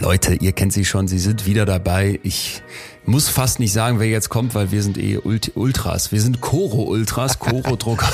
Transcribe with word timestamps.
Leute, 0.00 0.34
ihr 0.34 0.52
kennt 0.52 0.72
sie 0.72 0.84
schon, 0.84 1.08
sie 1.08 1.18
sind 1.18 1.44
wieder 1.44 1.66
dabei. 1.66 2.20
Ich 2.22 2.62
muss 3.04 3.28
fast 3.28 3.58
nicht 3.58 3.72
sagen, 3.72 3.98
wer 3.98 4.06
jetzt 4.06 4.28
kommt, 4.28 4.54
weil 4.54 4.70
wir 4.70 4.80
sind 4.80 4.96
eh 4.96 5.18
Ultras. 5.18 6.12
Wir 6.12 6.20
sind 6.20 6.40
Koro-Ultras, 6.40 7.40
Koro-Drucker. 7.40 8.08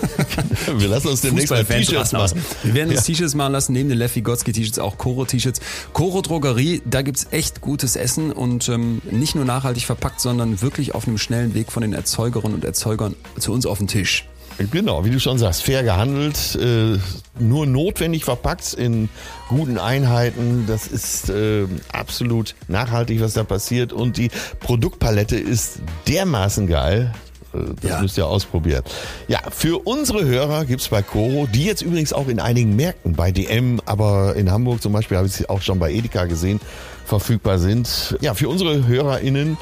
wir 0.78 0.88
lassen 0.88 1.08
uns 1.08 1.20
demnächst 1.20 1.50
mal 1.50 1.66
T-Shirts 1.66 2.12
machen. 2.12 2.42
Wir 2.62 2.72
werden 2.72 2.90
uns 2.96 3.04
T-Shirts 3.04 3.34
machen 3.34 3.52
lassen, 3.52 3.74
neben 3.74 3.90
den 3.90 3.98
Leffi 3.98 4.22
Gotzki 4.22 4.52
T-Shirts 4.52 4.78
auch 4.78 4.96
Koro-T-Shirts. 4.96 5.60
Koro 5.92 6.22
Drogerie, 6.22 6.80
da 6.86 7.02
gibt's 7.02 7.26
echt 7.30 7.60
gutes 7.60 7.96
Essen 7.96 8.32
und 8.32 8.70
ähm, 8.70 9.02
nicht 9.10 9.34
nur 9.34 9.44
nachhaltig 9.44 9.84
verpackt, 9.84 10.18
sondern 10.18 10.62
wirklich 10.62 10.94
auf 10.94 11.06
einem 11.06 11.18
schnellen 11.18 11.52
Weg 11.52 11.70
von 11.70 11.82
den 11.82 11.92
Erzeugerinnen 11.92 12.54
und 12.54 12.64
Erzeugern 12.64 13.16
zu 13.38 13.52
uns 13.52 13.66
auf 13.66 13.76
den 13.76 13.86
Tisch. 13.86 14.24
Genau, 14.70 15.04
wie 15.04 15.10
du 15.10 15.20
schon 15.20 15.38
sagst, 15.38 15.62
fair 15.62 15.82
gehandelt, 15.82 16.56
äh, 16.56 16.98
nur 17.38 17.66
notwendig 17.66 18.24
verpackt 18.24 18.74
in 18.74 19.08
guten 19.48 19.78
Einheiten. 19.78 20.64
Das 20.66 20.86
ist 20.86 21.30
äh, 21.30 21.66
absolut 21.92 22.54
nachhaltig, 22.68 23.20
was 23.20 23.34
da 23.34 23.44
passiert. 23.44 23.92
Und 23.92 24.16
die 24.16 24.30
Produktpalette 24.60 25.36
ist 25.36 25.80
dermaßen 26.06 26.66
geil. 26.66 27.12
Äh, 27.54 27.58
das 27.80 27.90
ja. 27.90 28.00
müsst 28.00 28.18
ihr 28.18 28.26
ausprobieren. 28.26 28.82
Ja, 29.28 29.40
für 29.50 29.86
unsere 29.86 30.24
Hörer 30.24 30.64
gibt's 30.64 30.88
bei 30.88 31.02
Coro, 31.02 31.48
die 31.52 31.64
jetzt 31.64 31.82
übrigens 31.82 32.12
auch 32.12 32.28
in 32.28 32.40
einigen 32.40 32.76
Märkten, 32.76 33.14
bei 33.14 33.32
DM, 33.32 33.80
aber 33.86 34.36
in 34.36 34.50
Hamburg 34.50 34.82
zum 34.82 34.92
Beispiel 34.92 35.16
habe 35.16 35.26
ich 35.26 35.34
sie 35.34 35.48
auch 35.48 35.62
schon 35.62 35.78
bei 35.78 35.92
Edeka 35.92 36.26
gesehen, 36.26 36.60
verfügbar 37.04 37.58
sind. 37.58 38.16
Ja, 38.20 38.34
für 38.34 38.48
unsere 38.48 38.86
HörerInnen 38.86 39.56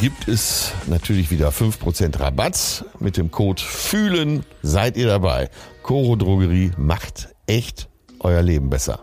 gibt 0.00 0.28
es 0.28 0.72
natürlich 0.86 1.30
wieder 1.30 1.50
5% 1.50 2.18
Rabatt. 2.18 2.86
Mit 3.00 3.18
dem 3.18 3.30
Code 3.30 3.60
FÜHLEN 3.62 4.44
seid 4.62 4.96
ihr 4.96 5.06
dabei. 5.06 5.50
Coro 5.82 6.16
Drogerie 6.16 6.70
macht 6.78 7.28
echt 7.46 7.90
euer 8.20 8.40
Leben 8.40 8.70
besser. 8.70 9.00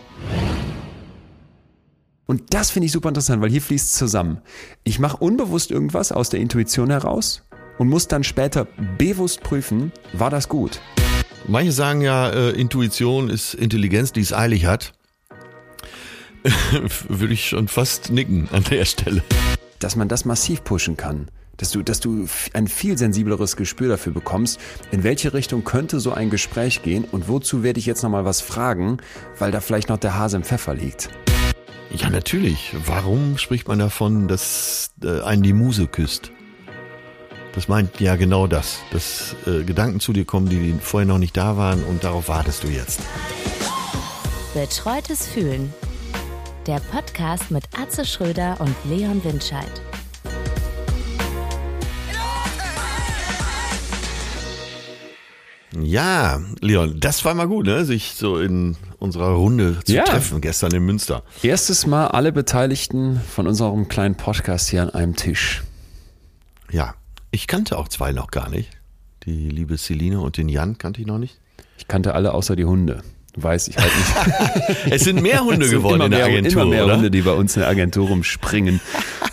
Und 2.26 2.52
das 2.52 2.72
finde 2.72 2.88
ich 2.88 2.92
super 2.92 3.10
interessant, 3.10 3.44
weil 3.44 3.52
hier 3.52 3.62
fließt 3.62 3.96
zusammen. 3.96 4.42
Ich 4.84 4.98
mache 4.98 5.18
unbewusst 5.18 5.70
irgendwas 5.70 6.12
aus 6.12 6.30
der 6.30 6.40
Intuition 6.40 6.90
heraus 6.90 7.44
und 7.78 7.90
muss 7.90 8.08
dann 8.08 8.24
später 8.24 8.66
bewusst 8.98 9.42
prüfen, 9.42 9.92
war 10.14 10.32
das 10.32 10.50
gut. 10.50 10.82
Manche 11.48 11.74
sagen 11.74 12.02
ja, 12.02 12.30
äh, 12.30 12.50
Intuition 12.50 13.30
ist 13.30 13.54
Intelligenz, 13.54 14.14
die 14.14 14.22
es 14.22 14.34
eilig 14.34 14.66
hat. 14.66 14.94
Würde 17.08 17.34
ich 17.36 17.48
schon 17.50 17.68
fast 17.68 18.10
nicken 18.10 18.50
an 18.52 18.64
der 18.64 18.86
Stelle 18.86 19.22
dass 19.80 19.96
man 19.96 20.08
das 20.08 20.26
massiv 20.26 20.64
pushen 20.64 20.98
kann. 20.98 21.28
Dass 21.58 21.72
du, 21.72 21.82
dass 21.82 22.00
du 22.00 22.28
ein 22.54 22.68
viel 22.68 22.98
sensibleres 22.98 23.56
Gespür 23.56 23.90
dafür 23.90 24.14
bekommst, 24.14 24.60
in 24.92 25.04
welche 25.04 25.34
Richtung 25.34 25.64
könnte 25.64 26.00
so 26.00 26.12
ein 26.12 26.30
Gespräch 26.30 26.84
gehen 26.84 27.04
und 27.04 27.28
wozu 27.28 27.64
werde 27.64 27.80
ich 27.80 27.88
jetzt 27.88 28.04
nochmal 28.04 28.26
was 28.26 28.42
fragen, 28.42 28.98
weil 29.40 29.52
da 29.52 29.60
vielleicht 29.60 29.90
noch 29.90 29.98
der 29.98 30.16
Hase 30.16 30.38
im 30.38 30.44
Pfeffer 30.44 30.76
liegt. 30.76 31.10
Ja, 31.92 32.10
natürlich. 32.10 32.76
Warum 32.86 33.38
spricht 33.38 33.68
man 33.68 33.80
davon, 33.80 34.28
dass 34.28 34.92
äh, 35.04 35.22
einen 35.22 35.42
die 35.42 35.54
Muse 35.54 35.88
küsst? 35.88 36.32
Das 37.54 37.68
meint 37.68 38.00
ja 38.00 38.18
genau 38.18 38.46
das, 38.46 38.80
dass 38.92 39.36
äh, 39.48 39.64
Gedanken 39.64 40.00
zu 40.00 40.14
dir 40.14 40.26
kommen, 40.26 40.48
die 40.48 40.76
vorher 40.80 41.08
noch 41.08 41.18
nicht 41.18 41.36
da 41.36 41.58
waren 41.58 41.84
und 41.84 42.04
darauf 42.04 42.28
wartest 42.28 42.64
du 42.64 42.68
jetzt. 42.68 43.00
Betreutes 44.54 45.26
Fühlen 45.26 45.74
der 46.68 46.82
Podcast 46.82 47.50
mit 47.50 47.64
Atze 47.80 48.04
Schröder 48.04 48.58
und 48.60 48.76
Leon 48.90 49.24
Windscheid. 49.24 49.72
Ja, 55.80 56.42
Leon, 56.60 57.00
das 57.00 57.24
war 57.24 57.36
mal 57.36 57.48
gut, 57.48 57.68
ne? 57.68 57.86
sich 57.86 58.16
so 58.16 58.38
in 58.38 58.76
unserer 59.00 59.30
Runde 59.30 59.80
zu 59.86 59.94
ja. 59.94 60.04
treffen, 60.04 60.42
gestern 60.42 60.74
in 60.74 60.84
Münster. 60.84 61.24
Erstes 61.42 61.86
Mal 61.86 62.08
alle 62.08 62.34
Beteiligten 62.34 63.22
von 63.22 63.48
unserem 63.48 63.88
kleinen 63.88 64.16
Podcast 64.16 64.68
hier 64.68 64.82
an 64.82 64.90
einem 64.90 65.16
Tisch. 65.16 65.64
Ja, 66.70 66.96
ich 67.32 67.48
kannte 67.48 67.78
auch 67.78 67.88
zwei 67.88 68.12
noch 68.12 68.30
gar 68.30 68.50
nicht. 68.50 68.72
Die 69.24 69.50
liebe 69.50 69.78
Celine 69.78 70.20
und 70.20 70.36
den 70.36 70.50
Jan 70.50 70.78
kannte 70.78 71.00
ich 71.00 71.08
noch 71.08 71.20
nicht. 71.20 71.40
Ich 71.78 71.88
kannte 71.88 72.14
alle 72.14 72.34
außer 72.34 72.58
die 72.58 72.66
Hunde 72.66 73.04
weiß 73.38 73.70
ich 73.70 73.78
halt 73.78 73.92
nicht. 73.96 74.78
es 74.92 75.04
sind 75.04 75.22
mehr 75.22 75.44
Hunde 75.44 75.70
geworden 75.70 76.02
in 76.02 76.12
der 76.12 76.20
mehr, 76.20 76.28
Agentur. 76.28 76.64
Immer 76.64 76.72
mehr 76.72 76.86
oder? 76.86 76.96
Hunde, 76.96 77.12
die 77.12 77.22
bei 77.22 77.34
uns 77.34 77.56
in 77.56 77.62
der 77.62 77.70
Agentur 77.70 78.08
rumspringen. 78.08 78.80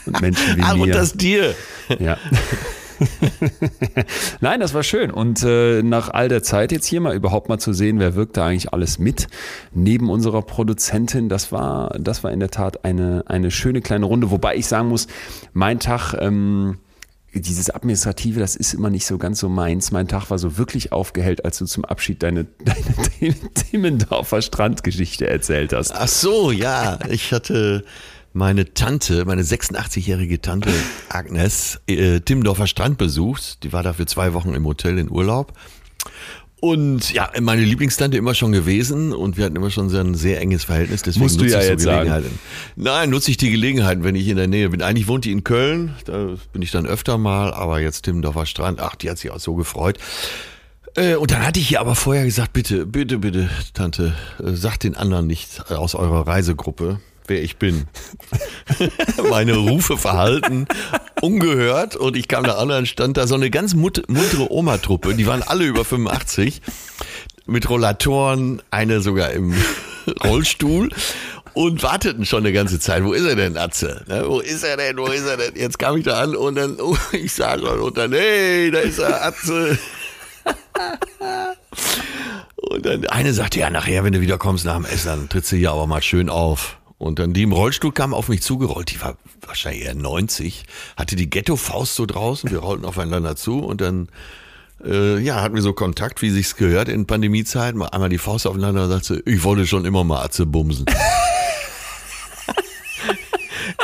Und 0.07 0.21
Menschen 0.21 0.57
wie 0.57 0.63
ah, 0.63 0.75
mir. 0.75 0.83
Und 0.83 0.95
das 0.95 1.15
Tier. 1.15 1.55
Ja. 1.99 2.19
Nein, 4.41 4.61
das 4.61 4.75
war 4.75 4.83
schön. 4.83 5.11
Und 5.11 5.43
äh, 5.43 5.83
nach 5.83 6.11
all 6.11 6.29
der 6.29 6.43
Zeit 6.43 6.73
jetzt 6.73 6.87
hier 6.87 7.01
mal 7.01 7.15
überhaupt 7.15 7.49
mal 7.49 7.59
zu 7.59 7.73
sehen, 7.73 7.99
wer 7.99 8.15
wirkt 8.15 8.37
da 8.37 8.47
eigentlich 8.47 8.73
alles 8.73 8.99
mit 8.99 9.29
neben 9.73 10.11
unserer 10.11 10.43
Produzentin, 10.43 11.29
das 11.29 11.53
war, 11.53 11.97
das 11.99 12.25
war 12.25 12.31
in 12.31 12.41
der 12.41 12.51
Tat 12.51 12.85
eine, 12.85 13.25
eine 13.27 13.51
schöne 13.51 13.81
kleine 13.81 14.07
Runde. 14.07 14.31
Wobei 14.31 14.57
ich 14.57 14.67
sagen 14.67 14.89
muss, 14.89 15.07
mein 15.53 15.81
Tag 15.81 16.15
ähm, 16.21 16.79
dieses 17.41 17.71
Administrative, 17.71 18.41
das 18.41 18.57
ist 18.57 18.75
immer 18.75 18.91
nicht 18.91 19.07
so 19.07 19.19
ganz 19.19 19.41
so 19.41 19.49
meins. 19.49 19.91
Mein 19.91 20.09
Tag 20.09 20.31
war 20.31 20.39
so 20.39 20.57
wirklich 20.57 20.93
aufgehellt, 20.93 21.45
als 21.45 21.59
du 21.59 21.67
zum 21.67 21.85
Abschied 21.85 22.23
deine, 22.23 22.45
deine 22.65 23.35
Timmendorfer 23.55 24.43
Strandgeschichte 24.43 25.27
erzählt 25.29 25.73
hast. 25.73 25.93
Ach 25.93 26.09
so, 26.09 26.51
ja. 26.51 26.99
Ich 27.09 27.33
hatte 27.33 27.85
meine 28.33 28.75
Tante, 28.75 29.25
meine 29.25 29.43
86-jährige 29.43 30.41
Tante 30.41 30.71
Agnes, 31.09 31.81
äh, 31.87 32.21
Timmendorfer 32.21 32.67
Strand 32.67 32.99
besucht. 32.99 33.63
Die 33.63 33.73
war 33.73 33.83
da 33.83 33.93
für 33.93 34.07
zwei 34.07 34.35
Wochen 34.35 34.55
im 34.55 34.67
Hotel 34.67 34.99
in 34.99 35.11
Urlaub. 35.11 35.53
Und 36.65 37.13
ja, 37.13 37.31
meine 37.43 37.61
Lieblingstante 37.61 38.17
immer 38.17 38.33
schon 38.33 38.53
gewesen 38.53 39.13
und 39.13 39.37
wir 39.37 39.45
hatten 39.45 39.55
immer 39.55 39.69
schon 39.69 39.91
so 39.91 39.99
ein 39.99 40.15
sehr 40.15 40.41
enges 40.41 40.65
Verhältnis. 40.65 41.03
Deswegen 41.03 41.23
Musst 41.23 41.39
du 41.39 41.45
ja 41.45 41.61
jetzt 41.61 41.83
so 41.83 41.91
sagen. 41.91 42.25
Nein, 42.75 43.11
nutze 43.11 43.31
ich 43.31 43.37
die 43.37 43.51
Gelegenheit, 43.51 44.03
wenn 44.03 44.15
ich 44.15 44.27
in 44.29 44.39
der 44.39 44.47
Nähe 44.47 44.71
bin. 44.71 44.81
Eigentlich 44.81 45.07
wohnt 45.07 45.27
die 45.27 45.33
in 45.33 45.45
Köln, 45.45 45.95
da 46.07 46.37
bin 46.55 46.63
ich 46.63 46.71
dann 46.71 46.87
öfter 46.87 47.19
mal, 47.19 47.53
aber 47.53 47.83
jetzt 47.83 48.07
Timmendorfer 48.07 48.47
Strand, 48.47 48.81
ach, 48.81 48.95
die 48.95 49.11
hat 49.11 49.19
sich 49.19 49.31
auch 49.31 49.41
so 49.41 49.57
gefreut. 49.57 49.99
Äh, 50.95 51.17
und 51.17 51.33
dann 51.33 51.45
hatte 51.47 51.61
ich 51.61 51.71
ihr 51.71 51.81
aber 51.81 51.95
vorher 51.95 52.25
gesagt, 52.25 52.55
bitte, 52.55 52.87
bitte, 52.87 53.19
bitte, 53.19 53.51
Tante, 53.75 54.15
äh, 54.43 54.53
sagt 54.53 54.85
den 54.85 54.97
anderen 54.97 55.27
nicht 55.27 55.71
aus 55.71 55.95
eurer 55.95 56.27
Reisegruppe, 56.27 56.99
wer 57.27 57.43
ich 57.43 57.57
bin. 57.57 57.87
Meine 59.31 59.57
Rufe 59.57 59.97
verhalten 59.97 60.67
ungehört 61.25 61.97
und 61.97 62.17
ich 62.17 62.29
kam 62.29 62.45
da 62.45 62.57
an, 62.57 62.69
dann 62.69 62.87
stand 62.87 63.17
da 63.17 63.27
so 63.27 63.35
eine 63.35 63.51
ganz 63.51 63.75
muntere 63.75 64.53
Oma-Truppe, 64.53 65.15
die 65.15 65.27
waren 65.27 65.43
alle 65.43 65.65
über 65.65 65.85
85, 65.85 66.61
mit 67.47 67.69
Rollatoren, 67.69 68.63
eine 68.71 69.01
sogar 69.01 69.31
im 69.31 69.55
Rollstuhl 70.25 70.91
und 71.55 71.83
warteten 71.83 72.27
schon 72.27 72.41
eine 72.41 72.53
ganze 72.53 72.79
Zeit. 72.79 73.05
Wo 73.05 73.13
ist 73.13 73.25
er 73.25 73.37
denn, 73.37 73.57
Atze? 73.57 74.05
Ne, 74.07 74.25
wo 74.27 74.41
ist 74.41 74.65
er 74.65 74.77
denn? 74.77 74.99
Wo 74.99 75.07
ist 75.07 75.27
er 75.27 75.37
denn? 75.37 75.55
Jetzt 75.57 75.79
kam 75.79 75.97
ich 75.97 76.05
da 76.05 76.21
an 76.21 76.37
und 76.37 76.57
dann, 76.57 76.79
oh, 76.81 76.97
ich 77.13 77.33
sah 77.33 77.59
schon 77.59 77.81
und 77.81 77.97
dann, 77.97 78.13
hey, 78.13 78.71
da 78.71 78.81
ist 78.81 78.99
er, 78.99 79.25
Atze. 79.25 79.79
Und 82.57 82.85
dann 82.85 83.07
eine 83.07 83.33
sagte, 83.33 83.61
ja, 83.61 83.71
nachher, 83.71 84.05
wenn 84.05 84.13
du 84.13 84.21
wieder 84.21 84.37
kommst 84.37 84.65
nach 84.65 84.77
dem 84.77 84.85
Essen, 84.85 85.09
dann 85.09 85.29
trittst 85.29 85.53
du 85.53 85.57
hier 85.57 85.71
aber 85.71 85.87
mal 85.87 86.03
schön 86.03 86.29
auf. 86.29 86.79
Und 87.05 87.19
dann 87.19 87.35
die 87.35 87.43
im 87.43 87.53
Rollstuhl 87.53 87.93
kam 87.93 88.15
auf 88.15 88.31
mich 88.31 88.41
zugerollt, 88.41 88.91
die 88.91 89.03
war 89.03 89.19
wahrscheinlich 89.47 89.85
eher 89.85 89.95
90, 89.95 90.65
hatte 90.97 91.17
die 91.17 91.29
Ghetto-Faust 91.29 91.97
so 91.97 92.07
draußen, 92.07 92.51
wir 92.51 92.61
rollten 92.61 92.87
aufeinander 92.87 93.37
zu 93.37 93.59
und 93.59 93.83
dann 93.83 94.09
äh, 94.83 95.19
ja, 95.19 95.43
hatten 95.43 95.55
wir 95.55 95.61
so 95.61 95.75
Kontakt, 95.75 96.23
wie 96.23 96.31
sich's 96.31 96.57
gehört 96.57 96.89
in 96.89 97.05
Pandemiezeiten, 97.05 97.79
mal 97.79 97.89
einmal 97.89 98.09
die 98.09 98.17
Faust 98.17 98.47
aufeinander 98.47 98.85
und 98.85 98.89
sagte, 98.89 99.23
ich 99.27 99.45
wollte 99.45 99.67
schon 99.67 99.85
immer 99.85 100.03
mal 100.03 100.25
Atze 100.25 100.47
bumsen. 100.47 100.87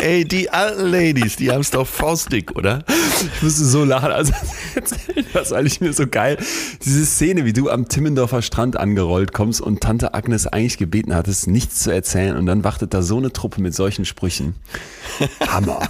Ey, 0.00 0.24
die 0.24 0.50
alten 0.50 0.86
Ladies, 0.86 1.36
die 1.36 1.50
haben 1.50 1.60
es 1.60 1.70
doch 1.70 1.86
faustdick, 1.86 2.56
oder? 2.56 2.84
Ich 3.34 3.42
musste 3.42 3.64
so 3.64 3.84
lachen. 3.84 4.12
Also, 4.12 4.32
das 5.32 5.50
war 5.50 5.58
eigentlich 5.58 5.80
mir 5.80 5.92
so 5.92 6.06
geil. 6.06 6.38
Diese 6.84 7.04
Szene, 7.04 7.44
wie 7.44 7.52
du 7.52 7.70
am 7.70 7.88
Timmendorfer 7.88 8.42
Strand 8.42 8.76
angerollt 8.76 9.32
kommst 9.32 9.60
und 9.60 9.80
Tante 9.80 10.14
Agnes 10.14 10.46
eigentlich 10.46 10.78
gebeten 10.78 11.14
hattest, 11.14 11.46
nichts 11.46 11.80
zu 11.80 11.90
erzählen 11.90 12.36
und 12.36 12.46
dann 12.46 12.64
wartet 12.64 12.94
da 12.94 13.02
so 13.02 13.18
eine 13.18 13.32
Truppe 13.32 13.60
mit 13.60 13.74
solchen 13.74 14.04
Sprüchen. 14.04 14.54
Hammer. 15.46 15.80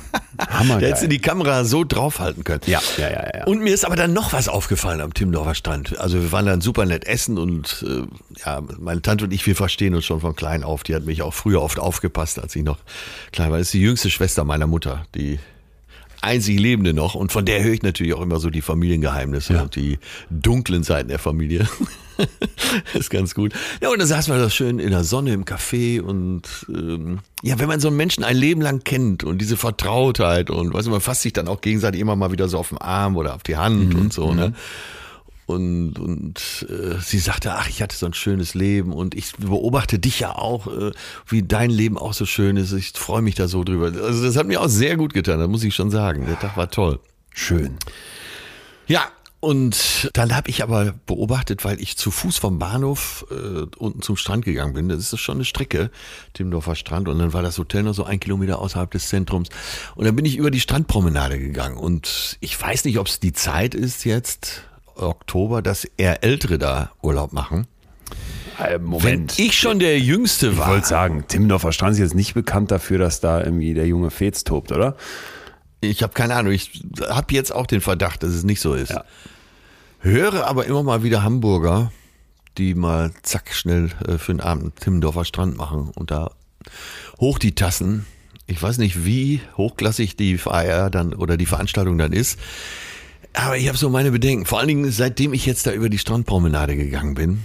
Hammer. 0.48 0.80
Hättest 0.80 1.02
du 1.02 1.08
die 1.08 1.18
Kamera 1.18 1.64
so 1.64 1.84
draufhalten 1.84 2.44
können. 2.44 2.62
Ja, 2.66 2.80
ja, 2.96 3.10
ja, 3.10 3.38
ja. 3.38 3.44
Und 3.44 3.60
mir 3.60 3.74
ist 3.74 3.84
aber 3.84 3.96
dann 3.96 4.12
noch 4.12 4.32
was 4.32 4.48
aufgefallen 4.48 5.00
am 5.00 5.12
Timmendorfer 5.12 5.54
Strand. 5.54 5.98
Also 5.98 6.20
wir 6.20 6.32
waren 6.32 6.46
dann 6.46 6.60
super 6.60 6.86
nett 6.86 7.06
essen 7.06 7.38
und 7.38 7.84
äh, 7.86 8.02
ja, 8.44 8.62
meine 8.78 9.02
Tante 9.02 9.24
und 9.24 9.32
ich, 9.32 9.46
wir 9.46 9.56
verstehen 9.56 9.94
uns 9.94 10.04
schon 10.04 10.20
von 10.20 10.34
klein 10.34 10.64
auf. 10.64 10.82
Die 10.82 10.94
hat 10.94 11.04
mich 11.04 11.22
auch 11.22 11.34
früher 11.34 11.62
oft 11.62 11.78
aufgepasst, 11.78 12.38
als 12.38 12.56
ich 12.56 12.62
noch 12.62 12.78
klein 13.32 13.50
war. 13.50 13.58
Das 13.58 13.68
ist 13.68 13.74
die 13.74 13.79
jüngste 13.80 14.10
Schwester 14.10 14.44
meiner 14.44 14.66
Mutter, 14.66 15.04
die 15.14 15.38
einzig 16.22 16.58
Lebende 16.58 16.92
noch. 16.92 17.14
Und 17.14 17.32
von 17.32 17.44
der 17.44 17.62
höre 17.62 17.72
ich 17.72 17.82
natürlich 17.82 18.14
auch 18.14 18.20
immer 18.20 18.38
so 18.38 18.50
die 18.50 18.60
Familiengeheimnisse 18.60 19.54
ja. 19.54 19.62
und 19.62 19.76
die 19.76 19.98
dunklen 20.30 20.82
Seiten 20.82 21.08
der 21.08 21.18
Familie. 21.18 21.68
ist 22.94 23.10
ganz 23.10 23.34
gut. 23.34 23.52
Ja, 23.80 23.90
und 23.90 23.98
dann 23.98 24.08
saßen 24.08 24.34
wir 24.34 24.40
da 24.40 24.50
schön 24.50 24.78
in 24.78 24.90
der 24.90 25.04
Sonne 25.04 25.32
im 25.32 25.44
Café 25.44 26.00
und 26.00 26.42
ähm, 26.68 27.20
ja, 27.42 27.58
wenn 27.58 27.68
man 27.68 27.80
so 27.80 27.88
einen 27.88 27.96
Menschen 27.96 28.24
ein 28.24 28.36
Leben 28.36 28.60
lang 28.60 28.84
kennt 28.84 29.24
und 29.24 29.38
diese 29.38 29.56
Vertrautheit 29.56 30.50
und 30.50 30.74
weißt 30.74 30.86
du, 30.86 30.90
man 30.90 31.00
fasst 31.00 31.22
sich 31.22 31.32
dann 31.32 31.48
auch 31.48 31.60
gegenseitig 31.60 32.00
immer 32.00 32.16
mal 32.16 32.32
wieder 32.32 32.48
so 32.48 32.58
auf 32.58 32.68
den 32.68 32.78
Arm 32.78 33.16
oder 33.16 33.34
auf 33.34 33.42
die 33.42 33.56
Hand 33.56 33.94
mhm. 33.94 34.00
und 34.00 34.12
so, 34.12 34.34
ne? 34.34 34.48
Mhm. 34.48 34.54
Und, 35.50 35.98
und 35.98 36.66
äh, 36.68 37.00
sie 37.00 37.18
sagte, 37.18 37.52
ach, 37.52 37.68
ich 37.68 37.82
hatte 37.82 37.96
so 37.96 38.06
ein 38.06 38.14
schönes 38.14 38.54
Leben 38.54 38.92
und 38.92 39.14
ich 39.14 39.32
beobachte 39.36 39.98
dich 39.98 40.20
ja 40.20 40.34
auch, 40.36 40.66
äh, 40.66 40.92
wie 41.26 41.42
dein 41.42 41.70
Leben 41.70 41.98
auch 41.98 42.12
so 42.12 42.26
schön 42.26 42.56
ist. 42.56 42.72
Ich 42.72 42.92
freue 42.94 43.22
mich 43.22 43.34
da 43.34 43.48
so 43.48 43.64
drüber. 43.64 43.86
Also 43.86 44.24
das 44.24 44.36
hat 44.36 44.46
mir 44.46 44.60
auch 44.60 44.68
sehr 44.68 44.96
gut 44.96 45.12
getan, 45.12 45.38
das 45.38 45.48
muss 45.48 45.64
ich 45.64 45.74
schon 45.74 45.90
sagen. 45.90 46.26
Der 46.26 46.38
Tag 46.38 46.56
war 46.56 46.70
toll. 46.70 47.00
Schön. 47.34 47.76
Ja, 48.86 49.08
und 49.40 50.10
dann 50.12 50.36
habe 50.36 50.50
ich 50.50 50.62
aber 50.62 50.92
beobachtet, 51.06 51.64
weil 51.64 51.80
ich 51.80 51.96
zu 51.96 52.10
Fuß 52.10 52.36
vom 52.36 52.58
Bahnhof 52.58 53.24
äh, 53.30 53.64
unten 53.78 54.02
zum 54.02 54.16
Strand 54.16 54.44
gegangen 54.44 54.74
bin. 54.74 54.90
Das 54.90 55.12
ist 55.12 55.18
schon 55.18 55.38
eine 55.38 55.46
Strecke, 55.46 55.90
Timmendorfer 56.34 56.74
Strand. 56.74 57.08
Und 57.08 57.18
dann 57.18 57.32
war 57.32 57.42
das 57.42 57.56
Hotel 57.56 57.82
noch 57.82 57.94
so 57.94 58.04
ein 58.04 58.20
Kilometer 58.20 58.58
außerhalb 58.58 58.90
des 58.90 59.08
Zentrums. 59.08 59.48
Und 59.94 60.04
dann 60.04 60.14
bin 60.14 60.26
ich 60.26 60.36
über 60.36 60.50
die 60.50 60.60
Strandpromenade 60.60 61.38
gegangen. 61.38 61.78
Und 61.78 62.36
ich 62.40 62.60
weiß 62.60 62.84
nicht, 62.84 62.98
ob 62.98 63.06
es 63.06 63.18
die 63.18 63.32
Zeit 63.32 63.74
ist 63.74 64.04
jetzt, 64.04 64.62
Oktober, 65.00 65.62
dass 65.62 65.84
eher 65.96 66.22
Ältere 66.22 66.58
da 66.58 66.92
Urlaub 67.02 67.32
machen. 67.32 67.66
Äh, 68.58 68.78
Moment. 68.78 69.38
Wenn 69.38 69.44
ich 69.44 69.58
schon 69.58 69.78
der 69.78 69.98
Jüngste 69.98 70.50
ich 70.50 70.58
war. 70.58 70.68
wollte 70.68 70.86
sagen, 70.86 71.24
Timmendorfer 71.28 71.72
Strand 71.72 71.94
ist 71.94 71.98
jetzt 71.98 72.14
nicht 72.14 72.34
bekannt 72.34 72.70
dafür, 72.70 72.98
dass 72.98 73.20
da 73.20 73.42
irgendwie 73.42 73.74
der 73.74 73.86
junge 73.86 74.10
Fez 74.10 74.44
tobt, 74.44 74.72
oder? 74.72 74.96
Ich 75.80 76.02
habe 76.02 76.12
keine 76.12 76.34
Ahnung. 76.34 76.52
Ich 76.52 76.82
habe 77.08 77.32
jetzt 77.32 77.54
auch 77.54 77.66
den 77.66 77.80
Verdacht, 77.80 78.22
dass 78.22 78.30
es 78.30 78.44
nicht 78.44 78.60
so 78.60 78.74
ist. 78.74 78.90
Ja. 78.90 79.04
Höre 80.00 80.46
aber 80.46 80.66
immer 80.66 80.82
mal 80.82 81.02
wieder 81.02 81.22
Hamburger, 81.22 81.92
die 82.58 82.74
mal 82.74 83.12
zack 83.22 83.54
schnell 83.54 83.90
äh, 84.06 84.18
für 84.18 84.32
den 84.32 84.40
Abend 84.40 84.76
Timmendorfer 84.76 85.24
Strand 85.24 85.56
machen 85.56 85.90
und 85.94 86.10
da 86.10 86.30
hoch 87.18 87.38
die 87.38 87.54
Tassen. 87.54 88.06
Ich 88.46 88.62
weiß 88.62 88.78
nicht, 88.78 89.04
wie 89.04 89.40
hochklassig 89.56 90.16
die 90.16 90.36
Feier 90.36 90.90
dann 90.90 91.14
oder 91.14 91.36
die 91.36 91.46
Veranstaltung 91.46 91.98
dann 91.98 92.12
ist. 92.12 92.38
Aber 93.32 93.56
ich 93.56 93.68
habe 93.68 93.78
so 93.78 93.88
meine 93.90 94.10
Bedenken. 94.10 94.46
Vor 94.46 94.58
allen 94.58 94.68
Dingen, 94.68 94.90
seitdem 94.90 95.32
ich 95.32 95.46
jetzt 95.46 95.66
da 95.66 95.72
über 95.72 95.88
die 95.88 95.98
Strandpromenade 95.98 96.76
gegangen 96.76 97.14
bin. 97.14 97.44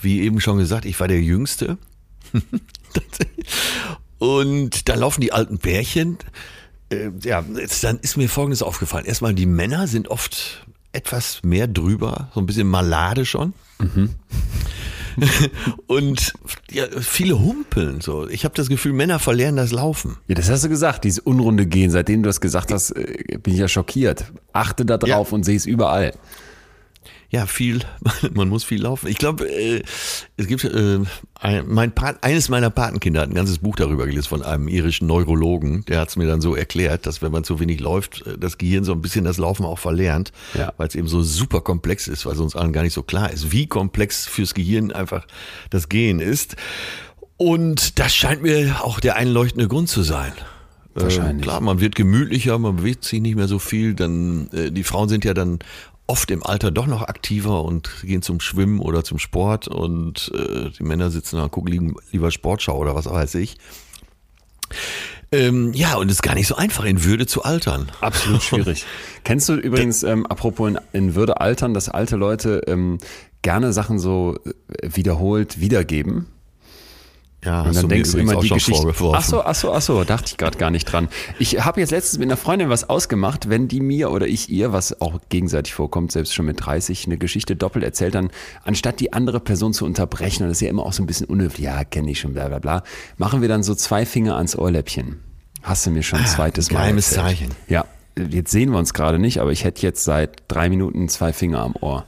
Wie 0.00 0.20
eben 0.22 0.40
schon 0.40 0.58
gesagt, 0.58 0.84
ich 0.84 0.98
war 0.98 1.08
der 1.08 1.20
Jüngste. 1.20 1.78
Und 4.18 4.88
da 4.88 4.94
laufen 4.94 5.20
die 5.20 5.32
alten 5.32 5.58
Pärchen. 5.58 6.18
Äh, 6.90 7.10
ja, 7.22 7.44
dann 7.82 7.98
ist 8.00 8.16
mir 8.16 8.28
Folgendes 8.28 8.62
aufgefallen. 8.62 9.04
Erstmal, 9.04 9.34
die 9.34 9.46
Männer 9.46 9.86
sind 9.86 10.08
oft 10.08 10.66
etwas 10.92 11.40
mehr 11.42 11.66
drüber, 11.66 12.30
so 12.34 12.40
ein 12.40 12.46
bisschen 12.46 12.68
malade 12.68 13.24
schon. 13.24 13.54
Und 15.86 16.32
ja, 16.70 16.84
viele 17.00 17.38
humpeln 17.38 18.00
so. 18.00 18.28
Ich 18.28 18.44
habe 18.44 18.54
das 18.54 18.68
Gefühl, 18.68 18.92
Männer 18.92 19.18
verlernen 19.18 19.56
das 19.56 19.72
Laufen. 19.72 20.16
Ja, 20.28 20.34
das 20.34 20.50
hast 20.50 20.64
du 20.64 20.68
gesagt, 20.68 21.04
dieses 21.04 21.18
Unrunde 21.18 21.66
Gehen. 21.66 21.90
Seitdem 21.90 22.22
du 22.22 22.28
das 22.28 22.40
gesagt 22.40 22.72
hast, 22.72 22.90
äh, 22.92 23.38
bin 23.42 23.54
ich 23.54 23.60
ja 23.60 23.68
schockiert. 23.68 24.24
Achte 24.52 24.84
da 24.84 24.98
drauf 24.98 25.28
Ja. 25.30 25.34
und 25.34 25.44
sehe 25.44 25.56
es 25.56 25.66
überall. 25.66 26.12
Ja, 27.32 27.46
viel, 27.46 27.80
man 28.34 28.50
muss 28.50 28.62
viel 28.62 28.82
laufen. 28.82 29.08
Ich 29.08 29.16
glaube, 29.16 29.48
äh, 29.50 29.82
es 30.36 30.46
gibt, 30.46 30.64
äh, 30.64 30.98
ein, 31.40 31.64
mein 31.66 31.94
Pat, 31.94 32.22
eines 32.22 32.50
meiner 32.50 32.68
Patenkinder 32.68 33.22
hat 33.22 33.30
ein 33.30 33.34
ganzes 33.34 33.56
Buch 33.58 33.74
darüber 33.74 34.04
gelesen 34.06 34.28
von 34.28 34.42
einem 34.42 34.68
irischen 34.68 35.06
Neurologen. 35.06 35.82
Der 35.86 35.98
hat 36.00 36.10
es 36.10 36.16
mir 36.16 36.26
dann 36.26 36.42
so 36.42 36.54
erklärt, 36.54 37.06
dass 37.06 37.22
wenn 37.22 37.32
man 37.32 37.42
zu 37.42 37.58
wenig 37.58 37.80
läuft, 37.80 38.26
äh, 38.26 38.36
das 38.36 38.58
Gehirn 38.58 38.84
so 38.84 38.92
ein 38.92 39.00
bisschen 39.00 39.24
das 39.24 39.38
Laufen 39.38 39.64
auch 39.64 39.78
verlernt, 39.78 40.30
Ja. 40.52 40.74
weil 40.76 40.88
es 40.88 40.94
eben 40.94 41.08
so 41.08 41.22
super 41.22 41.62
komplex 41.62 42.06
ist, 42.06 42.26
weil 42.26 42.34
es 42.34 42.38
uns 42.40 42.54
allen 42.54 42.74
gar 42.74 42.82
nicht 42.82 42.92
so 42.92 43.02
klar 43.02 43.30
ist, 43.32 43.50
wie 43.50 43.66
komplex 43.66 44.26
fürs 44.26 44.52
Gehirn 44.52 44.92
einfach 44.92 45.26
das 45.70 45.88
Gehen 45.88 46.20
ist. 46.20 46.56
Und 47.38 47.98
das 47.98 48.14
scheint 48.14 48.42
mir 48.42 48.76
auch 48.84 49.00
der 49.00 49.16
einleuchtende 49.16 49.68
Grund 49.68 49.88
zu 49.88 50.02
sein. 50.02 50.32
Wahrscheinlich. 50.94 51.38
Äh, 51.38 51.48
klar, 51.48 51.60
man 51.62 51.80
wird 51.80 51.94
gemütlicher, 51.94 52.58
man 52.58 52.76
bewegt 52.76 53.04
sich 53.04 53.22
nicht 53.22 53.36
mehr 53.36 53.48
so 53.48 53.58
viel. 53.58 53.94
Dann 53.94 54.48
äh, 54.52 54.70
die 54.70 54.84
Frauen 54.84 55.08
sind 55.08 55.24
ja 55.24 55.32
dann 55.32 55.60
oft 56.06 56.30
im 56.30 56.44
Alter 56.44 56.70
doch 56.70 56.86
noch 56.86 57.02
aktiver 57.02 57.64
und 57.64 57.90
gehen 58.02 58.22
zum 58.22 58.40
Schwimmen 58.40 58.80
oder 58.80 59.04
zum 59.04 59.18
Sport 59.18 59.68
und 59.68 60.30
äh, 60.34 60.70
die 60.70 60.82
Männer 60.82 61.10
sitzen 61.10 61.36
da 61.36 61.44
und 61.44 61.52
gucken 61.52 61.94
lieber 62.10 62.30
Sportschau 62.30 62.76
oder 62.76 62.94
was 62.94 63.06
weiß 63.06 63.36
ich. 63.36 63.56
Ähm, 65.30 65.72
ja, 65.72 65.96
und 65.96 66.08
es 66.08 66.16
ist 66.16 66.22
gar 66.22 66.34
nicht 66.34 66.46
so 66.46 66.56
einfach, 66.56 66.84
in 66.84 67.04
Würde 67.04 67.26
zu 67.26 67.42
altern. 67.42 67.90
Absolut 68.00 68.42
schwierig. 68.42 68.84
Kennst 69.24 69.48
du 69.48 69.54
übrigens, 69.54 70.02
ähm, 70.02 70.26
apropos 70.26 70.68
in, 70.68 70.78
in 70.92 71.14
Würde 71.14 71.40
altern, 71.40 71.72
dass 71.72 71.88
alte 71.88 72.16
Leute 72.16 72.62
ähm, 72.66 72.98
gerne 73.40 73.72
Sachen 73.72 73.98
so 73.98 74.38
äh, 74.44 74.88
wiederholt 74.94 75.58
wiedergeben? 75.58 76.26
Ja, 77.44 77.62
Und 77.62 77.74
dann 77.74 77.88
denkst 77.88 78.12
du 78.12 78.18
immer 78.18 78.36
die 78.36 78.50
Geschichte. 78.50 78.94
Ach 79.12 79.24
so, 79.24 79.42
ach 79.42 79.54
so, 79.54 79.72
ach 79.72 79.82
so, 79.82 80.04
dachte 80.04 80.26
ich 80.28 80.36
gerade 80.36 80.56
gar 80.58 80.70
nicht 80.70 80.84
dran. 80.84 81.08
Ich 81.40 81.64
habe 81.64 81.80
jetzt 81.80 81.90
letztens 81.90 82.20
mit 82.20 82.28
einer 82.28 82.36
Freundin 82.36 82.68
was 82.68 82.88
ausgemacht, 82.88 83.48
wenn 83.48 83.66
die 83.66 83.80
mir 83.80 84.12
oder 84.12 84.28
ich 84.28 84.48
ihr, 84.48 84.72
was 84.72 85.00
auch 85.00 85.18
gegenseitig 85.28 85.74
vorkommt, 85.74 86.12
selbst 86.12 86.34
schon 86.34 86.46
mit 86.46 86.64
30, 86.64 87.06
eine 87.06 87.18
Geschichte 87.18 87.56
doppelt 87.56 87.84
erzählt, 87.84 88.14
dann 88.14 88.30
anstatt 88.64 89.00
die 89.00 89.12
andere 89.12 89.40
Person 89.40 89.72
zu 89.72 89.84
unterbrechen, 89.84 90.44
und 90.44 90.50
das 90.50 90.58
ist 90.58 90.62
ja 90.62 90.70
immer 90.70 90.86
auch 90.86 90.92
so 90.92 91.02
ein 91.02 91.06
bisschen 91.06 91.26
unhöflich, 91.26 91.64
ja, 91.64 91.82
kenne 91.82 92.12
ich 92.12 92.20
schon, 92.20 92.32
bla 92.32 92.46
bla 92.46 92.60
bla, 92.60 92.84
machen 93.16 93.40
wir 93.40 93.48
dann 93.48 93.64
so 93.64 93.74
zwei 93.74 94.06
Finger 94.06 94.36
ans 94.36 94.54
Ohrläppchen. 94.54 95.20
Hast 95.62 95.84
du 95.86 95.90
mir 95.90 96.04
schon 96.04 96.20
ein 96.20 96.26
zweites 96.26 96.70
Mal 96.70 96.80
geheimes 96.80 97.12
erzählt. 97.12 97.38
Zeichen. 97.38 97.54
Ja, 97.68 97.86
jetzt 98.16 98.52
sehen 98.52 98.70
wir 98.70 98.78
uns 98.78 98.94
gerade 98.94 99.18
nicht, 99.18 99.40
aber 99.40 99.50
ich 99.50 99.64
hätte 99.64 99.82
jetzt 99.82 100.04
seit 100.04 100.44
drei 100.46 100.68
Minuten 100.68 101.08
zwei 101.08 101.32
Finger 101.32 101.60
am 101.60 101.74
Ohr. 101.80 102.04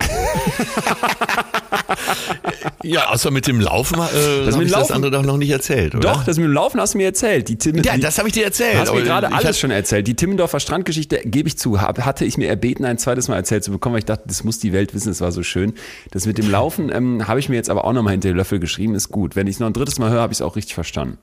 Ja, 2.84 3.10
außer 3.10 3.30
mit 3.30 3.46
dem 3.46 3.60
Laufen, 3.60 3.94
äh, 3.98 4.44
Das 4.44 4.56
mit 4.56 4.66
ich 4.66 4.70
dem 4.70 4.70
das 4.70 4.70
Laufen- 4.72 4.92
andere 4.94 5.10
doch 5.12 5.22
noch 5.22 5.36
nicht 5.36 5.50
erzählt, 5.50 5.94
oder? 5.94 6.12
Doch, 6.12 6.24
das 6.24 6.36
mit 6.36 6.46
dem 6.46 6.52
Laufen 6.52 6.80
hast 6.80 6.94
du 6.94 6.98
mir 6.98 7.04
erzählt. 7.06 7.48
Die 7.48 7.56
Tim 7.56 7.76
Ja, 7.76 7.94
die- 7.94 8.00
das 8.00 8.18
habe 8.18 8.28
ich 8.28 8.34
dir 8.34 8.44
erzählt. 8.44 8.76
Hast 8.76 8.92
mir 8.92 9.02
gerade 9.02 9.32
alles 9.32 9.58
schon 9.58 9.70
erzählt. 9.70 10.06
Die 10.08 10.14
Timmendorfer 10.14 10.58
Strandgeschichte, 10.60 11.20
gebe 11.24 11.48
ich 11.48 11.56
zu, 11.58 11.80
hab, 11.80 12.00
hatte 12.04 12.24
ich 12.24 12.38
mir 12.38 12.48
erbeten, 12.48 12.84
ein 12.84 12.98
zweites 12.98 13.28
Mal 13.28 13.36
erzählt 13.36 13.62
zu 13.64 13.70
bekommen, 13.70 13.94
weil 13.94 14.00
ich 14.00 14.04
dachte, 14.06 14.24
das 14.26 14.42
muss 14.44 14.58
die 14.58 14.72
Welt 14.72 14.94
wissen, 14.94 15.10
es 15.10 15.20
war 15.20 15.30
so 15.32 15.42
schön. 15.42 15.74
Das 16.10 16.26
mit 16.26 16.38
dem 16.38 16.50
Laufen 16.50 16.90
ähm, 16.92 17.28
habe 17.28 17.38
ich 17.40 17.48
mir 17.48 17.56
jetzt 17.56 17.70
aber 17.70 17.84
auch 17.84 17.92
nochmal 17.92 18.12
hinter 18.12 18.28
den 18.28 18.36
Löffel 18.36 18.58
geschrieben, 18.58 18.94
ist 18.94 19.10
gut. 19.10 19.36
Wenn 19.36 19.46
ich 19.46 19.54
es 19.56 19.60
noch 19.60 19.68
ein 19.68 19.72
drittes 19.72 19.98
Mal 19.98 20.10
höre, 20.10 20.20
habe 20.20 20.32
ich 20.32 20.38
es 20.38 20.42
auch 20.42 20.56
richtig 20.56 20.74
verstanden. 20.74 21.18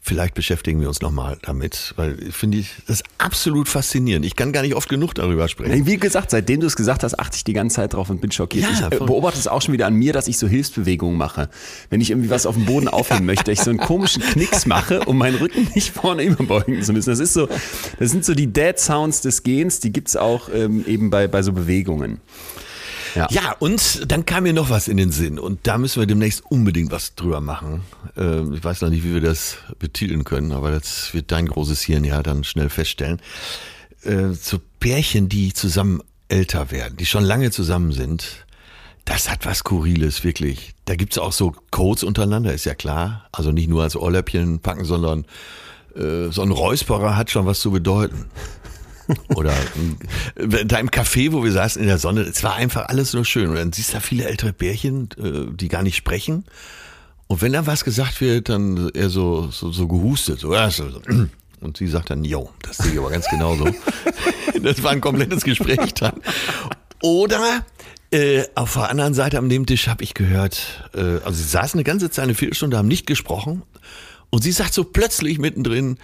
Vielleicht 0.00 0.34
beschäftigen 0.34 0.80
wir 0.80 0.88
uns 0.88 1.00
nochmal 1.00 1.38
damit, 1.42 1.92
weil 1.96 2.16
finde 2.30 2.58
ich 2.58 2.70
das 2.86 3.02
absolut 3.18 3.68
faszinierend. 3.68 4.24
Ich 4.24 4.36
kann 4.36 4.52
gar 4.52 4.62
nicht 4.62 4.74
oft 4.74 4.88
genug 4.88 5.14
darüber 5.14 5.48
sprechen. 5.48 5.86
Wie 5.86 5.96
gesagt, 5.96 6.30
seitdem 6.30 6.60
du 6.60 6.66
es 6.66 6.76
gesagt 6.76 7.02
hast, 7.02 7.18
achte 7.18 7.36
ich 7.36 7.44
die 7.44 7.52
ganze 7.52 7.76
Zeit 7.76 7.94
drauf 7.94 8.10
und 8.10 8.20
bin 8.20 8.30
schockiert. 8.32 8.64
Ja, 8.64 8.88
ich 8.88 9.00
äh, 9.00 9.04
beobachte 9.04 9.38
es 9.38 9.48
auch 9.48 9.62
schon 9.62 9.72
wieder 9.72 9.86
an 9.86 9.94
mir, 9.94 10.12
dass 10.12 10.28
ich 10.28 10.38
so 10.38 10.46
Hilfsbewegungen 10.46 11.16
mache. 11.16 11.48
Wenn 11.90 12.00
ich 12.00 12.10
irgendwie 12.10 12.30
was 12.30 12.46
auf 12.46 12.54
dem 12.54 12.64
Boden 12.64 12.88
aufhängen 12.88 13.26
möchte, 13.26 13.52
ich 13.52 13.60
so 13.60 13.70
einen 13.70 13.78
komischen 13.78 14.22
Knicks 14.22 14.66
mache, 14.66 15.00
um 15.00 15.18
meinen 15.18 15.36
Rücken 15.36 15.68
nicht 15.74 15.90
vorne 15.90 16.22
überbeugen 16.24 16.82
zu 16.82 16.92
müssen. 16.92 17.10
Das 17.10 17.18
ist 17.18 17.34
so, 17.34 17.48
das 17.98 18.10
sind 18.10 18.24
so 18.24 18.34
die 18.34 18.46
Dead 18.46 18.78
Sounds 18.78 19.20
des 19.20 19.42
Gehens, 19.42 19.80
die 19.80 19.92
gibt's 19.92 20.16
auch 20.16 20.48
ähm, 20.52 20.84
eben 20.86 21.10
bei, 21.10 21.28
bei 21.28 21.42
so 21.42 21.52
Bewegungen. 21.52 22.20
Ja. 23.14 23.28
Ja, 23.30 23.56
und 23.58 24.10
dann 24.10 24.24
kam 24.24 24.44
mir 24.44 24.52
noch 24.52 24.70
was 24.70 24.88
in 24.88 24.96
den 24.96 25.12
Sinn 25.12 25.38
und 25.38 25.66
da 25.66 25.78
müssen 25.78 26.00
wir 26.00 26.06
demnächst 26.06 26.42
unbedingt 26.46 26.90
was 26.90 27.14
drüber 27.14 27.40
machen. 27.40 27.82
Ähm, 28.16 28.54
ich 28.54 28.64
weiß 28.64 28.80
noch 28.82 28.90
nicht, 28.90 29.04
wie 29.04 29.14
wir 29.14 29.20
das 29.20 29.58
betiteln 29.78 30.24
können, 30.24 30.52
aber 30.52 30.70
das 30.70 31.12
wird 31.14 31.30
dein 31.32 31.46
großes 31.46 31.82
Hirn 31.82 32.04
ja 32.04 32.22
dann 32.22 32.44
schnell 32.44 32.70
feststellen. 32.70 33.20
Äh, 34.02 34.32
so 34.32 34.60
Pärchen, 34.80 35.28
die 35.28 35.52
zusammen 35.52 36.02
älter 36.28 36.70
werden, 36.70 36.96
die 36.96 37.06
schon 37.06 37.24
lange 37.24 37.50
zusammen 37.50 37.92
sind, 37.92 38.46
das 39.04 39.28
hat 39.30 39.44
was 39.46 39.58
Skurriles, 39.58 40.24
wirklich. 40.24 40.74
Da 40.84 40.94
gibt's 40.94 41.18
auch 41.18 41.32
so 41.32 41.54
Codes 41.70 42.04
untereinander, 42.04 42.52
ist 42.52 42.64
ja 42.64 42.74
klar. 42.74 43.28
Also 43.32 43.50
nicht 43.50 43.68
nur 43.68 43.82
als 43.82 43.96
Ohrläppchen 43.96 44.60
packen, 44.60 44.84
sondern 44.84 45.24
äh, 45.96 46.30
so 46.30 46.42
ein 46.42 46.50
Räusperer 46.50 47.16
hat 47.16 47.30
schon 47.30 47.46
was 47.46 47.60
zu 47.60 47.72
bedeuten. 47.72 48.26
Oder 49.34 49.52
äh, 50.36 50.64
da 50.64 50.78
im 50.78 50.90
Café, 50.90 51.32
wo 51.32 51.44
wir 51.44 51.52
saßen 51.52 51.80
in 51.80 51.88
der 51.88 51.98
Sonne, 51.98 52.22
es 52.22 52.42
war 52.44 52.54
einfach 52.54 52.88
alles 52.88 53.12
nur 53.14 53.24
schön. 53.24 53.48
Und 53.48 53.56
dann 53.56 53.72
siehst 53.72 53.90
du 53.90 53.94
da 53.94 54.00
viele 54.00 54.24
ältere 54.24 54.52
Pärchen, 54.52 55.08
äh, 55.18 55.54
die 55.54 55.68
gar 55.68 55.82
nicht 55.82 55.96
sprechen. 55.96 56.44
Und 57.26 57.40
wenn 57.40 57.52
da 57.52 57.66
was 57.66 57.84
gesagt 57.84 58.20
wird, 58.20 58.48
dann 58.48 58.90
eher 58.90 59.08
so, 59.08 59.48
so, 59.50 59.72
so 59.72 59.88
gehustet. 59.88 60.40
So, 60.40 60.54
ja, 60.54 60.70
so, 60.70 60.90
so. 60.90 61.00
Und 61.60 61.76
sie 61.76 61.86
sagt 61.86 62.10
dann, 62.10 62.24
yo, 62.24 62.50
das 62.62 62.78
sehe 62.78 62.92
ich 62.92 62.98
aber 62.98 63.10
ganz 63.10 63.26
genauso. 63.28 63.68
das 64.62 64.82
war 64.82 64.90
ein 64.90 65.00
komplettes 65.00 65.44
Gespräch 65.44 65.94
dann. 65.94 66.20
Oder 67.00 67.64
äh, 68.10 68.44
auf 68.54 68.74
der 68.74 68.90
anderen 68.90 69.14
Seite 69.14 69.38
am 69.38 69.46
Nebentisch 69.46 69.88
habe 69.88 70.04
ich 70.04 70.12
gehört, 70.12 70.90
äh, 70.94 71.00
also 71.24 71.32
sie 71.32 71.48
saßen 71.48 71.78
eine 71.78 71.84
ganze 71.84 72.10
Zeit, 72.10 72.24
eine 72.24 72.34
Viertelstunde, 72.34 72.76
haben 72.76 72.88
nicht 72.88 73.06
gesprochen. 73.06 73.62
Und 74.28 74.42
sie 74.42 74.52
sagt 74.52 74.74
so 74.74 74.84
plötzlich 74.84 75.38
mittendrin, 75.38 75.98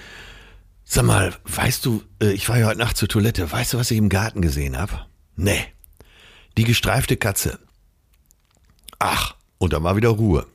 Sag 0.91 1.05
mal, 1.05 1.35
weißt 1.45 1.85
du, 1.85 2.03
äh, 2.23 2.33
ich 2.33 2.49
war 2.49 2.59
ja 2.59 2.67
heute 2.67 2.79
Nacht 2.79 2.97
zur 2.97 3.09
Toilette. 3.09 3.53
Weißt 3.53 3.75
du, 3.75 3.79
was 3.79 3.91
ich 3.91 3.99
im 3.99 4.09
Garten 4.09 4.41
gesehen 4.41 4.79
habe? 4.79 5.05
Nee. 5.37 5.67
Die 6.57 6.65
gestreifte 6.65 7.19
Katze. 7.19 7.59
Ach, 8.99 9.35
und 9.59 9.75
dann 9.75 9.85
war 9.85 9.97
wieder 9.97 10.09
Ruhe. 10.09 10.47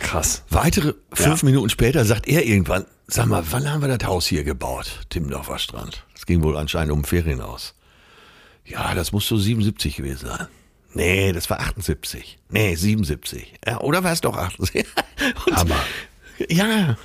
Krass. 0.00 0.44
Weitere 0.50 0.92
fünf 1.14 1.42
Minuten 1.42 1.70
später 1.70 2.04
sagt 2.04 2.28
er 2.28 2.44
irgendwann, 2.44 2.84
sag 3.06 3.26
mal, 3.26 3.42
wann 3.50 3.70
haben 3.72 3.80
wir 3.80 3.96
das 3.96 4.06
Haus 4.06 4.26
hier 4.26 4.44
gebaut? 4.44 5.00
Timmendorfer 5.08 5.58
Strand. 5.58 6.04
Das 6.12 6.26
ging 6.26 6.42
wohl 6.42 6.58
anscheinend 6.58 6.92
um 6.92 7.00
ein 7.00 7.04
Ferienhaus. 7.06 7.74
Ja, 8.66 8.94
das 8.94 9.12
muss 9.12 9.26
so 9.26 9.38
77 9.38 9.96
gewesen 9.96 10.28
sein. 10.28 10.46
Nee, 10.92 11.32
das 11.32 11.48
war 11.48 11.60
78. 11.60 12.38
Nee, 12.50 12.74
77. 12.74 13.54
Ja, 13.66 13.80
oder 13.80 14.04
war 14.04 14.12
es 14.12 14.20
doch 14.20 14.36
78? 14.36 14.86
Und 15.46 15.56
Hammer. 15.56 15.80
Ja. 16.48 16.96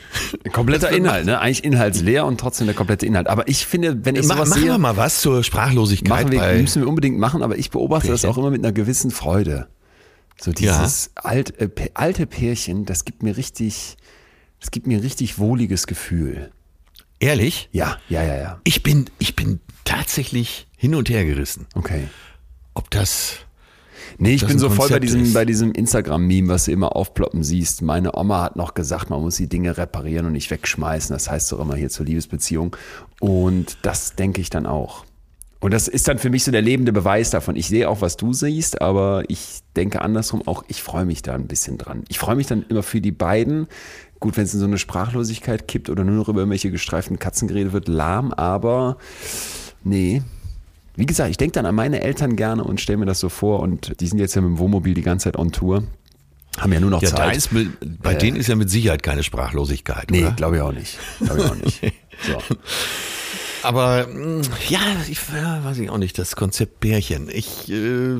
Kompletter 0.52 0.92
Inhalt, 0.92 1.26
ne? 1.26 1.40
Eigentlich 1.40 1.64
inhaltsleer 1.64 2.26
und 2.26 2.40
trotzdem 2.40 2.68
der 2.68 2.76
komplette 2.76 3.06
Inhalt. 3.06 3.28
Aber 3.28 3.48
ich 3.48 3.66
finde, 3.66 4.06
wenn 4.06 4.16
ich 4.16 4.28
Mach, 4.28 4.36
sowas 4.36 4.50
machen 4.50 4.62
sehe, 4.62 4.72
wir 4.72 4.78
mal 4.78 4.98
was 4.98 5.22
zur 5.22 5.44
Sprachlosigkeit 5.44 6.32
wir, 6.32 6.54
müssen 6.62 6.82
wir 6.82 6.88
unbedingt 6.88 7.18
machen, 7.18 7.42
aber 7.42 7.58
ich 7.58 7.72
beobachte 7.72 8.10
das 8.10 8.22
Pärchen. 8.22 8.34
auch 8.34 8.38
immer 8.38 8.52
mit 8.52 8.64
einer 8.64 8.74
gewissen 8.74 9.12
Freude. 9.12 9.68
So 10.40 10.52
dieses 10.52 11.12
alt, 11.16 11.60
äh, 11.60 11.70
alte 11.94 12.26
Pärchen, 12.26 12.86
das 12.86 13.06
gibt 13.06 13.24
mir 13.24 13.38
richtig, 13.38 13.98
das 14.60 14.72
gibt 14.72 14.88
mir 14.88 14.98
ein 14.98 15.04
richtig 15.04 15.40
wohliges 15.40 15.88
Gefühl. 15.88 16.52
Ehrlich? 17.20 17.70
Ja, 17.72 17.98
ja, 18.10 18.24
ja, 18.24 18.36
ja. 18.36 18.60
Ich 18.66 18.84
bin, 18.84 19.06
ich 19.20 19.36
bin 19.36 19.62
tatsächlich 19.86 20.68
hin 20.76 20.96
und 20.96 21.10
her 21.10 21.24
gerissen. 21.26 21.68
Okay. 21.76 22.08
Ob 22.74 22.90
das. 22.90 23.38
Nee, 24.18 24.36
ich 24.36 24.42
das 24.42 24.50
bin 24.50 24.60
so 24.60 24.70
voll 24.70 24.90
bei 24.90 25.00
diesem, 25.00 25.24
ist. 25.24 25.34
bei 25.34 25.46
diesem 25.46 25.72
Instagram-Meme, 25.72 26.48
was 26.48 26.66
du 26.66 26.72
immer 26.72 26.96
aufploppen 26.96 27.44
siehst. 27.44 27.82
Meine 27.82 28.16
Oma 28.16 28.42
hat 28.42 28.56
noch 28.56 28.74
gesagt, 28.74 29.10
man 29.10 29.22
muss 29.22 29.38
die 29.38 29.48
Dinge 29.48 29.78
reparieren 29.78 30.26
und 30.26 30.34
nicht 30.34 30.50
wegschmeißen. 30.52 31.14
Das 31.14 31.30
heißt 31.30 31.52
doch 31.52 31.60
immer 31.60 31.76
hier 31.76 31.90
zur 31.90 32.06
Liebesbeziehung. 32.06 32.76
Und 33.20 33.78
das 33.82 34.16
denke 34.16 34.42
ich 34.42 34.50
dann 34.50 34.66
auch. 34.66 35.06
Und 35.64 35.74
das 35.74 35.88
ist 35.88 36.10
dann 36.10 36.20
für 36.20 36.30
mich 36.30 36.44
so 36.44 36.52
der 36.52 36.62
lebende 36.62 36.92
Beweis 36.92 37.30
davon. 37.30 37.56
Ich 37.56 37.68
sehe 37.68 37.88
auch, 37.88 38.02
was 38.02 38.18
du 38.18 38.34
siehst, 38.34 38.82
aber 38.82 39.24
ich 39.30 39.62
denke 39.78 40.02
andersrum 40.02 40.46
auch, 40.46 40.66
ich 40.68 40.84
freue 40.84 41.06
mich 41.06 41.22
da 41.22 41.36
ein 41.36 41.48
bisschen 41.48 41.78
dran. 41.78 42.04
Ich 42.10 42.20
freue 42.20 42.36
mich 42.36 42.48
dann 42.48 42.66
immer 42.68 42.84
für 42.84 43.00
die 43.00 43.14
beiden. 43.14 43.68
Gut, 44.20 44.36
wenn 44.36 44.44
es 44.44 44.54
in 44.54 44.60
so 44.60 44.66
eine 44.66 44.78
Sprachlosigkeit 44.78 45.70
kippt 45.70 45.90
oder 45.90 46.04
nur 46.04 46.16
noch 46.16 46.28
über 46.28 46.42
irgendwelche 46.42 46.70
gestreiften 46.70 47.18
Katzen 47.18 47.48
geredet 47.48 47.72
wird, 47.72 47.88
lahm, 47.88 48.34
aber 48.34 48.98
nee. 49.86 50.22
Wie 50.96 51.06
gesagt, 51.06 51.30
ich 51.32 51.38
denke 51.38 51.54
dann 51.54 51.66
an 51.66 51.76
meine 51.76 52.02
Eltern 52.02 52.36
gerne 52.36 52.64
und 52.64 52.80
stelle 52.80 52.98
mir 52.98 53.06
das 53.06 53.20
so 53.20 53.30
vor 53.30 53.62
und 53.62 54.00
die 54.00 54.08
sind 54.08 54.20
jetzt 54.20 54.36
ja 54.36 54.42
mit 54.42 54.50
dem 54.50 54.60
Wohnmobil 54.60 54.94
die 54.94 55.02
ganze 55.02 55.26
Zeit 55.26 55.38
on 55.38 55.52
Tour. 55.52 55.84
Haben 56.60 56.72
ja 56.72 56.80
nur 56.80 56.92
noch 56.92 57.02
Ja, 57.02 57.10
Zeit. 57.10 57.36
ist, 57.36 57.50
bei 58.02 58.14
denen 58.14 58.38
ist 58.38 58.48
ja 58.48 58.56
mit 58.56 58.70
Sicherheit 58.70 59.02
keine 59.02 59.24
Sprachlosigkeit, 59.24 60.12
nee, 60.12 60.28
glaube 60.36 60.58
ich 60.58 60.62
auch 60.62 60.72
nicht. 60.72 61.00
Glaube 61.20 61.40
ich 61.40 61.46
auch 61.46 61.56
nicht. 61.56 61.82
So. 62.28 62.38
Aber 63.64 64.08
mh, 64.08 64.44
ja, 64.70 64.80
ich 65.10 65.18
ja, 65.36 65.64
weiß 65.64 65.80
ich 65.80 65.90
auch 65.90 65.98
nicht, 65.98 66.18
das 66.20 66.36
Konzept 66.36 66.80
Pärchen. 66.80 67.28
Ich, 67.30 67.72
äh, 67.72 68.18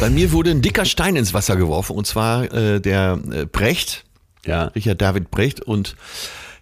bei 0.00 0.10
mir 0.10 0.32
wurde 0.32 0.50
ein 0.50 0.60
dicker 0.60 0.84
Stein 0.84 1.16
ins 1.16 1.32
Wasser 1.34 1.56
geworfen 1.56 1.96
und 1.96 2.06
zwar 2.06 2.52
äh, 2.52 2.80
der 2.80 3.18
äh, 3.32 3.46
Brecht, 3.46 4.04
Ja. 4.44 4.64
Richard 4.66 5.00
David 5.00 5.30
Brecht 5.30 5.60
und 5.60 5.96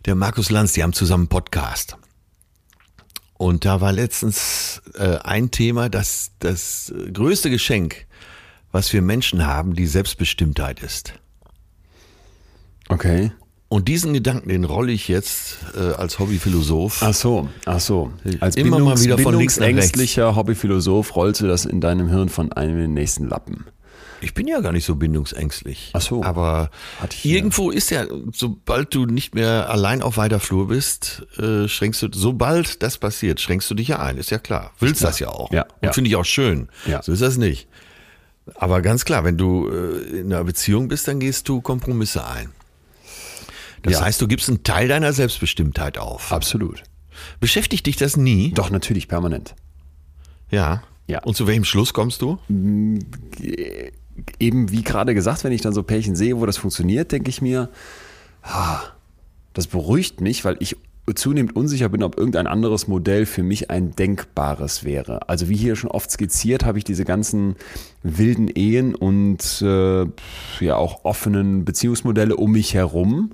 der 0.07 0.15
Markus 0.15 0.51
Lanz, 0.51 0.75
die 0.75 0.83
haben 0.83 0.93
zusammen 0.93 1.23
einen 1.25 1.29
Podcast. 1.29 1.97
Und 3.41 3.65
da 3.65 3.81
war 3.81 3.91
letztens 3.91 4.83
äh, 4.99 5.17
ein 5.23 5.51
Thema, 5.51 5.89
dass 5.89 6.33
das 6.41 6.93
größte 7.11 7.49
Geschenk, 7.49 8.05
was 8.71 8.93
wir 8.93 9.01
Menschen 9.01 9.47
haben, 9.47 9.73
die 9.75 9.87
Selbstbestimmtheit 9.87 10.83
ist. 10.83 11.15
Okay. 12.91 13.33
Und 13.71 13.89
diesen 13.89 14.13
Gedanken, 14.13 14.51
den 14.51 14.65
rolle 14.65 14.93
ich 14.93 15.09
jetzt 15.09 15.57
äh, 15.75 15.95
als 15.95 16.19
Hobbyphilosoph. 16.19 17.03
Ach 17.03 17.15
so, 17.15 17.49
ach 17.65 17.81
so. 17.81 18.13
Als 18.41 18.57
Immer 18.57 18.79
mal 18.79 18.93
Bindungs- 18.93 19.05
wieder 19.05 19.17
von 19.17 19.35
links 19.39 19.57
nach 19.57 19.65
rechts. 19.69 19.77
bindungsängstlicher 19.93 20.37
Hobbyphilosoph 20.37 21.17
rollst 21.17 21.41
du 21.41 21.47
das 21.47 21.65
in 21.65 21.81
deinem 21.81 22.11
Hirn 22.11 22.29
von 22.29 22.53
einem 22.53 22.75
in 22.75 22.81
den 22.81 22.93
nächsten 22.95 23.27
Lappen. 23.27 23.65
Ich 24.23 24.35
bin 24.35 24.47
ja 24.47 24.61
gar 24.61 24.73
nicht 24.73 24.85
so 24.85 24.97
bindungsängstlich. 24.97 25.91
Ach 25.95 26.01
so. 26.01 26.23
Aber 26.23 26.71
irgendwo 27.23 27.71
ist 27.71 27.91
ja, 27.91 28.05
sobald 28.35 28.95
du 28.95 29.07
nicht 29.07 29.35
mehr 29.35 29.71
allein 29.71 30.03
auf 30.03 30.17
weiter 30.17 30.41
Flur 30.41 30.69
bist, 30.69 31.27
äh, 31.39 31.69
schränkst 31.69 32.03
du, 32.03 32.09
sobald 32.13 32.83
das 32.83 32.99
passiert, 32.99 33.41
schränkst 33.41 33.71
du 33.71 33.75
dich 33.75 33.89
ja 33.89 33.99
ein, 34.01 34.19
ist 34.19 34.31
ja 34.31 34.39
klar. 34.39 34.73
Willst 34.79 35.03
das 35.03 35.19
ja 35.21 35.29
auch. 35.29 35.51
Ja, 35.53 35.63
Und 35.63 35.71
ja. 35.87 35.93
finde 35.93 36.09
ich 36.11 36.17
auch 36.17 36.25
schön. 36.25 36.69
Ja. 36.87 37.03
So 37.03 37.13
ist 37.13 37.23
das 37.23 37.37
nicht. 37.39 37.69
Aber 38.57 38.83
ganz 38.83 39.05
klar, 39.05 39.25
wenn 39.25 39.39
du 39.39 39.69
äh, 39.69 40.19
in 40.21 40.33
einer 40.33 40.45
Beziehung 40.45 40.89
bist, 40.89 41.07
dann 41.09 41.21
gehst 41.21 41.49
du 41.49 41.61
Kompromisse 41.61 42.27
ein. 42.27 42.51
Das 43.83 43.95
Ja. 43.95 44.01
heißt, 44.03 44.21
du 44.21 44.29
gibst 44.29 44.49
einen 44.49 44.63
Teil 44.63 44.89
deiner 44.89 45.13
Selbstbestimmtheit 45.13 45.97
auf. 45.99 46.33
Absolut. 46.33 46.83
Beschäftigt 47.39 47.87
dich 47.87 47.97
das 47.97 48.17
nie? 48.17 48.53
Doch, 48.53 48.71
natürlich, 48.71 49.09
permanent. 49.09 49.55
Ja. 50.51 50.83
Ja. 51.07 51.23
Und 51.25 51.37
zu 51.37 51.47
welchem 51.47 51.65
Schluss 51.65 51.93
kommst 51.93 52.23
du? 52.23 52.39
Eben 54.39 54.71
wie 54.71 54.83
gerade 54.83 55.15
gesagt, 55.15 55.45
wenn 55.45 55.53
ich 55.53 55.63
dann 55.63 55.73
so 55.73 55.83
Pärchen 55.83 56.17
sehe, 56.17 56.41
wo 56.41 56.47
das 56.47 56.57
funktioniert, 56.57 57.13
denke 57.13 57.31
ich 57.31 57.41
mir, 57.41 57.71
das 59.53 59.67
beruhigt 59.67 60.21
mich, 60.21 60.45
weil 60.45 60.57
ich 60.61 60.77
zunehmend 61.15 61.57
unsicher 61.57 61.89
bin, 61.89 62.03
ob 62.03 62.17
irgendein 62.17 62.47
anderes 62.47 62.87
Modell 62.87 63.27
für 63.27 63.43
mich 63.43 63.71
ein 63.71 63.97
denkbares 63.97 64.85
wäre. 64.85 65.29
Also 65.29 65.49
wie 65.49 65.57
hier 65.57 65.75
schon 65.75 65.91
oft 65.91 66.11
skizziert, 66.11 66.65
habe 66.65 66.79
ich 66.79 66.85
diese 66.85 67.05
ganzen 67.05 67.57
wilden 68.03 68.49
Ehen 68.49 68.95
und 68.95 69.63
äh, 69.63 70.05
ja 70.61 70.77
auch 70.77 71.05
offenen 71.05 71.65
Beziehungsmodelle 71.65 72.37
um 72.37 72.53
mich 72.53 72.75
herum 72.75 73.33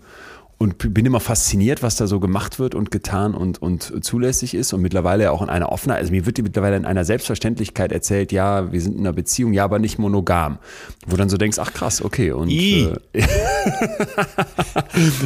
und 0.58 0.94
bin 0.94 1.04
immer 1.04 1.20
fasziniert, 1.20 1.82
was 1.82 1.96
da 1.96 2.06
so 2.06 2.18
gemacht 2.18 2.58
wird 2.58 2.75
und 2.75 2.90
getan 2.90 3.34
und, 3.34 3.60
und 3.60 4.02
zulässig 4.02 4.54
ist 4.54 4.72
und 4.72 4.80
mittlerweile 4.80 5.30
auch 5.30 5.42
in 5.42 5.50
einer 5.50 5.70
Offenheit, 5.70 5.98
also 6.00 6.12
mir 6.12 6.25
wird 6.25 6.38
mittlerweile 6.42 6.76
in 6.76 6.86
einer 6.86 7.04
Selbstverständlichkeit 7.04 7.92
erzählt, 7.92 8.32
ja, 8.32 8.72
wir 8.72 8.80
sind 8.80 8.94
in 8.94 9.00
einer 9.00 9.12
Beziehung, 9.12 9.52
ja, 9.52 9.64
aber 9.64 9.78
nicht 9.78 9.98
monogam. 9.98 10.58
Wo 11.06 11.16
dann 11.16 11.28
so 11.28 11.36
denkst, 11.36 11.58
ach 11.58 11.75
krass, 11.75 12.00
okay. 12.02 12.32
Und 12.32 12.48
äh, 12.50 12.90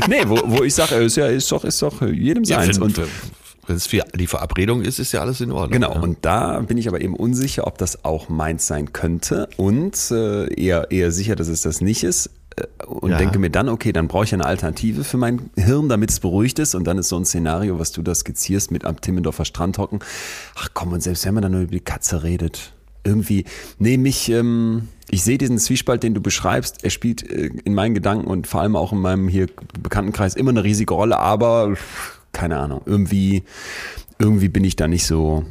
nee, 0.08 0.22
wo, 0.26 0.40
wo 0.46 0.62
ich 0.64 0.75
sage, 0.75 0.96
ist 0.96 1.16
ja, 1.16 1.26
ist 1.26 1.50
doch, 1.52 1.64
ist 1.64 1.80
doch 1.82 2.02
jedem 2.02 2.44
seins. 2.44 2.76
wenn, 2.76 2.82
und 2.82 3.00
wenn 3.66 3.76
es 3.76 3.87
für 3.87 4.02
die 4.16 4.26
Verabredung 4.26 4.82
ist, 4.82 4.99
ist 4.99 5.12
ja 5.12 5.20
alles 5.20 5.40
in 5.40 5.52
Ordnung. 5.52 5.70
Genau, 5.80 5.94
Ja. 5.94 6.00
und 6.00 6.18
da 6.22 6.58
bin 6.60 6.76
ich 6.76 6.88
aber 6.88 7.00
eben 7.00 7.14
unsicher, 7.14 7.66
ob 7.68 7.78
das 7.78 8.04
auch 8.04 8.28
meins 8.28 8.66
sein 8.66 8.92
könnte 8.92 9.49
und 9.56 9.96
äh, 10.10 10.52
eher, 10.54 10.90
eher 10.90 11.12
sicher, 11.12 11.37
dass 11.37 11.46
es 11.49 11.62
das 11.62 11.80
nicht 11.80 12.02
ist. 12.02 12.30
Äh, 12.61 12.85
Und 12.87 13.11
Ja. 13.11 13.19
denke 13.19 13.38
mir 13.38 13.50
dann, 13.50 13.69
okay, 13.69 13.93
dann 13.93 14.09
brauche 14.09 14.25
ich 14.25 14.35
eine 14.35 14.45
Alternative 14.45 15.05
für 15.05 15.17
mein 15.17 15.50
Hirn, 15.57 15.88
damit 15.88 16.11
es 16.11 16.21
beruhigt 16.21 16.59
ist. 16.59 16.75
Und 16.75 16.85
dann 16.85 16.99
ist 16.99 17.09
so 17.09 17.17
ein 17.17 17.25
Szenario, 17.25 17.79
was 17.79 17.93
du 17.93 18.02
da 18.02 18.14
skizzierst, 18.14 18.71
mit 18.71 18.85
am 18.85 19.00
Timmendorfer 19.00 19.45
Strand 19.45 19.79
hocken. 19.79 20.00
Ach 20.57 20.69
komm, 20.75 20.93
und 20.93 21.02
selbst 21.02 21.25
wenn 21.26 21.35
man 21.35 21.43
dann 21.43 21.52
nur 21.52 21.62
über 21.62 21.73
die 21.73 21.81
Katze 21.81 22.23
redet, 22.23 22.73
irgendwie, 23.05 23.45
nee, 23.79 23.97
mich, 23.97 24.29
ähm, 24.31 24.88
ich 25.09 25.23
sehe 25.25 25.38
diesen 25.38 25.59
Zwiespalt, 25.59 26.02
den 26.02 26.14
du 26.14 26.21
beschreibst, 26.21 26.85
er 26.85 26.90
spielt 26.90 27.23
äh, 27.29 27.50
in 27.64 27.75
meinen 27.75 27.95
Gedanken 27.95 28.26
und 28.26 28.47
vor 28.47 28.61
allem 28.61 28.76
auch 28.76 28.93
in 28.93 28.99
meinem 28.99 29.29
hier 29.29 29.47
Bekanntenkreis 29.83 30.35
immer 30.37 30.50
eine 30.50 30.64
riesige 30.64 30.93
Rolle, 30.95 31.19
aber 31.19 31.75
keine 32.33 32.59
Ahnung, 32.59 32.83
irgendwie, 32.85 33.43
irgendwie 34.19 34.49
bin 34.49 34.64
ich 34.64 34.76
da 34.76 34.87
nicht 34.87 35.07
so, 35.07 35.45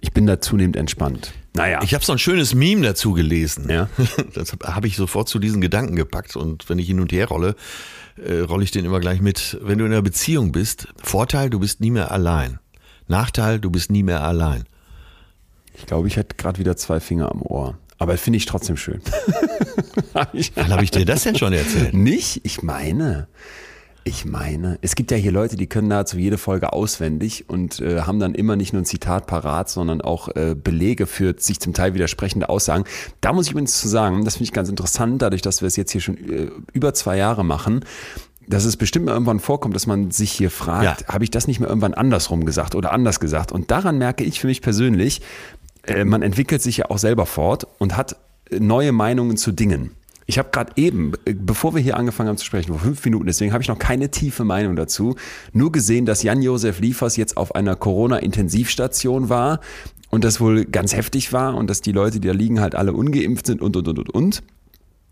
ich 0.00 0.12
bin 0.12 0.26
da 0.26 0.40
zunehmend 0.40 0.76
entspannt. 0.76 1.32
Naja. 1.54 1.80
Ich 1.82 1.92
habe 1.92 2.04
so 2.04 2.12
ein 2.12 2.18
schönes 2.18 2.54
Meme 2.54 2.82
dazu 2.82 3.12
gelesen. 3.12 3.68
Ja. 3.68 3.88
Das 4.34 4.52
habe 4.64 4.86
ich 4.86 4.96
sofort 4.96 5.28
zu 5.28 5.38
diesen 5.38 5.60
Gedanken 5.60 5.96
gepackt. 5.96 6.36
Und 6.36 6.68
wenn 6.68 6.78
ich 6.78 6.86
hin 6.86 7.00
und 7.00 7.12
her 7.12 7.28
rolle, 7.28 7.54
äh, 8.16 8.38
rolle 8.38 8.64
ich 8.64 8.70
den 8.70 8.84
immer 8.84 9.00
gleich 9.00 9.20
mit. 9.20 9.58
Wenn 9.62 9.78
du 9.78 9.84
in 9.84 9.92
einer 9.92 10.02
Beziehung 10.02 10.52
bist, 10.52 10.88
Vorteil, 11.02 11.50
du 11.50 11.60
bist 11.60 11.80
nie 11.80 11.90
mehr 11.90 12.10
allein. 12.10 12.58
Nachteil, 13.08 13.60
du 13.60 13.70
bist 13.70 13.90
nie 13.90 14.02
mehr 14.02 14.22
allein. 14.22 14.64
Ich 15.74 15.86
glaube, 15.86 16.08
ich 16.08 16.16
hätte 16.16 16.36
gerade 16.36 16.58
wieder 16.58 16.76
zwei 16.76 17.00
Finger 17.00 17.30
am 17.30 17.42
Ohr. 17.42 17.76
Aber 17.98 18.16
finde 18.16 18.38
ich 18.38 18.46
trotzdem 18.46 18.76
schön. 18.76 19.00
Wann 20.12 20.68
habe 20.70 20.84
ich 20.84 20.90
dir 20.90 21.04
das 21.04 21.22
denn 21.22 21.36
schon 21.36 21.52
erzählt? 21.52 21.94
Nicht? 21.94 22.40
Ich 22.44 22.62
meine. 22.62 23.28
Ich 24.04 24.24
meine, 24.24 24.78
es 24.82 24.96
gibt 24.96 25.12
ja 25.12 25.16
hier 25.16 25.30
Leute, 25.30 25.56
die 25.56 25.68
können 25.68 25.86
nahezu 25.86 26.18
jede 26.18 26.36
Folge 26.36 26.72
auswendig 26.72 27.48
und 27.48 27.78
äh, 27.80 28.00
haben 28.00 28.18
dann 28.18 28.34
immer 28.34 28.56
nicht 28.56 28.72
nur 28.72 28.82
ein 28.82 28.84
Zitat 28.84 29.28
parat, 29.28 29.68
sondern 29.68 30.00
auch 30.00 30.28
äh, 30.34 30.56
Belege 30.56 31.06
für 31.06 31.36
sich 31.38 31.60
zum 31.60 31.72
Teil 31.72 31.94
widersprechende 31.94 32.48
Aussagen. 32.48 32.82
Da 33.20 33.32
muss 33.32 33.46
ich 33.46 33.52
übrigens 33.52 33.80
zu 33.80 33.86
sagen, 33.86 34.24
das 34.24 34.34
finde 34.34 34.44
ich 34.44 34.52
ganz 34.52 34.68
interessant, 34.68 35.22
dadurch, 35.22 35.40
dass 35.42 35.60
wir 35.62 35.68
es 35.68 35.76
jetzt 35.76 35.92
hier 35.92 36.00
schon 36.00 36.16
äh, 36.16 36.50
über 36.72 36.94
zwei 36.94 37.16
Jahre 37.16 37.44
machen, 37.44 37.84
dass 38.48 38.64
es 38.64 38.76
bestimmt 38.76 39.06
mal 39.06 39.12
irgendwann 39.12 39.38
vorkommt, 39.38 39.76
dass 39.76 39.86
man 39.86 40.10
sich 40.10 40.32
hier 40.32 40.50
fragt, 40.50 41.02
Ja. 41.02 41.14
habe 41.14 41.22
ich 41.22 41.30
das 41.30 41.46
nicht 41.46 41.60
mehr 41.60 41.68
irgendwann 41.68 41.94
andersrum 41.94 42.44
gesagt 42.44 42.74
oder 42.74 42.90
anders 42.92 43.20
gesagt? 43.20 43.52
Und 43.52 43.70
daran 43.70 43.98
merke 43.98 44.24
ich 44.24 44.40
für 44.40 44.48
mich 44.48 44.62
persönlich, 44.62 45.22
äh, 45.84 46.04
man 46.04 46.22
entwickelt 46.22 46.60
sich 46.60 46.78
ja 46.78 46.90
auch 46.90 46.98
selber 46.98 47.24
fort 47.24 47.68
und 47.78 47.96
hat 47.96 48.16
neue 48.50 48.90
Meinungen 48.90 49.36
zu 49.36 49.52
Dingen. 49.52 49.92
Ich 50.26 50.38
habe 50.38 50.50
gerade 50.52 50.72
eben, 50.76 51.12
äh, 51.24 51.34
bevor 51.34 51.74
wir 51.74 51.82
hier 51.82 51.96
angefangen 51.96 52.28
haben 52.28 52.36
zu 52.36 52.44
sprechen, 52.44 52.72
vor 52.72 52.80
fünf 52.80 53.04
Minuten, 53.04 53.26
deswegen 53.26 53.52
habe 53.52 53.62
ich 53.62 53.68
noch 53.68 53.78
keine 53.78 54.10
tiefe 54.10 54.44
Meinung 54.44 54.76
dazu, 54.76 55.16
nur 55.52 55.72
gesehen, 55.72 56.06
dass 56.06 56.22
Jan-Josef 56.22 56.80
Liefers 56.80 57.16
jetzt 57.16 57.36
auf 57.36 57.54
einer 57.54 57.76
Corona-Intensivstation 57.76 59.28
war 59.28 59.60
und 60.10 60.24
das 60.24 60.40
wohl 60.40 60.64
ganz 60.64 60.94
heftig 60.94 61.32
war 61.32 61.54
und 61.54 61.68
dass 61.68 61.80
die 61.80 61.92
Leute, 61.92 62.20
die 62.20 62.28
da 62.28 62.34
liegen, 62.34 62.60
halt 62.60 62.74
alle 62.74 62.92
ungeimpft 62.92 63.46
sind 63.46 63.60
und, 63.62 63.76
und, 63.76 63.88
und, 63.88 63.98
und, 63.98 64.10
und. 64.10 64.42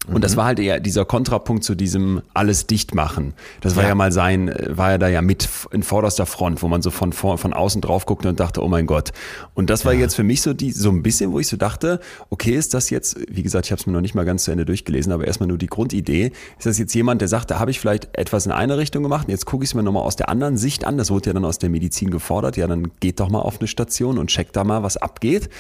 Und 0.09 0.25
das 0.25 0.35
war 0.37 0.47
halt 0.47 0.59
eher 0.59 0.81
dieser 0.81 1.05
Kontrapunkt 1.05 1.63
zu 1.63 1.75
diesem 1.75 2.23
alles 2.33 2.67
dicht 2.67 2.95
machen. 2.95 3.35
Das 3.61 3.77
war 3.77 3.83
ja, 3.83 3.91
Ja. 3.91 3.95
mal 3.95 4.11
sein, 4.11 4.49
äh, 4.49 4.77
war 4.77 4.93
ja 4.93 4.99
da 4.99 5.09
ja 5.09 5.21
mit 5.21 5.49
in 5.73 5.83
vorderster 5.83 6.25
Front, 6.25 6.63
wo 6.63 6.69
man 6.69 6.81
so 6.81 6.91
von, 6.91 7.13
vor- 7.13 7.37
von 7.37 7.53
außen 7.53 7.83
drauf 7.83 8.07
guckte 8.07 8.31
und 8.31 8.41
dachte, 8.41 8.63
oh 8.65 8.69
mein 8.69 8.87
Gott. 8.87 9.13
Und 9.55 9.69
das 9.69 9.85
war 9.85 9.93
jetzt 9.93 10.15
für 10.15 10.23
mich 10.23 10.41
so 10.41 10.55
die, 10.55 10.73
so 10.73 10.89
ein 10.91 11.03
bisschen, 11.03 11.33
wo 11.33 11.39
ich 11.39 11.49
so 11.49 11.59
dachte, 11.59 12.01
okay, 12.31 12.53
ist 12.57 12.73
das 12.73 12.89
jetzt, 12.89 13.19
wie 13.31 13.43
gesagt, 13.43 13.67
ich 13.67 13.73
habe 13.73 13.81
es 13.81 13.87
mir 13.87 13.93
noch 13.93 14.01
nicht 14.01 14.15
mal 14.15 14.25
ganz 14.25 14.45
zu 14.45 14.51
Ende 14.51 14.65
durchgelesen, 14.65 15.13
aber 15.13 15.27
erstmal 15.27 15.49
nur 15.49 15.59
die 15.59 15.67
Grundidee. 15.69 16.33
Ist 16.59 16.67
das 16.67 16.79
jetzt 16.79 16.95
jemand, 16.95 17.21
der 17.21 17.29
sagt, 17.29 17.51
da 17.51 17.59
habe 17.59 17.71
ich 17.71 17.79
vielleicht 17.79 18.09
etwas 18.17 18.47
in 18.47 18.53
eine 18.53 18.79
Richtung 18.79 19.03
gemacht 19.03 19.27
und 19.29 19.33
jetzt 19.33 19.45
gucke 19.45 19.65
ich 19.65 19.71
es 19.71 19.75
mir 19.75 19.83
nochmal 19.83 20.03
aus 20.03 20.17
der 20.17 20.31
anderen 20.31 20.57
Sicht 20.57 20.87
an. 20.87 20.97
Das 20.97 21.11
wurde 21.11 21.29
ja 21.29 21.35
dann 21.35 21.45
aus 21.45 21.59
der 21.59 21.69
Medizin 21.69 22.11
gefordert. 22.11 22.57
Ja, 22.57 22.67
dann 22.67 22.91
geht 23.01 23.21
doch 23.21 23.29
mal 23.29 23.41
auf 23.41 23.61
eine 23.61 23.69
Station 23.69 24.17
und 24.19 24.29
checkt 24.29 24.57
da 24.57 24.65
mal, 24.65 24.83
was 24.83 24.97
abgeht. 24.97 25.51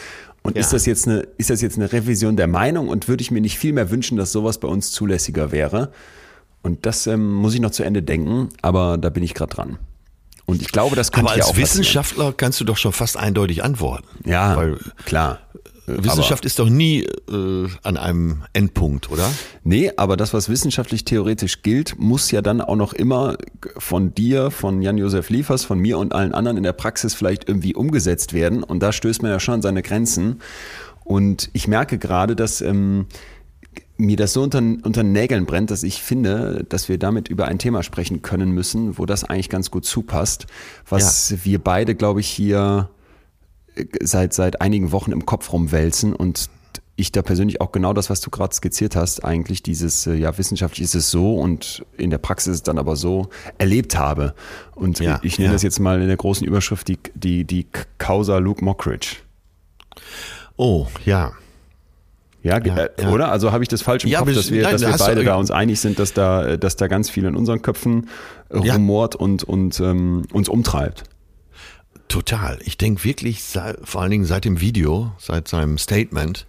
Und 0.42 0.56
Ja. 0.56 0.60
ist 0.60 0.72
das 0.72 0.86
jetzt 0.86 1.06
eine, 1.06 1.26
ist 1.38 1.50
das 1.50 1.60
jetzt 1.60 1.76
eine 1.76 1.92
Revision 1.92 2.36
der 2.36 2.46
Meinung 2.46 2.88
und 2.88 3.08
würde 3.08 3.22
ich 3.22 3.30
mir 3.30 3.40
nicht 3.40 3.58
viel 3.58 3.72
mehr 3.72 3.90
wünschen, 3.90 4.16
dass 4.16 4.32
sowas 4.32 4.58
bei 4.58 4.68
uns 4.68 4.90
zulässiger 4.92 5.52
wäre? 5.52 5.92
Und 6.62 6.86
das 6.86 7.06
ähm, 7.06 7.32
muss 7.34 7.54
ich 7.54 7.60
noch 7.60 7.70
zu 7.70 7.82
Ende 7.82 8.02
denken, 8.02 8.48
aber 8.62 8.98
da 8.98 9.10
bin 9.10 9.22
ich 9.22 9.34
gerade 9.34 9.54
dran. 9.54 9.78
Und 10.46 10.62
ich 10.62 10.72
glaube, 10.72 10.96
das 10.96 11.12
könnte 11.12 11.30
Aber 11.30 11.38
ja 11.38 11.44
als 11.44 11.52
auch 11.54 11.56
Wissenschaftler 11.58 12.32
kannst 12.32 12.60
du 12.60 12.64
doch 12.64 12.76
schon 12.76 12.92
fast 12.92 13.16
eindeutig 13.16 13.62
antworten. 13.62 14.06
passieren. 14.08 14.30
Ja, 14.32 14.56
Weil 14.56 14.78
klar. 15.04 15.38
Wissenschaft 15.98 16.44
ist 16.44 16.58
doch 16.58 16.68
nie 16.68 17.02
äh, 17.02 17.68
an 17.82 17.96
einem 17.96 18.42
Endpunkt, 18.52 19.10
oder? 19.10 19.28
Nee, 19.64 19.92
aber 19.96 20.16
das, 20.16 20.32
was 20.34 20.48
wissenschaftlich 20.48 21.04
theoretisch 21.04 21.62
gilt, 21.62 21.98
muss 21.98 22.30
ja 22.30 22.42
dann 22.42 22.60
auch 22.60 22.76
noch 22.76 22.92
immer 22.92 23.36
von 23.76 24.14
dir, 24.14 24.50
von 24.50 24.82
Jan-Josef 24.82 25.30
Liefers, 25.30 25.64
von 25.64 25.78
mir 25.78 25.98
und 25.98 26.14
allen 26.14 26.32
anderen 26.34 26.56
in 26.56 26.62
der 26.62 26.72
Praxis 26.72 27.14
vielleicht 27.14 27.48
irgendwie 27.48 27.74
umgesetzt 27.74 28.32
werden. 28.32 28.62
Und 28.62 28.82
da 28.82 28.92
stößt 28.92 29.22
man 29.22 29.30
ja 29.30 29.40
schon 29.40 29.54
an 29.54 29.62
seine 29.62 29.82
Grenzen. 29.82 30.40
Und 31.04 31.50
ich 31.52 31.68
merke 31.68 31.98
gerade, 31.98 32.36
dass 32.36 32.60
ähm, 32.60 33.06
mir 33.96 34.16
das 34.16 34.32
so 34.32 34.42
unter, 34.42 34.58
unter 34.58 35.02
den 35.02 35.12
Nägeln 35.12 35.46
brennt, 35.46 35.70
dass 35.70 35.82
ich 35.82 36.02
finde, 36.02 36.64
dass 36.68 36.88
wir 36.88 36.98
damit 36.98 37.28
über 37.28 37.46
ein 37.46 37.58
Thema 37.58 37.82
sprechen 37.82 38.22
können 38.22 38.50
müssen, 38.50 38.98
wo 38.98 39.06
das 39.06 39.24
eigentlich 39.24 39.48
ganz 39.48 39.70
gut 39.70 39.84
zupasst, 39.84 40.46
was 40.88 41.44
wir 41.44 41.58
beide, 41.58 41.94
glaube 41.94 42.20
ich, 42.20 42.28
hier 42.28 42.88
äh, 42.88 42.99
seit, 44.02 44.32
seit 44.34 44.60
einigen 44.60 44.92
Wochen 44.92 45.12
im 45.12 45.26
Kopf 45.26 45.52
rumwälzen 45.52 46.14
und 46.14 46.48
ich 46.96 47.12
da 47.12 47.22
persönlich 47.22 47.62
auch 47.62 47.72
genau 47.72 47.94
das, 47.94 48.10
was 48.10 48.20
du 48.20 48.28
gerade 48.28 48.54
skizziert 48.54 48.94
hast, 48.94 49.24
eigentlich 49.24 49.62
dieses, 49.62 50.06
äh, 50.06 50.14
ja, 50.14 50.36
wissenschaftlich 50.36 50.82
ist 50.84 50.94
es 50.94 51.10
so 51.10 51.34
und 51.36 51.82
in 51.96 52.10
der 52.10 52.18
Praxis 52.18 52.48
ist 52.50 52.56
es 52.56 52.62
dann 52.64 52.78
aber 52.78 52.94
so 52.94 53.30
erlebt 53.56 53.96
habe. 53.98 54.34
Und 54.74 55.00
Ja, 55.00 55.18
ich 55.22 55.38
nenne 55.38 55.46
ja. 55.48 55.52
das 55.54 55.62
jetzt 55.62 55.80
mal 55.80 56.00
in 56.02 56.08
der 56.08 56.18
großen 56.18 56.46
Überschrift 56.46 56.88
die, 56.88 56.98
die, 57.14 57.44
die 57.44 57.66
Causa 57.96 58.36
Luke 58.36 58.62
Mockridge. 58.62 59.16
Oh, 60.56 60.86
ja. 61.06 61.32
Ja, 62.42 62.58
Ja, 62.64 62.76
äh, 62.76 62.90
ja. 63.00 63.10
oder? 63.10 63.30
Also 63.32 63.52
habe 63.52 63.62
ich 63.64 63.68
das 63.68 63.82
falsch 63.82 64.04
im 64.04 64.10
Ja, 64.10 64.18
Kopf, 64.20 64.34
dass 64.34 64.50
wir, 64.50 64.62
nein, 64.62 64.72
dass 64.72 64.82
wir 64.82 64.96
beide 64.98 65.24
da 65.24 65.36
uns 65.36 65.50
einig 65.50 65.80
sind, 65.80 65.98
dass 65.98 66.12
da, 66.12 66.44
äh, 66.46 66.58
dass 66.58 66.76
da 66.76 66.86
ganz 66.86 67.08
viel 67.08 67.24
in 67.24 67.34
unseren 67.36 67.62
Köpfen 67.62 68.08
äh, 68.50 68.60
Ja. 68.66 68.74
rumort 68.74 69.14
und, 69.14 69.42
und 69.44 69.80
ähm, 69.80 70.22
uns 70.32 70.48
umtreibt. 70.48 71.04
Total. 72.10 72.58
Ich 72.64 72.76
denke 72.76 73.04
wirklich, 73.04 73.40
vor 73.84 74.02
allen 74.02 74.10
Dingen 74.10 74.24
seit 74.24 74.44
dem 74.44 74.60
Video, 74.60 75.12
seit 75.16 75.46
seinem 75.46 75.78
Statement, 75.78 76.44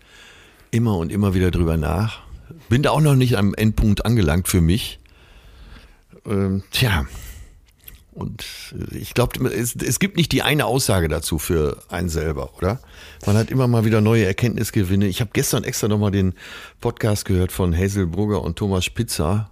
immer 0.71 0.97
und 0.97 1.11
immer 1.11 1.35
wieder 1.35 1.51
drüber 1.51 1.77
nach. 1.77 2.21
Bin 2.67 2.81
da 2.81 2.89
auch 2.89 2.99
noch 2.99 3.13
nicht 3.13 3.37
am 3.37 3.53
Endpunkt 3.53 4.03
angelangt 4.03 4.47
für 4.47 4.59
mich. 4.59 4.97
Ähm, 6.25 6.63
tja. 6.71 7.05
Und 8.11 8.43
äh, 8.73 8.97
ich 8.97 9.13
glaube, 9.13 9.47
es, 9.49 9.75
es 9.75 9.99
gibt 9.99 10.17
nicht 10.17 10.31
die 10.31 10.41
eine 10.41 10.65
Aussage 10.65 11.07
dazu 11.07 11.37
für 11.37 11.83
einen 11.89 12.09
selber, 12.09 12.57
oder? 12.57 12.79
Man 13.27 13.37
hat 13.37 13.51
immer 13.51 13.67
mal 13.67 13.85
wieder 13.85 14.01
neue 14.01 14.25
Erkenntnisgewinne. 14.25 15.05
Ich 15.05 15.21
habe 15.21 15.29
gestern 15.31 15.63
extra 15.63 15.87
nochmal 15.87 16.11
den 16.11 16.33
Podcast 16.79 17.23
gehört 17.25 17.51
von 17.51 17.77
Hazel 17.77 18.07
Brugger 18.07 18.41
und 18.41 18.55
Thomas 18.55 18.83
Spitzer. 18.83 19.51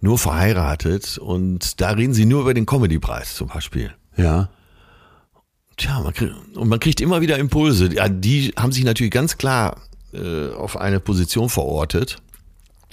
Nur 0.00 0.18
verheiratet. 0.18 1.18
Und 1.18 1.80
da 1.80 1.90
reden 1.90 2.14
sie 2.14 2.26
nur 2.26 2.40
über 2.40 2.52
den 2.52 2.66
Comedy-Preis 2.66 3.36
zum 3.36 3.46
Beispiel. 3.46 3.94
Ja. 4.16 4.50
Tja, 5.80 5.98
man 6.00 6.12
kriegt, 6.12 6.34
und 6.56 6.68
man 6.68 6.78
kriegt 6.78 7.00
immer 7.00 7.22
wieder 7.22 7.38
Impulse. 7.38 7.88
Die 7.88 8.52
haben 8.54 8.70
sich 8.70 8.84
natürlich 8.84 9.12
ganz 9.12 9.38
klar 9.38 9.80
äh, 10.12 10.50
auf 10.52 10.76
eine 10.76 11.00
Position 11.00 11.48
verortet 11.48 12.18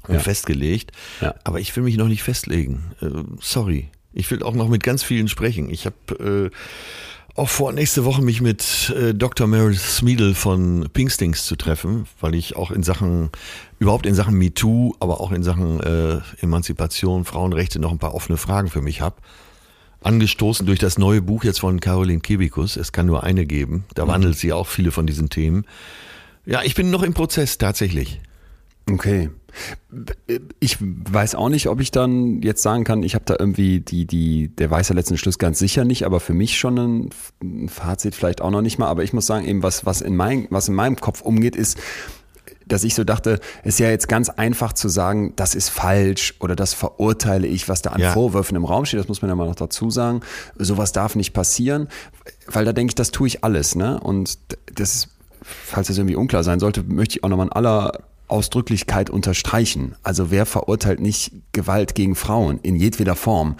und 0.07 0.13
Ja. 0.15 0.19
festgelegt. 0.21 0.93
Ja. 1.19 1.35
Aber 1.43 1.59
ich 1.59 1.75
will 1.75 1.83
mich 1.83 1.97
noch 1.97 2.07
nicht 2.07 2.23
festlegen. 2.23 2.85
Äh, 3.01 3.07
sorry. 3.41 3.89
Ich 4.13 4.31
will 4.31 4.41
auch 4.41 4.53
noch 4.53 4.69
mit 4.69 4.83
ganz 4.83 5.03
vielen 5.03 5.27
sprechen. 5.27 5.69
Ich 5.69 5.85
habe 5.85 6.49
äh, 6.53 7.35
auch 7.35 7.49
vor, 7.49 7.73
nächste 7.73 8.05
Woche 8.05 8.21
mich 8.21 8.39
mit 8.39 8.89
äh, 8.97 9.13
Dr. 9.13 9.47
Meredith 9.47 9.81
Smeedle 9.97 10.33
von 10.33 10.87
Pinkstings 10.93 11.45
zu 11.45 11.57
treffen, 11.57 12.05
weil 12.21 12.35
ich 12.35 12.55
auch 12.55 12.71
in 12.71 12.83
Sachen, 12.83 13.31
überhaupt 13.79 14.05
in 14.05 14.15
Sachen 14.15 14.35
MeToo, 14.35 14.95
aber 15.01 15.19
auch 15.19 15.33
in 15.33 15.43
Sachen 15.43 15.81
äh, 15.81 16.19
Emanzipation, 16.41 17.25
Frauenrechte 17.25 17.79
noch 17.79 17.91
ein 17.91 17.99
paar 17.99 18.15
offene 18.15 18.37
Fragen 18.37 18.69
für 18.69 18.81
mich 18.81 19.01
habe 19.01 19.17
angestoßen 20.07 20.65
durch 20.65 20.79
das 20.79 20.97
neue 20.97 21.21
Buch 21.21 21.43
jetzt 21.43 21.59
von 21.59 21.79
Caroline 21.79 22.21
Kebikus. 22.21 22.77
Es 22.77 22.91
kann 22.91 23.05
nur 23.05 23.23
eine 23.23 23.45
geben. 23.45 23.83
Da 23.93 24.05
behandelt 24.05 24.37
sie 24.37 24.53
auch 24.53 24.65
viele 24.65 24.91
von 24.91 25.05
diesen 25.05 25.29
Themen. 25.29 25.65
Ja, 26.45 26.63
ich 26.63 26.75
bin 26.75 26.89
noch 26.89 27.03
im 27.03 27.13
Prozess 27.13 27.57
tatsächlich. 27.57 28.21
Okay. 28.89 29.29
Ich 30.59 30.77
weiß 30.79 31.35
auch 31.35 31.49
nicht, 31.49 31.67
ob 31.67 31.81
ich 31.81 31.91
dann 31.91 32.41
jetzt 32.41 32.61
sagen 32.61 32.85
kann, 32.85 33.03
ich 33.03 33.15
habe 33.15 33.25
da 33.25 33.35
irgendwie 33.37 33.81
die, 33.81 34.05
die, 34.05 34.47
der 34.47 34.71
weiß 34.71 34.89
ja 34.89 34.95
letzten 34.95 35.17
Schluss 35.17 35.39
ganz 35.39 35.59
sicher 35.59 35.83
nicht, 35.83 36.05
aber 36.05 36.21
für 36.21 36.33
mich 36.33 36.57
schon 36.57 36.77
ein, 36.77 37.09
ein 37.43 37.67
Fazit 37.67 38.15
vielleicht 38.15 38.41
auch 38.41 38.51
noch 38.51 38.61
nicht 38.61 38.77
mal. 38.77 38.87
Aber 38.87 39.03
ich 39.03 39.11
muss 39.11 39.25
sagen, 39.25 39.45
eben 39.45 39.61
was, 39.61 39.85
was 39.85 39.99
in 39.99 40.15
mein, 40.15 40.47
was 40.51 40.69
in 40.69 40.75
meinem 40.75 40.95
Kopf 40.95 41.21
umgeht, 41.21 41.57
ist, 41.57 41.77
dass 42.67 42.83
ich 42.83 42.95
so 42.95 43.03
dachte, 43.03 43.39
es 43.63 43.75
ist 43.75 43.79
ja 43.79 43.89
jetzt 43.89 44.07
ganz 44.07 44.29
einfach 44.29 44.73
zu 44.73 44.89
sagen, 44.89 45.33
das 45.35 45.55
ist 45.55 45.69
falsch 45.69 46.35
oder 46.39 46.55
das 46.55 46.73
verurteile 46.73 47.47
ich, 47.47 47.69
was 47.69 47.81
da 47.81 47.91
an 47.91 48.01
Ja. 48.01 48.11
Vorwürfen 48.13 48.55
im 48.55 48.65
Raum 48.65 48.85
steht. 48.85 48.99
Das 48.99 49.07
muss 49.07 49.21
man 49.21 49.29
ja 49.29 49.35
mal 49.35 49.47
noch 49.47 49.55
dazu 49.55 49.89
sagen. 49.89 50.21
Sowas 50.57 50.91
darf 50.91 51.15
nicht 51.15 51.33
passieren, 51.33 51.87
weil 52.47 52.65
da 52.65 52.73
denke 52.73 52.91
ich, 52.91 52.95
das 52.95 53.11
tue 53.11 53.27
ich 53.27 53.43
alles. 53.43 53.75
Ne? 53.75 53.99
Und 53.99 54.37
das 54.73 54.95
ist, 54.95 55.09
falls 55.43 55.87
das 55.87 55.97
irgendwie 55.97 56.15
unklar 56.15 56.43
sein 56.43 56.59
sollte, 56.59 56.83
möchte 56.83 57.17
ich 57.17 57.23
auch 57.23 57.29
nochmal 57.29 57.47
in 57.47 57.53
aller 57.53 57.91
Ausdrücklichkeit 58.27 59.09
unterstreichen. 59.09 59.95
Also 60.03 60.31
wer 60.31 60.45
verurteilt 60.45 60.99
nicht 60.99 61.31
Gewalt 61.53 61.95
gegen 61.95 62.15
Frauen 62.15 62.59
in 62.61 62.75
jedweder 62.75 63.15
Form? 63.15 63.55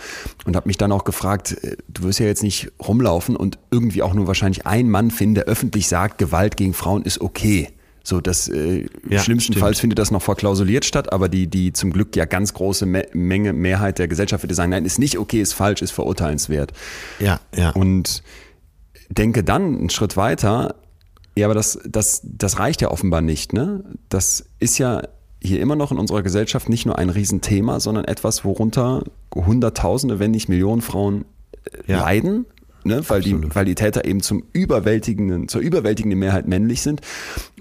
Und 0.46 0.56
habe 0.56 0.68
mich 0.68 0.78
dann 0.78 0.92
auch 0.92 1.06
gefragt, 1.06 1.58
äh, 1.64 1.78
du 1.88 2.04
wirst 2.04 2.20
ja 2.20 2.26
jetzt 2.26 2.44
nicht 2.44 2.72
rumlaufen 2.86 3.36
und 3.36 3.58
irgendwie 3.72 4.04
auch 4.04 4.14
nur 4.14 4.28
wahrscheinlich 4.28 4.66
einen 4.66 4.90
Mann 4.90 5.12
finden, 5.12 5.36
der 5.36 5.46
öffentlich 5.46 5.88
sagt, 5.88 6.18
Gewalt 6.18 6.58
gegen 6.58 6.74
Frauen 6.74 7.04
ist 7.04 7.22
okay. 7.22 7.70
So, 8.08 8.22
das 8.22 8.48
äh, 8.48 8.86
Ja, 9.10 9.20
schlimmstenfalls 9.20 9.76
stimmt. 9.78 9.82
findet 9.82 10.00
das 10.00 10.12
noch 10.12 10.22
verklausuliert 10.22 10.86
statt, 10.86 11.12
aber 11.12 11.28
die, 11.28 11.48
die 11.48 11.74
zum 11.74 11.92
Glück 11.92 12.16
ja 12.16 12.24
ganz 12.24 12.54
große 12.54 12.86
Me 12.86 13.06
Menge, 13.12 13.52
Mehrheit 13.52 14.00
der 14.00 14.08
Gesellschaft 14.08 14.44
würde 14.46 14.56
sagen, 14.56 14.70
nein, 14.72 14.86
ist 14.86 14.98
nicht 14.98 15.18
okay, 15.18 15.42
ist 15.42 15.52
falsch, 15.52 15.82
ist 15.82 15.92
verurteilenswert. 15.92 16.72
Ja, 17.20 17.42
ja. 17.54 17.72
Und 17.72 18.24
denke 19.10 19.44
dann 19.44 19.76
einen 19.78 19.90
Schritt 19.90 20.16
weiter, 20.16 20.76
ja, 21.38 21.48
aber 21.48 21.54
das, 21.54 21.80
das, 21.86 22.22
das 22.24 22.60
reicht 22.60 22.82
ja 22.82 22.92
offenbar 22.92 23.20
nicht. 23.20 23.52
Ne? 23.52 23.84
Das 24.08 24.46
ist 24.60 24.78
ja 24.78 25.02
hier 25.44 25.60
immer 25.60 25.76
noch 25.76 25.92
in 25.92 25.98
unserer 26.00 26.24
Gesellschaft 26.24 26.70
nicht 26.70 26.86
nur 26.86 26.98
ein 26.98 27.10
Riesenthema, 27.10 27.82
sondern 27.82 28.06
etwas, 28.06 28.46
worunter 28.46 29.04
Hunderttausende, 29.36 30.18
wenn 30.20 30.32
nicht 30.32 30.48
Millionen 30.48 30.82
Frauen 30.82 31.26
äh, 31.86 31.92
Ja. 31.92 32.00
leiden. 32.00 32.46
Ne, 32.88 33.02
weil, 33.10 33.22
die, 33.22 33.36
weil 33.56 33.66
die 33.66 33.76
Täter 33.76 34.06
eben 34.06 34.22
zum 34.22 34.44
überwältigenden, 34.54 35.48
zur 35.48 35.62
überwältigenden 35.62 36.20
Mehrheit 36.20 36.48
männlich 36.48 36.82
sind. 36.82 37.02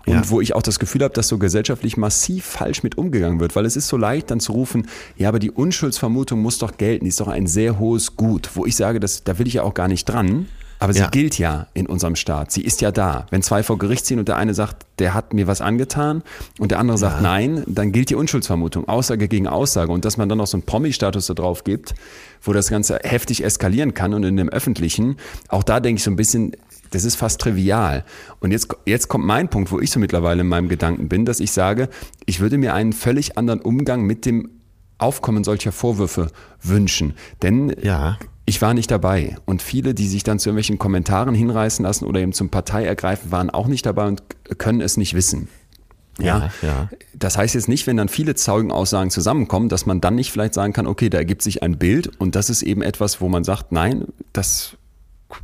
Und 0.07 0.15
Ja. 0.15 0.31
wo 0.31 0.41
ich 0.41 0.55
auch 0.55 0.63
das 0.63 0.79
Gefühl 0.79 1.03
habe, 1.03 1.15
dass 1.15 1.27
so 1.27 1.37
gesellschaftlich 1.37 1.97
massiv 1.97 2.45
falsch 2.45 2.85
mit 2.85 2.97
umgegangen 2.97 3.41
wird. 3.41 3.57
Weil 3.57 3.67
es 3.67 3.77
ist 3.77 3.89
so 3.89 3.97
leicht 3.97 4.31
dann 4.31 4.39
zu 4.39 4.53
rufen, 4.53 4.87
ja, 5.17 5.29
aber 5.29 5.41
die 5.41 5.51
Unschuldsvermutung 5.51 6.41
muss 6.41 6.59
doch 6.59 6.77
gelten, 6.77 7.05
die 7.05 7.09
ist 7.09 7.19
doch 7.21 7.27
ein 7.29 7.49
sehr 7.49 7.81
hohes 7.81 8.15
Gut. 8.15 8.51
Wo 8.55 8.65
ich 8.67 8.77
sage, 8.77 9.01
das, 9.01 9.25
da 9.25 9.39
will 9.41 9.49
ich 9.49 9.55
ja 9.55 9.63
auch 9.65 9.75
gar 9.75 9.89
nicht 9.89 10.05
dran. 10.05 10.47
Aber 10.79 10.93
sie 10.93 11.01
Ja. 11.01 11.09
gilt 11.09 11.39
ja 11.39 11.67
in 11.75 11.87
unserem 11.87 12.17
Staat. 12.17 12.53
Sie 12.53 12.63
ist 12.63 12.81
ja 12.81 12.91
da. 12.91 13.27
Wenn 13.31 13.43
zwei 13.43 13.63
vor 13.63 13.79
Gericht 13.79 14.05
ziehen 14.07 14.19
und 14.19 14.29
der 14.29 14.37
eine 14.37 14.53
sagt, 14.55 14.87
der 14.99 15.15
hat 15.15 15.33
mir 15.33 15.47
was 15.47 15.61
angetan 15.61 16.23
und 16.59 16.71
der 16.71 16.79
andere 16.79 16.99
sagt 16.99 17.23
nein, 17.23 17.63
dann 17.67 17.93
gilt 17.93 18.11
die 18.11 18.15
Unschuldsvermutung. 18.15 18.87
Aussage 18.89 19.29
gegen 19.29 19.47
Aussage. 19.47 19.91
Und 19.93 20.05
dass 20.05 20.17
man 20.17 20.29
dann 20.29 20.39
noch 20.39 20.47
so 20.47 20.57
einen 20.57 20.65
Promi-Status 20.67 21.27
da 21.27 21.35
drauf 21.35 21.65
gibt, 21.65 21.95
wo 22.43 22.53
das 22.53 22.69
Ganze 22.69 22.99
heftig 23.03 23.43
eskalieren 23.45 23.95
kann 23.95 24.13
und 24.15 24.25
in 24.25 24.37
dem 24.37 24.49
Öffentlichen, 24.49 25.17
auch 25.49 25.63
da 25.63 25.81
denke 25.81 25.99
ich 25.99 26.05
so 26.05 26.11
ein 26.11 26.17
bisschen, 26.17 26.53
das 26.91 27.05
ist 27.05 27.17
fast 27.17 27.41
trivial. 27.41 28.05
Und 28.41 28.53
jetzt, 28.53 28.69
jetzt 28.85 29.09
kommt 29.09 29.25
mein 29.25 29.49
Punkt, 29.49 29.73
wo 29.73 29.81
ich 29.81 29.91
so 29.91 29.99
mittlerweile 29.99 30.43
in 30.43 30.47
meinem 30.49 30.69
Gedanken 30.69 31.09
bin, 31.09 31.25
dass 31.25 31.41
ich 31.41 31.53
sage, 31.53 31.89
ich 32.27 32.41
würde 32.41 32.59
mir 32.59 32.75
einen 32.75 32.93
völlig 32.93 33.39
anderen 33.39 33.61
Umgang 33.61 34.03
mit 34.03 34.27
dem 34.27 34.51
Aufkommen 34.99 35.43
solcher 35.45 35.73
Vorwürfe 35.73 36.31
wünschen. 36.63 37.15
Denn 37.43 37.75
Ja. 37.83 38.19
Ich 38.47 38.63
war 38.63 38.75
nicht 38.75 38.91
dabei. 38.91 39.37
Und 39.45 39.61
viele, 39.61 39.93
die 39.93 40.07
sich 40.07 40.23
dann 40.23 40.39
zu 40.39 40.49
irgendwelchen 40.49 40.79
Kommentaren 40.79 41.35
hinreißen 41.35 41.85
lassen 41.85 42.07
oder 42.07 42.21
eben 42.21 42.33
zum 42.33 42.49
Partei 42.49 42.85
ergreifen, 42.85 43.33
waren 43.33 43.51
auch 43.51 43.67
nicht 43.67 43.85
dabei 43.85 44.07
und 44.07 44.23
können 44.59 44.81
es 44.81 44.97
nicht 44.97 45.15
wissen. 45.15 45.49
Ja, 46.19 46.51
Ja, 46.63 46.69
ja. 46.69 46.91
Das 47.13 47.37
heißt 47.37 47.55
jetzt 47.55 47.69
nicht, 47.69 47.87
wenn 47.87 47.97
dann 47.97 48.09
viele 48.09 48.35
Zeugenaussagen 48.35 49.11
zusammenkommen, 49.11 49.69
dass 49.69 49.85
man 49.85 50.01
dann 50.01 50.15
nicht 50.15 50.31
vielleicht 50.31 50.55
sagen 50.55 50.73
kann, 50.73 50.87
okay, 50.87 51.11
da 51.11 51.19
ergibt 51.19 51.43
sich 51.43 51.63
ein 51.63 51.77
Bild 51.77 52.09
und 52.19 52.35
das 52.35 52.49
ist 52.49 52.63
eben 52.63 52.83
etwas, 52.83 53.21
wo 53.21 53.29
man 53.29 53.45
sagt, 53.45 53.73
nein, 53.73 54.07
das, 54.33 54.77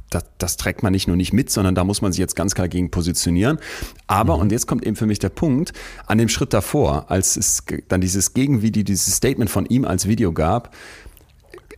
das, 0.09 0.25
das 0.39 0.57
trägt 0.57 0.83
man 0.83 0.93
nicht 0.93 1.09
nur 1.09 1.17
nicht 1.17 1.33
mit, 1.33 1.51
sondern 1.51 1.75
da 1.75 1.85
muss 1.85 2.01
man 2.01 2.13
sich 2.13 2.21
jetzt 2.21 2.37
ganz 2.37 2.55
klar 2.55 2.69
gegen 2.69 2.91
positionieren. 2.91 3.59
Aber, 4.07 4.37
und 4.37 4.53
jetzt 4.53 4.67
kommt 4.67 4.87
eben 4.87 4.97
für 4.97 5.07
mich 5.07 5.19
der 5.19 5.29
Punkt, 5.29 5.73
an 6.07 6.19
dem 6.19 6.29
Schritt 6.29 6.55
davor, 6.55 7.11
als 7.11 7.37
es 7.37 7.65
dann 7.89 8.01
dieses 8.01 8.33
Gegenvideo, 8.33 8.85
dieses 8.85 9.17
Statement 9.17 9.51
von 9.51 9.67
ihm 9.67 9.85
als 9.85 10.09
Video 10.09 10.33
gab, 10.33 10.75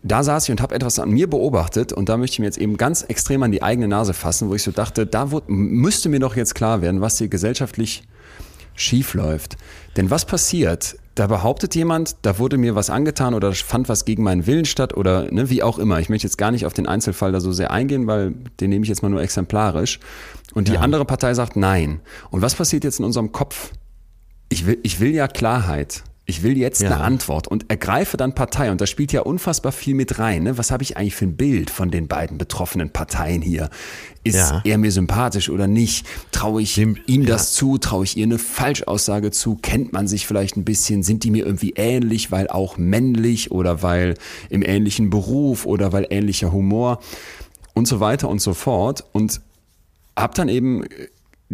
da 0.05 0.23
saß 0.23 0.45
ich 0.45 0.51
und 0.51 0.61
habe 0.61 0.75
etwas 0.75 0.99
an 0.99 1.11
mir 1.11 1.29
beobachtet 1.29 1.93
und 1.93 2.11
da 2.11 2.19
möchte 2.19 2.35
ich 2.35 2.39
mir 2.39 2.45
jetzt 2.45 2.59
eben 2.59 2.77
ganz 2.77 3.03
extrem 3.03 3.43
an 3.43 3.51
die 3.51 3.63
eigene 3.63 3.89
Nase 3.89 4.13
fassen, 4.13 4.51
wo 4.51 4.55
ich 4.55 4.63
so 4.63 4.71
dachte, 4.71 5.07
da 5.07 5.31
wurde, 5.31 5.47
müsste 5.51 6.11
mir 6.11 6.21
doch 6.21 6.37
jetzt 6.37 6.55
klar 6.55 6.83
werden, 6.83 7.01
was 7.01 7.17
hier 7.17 7.29
gesellschaftlich 7.29 8.05
schief 8.75 9.15
läuft. 9.15 9.57
Denn 9.97 10.11
was 10.11 10.27
passiert? 10.27 10.97
Da 11.15 11.27
behauptet 11.29 11.75
jemand, 11.75 12.17
da 12.23 12.39
wurde 12.39 12.59
mir 12.59 12.75
was 12.75 12.91
angetan 12.91 13.35
oder 13.35 13.53
fand 13.53 13.89
was 13.89 14.05
gegen 14.05 14.25
meinen 14.25 14.47
Willen 14.47 14.65
statt 14.67 14.95
oder 14.95 15.33
ne, 15.33 15.49
wie 15.49 15.63
auch 15.63 15.79
immer. 15.79 16.01
Ich 16.01 16.09
möchte 16.09 16.27
jetzt 16.27 16.37
gar 16.37 16.51
nicht 16.51 16.67
auf 16.67 16.75
den 16.75 16.87
Einzelfall 16.87 17.33
da 17.33 17.41
so 17.41 17.53
sehr 17.53 17.71
eingehen, 17.71 18.07
weil 18.07 18.35
den 18.61 18.71
nehme 18.71 18.83
ich 18.83 18.89
jetzt 18.89 19.03
mal 19.03 19.09
nur 19.09 19.23
exemplarisch. 19.23 20.01
Und 20.53 20.69
die 20.69 20.77
andere 20.77 21.05
Partei 21.05 21.33
sagt 21.33 21.57
nein. 21.57 22.01
Und 22.31 22.43
was 22.43 22.57
passiert 22.57 22.85
jetzt 22.85 22.99
in 22.99 23.05
unserem 23.05 23.33
Kopf? 23.33 23.71
Ich 24.49 24.67
will, 24.67 24.79
ich 24.83 25.01
will 25.01 25.15
ja 25.15 25.29
Klarheit. 25.29 26.03
Ich 26.27 26.43
will 26.43 26.57
jetzt 26.57 26.81
Ja. 26.81 26.89
eine 26.91 27.01
Antwort 27.05 27.49
und 27.49 27.71
ergreife 27.71 28.17
dann 28.17 28.35
Partei. 28.35 28.71
Und 28.71 28.81
da 28.81 28.87
spielt 28.87 29.13
ja 29.13 29.21
unfassbar 29.21 29.73
viel 29.73 29.95
mit 29.95 30.19
rein. 30.19 30.45
Ne? 30.45 30.57
Was 30.57 30.71
habe 30.71 30.83
ich 30.83 30.97
eigentlich 30.97 31.15
für 31.15 31.27
ein 31.27 31.37
Bild 31.37 31.69
von 31.69 31.91
den 31.91 32.09
beiden 32.09 32.39
betroffenen 32.39 32.89
Parteien 32.89 33.43
hier? 33.43 33.69
Ist 34.23 34.37
Ja. 34.37 34.63
er 34.65 34.79
mir 34.79 34.91
sympathisch 34.91 35.51
oder 35.51 35.67
nicht? 35.67 36.07
Traue 36.33 36.63
ich 36.63 36.77
Dem- 36.77 36.97
ihm 37.07 37.23
ja. 37.23 37.29
das 37.29 37.53
zu? 37.53 37.77
Traue 37.77 38.05
ich 38.05 38.17
ihr 38.17 38.25
eine 38.25 38.39
Falschaussage 38.39 39.33
zu? 39.33 39.57
Kennt 39.57 39.93
man 39.93 40.09
sich 40.09 40.27
vielleicht 40.27 40.57
ein 40.57 40.65
bisschen? 40.65 41.03
Sind 41.03 41.25
die 41.25 41.31
mir 41.31 41.45
irgendwie 41.45 41.75
ähnlich, 41.77 42.31
weil 42.33 42.49
auch 42.49 42.79
männlich 42.79 43.51
oder 43.51 43.83
weil 43.83 44.15
im 44.49 44.63
ähnlichen 44.63 45.11
Beruf 45.11 45.67
oder 45.67 45.93
weil 45.93 46.07
ähnlicher 46.09 46.53
Humor 46.53 47.01
und 47.75 47.87
so 47.87 48.01
weiter 48.01 48.31
und 48.31 48.41
so 48.41 48.55
fort. 48.55 49.05
Und 49.13 49.43
hab 50.17 50.35
dann 50.35 50.49
eben 50.49 50.85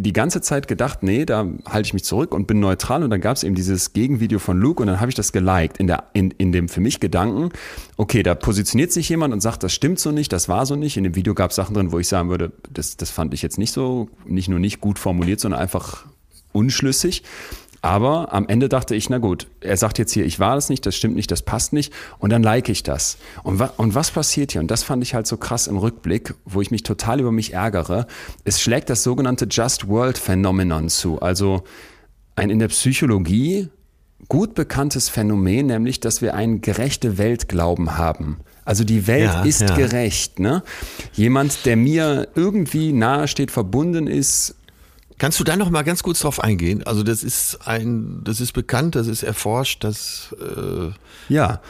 die 0.03 0.13
ganze 0.13 0.41
Zeit 0.41 0.69
gedacht, 0.69 1.03
nee, 1.03 1.25
da 1.25 1.47
halte 1.67 1.87
ich 1.87 1.95
mich 1.95 2.05
zurück 2.05 2.35
und 2.35 2.47
bin 2.47 2.61
neutral. 2.61 3.03
Und 3.03 3.11
dann 3.11 3.21
gab 3.21 3.37
es 3.37 3.43
eben 3.43 3.55
dieses 3.55 3.93
Gegenvideo 3.93 4.39
von 4.39 4.59
Luke 4.59 4.83
und 4.83 4.87
dann 4.87 5.01
habe 5.01 5.11
ich 5.11 5.15
das 5.15 5.33
geliked 5.33 5.79
in, 5.79 5.87
der, 5.87 6.05
in, 6.13 6.31
in 6.33 6.53
dem 6.53 6.69
für 6.69 6.81
mich 6.81 7.01
Gedanken, 7.01 7.51
okay, 7.97 8.23
da 8.23 8.35
positioniert 8.35 8.93
sich 8.93 9.09
jemand 9.09 9.35
und 9.35 9.41
sagt, 9.41 9.63
das 9.63 9.73
stimmt 9.73 9.99
so 9.99 10.11
nicht, 10.11 10.33
das 10.33 10.49
war 10.49 10.67
so 10.67 10.77
nicht. 10.77 10.97
In 10.97 11.05
dem 11.05 11.17
Video 11.17 11.35
gab 11.35 11.51
es 11.51 11.57
Sachen 11.57 11.75
drin, 11.75 11.93
wo 11.93 11.99
ich 11.99 12.09
sagen 12.09 12.31
würde, 12.31 12.53
das, 12.73 12.97
das 12.97 13.11
fand 13.11 13.35
ich 13.35 13.43
jetzt 13.43 13.59
nicht 13.59 13.73
so, 13.73 14.09
nicht 14.25 14.49
nur 14.49 14.59
nicht 14.59 14.81
gut 14.81 14.99
formuliert, 14.99 15.41
sondern 15.41 15.61
einfach 15.61 16.07
unschlüssig. 16.53 17.23
Aber 17.83 18.33
am 18.35 18.47
Ende 18.49 18.69
dachte 18.69 18.95
ich, 18.95 19.09
na 19.09 19.19
gut, 19.19 19.47
er 19.61 19.77
sagt 19.77 19.99
jetzt 19.99 20.13
hier, 20.13 20.27
ich 20.27 20.39
war 20.39 20.55
das 20.55 20.69
nicht, 20.69 20.85
das 20.85 20.95
stimmt 20.95 21.17
nicht, 21.17 21.31
das 21.31 21.43
passt 21.43 21.73
nicht 21.73 21.93
und 22.19 22.31
dann 22.31 22.43
like 22.43 22.69
ich 22.69 22.83
das. 22.83 23.17
Und, 23.43 23.59
wa 23.59 23.73
und 23.79 23.95
was 23.95 24.11
passiert 24.11 24.53
hier? 24.53 24.61
Und 24.61 24.71
das 24.71 24.83
fand 24.83 25.03
ich 25.03 25.15
halt 25.15 25.27
so 25.27 25.39
krass 25.39 25.67
im 25.67 25.79
Rückblick, 25.79 26.35
wo 26.45 26.61
ich 26.61 26.71
mich 26.71 26.83
total 26.83 27.21
über 27.21 27.33
mich 27.33 27.55
ärgere. 27.55 28.07
Es 28.45 28.61
schlägt 28.61 28.91
das 28.91 29.03
sogenannte 29.03 29.47
Just 29.51 29.89
World 29.89 30.19
Phänomenon 30.19 30.91
zu. 30.91 31.21
Also 31.21 31.63
ein 32.37 32.51
in 32.51 32.59
der 32.59 32.69
Psychologie 32.69 33.69
gut 34.29 34.55
bekanntes 34.55 35.09
Phänomen, 35.09 35.67
nämlich, 35.67 36.01
dass 36.01 36.21
wir 36.21 36.35
einen 36.35 36.61
gerechte 36.61 37.17
Weltglauben 37.19 37.97
haben. 37.97 38.39
Also 38.65 38.85
die 38.85 39.07
Welt 39.07 39.25
Ja, 39.25 39.43
ist 39.43 39.63
ja. 39.63 39.75
gerecht. 39.75 40.39
Ne? 40.39 40.63
Jemand, 41.15 41.65
der 41.67 41.77
mir 41.77 42.29
irgendwie 42.35 42.93
nahe 42.93 43.27
steht, 43.27 43.51
verbunden 43.51 44.07
ist, 44.07 44.55
Kannst 45.21 45.39
du 45.39 45.45
da 45.45 45.55
noch 45.55 45.69
mal 45.69 45.83
ganz 45.83 46.03
kurz 46.03 46.21
drauf 46.21 46.43
eingehen? 46.43 46.83
Also 46.85 47.03
das 47.03 47.23
ist 47.23 47.59
ein, 47.67 48.23
das 48.25 48.41
ist 48.41 48.53
bekannt, 48.53 48.95
das 48.95 49.07
ist 49.07 49.23
erforscht, 49.23 49.85
das, 49.85 50.35
äh, 50.41 50.93
ja, 51.29 51.61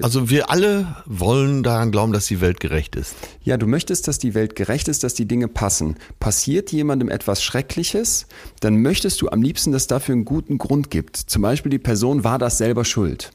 also 0.00 0.30
wir 0.30 0.48
alle 0.48 0.94
wollen 1.06 1.64
daran 1.64 1.90
glauben, 1.90 2.12
dass 2.12 2.26
die 2.26 2.40
Welt 2.40 2.60
gerecht 2.60 2.94
ist. 2.94 3.16
Ja, 3.42 3.56
du 3.56 3.66
möchtest, 3.66 4.06
dass 4.06 4.20
die 4.20 4.34
Welt 4.34 4.54
gerecht 4.54 4.86
ist, 4.86 5.02
dass 5.02 5.14
die 5.14 5.26
Dinge 5.26 5.48
passen. 5.48 5.96
Passiert 6.20 6.70
jemandem 6.70 7.08
etwas 7.08 7.42
Schreckliches, 7.42 8.28
dann 8.60 8.76
möchtest 8.76 9.20
du 9.20 9.28
am 9.28 9.42
liebsten, 9.42 9.72
dass 9.72 9.88
dafür 9.88 10.12
einen 10.12 10.24
guten 10.24 10.58
Grund 10.58 10.88
gibt. 10.92 11.16
Zum 11.16 11.42
Beispiel 11.42 11.70
die 11.70 11.80
Person 11.80 12.22
war 12.22 12.38
das 12.38 12.58
selber 12.58 12.84
schuld. 12.84 13.32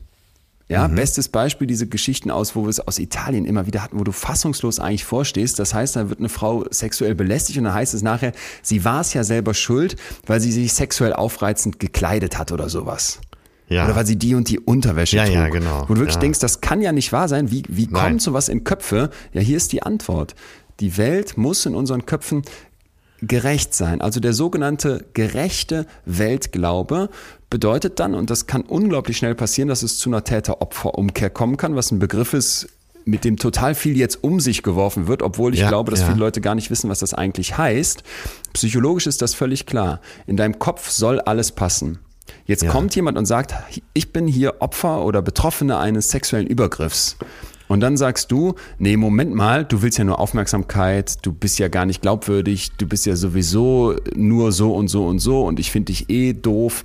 Ja, 0.68 0.88
bestes 0.88 1.30
Beispiel 1.30 1.68
diese 1.68 1.86
Geschichten 1.88 2.32
aus, 2.32 2.56
wo 2.56 2.64
wir 2.64 2.70
es 2.70 2.80
aus 2.80 2.98
Italien 2.98 3.46
immer 3.46 3.68
wieder 3.68 3.84
hatten, 3.84 4.00
wo 4.00 4.04
du 4.04 4.12
fassungslos 4.12 4.80
eigentlich 4.80 5.06
vorstehst. 5.06 5.60
Das 5.60 5.76
heißt, 5.76 5.96
da 5.96 6.10
wird 6.10 6.18
eine 6.20 6.30
Frau 6.30 6.66
sexuell 6.72 7.14
belästigt 7.14 7.60
und 7.60 7.66
dann 7.66 7.74
heißt 7.76 7.94
es 7.94 8.02
nachher, 8.02 8.32
sie 8.64 8.84
war 8.84 9.02
es 9.02 9.14
ja 9.14 9.24
selber 9.24 9.54
schuld, 9.54 9.96
weil 10.26 10.40
sie 10.40 10.52
sich 10.52 10.74
sexuell 10.74 11.14
aufreizend 11.14 11.80
gekleidet 11.80 12.40
hat 12.40 12.52
oder 12.52 12.68
sowas. 12.68 13.20
Ja. 13.70 13.86
Oder 13.86 13.96
weil 13.96 14.08
sie 14.08 14.16
die 14.16 14.34
und 14.34 14.50
die 14.50 14.60
Unterwäsche 14.60 15.18
Ja, 15.18 15.26
trug. 15.26 15.36
ja, 15.36 15.50
genau. 15.50 15.84
Wo 15.88 15.94
du 15.94 16.00
wirklich 16.00 16.16
Ja. 16.16 16.22
denkst, 16.22 16.40
das 16.40 16.62
kann 16.62 16.82
ja 16.82 16.92
nicht 16.92 17.12
wahr 17.12 17.28
sein. 17.28 17.52
Wie, 17.52 17.62
wie 17.68 17.86
Nein. 17.88 18.04
kommt 18.04 18.22
sowas 18.24 18.50
in 18.50 18.64
Köpfe? 18.64 19.12
Ja, 19.34 19.42
hier 19.42 19.58
ist 19.58 19.72
die 19.72 19.84
Antwort. 19.84 20.34
Die 20.80 20.98
Welt 20.98 21.38
muss 21.38 21.66
in 21.68 21.76
unseren 21.76 22.08
Köpfen 22.08 22.42
gerecht 23.22 23.74
sein. 23.74 24.02
Also 24.02 24.20
der 24.20 24.34
sogenannte 24.34 25.06
gerechte 25.14 25.86
Weltglaube 26.06 27.10
bedeutet 27.56 28.02
dann, 28.02 28.16
und 28.16 28.30
das 28.30 28.48
kann 28.48 28.64
unglaublich 28.64 29.16
schnell 29.16 29.34
passieren, 29.34 29.70
dass 29.70 29.82
es 29.82 29.98
zu 29.98 30.10
einer 30.10 30.26
Täter-Opfer-Umkehr 30.26 31.30
kommen 31.30 31.56
kann, 31.56 31.74
was 31.78 31.90
ein 31.90 32.00
Begriff 32.00 32.34
ist, 32.34 32.68
mit 33.06 33.24
dem 33.24 33.38
total 33.38 33.76
viel 33.76 33.96
jetzt 33.96 34.26
um 34.26 34.42
sich 34.42 34.62
geworfen 34.62 35.08
wird, 35.08 35.22
obwohl 35.22 35.54
ich 35.54 35.62
Ja, 35.62 35.70
glaube, 35.70 35.90
dass 35.90 36.02
ja. 36.02 36.08
viele 36.08 36.20
Leute 36.20 36.42
gar 36.42 36.54
nicht 36.54 36.70
wissen, 36.70 36.90
was 36.90 37.00
das 37.00 37.14
eigentlich 37.14 37.58
heißt. 37.58 38.04
Psychologisch 38.52 39.08
ist 39.08 39.22
das 39.22 39.34
völlig 39.34 39.66
klar. 39.66 40.02
In 40.28 40.36
deinem 40.36 40.60
Kopf 40.60 40.90
soll 40.90 41.22
alles 41.22 41.54
passen. 41.54 42.00
Jetzt 42.46 42.64
Ja. 42.64 42.72
kommt 42.72 42.94
jemand 42.94 43.18
und 43.18 43.26
sagt, 43.26 43.56
ich 43.94 44.12
bin 44.12 44.28
hier 44.28 44.56
Opfer 44.60 45.06
oder 45.06 45.22
Betroffene 45.22 45.78
eines 45.78 46.10
sexuellen 46.10 46.48
Übergriffs. 46.48 47.16
Und 47.70 47.80
dann 47.80 47.96
sagst 47.96 48.34
du, 48.34 48.56
nee, 48.80 48.98
Moment 48.98 49.34
mal, 49.34 49.64
du 49.64 49.82
willst 49.82 49.98
ja 49.98 50.04
nur 50.04 50.20
Aufmerksamkeit, 50.20 51.26
du 51.26 51.32
bist 51.32 51.58
ja 51.58 51.70
gar 51.70 51.86
nicht 51.86 52.02
glaubwürdig, 52.02 52.74
du 52.78 52.86
bist 52.86 53.06
ja 53.06 53.16
sowieso 53.16 53.96
nur 54.14 54.52
so 54.52 54.76
und 54.76 54.90
so 54.90 55.08
und 55.08 55.20
so 55.20 55.46
und 55.46 55.58
ich 55.60 55.72
finde 55.72 55.86
dich 55.94 56.10
eh 56.10 56.34
doof. 56.34 56.84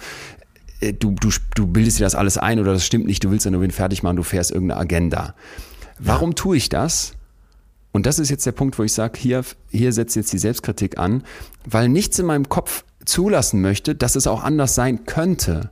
Äh, 0.81 0.93
Du, 0.93 1.13
du, 1.13 1.31
du 1.55 1.67
bildest 1.67 1.99
dir 1.99 2.05
das 2.05 2.15
alles 2.15 2.39
ein 2.39 2.59
oder 2.59 2.73
das 2.73 2.85
stimmt 2.87 3.07
nicht, 3.07 3.23
du 3.25 3.31
willst 3.31 3.45
ja 3.45 3.51
nur 3.51 3.61
wen 3.61 3.71
fertig 3.71 4.03
machen, 4.03 4.17
du 4.17 4.23
fährst 4.23 4.51
irgendeine 4.51 4.81
Agenda. 4.81 5.35
Warum 5.99 6.35
tue 6.35 6.57
ich 6.57 6.69
das? 6.69 7.13
Und 7.93 8.07
das 8.07 8.19
ist 8.19 8.31
jetzt 8.31 8.47
der 8.47 8.53
Punkt, 8.53 8.79
wo 8.79 8.85
ich 8.85 8.93
sage, 8.93 9.19
hier, 9.19 9.45
hier 9.71 9.93
setzt 9.93 10.15
jetzt 10.17 10.33
die 10.33 10.39
Selbstkritik 10.39 10.99
an, 10.99 11.25
weil 11.65 11.89
nichts 11.89 12.19
in 12.19 12.27
meinem 12.27 12.49
Kopf 12.49 12.85
zulassen 13.05 13.61
möchte, 13.61 13.95
dass 13.95 14.15
es 14.17 14.27
auch 14.27 14.45
anders 14.45 14.75
sein 14.75 15.05
könnte. 15.07 15.71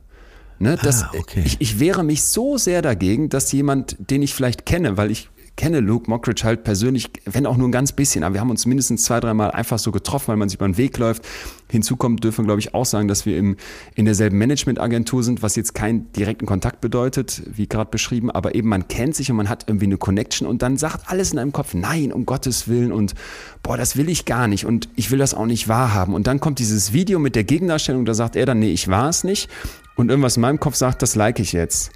Ne, 0.59 0.77
das, 0.81 1.03
Ah, 1.03 1.11
okay. 1.17 1.41
ich, 1.45 1.61
ich 1.61 1.79
wehre 1.79 2.03
mich 2.03 2.23
so 2.23 2.57
sehr 2.57 2.81
dagegen, 2.81 3.29
dass 3.29 3.51
jemand, 3.53 3.95
den 3.99 4.21
ich 4.21 4.33
vielleicht 4.33 4.65
kenne, 4.65 4.97
weil 4.97 5.09
ich 5.09 5.29
kenne 5.59 5.81
Luke 5.81 6.09
Mockridge 6.09 6.43
halt 6.45 6.63
persönlich, 6.63 7.11
wenn 7.25 7.45
auch 7.45 7.57
nur 7.57 7.67
ein 7.67 7.73
ganz 7.73 7.91
bisschen, 7.91 8.23
aber 8.23 8.33
wir 8.33 8.39
haben 8.39 8.49
uns 8.49 8.65
mindestens 8.65 9.03
zwei, 9.03 9.19
dreimal 9.19 9.51
einfach 9.51 9.77
so 9.77 9.91
getroffen, 9.91 10.29
weil 10.29 10.37
man 10.37 10.47
sich 10.47 10.57
über 10.57 10.65
den 10.65 10.77
Weg 10.77 10.97
läuft. 10.97 11.27
Hinzu 11.69 11.97
kommt, 11.97 12.23
dürfen 12.23 12.43
wir, 12.43 12.45
glaube 12.45 12.61
ich, 12.61 12.73
auch 12.73 12.85
sagen, 12.85 13.09
dass 13.09 13.25
wir 13.25 13.37
im, 13.37 13.57
in 13.93 14.05
derselben 14.05 14.37
Managementagentur 14.37 15.21
sind, 15.21 15.43
was 15.43 15.57
jetzt 15.57 15.75
keinen 15.75 16.13
direkten 16.13 16.45
Kontakt 16.45 16.79
bedeutet, 16.79 17.43
wie 17.45 17.67
gerade 17.67 17.91
beschrieben, 17.91 18.31
aber 18.31 18.55
eben 18.55 18.69
man 18.69 18.87
kennt 18.87 19.15
sich 19.15 19.29
und 19.31 19.35
man 19.35 19.49
hat 19.49 19.65
irgendwie 19.67 19.87
eine 19.87 19.97
Connection 19.97 20.47
und 20.47 20.61
dann 20.61 20.77
sagt 20.77 21.11
alles 21.11 21.33
in 21.33 21.39
einem 21.39 21.51
Kopf, 21.51 21.73
nein, 21.73 22.13
um 22.13 22.25
Gottes 22.25 22.69
Willen 22.69 22.93
und 22.93 23.13
boah, 23.61 23.75
das 23.75 23.97
will 23.97 24.07
ich 24.07 24.23
gar 24.23 24.47
nicht 24.47 24.65
und 24.65 24.87
ich 24.95 25.11
will 25.11 25.19
das 25.19 25.33
auch 25.33 25.45
nicht 25.45 25.67
wahrhaben. 25.67 26.13
Und 26.13 26.25
dann 26.27 26.39
kommt 26.39 26.59
dieses 26.59 26.93
Video 26.93 27.19
mit 27.19 27.35
der 27.35 27.43
Gegendarstellung, 27.43 28.05
da 28.05 28.13
sagt 28.13 28.37
er 28.37 28.45
dann, 28.45 28.59
nee, 28.59 28.71
ich 28.71 28.87
war 28.87 29.09
es 29.09 29.25
nicht. 29.25 29.49
Und 29.97 30.09
irgendwas 30.09 30.37
in 30.37 30.41
meinem 30.41 30.61
Kopf 30.61 30.75
sagt, 30.75 31.01
das 31.01 31.15
like 31.15 31.39
ich 31.39 31.51
jetzt. 31.51 31.91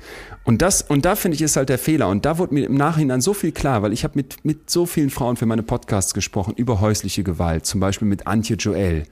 Und 0.46 0.62
das, 0.62 0.82
und 0.82 1.06
da 1.06 1.16
finde 1.16 1.36
ich, 1.36 1.42
ist 1.42 1.56
halt 1.56 1.70
der 1.70 1.78
Fehler. 1.78 2.10
Und 2.10 2.26
da 2.26 2.38
wurde 2.38 2.54
mir 2.54 2.66
im 2.66 2.76
Nachhinein 2.76 3.22
so 3.22 3.34
viel 3.34 3.52
klar, 3.52 3.82
weil 3.82 3.94
ich 3.94 4.04
habe 4.04 4.14
mit, 4.16 4.44
mit 4.44 4.70
so 4.70 4.86
vielen 4.86 5.10
Frauen 5.10 5.38
für 5.38 5.46
meine 5.46 5.64
Podcasts 5.64 6.14
gesprochen, 6.14 6.54
über 6.58 6.82
häusliche 6.82 7.24
Gewalt, 7.24 7.66
zum 7.66 7.80
Beispiel 7.80 8.08
mit 8.08 8.28
Antje 8.28 8.58
Joel, 8.58 9.06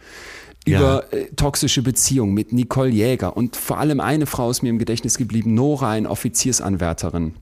über 0.65 1.11
äh, 1.13 1.25
toxische 1.35 1.81
Beziehungen 1.81 2.33
mit 2.33 2.51
Nicole 2.51 2.89
Jäger 2.89 3.35
und 3.35 3.55
vor 3.55 3.79
allem 3.79 3.99
eine 3.99 4.25
Frau 4.25 4.51
ist 4.51 4.61
mir 4.61 4.69
im 4.69 4.77
Gedächtnis 4.77 5.17
geblieben, 5.17 5.53
Nora, 5.53 5.91
eine 5.91 6.09
Offiziersanwärterin. 6.09 7.33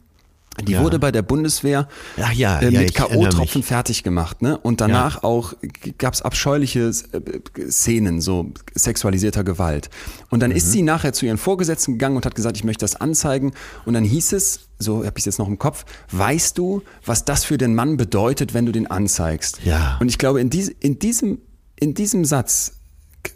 Die 0.63 0.73
Ja. 0.73 0.83
wurde 0.83 0.99
bei 0.99 1.11
der 1.11 1.21
Bundeswehr 1.21 1.87
Ach 2.21 2.31
ja, 2.33 2.59
äh, 2.59 2.69
ja, 2.69 2.81
mit 2.81 2.95
erinnere 2.97 3.29
K.O.-Tropfen 3.29 3.63
fertig 3.63 4.03
gemacht. 4.03 4.41
Ne? 4.41 4.57
Und 4.57 4.81
danach 4.81 5.23
auch 5.23 5.53
gab 5.97 6.13
es 6.13 6.21
abscheuliche 6.21 6.89
äh, 6.89 7.69
Szenen, 7.71 8.21
so 8.21 8.51
sexualisierter 8.75 9.43
Gewalt. 9.43 9.89
Und 10.29 10.41
dann 10.41 10.51
Mhm. 10.51 10.57
ist 10.57 10.71
sie 10.71 10.81
nachher 10.81 11.13
zu 11.13 11.25
ihren 11.25 11.37
Vorgesetzten 11.37 11.93
gegangen 11.93 12.15
und 12.17 12.25
hat 12.25 12.35
gesagt, 12.35 12.57
ich 12.57 12.63
möchte 12.63 12.83
das 12.83 12.95
anzeigen. 12.95 13.53
Und 13.85 13.93
dann 13.93 14.03
hieß 14.03 14.33
es, 14.33 14.61
so 14.79 14.97
habe 15.05 15.13
ich 15.17 15.21
es 15.21 15.25
jetzt 15.25 15.39
noch 15.39 15.47
im 15.47 15.59
Kopf, 15.59 15.85
weißt 16.11 16.57
du, 16.57 16.81
was 17.05 17.25
das 17.25 17.43
für 17.45 17.57
den 17.57 17.75
Mann 17.75 17.97
bedeutet, 17.97 18.53
wenn 18.53 18.65
du 18.65 18.71
den 18.71 18.87
anzeigst? 18.87 19.59
Ja. 19.65 19.97
Und 19.99 20.09
ich 20.09 20.17
glaube, 20.17 20.39
in, 20.41 20.49
dies, 20.49 20.69
in, 20.69 20.99
diesem, 20.99 21.39
in 21.79 21.93
diesem 21.93 22.25
Satz 22.25 22.73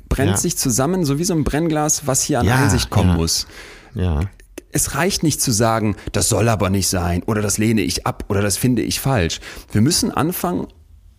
brennt 0.09 0.31
Ja. 0.31 0.37
sich 0.37 0.57
zusammen, 0.57 1.05
so 1.05 1.17
wie 1.19 1.23
so 1.23 1.33
ein 1.33 1.43
Brennglas, 1.43 2.07
was 2.07 2.21
hier 2.23 2.39
an 2.39 2.45
Ja, 2.47 2.55
Einsicht 2.63 2.89
kommen 2.89 3.09
ja. 3.11 3.15
muss 3.15 3.47
Ja. 3.95 4.21
Es 4.73 4.95
reicht 4.95 5.23
nicht 5.23 5.41
zu 5.41 5.51
sagen, 5.51 5.95
das 6.11 6.27
soll 6.27 6.49
aber 6.49 6.69
nicht 6.69 6.87
sein 6.87 7.23
oder 7.23 7.41
das 7.41 7.57
lehne 7.57 7.81
ich 7.81 8.05
ab 8.05 8.25
oder 8.27 8.41
das 8.41 8.57
finde 8.57 8.81
ich 8.81 8.99
falsch. 8.99 9.39
Wir 9.71 9.81
müssen 9.81 10.11
anfangen 10.11 10.67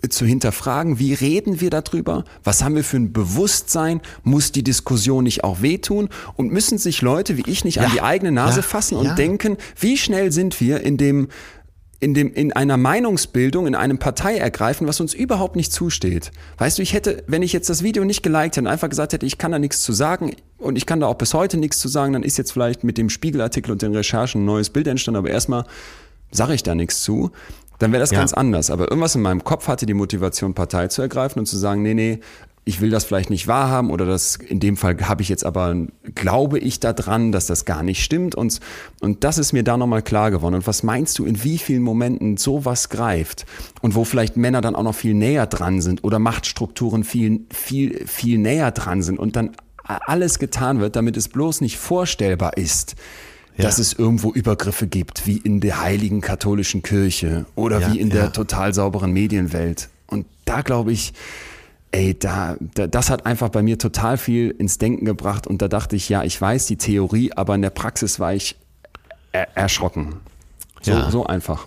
äh, 0.03 0.09
zu 0.09 0.27
hinterfragen, 0.27 0.99
wie 0.99 1.15
reden 1.15 1.61
wir 1.61 1.71
darüber? 1.71 2.25
Was 2.43 2.63
haben 2.63 2.75
wir 2.75 2.85
für 2.85 2.99
ein 2.99 3.13
Bewusstsein? 3.13 4.01
Muss 4.25 4.53
die 4.53 4.65
Diskussion 4.65 5.25
nicht 5.25 5.45
auch 5.45 5.63
wehtun? 5.63 6.09
Und 6.35 6.53
müssen 6.53 6.79
sich 6.79 7.01
Leute 7.01 7.39
wie 7.39 7.45
ich 7.47 7.65
nicht 7.65 7.79
an 7.79 7.87
Ja, 7.87 7.91
die 7.93 8.03
eigene 8.03 8.33
Nase 8.33 8.61
ja, 8.61 8.63
fassen 8.63 8.97
und 8.97 9.07
ja. 9.07 9.15
denken, 9.15 9.57
wie 9.79 9.97
schnell 9.97 10.33
sind 10.33 10.61
wir 10.61 10.81
in 10.81 10.97
dem 10.97 11.29
in, 12.01 12.15
dem, 12.15 12.33
in 12.35 12.53
einer 12.53 12.77
Meinungsbildung, 12.77 13.67
in 13.67 13.75
einem 13.75 13.99
Partei 13.99 14.37
ergreifen, 14.37 14.87
was 14.87 15.01
uns 15.01 15.15
überhaupt 15.15 15.57
nicht 15.57 15.73
zusteht. 15.73 16.31
Weißt 16.59 16.79
du, 16.79 16.83
ich 16.83 16.93
hätte, 16.93 17.23
wenn 17.27 17.43
ich 17.43 17.53
jetzt 17.53 17.69
das 17.71 17.83
Video 17.83 18.05
nicht 18.05 18.23
geliked 18.23 18.57
hätte 18.57 18.61
und 18.61 18.67
einfach 18.67 18.89
gesagt 18.89 19.13
hätte, 19.13 19.27
ich 19.27 19.39
kann 19.39 19.53
da 19.53 19.59
nichts 19.59 19.83
zu 19.83 19.93
sagen 19.93 20.35
und 20.59 20.77
ich 20.77 20.87
kann 20.87 21.01
da 21.01 21.07
auch 21.07 21.15
bis 21.17 21.35
heute 21.35 21.57
nichts 21.57 21.79
zu 21.79 21.89
sagen, 21.89 22.13
dann 22.13 22.23
ist 22.23 22.37
jetzt 22.37 22.53
vielleicht 22.53 22.85
mit 22.85 22.99
dem 22.99 23.09
Spiegelartikel 23.11 23.71
und 23.73 23.83
den 23.83 23.95
Recherchen 23.95 24.43
ein 24.43 24.45
neues 24.45 24.71
Bild 24.71 24.87
entstanden, 24.87 25.19
aber 25.19 25.31
erstmal 25.31 25.65
sage 26.31 26.55
ich 26.55 26.63
da 26.63 26.75
nichts 26.75 27.03
zu. 27.03 27.31
Dann 27.79 27.93
wäre 27.93 28.01
das 28.01 28.11
Ja. 28.11 28.19
ganz 28.19 28.33
anders. 28.33 28.71
Aber 28.71 28.89
irgendwas 28.89 29.15
in 29.15 29.23
meinem 29.23 29.43
Kopf 29.43 29.67
hatte 29.69 29.85
die 29.87 29.95
Motivation, 29.95 30.55
Partei 30.55 30.89
zu 30.89 31.03
ergreifen 31.03 31.41
und 31.41 31.47
zu 31.47 31.57
sagen, 31.57 31.83
nee, 31.83 31.95
nee, 31.95 32.21
ich 32.67 32.81
will 32.81 32.89
das 32.89 33.05
vielleicht 33.05 33.29
nicht 33.29 33.47
wahrhaben 33.47 33.91
oder 33.91 34.07
das, 34.07 34.37
in 34.37 34.59
dem 34.59 34.77
Fall 34.79 34.97
habe 35.03 35.21
ich 35.21 35.29
jetzt 35.29 35.45
aber, 35.45 35.77
glaube 36.15 36.59
ich 36.59 36.81
daran, 36.81 37.31
dass 37.31 37.47
das 37.47 37.67
gar 37.67 37.83
nicht 37.83 38.03
stimmt 38.03 38.35
und, 38.35 38.59
und 39.01 39.23
das 39.23 39.37
ist 39.37 39.53
mir 39.53 39.63
da 39.63 39.77
nochmal 39.77 40.01
klar 40.01 40.31
geworden. 40.31 40.55
Und 40.55 40.67
was 40.67 40.83
meinst 40.83 41.19
du, 41.19 41.27
in 41.27 41.45
wie 41.45 41.59
vielen 41.59 41.83
Momenten 41.83 42.39
sowas 42.39 42.89
greift 42.89 43.45
und 43.83 43.95
wo 43.95 44.05
vielleicht 44.05 44.39
Männer 44.39 44.63
dann 44.63 44.77
auch 44.77 44.83
noch 44.83 44.95
viel 44.95 45.13
näher 45.13 45.47
dran 45.47 45.83
sind 45.83 46.05
oder 46.05 46.19
Machtstrukturen 46.19 47.05
viel, 47.05 47.43
viel, 47.53 48.07
viel 48.07 48.39
näher 48.39 48.71
dran 48.71 49.03
sind 49.03 49.19
und 49.19 49.37
dann 49.37 49.51
alles 49.85 50.39
getan 50.39 50.81
wird, 50.81 50.97
damit 50.97 51.19
es 51.19 51.29
bloß 51.29 51.61
nicht 51.61 51.77
vorstellbar 51.77 52.57
ist, 52.57 52.95
Ja. 53.59 53.65
dass 53.65 53.79
es 53.79 53.93
irgendwo 53.93 54.33
Übergriffe 54.33 54.87
gibt, 54.87 55.27
wie 55.27 55.37
in 55.37 55.61
der 55.61 55.83
heiligen 55.83 56.23
katholischen 56.23 56.83
Kirche 56.83 57.45
oder 57.57 57.81
Ja, 57.81 57.93
wie 57.93 58.01
in 58.01 58.09
der 58.09 58.25
ja. 58.25 58.31
total 58.31 58.73
sauberen 58.73 59.13
Medienwelt. 59.13 59.91
Und 60.07 60.25
da 60.47 60.63
glaube 60.63 60.93
ich, 60.93 61.13
ey, 61.95 62.19
da, 62.19 62.57
da, 62.75 62.87
das 62.89 63.09
hat 63.09 63.25
einfach 63.25 63.51
bei 63.51 63.63
mir 63.63 63.79
total 63.79 64.19
viel 64.19 64.51
ins 64.51 64.79
Denken 64.79 65.05
gebracht 65.05 65.47
und 65.47 65.63
da 65.63 65.69
dachte 65.69 65.95
ich, 65.95 66.09
ja, 66.09 66.25
ich 66.25 66.41
weiß 66.41 66.67
die 66.67 66.77
Theorie, 66.77 67.33
aber 67.35 67.55
in 67.55 67.63
der 67.63 67.71
Praxis 67.71 68.19
war 68.19 68.35
ich 68.35 68.57
er 69.33 69.57
erschrocken. 69.57 70.17
So, 70.83 70.93
Ja. 70.93 71.11
so 71.11 71.27
einfach. 71.27 71.67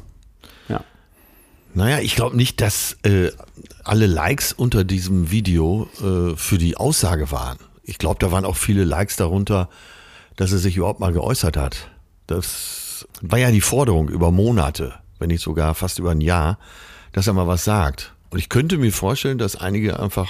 Ja. 0.67 0.81
Naja, 1.73 1.99
ich 1.99 2.15
glaube 2.15 2.35
nicht, 2.35 2.59
dass 2.61 2.97
äh, 3.03 3.31
alle 3.83 4.05
Likes 4.05 4.51
unter 4.53 4.83
diesem 4.83 5.31
Video 5.31 5.89
äh, 6.01 6.35
für 6.35 6.57
die 6.57 6.77
Aussage 6.77 7.31
waren. 7.31 7.57
Ich 7.83 7.97
glaube, 7.97 8.19
da 8.19 8.31
waren 8.31 8.45
auch 8.45 8.57
viele 8.57 8.83
Likes 8.83 9.15
darunter, 9.15 9.69
dass 10.35 10.51
er 10.51 10.57
sich 10.57 10.75
überhaupt 10.77 10.99
mal 10.99 11.13
geäußert 11.13 11.55
hat. 11.57 11.89
Das 12.27 13.07
war 13.21 13.39
ja 13.39 13.51
die 13.51 13.61
Forderung 13.61 14.09
über 14.09 14.31
Monate, 14.31 14.93
wenn 15.19 15.29
nicht 15.29 15.41
sogar 15.41 15.73
fast 15.73 15.99
über 15.99 16.11
ein 16.11 16.21
Jahr, 16.21 16.59
dass 17.13 17.27
er 17.27 17.33
mal 17.33 17.47
was 17.47 17.63
sagt. 17.63 18.13
Und 18.29 18.39
ich 18.39 18.49
könnte 18.49 18.77
mir 18.77 18.91
vorstellen, 18.91 19.37
dass 19.37 19.55
einige 19.55 19.99
einfach 19.99 20.27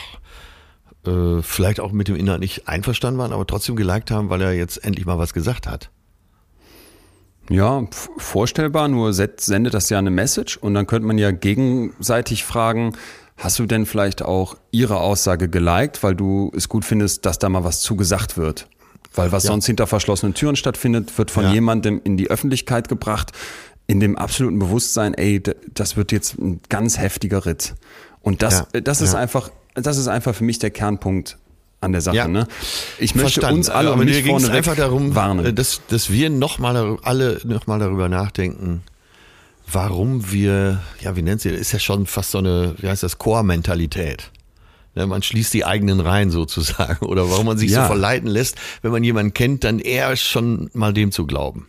äh, 1.05 1.41
vielleicht 1.41 1.79
auch 1.79 1.91
mit 1.91 2.07
dem 2.07 2.15
Inhalt 2.15 2.39
nicht 2.41 2.67
einverstanden 2.67 3.19
waren, 3.19 3.33
aber 3.33 3.45
trotzdem 3.47 3.75
geliked 3.75 4.11
haben, 4.11 4.29
weil 4.29 4.41
er 4.41 4.53
jetzt 4.53 4.83
endlich 4.83 5.05
mal 5.05 5.17
was 5.17 5.33
gesagt 5.33 5.67
hat. 5.67 5.89
Ja, 7.49 7.85
vorstellbar, 8.17 8.89
nur 8.89 9.13
sendet 9.13 9.73
das 9.73 9.89
ja 9.89 9.99
eine 9.99 10.09
Message 10.09 10.57
und 10.57 10.73
dann 10.73 10.85
könnte 10.85 11.07
man 11.07 11.17
ja 11.17 11.31
gegenseitig 11.31 12.43
fragen, 12.43 12.93
hast 13.37 13.57
du 13.59 13.65
denn 13.65 13.85
vielleicht 13.85 14.21
auch 14.21 14.57
ihre 14.71 14.97
Aussage 14.99 15.47
geliked, 15.47 16.03
weil 16.03 16.13
du 16.15 16.51
es 16.55 16.67
gut 16.67 16.83
findest, 16.83 17.25
dass 17.25 17.39
da 17.39 17.47
mal 17.47 17.63
was 17.63 17.79
zugesagt 17.79 18.35
wird? 18.37 18.67
Weil 19.15 19.31
was 19.31 19.45
Ja. 19.45 19.51
sonst 19.51 19.65
hinter 19.65 19.87
verschlossenen 19.87 20.33
Türen 20.33 20.57
stattfindet, 20.57 21.17
wird 21.17 21.31
von 21.31 21.45
Ja. 21.45 21.53
jemandem 21.53 22.01
in 22.03 22.17
die 22.17 22.29
Öffentlichkeit 22.29 22.89
gebracht, 22.89 23.31
in 23.87 23.99
dem 23.99 24.17
absoluten 24.17 24.59
Bewusstsein, 24.59 25.13
ey, 25.13 25.41
das 25.73 25.95
wird 25.95 26.11
jetzt 26.11 26.37
ein 26.37 26.59
ganz 26.69 26.97
heftiger 26.97 27.45
Ritt. 27.45 27.75
Und 28.21 28.41
das, 28.41 28.65
Ja. 28.73 28.81
das 28.81 29.01
ist 29.01 29.13
Ja. 29.13 29.19
einfach, 29.19 29.49
das 29.75 29.97
ist 29.97 30.07
einfach 30.07 30.35
für 30.35 30.43
mich 30.43 30.59
der 30.59 30.71
Kernpunkt 30.71 31.37
an 31.79 31.91
der 31.93 32.01
Sache. 32.01 32.17
Ja. 32.17 32.27
Ne? 32.27 32.47
Ich 32.99 33.15
möchte 33.15 33.31
Verstanden. 33.33 33.59
uns 33.59 33.69
alle 33.69 33.91
aber 33.91 34.05
es 34.05 34.25
vorne 34.25 34.49
einfach 34.51 34.75
darum, 34.75 35.15
warnen. 35.15 35.45
äh, 35.45 35.53
dass, 35.53 35.81
dass 35.89 36.09
wir 36.11 36.29
noch 36.29 36.59
mal 36.59 36.97
alle 37.03 37.39
noch 37.45 37.67
mal 37.67 37.79
darüber 37.79 38.09
nachdenken, 38.09 38.81
warum 39.71 40.31
wir, 40.31 40.81
ja, 41.01 41.15
wie 41.15 41.21
nennt 41.21 41.41
sie, 41.41 41.49
ist 41.49 41.71
ja 41.71 41.79
schon 41.79 42.05
fast 42.05 42.31
so 42.31 42.39
eine, 42.39 42.75
wie 42.79 42.87
heißt 42.89 43.03
das, 43.03 43.17
Chor-Mentalität. 43.17 44.31
Ne, 44.95 45.05
man 45.05 45.21
schließt 45.21 45.53
die 45.53 45.63
eigenen 45.65 45.99
Reihen 45.99 46.31
sozusagen. 46.31 47.05
Oder 47.05 47.29
warum 47.29 47.45
man 47.45 47.57
sich 47.57 47.71
Ja. 47.71 47.81
so 47.83 47.87
verleiten 47.87 48.27
lässt, 48.27 48.55
wenn 48.81 48.91
man 48.91 49.03
jemanden 49.03 49.33
kennt, 49.33 49.63
dann 49.63 49.79
eher 49.79 50.15
schon 50.15 50.69
mal 50.73 50.93
dem 50.93 51.11
zu 51.11 51.25
glauben. 51.27 51.67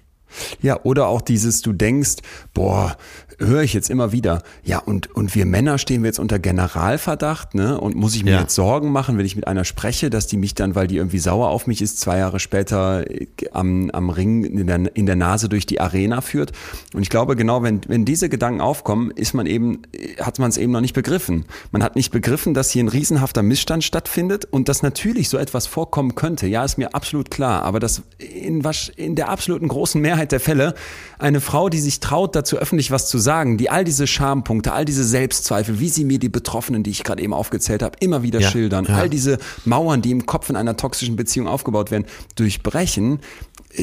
Ja, 0.62 0.80
oder 0.84 1.06
auch 1.08 1.20
dieses, 1.20 1.62
du 1.62 1.72
denkst, 1.72 2.16
boah, 2.54 2.96
höre 3.40 3.62
ich 3.62 3.72
jetzt 3.72 3.88
immer 3.88 4.10
wieder, 4.12 4.42
ja, 4.64 4.78
und, 4.80 5.14
und 5.14 5.34
wir 5.36 5.46
Männer 5.46 5.78
stehen 5.78 6.02
wir 6.02 6.08
jetzt 6.08 6.18
unter 6.18 6.38
Generalverdacht, 6.40 7.54
ne? 7.54 7.80
Und 7.80 7.94
muss 7.94 8.16
ich 8.16 8.24
mir 8.24 8.32
Ja. 8.32 8.40
jetzt 8.40 8.54
Sorgen 8.54 8.90
machen, 8.90 9.16
wenn 9.16 9.24
ich 9.26 9.36
mit 9.36 9.46
einer 9.46 9.64
spreche, 9.64 10.10
dass 10.10 10.26
die 10.26 10.36
mich 10.36 10.54
dann, 10.54 10.74
weil 10.74 10.88
die 10.88 10.96
irgendwie 10.96 11.18
sauer 11.20 11.48
auf 11.50 11.66
mich 11.68 11.80
ist, 11.80 12.00
zwei 12.00 12.18
Jahre 12.18 12.40
später 12.40 13.08
äh, 13.08 13.26
am, 13.52 13.90
am 13.90 14.10
Ring 14.10 14.42
in 14.44 14.66
der, 14.66 14.96
in 14.96 15.06
der 15.06 15.14
Nase 15.16 15.48
durch 15.48 15.66
die 15.66 15.80
Arena 15.80 16.20
führt. 16.20 16.50
Und 16.94 17.02
ich 17.02 17.10
glaube, 17.10 17.36
genau, 17.36 17.62
wenn, 17.62 17.80
wenn 17.86 18.04
diese 18.04 18.28
Gedanken 18.28 18.60
aufkommen, 18.60 19.12
ist 19.12 19.34
man 19.34 19.46
eben, 19.46 19.82
äh, 19.92 20.20
hat 20.20 20.40
man 20.40 20.50
es 20.50 20.56
eben 20.56 20.72
noch 20.72 20.80
nicht 20.80 20.94
begriffen. 20.94 21.44
Man 21.70 21.84
hat 21.84 21.94
nicht 21.94 22.10
begriffen, 22.10 22.54
dass 22.54 22.70
hier 22.70 22.82
ein 22.82 22.88
riesenhafter 22.88 23.42
Missstand 23.42 23.84
stattfindet 23.84 24.46
und 24.46 24.68
dass 24.68 24.82
natürlich 24.82 25.28
so 25.28 25.38
etwas 25.38 25.68
vorkommen 25.68 26.16
könnte. 26.16 26.48
Ja, 26.48 26.64
ist 26.64 26.76
mir 26.76 26.92
absolut 26.94 27.30
klar. 27.30 27.62
Aber 27.62 27.78
dass 27.78 28.02
in, 28.18 28.62
wasch- 28.64 28.90
in 28.96 29.14
der 29.14 29.28
absoluten 29.28 29.68
großen 29.68 30.00
Mehrheit 30.00 30.17
der 30.26 30.40
Fälle 30.40 30.74
eine 31.18 31.40
Frau, 31.40 31.68
die 31.68 31.78
sich 31.80 32.00
traut, 32.00 32.36
dazu 32.36 32.56
öffentlich 32.58 32.90
was 32.90 33.08
zu 33.08 33.18
sagen, 33.18 33.56
die 33.58 33.70
all 33.70 33.84
diese 33.84 34.06
Schampunkte, 34.06 34.72
all 34.72 34.84
diese 34.84 35.04
Selbstzweifel, 35.04 35.80
wie 35.80 35.88
sie 35.88 36.04
mir 36.04 36.18
die 36.18 36.28
Betroffenen, 36.28 36.82
die 36.82 36.90
ich 36.90 37.04
gerade 37.04 37.22
eben 37.22 37.32
aufgezählt 37.32 37.82
habe, 37.82 37.96
immer 38.00 38.22
wieder 38.22 38.40
Ja, 38.40 38.50
schildern, 38.50 38.84
ja. 38.86 38.96
all 38.96 39.08
diese 39.08 39.38
Mauern, 39.64 40.02
die 40.02 40.10
im 40.10 40.26
Kopf 40.26 40.50
in 40.50 40.56
einer 40.56 40.76
toxischen 40.76 41.16
Beziehung 41.16 41.48
aufgebaut 41.48 41.90
werden, 41.90 42.06
durchbrechen, 42.36 43.20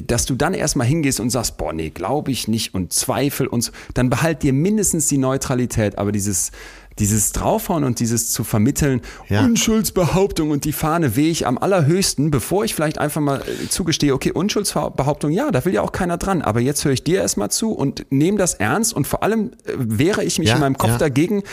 dass 0.08 0.26
du 0.26 0.36
dann 0.36 0.54
erstmal 0.54 0.88
hingehst 0.88 1.20
und 1.20 1.30
sagst, 1.30 1.58
boah, 1.58 1.72
nee, 1.72 1.90
glaube 1.90 2.32
ich 2.32 2.48
nicht 2.48 2.74
und 2.74 2.92
Zweifel 2.92 3.48
und 3.48 3.62
so, 3.62 3.72
dann 3.94 4.10
behalt 4.10 4.44
dir 4.44 4.52
mindestens 4.52 5.08
die 5.08 5.18
Neutralität, 5.18 5.98
aber 5.98 6.12
dieses 6.12 6.52
dieses 7.00 7.32
Draufhauen 7.34 7.84
und 7.84 8.00
dieses 8.00 8.32
zu 8.32 8.44
vermitteln, 8.44 9.02
Ja. 9.28 9.44
Unschuldsbehauptung 9.44 10.52
und 10.52 10.64
die 10.66 10.72
Fahne 10.72 11.16
wehe 11.16 11.30
ich 11.30 11.46
am 11.46 11.58
allerhöchsten, 11.58 12.32
bevor 12.32 12.64
ich 12.64 12.74
vielleicht 12.74 12.98
einfach 13.00 13.22
mal 13.22 13.42
äh, 13.42 13.68
zugestehe, 13.70 14.14
okay, 14.14 14.32
Unschuldsbehauptung, 14.32 15.32
ja, 15.32 15.52
da 15.52 15.66
will 15.66 15.74
ja 15.74 15.82
auch 15.82 15.92
keiner 15.92 16.18
dran, 16.18 16.42
aber 16.42 16.62
jetzt 16.62 16.86
höre 16.86 16.94
ich 16.94 17.04
dir 17.04 17.20
erstmal 17.22 17.52
zu 17.52 17.72
und 17.74 18.06
nehme 18.12 18.38
das 18.38 18.54
ernst 18.54 18.94
und 18.94 19.08
vor 19.08 19.24
allem 19.24 19.52
äh, 19.66 19.74
wehre 19.78 20.24
ich 20.24 20.40
mich 20.40 20.48
Ja, 20.50 20.56
in 20.56 20.62
meinem 20.62 20.78
Kopf 20.78 20.92
ja. 20.92 20.98
dagegen, 20.98 21.44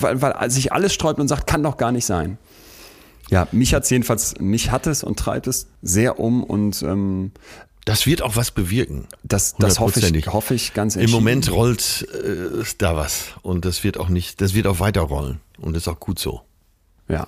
weil, 0.00 0.20
weil 0.20 0.50
sich 0.50 0.72
alles 0.72 0.92
sträubt 0.92 1.18
und 1.18 1.28
sagt, 1.28 1.46
kann 1.46 1.62
doch 1.62 1.76
gar 1.78 1.92
nicht 1.92 2.04
sein. 2.04 2.36
Ja, 3.30 3.48
mich 3.52 3.72
hat's 3.72 3.88
jedenfalls, 3.88 4.34
mich 4.38 4.70
hat 4.70 4.86
es 4.86 5.02
und 5.02 5.18
treibt 5.18 5.46
es 5.46 5.66
sehr 5.80 6.20
um 6.20 6.44
und 6.44 6.82
ähm, 6.82 7.32
Das 7.84 8.06
wird 8.06 8.22
auch 8.22 8.36
was 8.36 8.50
bewirken. 8.50 9.06
das, 9.22 9.56
das 9.56 9.78
hoffe 9.78 10.00
ich, 10.00 10.26
hoffe 10.28 10.54
ich 10.54 10.72
ganz 10.72 10.96
Im. 10.96 11.10
Moment 11.10 11.52
rollt 11.52 12.06
äh, 12.12 12.64
da 12.78 12.96
was. 12.96 13.34
Und 13.42 13.66
das 13.66 13.84
wird 13.84 13.98
auch 13.98 14.08
nicht, 14.08 14.40
das 14.40 14.54
wird 14.54 14.66
auch 14.66 14.80
weiterrollen. 14.80 15.40
Und 15.58 15.74
das 15.74 15.82
ist 15.82 15.88
auch 15.88 16.00
gut 16.00 16.18
so. 16.18 16.40
Ja. 17.08 17.26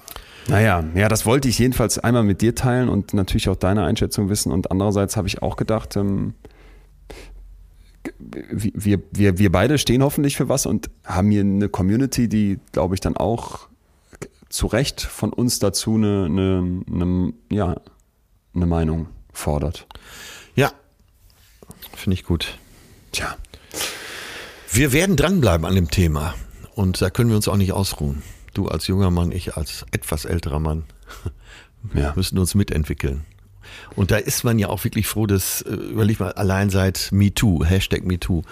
Naja, 0.49 0.85
ja, 0.95 1.09
das 1.09 1.27
wollte 1.27 1.49
ich 1.49 1.59
jedenfalls 1.59 1.99
einmal 1.99 2.23
mit 2.23 2.41
dir 2.41 2.55
teilen 2.55 2.89
und 2.89 3.13
natürlich 3.13 3.49
auch 3.49 3.57
deine 3.57 3.85
Einschätzung 3.85 4.29
wissen. 4.29 4.53
Und 4.53 4.71
andererseits 4.71 5.17
habe 5.17 5.29
ich 5.29 5.43
auch 5.43 5.57
gedacht, 5.57 5.97
ähm, 5.97 6.35
wir, 8.21 9.01
wir, 9.11 9.39
wir 9.39 9.53
beide 9.53 9.79
stehen 9.79 10.03
hoffentlich 10.03 10.37
für 10.37 10.49
was 10.49 10.65
und 10.67 10.89
haben 11.05 11.31
hier 11.31 11.41
eine 11.41 11.69
Community, 11.69 12.29
die, 12.29 12.61
glaube 12.73 12.95
ich, 12.95 13.01
dann 13.01 13.17
auch 13.17 13.69
zu 14.49 14.69
Recht 14.69 15.01
von 15.01 15.33
uns 15.33 15.59
dazu 15.59 15.97
eine, 15.97 16.27
eine, 16.27 16.83
eine, 16.91 17.33
ja, 17.51 17.77
eine 18.55 18.67
Meinung 18.67 19.09
fordert. 19.33 19.87
Ja, 20.57 20.73
finde 21.95 22.15
ich 22.15 22.25
gut. 22.25 22.59
Tja. 23.13 23.37
Wir 24.73 24.93
werden 24.93 25.17
dranbleiben 25.17 25.65
an 25.67 25.75
dem 25.75 25.91
Thema. 25.91 26.35
Und 26.75 27.01
da 27.01 27.09
können 27.11 27.31
wir 27.31 27.37
uns 27.37 27.49
auch 27.49 27.57
nicht 27.57 27.73
ausruhen. 27.73 28.23
Du 28.55 28.69
als 28.69 28.87
junger 28.87 29.11
Mann, 29.11 29.33
ich 29.33 29.57
als 29.57 29.87
etwas 29.93 30.25
älterer 30.25 30.59
Mann 30.59 30.85
Ja. 31.95 32.13
müssen 32.17 32.39
uns 32.39 32.55
mitentwickeln. 32.55 33.25
Und 33.95 34.11
da 34.11 34.17
ist 34.17 34.45
man 34.45 34.59
ja 34.59 34.69
auch 34.69 34.83
wirklich 34.85 35.07
froh, 35.07 35.27
dass, 35.27 35.63
äh, 35.63 35.73
überleg 35.75 36.21
mal, 36.21 36.33
allein 36.33 36.71
seit 36.71 37.11
MeToo, 37.13 37.65
Hashtag 37.65 38.05
MeToo, 38.05 38.43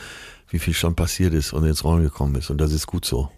wie 0.48 0.58
viel 0.58 0.74
schon 0.74 0.94
passiert 0.94 1.34
ist 1.34 1.52
und 1.52 1.64
ins 1.64 1.84
Rollen 1.84 2.02
gekommen 2.02 2.34
ist. 2.36 2.50
Und 2.50 2.58
das 2.58 2.72
ist 2.72 2.86
gut 2.86 3.04
so. 3.04 3.30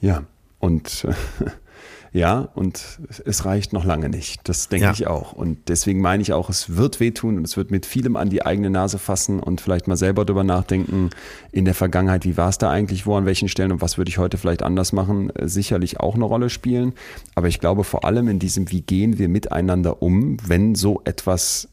Ja, 0.00 0.24
und 0.58 1.06
ja, 2.12 2.48
und 2.54 2.98
es 3.24 3.44
reicht 3.44 3.72
noch 3.72 3.84
lange 3.84 4.08
nicht. 4.08 4.40
Das 4.48 4.68
denke 4.68 4.86
Ja. 4.86 4.92
ich 4.92 5.06
auch. 5.06 5.32
Und 5.32 5.68
deswegen 5.68 6.00
meine 6.00 6.22
ich 6.22 6.32
auch, 6.32 6.50
es 6.50 6.76
wird 6.76 6.98
wehtun 6.98 7.36
und 7.38 7.44
es 7.44 7.56
wird 7.56 7.70
mit 7.70 7.86
vielem 7.86 8.16
an 8.16 8.30
die 8.30 8.44
eigene 8.44 8.68
Nase 8.68 8.98
fassen 8.98 9.38
und 9.40 9.60
vielleicht 9.60 9.86
mal 9.86 9.96
selber 9.96 10.24
drüber 10.24 10.42
nachdenken, 10.42 11.10
in 11.52 11.64
der 11.64 11.74
Vergangenheit, 11.74 12.24
wie 12.24 12.36
war 12.36 12.48
es 12.48 12.58
da 12.58 12.68
eigentlich, 12.70 13.06
wo, 13.06 13.14
an 13.16 13.26
welchen 13.26 13.48
Stellen 13.48 13.70
und 13.70 13.80
was 13.80 13.96
würde 13.96 14.08
ich 14.08 14.18
heute 14.18 14.38
vielleicht 14.38 14.62
anders 14.64 14.92
machen, 14.92 15.30
äh, 15.36 15.46
sicherlich 15.48 16.00
auch 16.00 16.16
eine 16.16 16.24
Rolle 16.24 16.50
spielen. 16.50 16.94
Aber 17.36 17.46
ich 17.48 17.60
glaube 17.60 17.84
vor 17.84 18.04
allem 18.04 18.28
in 18.28 18.38
diesem, 18.40 18.70
wie 18.72 18.80
gehen 18.82 19.18
wir 19.18 19.28
miteinander 19.28 20.02
um, 20.02 20.36
wenn 20.44 20.74
so 20.74 21.02
etwas 21.04 21.68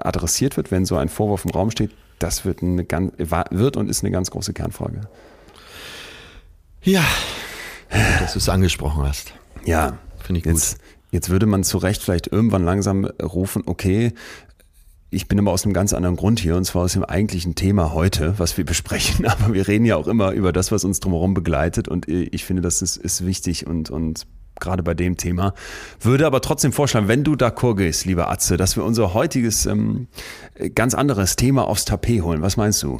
adressiert 0.00 0.58
wird, 0.58 0.70
wenn 0.70 0.84
so 0.84 0.96
ein 0.96 1.08
Vorwurf 1.08 1.46
im 1.46 1.50
Raum 1.52 1.70
steht, 1.70 1.92
das 2.18 2.44
wird, 2.44 2.62
eine 2.62 2.84
ganz, 2.84 3.12
wird 3.50 3.76
und 3.78 3.88
ist 3.88 4.02
eine 4.04 4.10
ganz 4.10 4.30
große 4.30 4.52
Kernfrage. 4.52 5.00
Ja, 6.82 7.04
dass 7.90 8.32
du 8.32 8.38
es 8.38 8.48
angesprochen 8.48 9.04
hast. 9.04 9.32
Ja, 9.64 9.98
Finde 10.20 10.38
ich 10.38 10.44
gut. 10.44 10.52
Jetzt, 10.52 10.78
jetzt 11.10 11.30
würde 11.30 11.46
man 11.46 11.64
zu 11.64 11.78
Recht 11.78 12.02
vielleicht 12.02 12.26
irgendwann 12.26 12.64
langsam 12.64 13.04
rufen, 13.04 13.62
okay, 13.66 14.12
ich 15.10 15.26
bin 15.26 15.38
aber 15.38 15.52
aus 15.52 15.64
einem 15.64 15.72
ganz 15.72 15.94
anderen 15.94 16.16
Grund 16.16 16.38
hier 16.38 16.56
und 16.56 16.64
zwar 16.64 16.82
aus 16.82 16.92
dem 16.92 17.04
eigentlichen 17.04 17.54
Thema 17.54 17.92
heute, 17.94 18.34
was 18.38 18.56
wir 18.58 18.64
besprechen. 18.66 19.26
Aber 19.26 19.54
wir 19.54 19.66
reden 19.66 19.84
ja 19.84 19.96
auch 19.96 20.06
immer 20.06 20.32
über 20.32 20.52
das, 20.52 20.70
was 20.70 20.84
uns 20.84 21.00
drumherum 21.00 21.34
begleitet 21.34 21.88
und 21.88 22.08
ich 22.08 22.44
finde, 22.44 22.62
das 22.62 22.82
ist, 22.82 22.96
ist 22.96 23.24
wichtig 23.24 23.66
und, 23.66 23.90
und 23.90 24.26
gerade 24.60 24.82
bei 24.82 24.94
dem 24.94 25.16
Thema. 25.16 25.54
Würde 26.00 26.26
aber 26.26 26.40
trotzdem 26.40 26.72
vorschlagen, 26.72 27.08
wenn 27.08 27.24
du 27.24 27.34
d'accord 27.34 27.76
gehst, 27.76 28.04
lieber 28.04 28.28
Atze, 28.30 28.56
dass 28.56 28.76
wir 28.76 28.84
unser 28.84 29.14
heutiges 29.14 29.66
ähm, 29.66 30.08
ganz 30.74 30.94
anderes 30.94 31.36
Thema 31.36 31.66
aufs 31.66 31.84
Tapet 31.84 32.22
holen. 32.22 32.42
Was 32.42 32.56
meinst 32.56 32.82
du? 32.82 32.98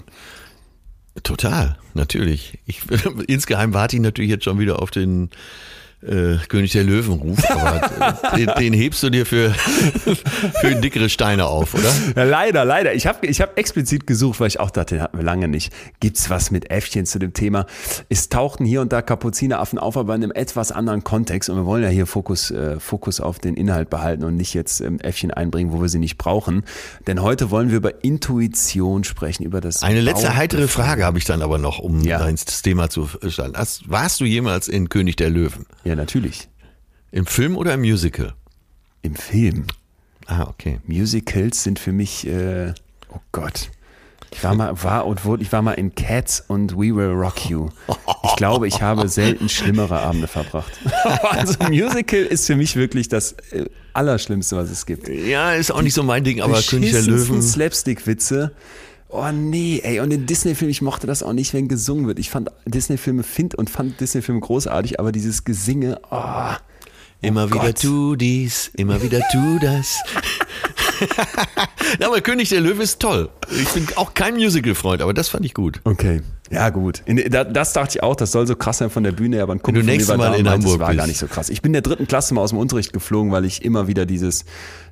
Total, 1.23 1.77
natürlich. 1.95 2.59
Ich, 2.67 2.83
insgeheim 3.27 3.75
warte 3.75 3.97
ich 3.97 4.03
natürlich 4.03 4.31
jetzt 4.31 4.45
schon 4.45 4.59
wieder 4.59 4.81
auf 4.83 4.91
den 4.91 5.31
äh, 6.03 6.37
König 6.49 6.73
der 6.73 6.85
Löwenruf, 6.85 7.39
aber 7.51 8.23
äh, 8.33 8.37
den, 8.37 8.51
den 8.59 8.73
hebst 8.73 9.03
du 9.03 9.11
dir 9.11 9.27
für, 9.27 9.51
für 10.61 10.75
dickere 10.77 11.09
Steine 11.09 11.47
auf, 11.47 11.75
oder? 11.75 11.91
Ja, 12.17 12.23
leider, 12.25 12.65
leider. 12.65 12.95
Ich 12.95 13.07
habe 13.07 13.27
ich 13.27 13.41
hab 13.41 13.59
explizit 13.59 14.07
gesucht, 14.07 14.39
weil 14.41 14.47
ich 14.49 14.61
auch 14.61 14.71
dachte, 14.71 14.95
den 14.97 15.03
hatten 15.03 15.17
wir 15.19 15.25
lange 15.25 15.49
nicht. 15.49 15.73
Gibt's 16.01 16.31
was 16.31 16.51
mit 16.51 16.71
Äffchen 16.71 17.05
zu 17.07 17.19
dem 17.19 17.33
Thema? 17.33 17.67
Es 18.09 18.29
tauchten 18.29 18.65
hier 18.65 18.81
und 18.81 18.93
da 18.93 19.03
Kapuzineraffen 19.03 19.79
auf, 19.79 19.97
aber 19.97 20.15
in 20.15 20.23
einem 20.23 20.33
etwas 20.33 20.71
anderen 20.73 21.03
Kontext. 21.03 21.51
Und 21.51 21.57
wir 21.57 21.67
wollen 21.67 21.83
ja 21.83 21.89
hier 21.89 22.07
Fokus, 22.07 22.51
äh, 22.51 22.79
Fokus 22.79 23.21
auf 23.21 23.39
den 23.41 23.55
Inhalt 23.57 23.91
behalten 23.91 24.23
und 24.25 24.37
nicht 24.37 24.55
jetzt 24.55 24.81
ähm, 24.81 25.01
Äffchen 25.01 25.31
einbringen, 25.33 25.73
wo 25.73 25.81
wir 25.81 25.89
sie 25.89 25.99
nicht 25.99 26.17
brauchen. 26.19 26.63
Denn 27.07 27.23
heute 27.23 27.51
wollen 27.51 27.71
wir 27.71 27.77
über 27.79 28.05
Intuition 28.05 29.05
sprechen, 29.05 29.43
über 29.45 29.61
das 29.61 29.83
Eine 29.83 30.01
letzte 30.01 30.37
heitere 30.37 30.69
Frage 30.69 31.05
habe 31.05 31.19
ich 31.19 31.25
dann 31.25 31.43
aber 31.43 31.59
noch, 31.59 31.79
um 31.81 32.03
Ja. 32.03 32.25
ins 32.27 32.63
Thema 32.63 32.89
zu 32.89 33.09
stellen. 33.29 33.55
Hast, 33.57 33.89
warst 33.91 34.21
du 34.21 34.25
jemals 34.25 34.69
in 34.69 34.89
König 34.89 35.17
der 35.17 35.31
Löwen? 35.31 35.67
Ja, 35.89 35.97
natürlich. 35.97 36.51
Im 37.13 37.25
Film 37.25 37.57
oder 37.57 37.73
im 37.73 37.81
Musical? 37.81 38.35
Im 39.01 39.15
Film. 39.15 39.65
Ah, 40.27 40.43
okay. 40.43 40.81
Musicals 40.87 41.63
sind 41.63 41.79
für 41.79 41.93
mich, 41.93 42.27
äh, 42.27 42.75
oh 43.09 43.21
Gott. 43.33 43.71
Ich 44.31 44.45
war 44.45 44.55
mal, 44.55 44.83
war 44.83 45.07
und 45.07 45.25
wurde, 45.25 45.43
ich 45.43 45.51
war 45.51 45.63
mal 45.63 45.73
in 45.73 45.95
Cats 45.95 46.45
und 46.47 46.75
We 46.75 46.95
Will 46.95 47.13
Rock 47.13 47.49
You. 47.49 47.71
Ich 48.25 48.37
glaube, 48.37 48.69
ich 48.69 48.83
habe 48.83 49.09
selten 49.09 49.49
schlimmere 49.49 50.01
Abende 50.01 50.29
verbracht. 50.29 50.73
also 51.31 51.55
Musical 51.71 52.21
ist 52.21 52.47
für 52.47 52.57
mich 52.57 52.77
wirklich 52.77 53.09
das 53.09 53.33
äh, 53.53 53.65
Allerschlimmste, 53.95 54.59
was 54.59 54.69
es 54.69 54.85
gibt. 54.85 55.09
Ja, 55.09 55.55
ist 55.55 55.71
auch 55.71 55.81
nicht 55.81 55.95
so 55.95 56.03
mein 56.03 56.23
Ding, 56.23 56.43
aber 56.43 56.61
König 56.61 56.93
der 56.93 57.01
Löwen. 57.01 57.41
Slapstick-Witze. 57.41 58.53
Oh 59.11 59.31
nee, 59.33 59.81
ey, 59.83 60.01
und 60.01 60.11
in 60.11 60.27
Disney-Filmen, 60.27 60.71
ich 60.71 60.83
mochte 60.83 61.07
das 61.07 61.23
auch 61.23 61.33
nicht, 61.33 61.55
wenn 61.55 61.67
gesungen 61.69 62.07
wird. 62.07 62.19
Ich 62.19 62.29
fand 62.31 62.51
Disney-Filme, 62.67 63.23
find 63.23 63.55
und 63.55 63.71
fand 63.71 63.99
Disney-Filme 64.01 64.41
großartig, 64.41 65.01
aber 65.01 65.13
dieses 65.13 65.45
Gesinge, 65.45 66.01
oh, 66.11 66.53
Immer 67.21 67.51
wieder 67.51 67.73
Gott. 67.73 67.81
tu 67.81 68.15
dies, 68.15 68.71
immer 68.77 69.03
wieder 69.03 69.21
tu 69.33 69.59
das. 69.61 69.99
ja, 72.01 72.07
aber 72.09 72.21
König 72.21 72.49
der 72.49 72.61
Löwe 72.61 72.83
ist 72.83 73.01
toll. 73.01 73.29
Ich 73.51 73.69
bin 73.71 73.87
auch 73.97 74.15
kein 74.15 74.35
Musical-Freund, 74.35 75.03
aber 75.03 75.15
das 75.15 75.29
fand 75.29 75.45
ich 75.45 75.55
gut. 75.55 75.81
Okay. 75.85 76.23
Ja, 76.51 76.71
gut. 76.71 77.03
In, 77.05 77.23
da, 77.31 77.45
das 77.45 77.75
dachte 77.75 77.99
ich 77.99 78.03
auch, 78.03 78.17
das 78.17 78.33
soll 78.33 78.47
so 78.47 78.57
krass 78.57 78.79
sein 78.79 78.89
von 78.89 79.03
der 79.03 79.13
Bühne, 79.13 79.43
aber 79.43 79.53
ein 79.55 79.63
Kumpel 79.63 79.83
du 79.83 79.87
von 79.87 79.87
mir 79.87 79.93
nächstes 79.93 80.17
Mal 80.17 80.27
in 80.35 80.45
meinte, 80.45 80.51
Hamburg 80.51 80.75
es 80.75 80.79
war 80.81 80.89
bist. 80.89 80.99
gar 80.99 81.07
nicht 81.07 81.19
so 81.19 81.27
krass. 81.27 81.51
Ich 81.51 81.61
bin 81.61 81.71
in 81.71 81.73
der 81.75 81.83
dritten 81.83 82.07
Klasse 82.07 82.33
mal 82.33 82.41
aus 82.41 82.51
dem 82.51 82.59
Unterricht 82.59 82.93
geflogen, 82.93 83.33
weil 83.33 83.45
ich 83.45 83.65
immer 83.65 83.87
wieder 83.87 84.07
dieses 84.07 84.45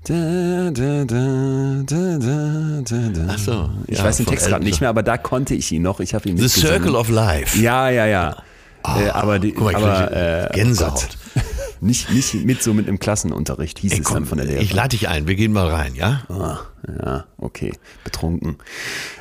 da, 0.04 0.70
da, 0.70 1.04
da, 1.04 1.82
da, 1.86 2.18
da, 2.18 2.82
da, 2.84 2.96
da. 3.08 3.26
Ach 3.28 3.38
so, 3.38 3.70
Ich 3.86 3.98
ja, 3.98 4.04
weiß 4.04 4.18
den 4.18 4.26
Text 4.26 4.48
gerade 4.48 4.64
nicht 4.64 4.80
mehr, 4.80 4.90
aber 4.90 5.02
da 5.02 5.16
konnte 5.16 5.54
ich 5.54 5.72
ihn 5.72 5.82
noch. 5.82 6.00
Ich 6.00 6.14
habe 6.14 6.28
ihn 6.28 6.36
The. 6.36 6.48
Circle 6.48 6.94
of 6.94 7.08
Life. 7.08 7.58
Ja, 7.58 7.88
ja, 7.88 8.06
ja. 8.06 8.36
äh, 8.84 9.08
aber 9.08 9.38
die, 9.38 9.52
guck 9.52 9.64
mal, 9.64 9.70
ich 9.70 9.76
aber, 9.78 10.12
äh, 10.12 10.48
Gänsehaut. 10.52 11.08
oh. 11.36 11.40
Nicht, 11.86 12.10
nicht 12.10 12.34
mit 12.44 12.62
so 12.62 12.74
mit 12.74 12.88
im 12.88 12.98
Klassenunterricht, 12.98 13.78
hieß 13.78 13.92
Ey, 13.92 14.00
es 14.00 14.04
komm, 14.04 14.14
dann 14.14 14.26
von 14.26 14.38
der 14.38 14.46
Lehrerin. 14.46 14.64
ich 14.64 14.72
lade 14.72 14.90
dich 14.90 15.08
ein, 15.08 15.26
wir 15.26 15.34
gehen 15.34 15.52
mal 15.52 15.68
rein, 15.68 15.94
ja? 15.94 16.22
ah, 16.28 16.58
ja, 16.88 17.24
okay. 17.38 17.72
Betrunken. 18.04 18.56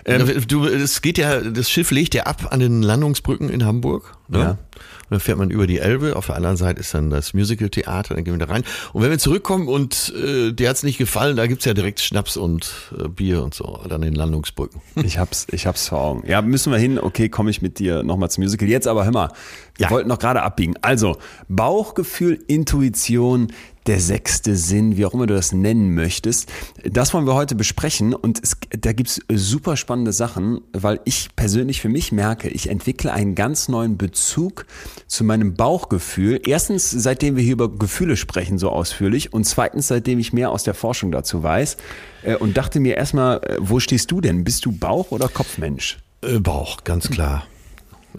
Ähm, 0.05 0.43
du, 0.47 0.65
es 0.65 1.01
geht 1.01 1.17
ja, 1.17 1.39
das 1.39 1.69
Schiff 1.69 1.91
legt 1.91 2.13
ja 2.13 2.23
ab 2.23 2.47
an 2.51 2.59
den 2.59 2.83
Landungsbrücken 2.83 3.49
in 3.49 3.65
Hamburg. 3.65 4.17
Ne? 4.27 4.39
Ja. 4.39 4.49
Und 4.49 5.11
dann 5.11 5.19
fährt 5.19 5.37
man 5.37 5.51
über 5.51 5.67
die 5.67 5.77
Elbe. 5.77 6.15
Auf 6.15 6.27
der 6.27 6.35
anderen 6.35 6.57
Seite 6.57 6.79
ist 6.79 6.93
dann 6.95 7.11
das 7.11 7.35
Musical-Theater. 7.35 8.15
Dann 8.15 8.23
gehen 8.23 8.39
wir 8.39 8.45
da 8.45 8.51
rein. 8.51 8.63
Und 8.91 9.03
wenn 9.03 9.11
wir 9.11 9.19
zurückkommen 9.19 9.67
und 9.67 10.11
äh, 10.15 10.51
dir 10.51 10.67
hat's 10.69 10.81
nicht 10.81 10.97
gefallen, 10.97 11.37
da 11.37 11.45
gibt's 11.45 11.65
ja 11.65 11.75
direkt 11.75 11.99
Schnaps 11.99 12.37
und 12.37 12.91
äh, 12.99 13.07
Bier 13.07 13.43
und 13.43 13.53
so 13.53 13.65
an 13.65 14.01
den 14.01 14.15
Landungsbrücken. 14.15 14.81
Ich 15.03 15.19
hab's, 15.19 15.45
ich 15.51 15.67
hab's 15.67 15.87
vor 15.87 16.01
Augen. 16.01 16.27
Ja, 16.27 16.41
müssen 16.41 16.71
wir 16.71 16.79
hin. 16.79 16.99
Okay, 16.99 17.29
komme 17.29 17.51
ich 17.51 17.61
mit 17.61 17.77
dir 17.77 18.01
nochmal 18.01 18.31
zum 18.31 18.43
Musical. 18.43 18.67
Jetzt 18.67 18.87
aber 18.87 19.05
hör 19.05 19.11
mal, 19.11 19.31
wir 19.77 19.85
Ja. 19.85 19.89
wollten 19.91 20.09
noch 20.09 20.19
gerade 20.19 20.41
abbiegen. 20.43 20.75
Also, 20.81 21.17
Bauchgefühl, 21.49 22.43
Intuition, 22.47 23.47
der 23.87 23.99
sechste 23.99 24.55
Sinn, 24.55 24.97
wie 24.97 25.05
auch 25.05 25.13
immer 25.13 25.27
du 25.27 25.35
das 25.35 25.51
nennen 25.51 25.93
möchtest. 25.93 26.51
Das 26.83 27.13
wollen 27.13 27.27
wir 27.27 27.35
heute 27.35 27.53
besprechen 27.55 28.13
und 28.15 28.41
es, 28.43 28.57
da 28.71 28.93
gibt's 28.93 29.19
super 29.31 29.77
spannende 29.77 30.11
Sachen, 30.11 30.61
weil 30.73 30.99
ich 31.05 31.29
persönlich 31.35 31.81
für 31.81 31.89
mich 31.89 32.11
merke, 32.11 32.47
ich 32.49 32.69
entwickle 32.69 33.13
einen 33.13 33.35
ganz 33.35 33.67
neuen 33.67 33.97
Bezug 33.97 34.65
zu 35.05 35.23
meinem 35.23 35.53
Bauchgefühl. 35.53 36.41
Erstens, 36.47 36.89
seitdem 36.89 37.35
wir 37.35 37.43
hier 37.43 37.53
über 37.53 37.69
Gefühle 37.69 38.17
sprechen, 38.17 38.57
so 38.57 38.69
ausführlich 38.71 39.33
und 39.33 39.43
zweitens, 39.45 39.87
seitdem 39.87 40.17
ich 40.17 40.33
mehr 40.33 40.49
aus 40.51 40.63
der 40.63 40.73
Forschung 40.73 41.11
dazu 41.11 41.43
weiß 41.43 41.77
äh, 42.23 42.35
und 42.35 42.57
dachte 42.57 42.79
mir 42.79 42.95
erstmal, 42.97 43.37
äh, 43.43 43.57
wo 43.59 43.79
stehst 43.79 44.09
du 44.09 44.19
denn? 44.19 44.43
Bist 44.43 44.65
du 44.65 44.71
Bauch- 44.71 45.11
oder 45.11 45.27
Kopfmensch? 45.27 45.99
Äh, 46.21 46.39
Bauch, 46.39 46.83
ganz 46.85 47.09
klar. 47.11 47.45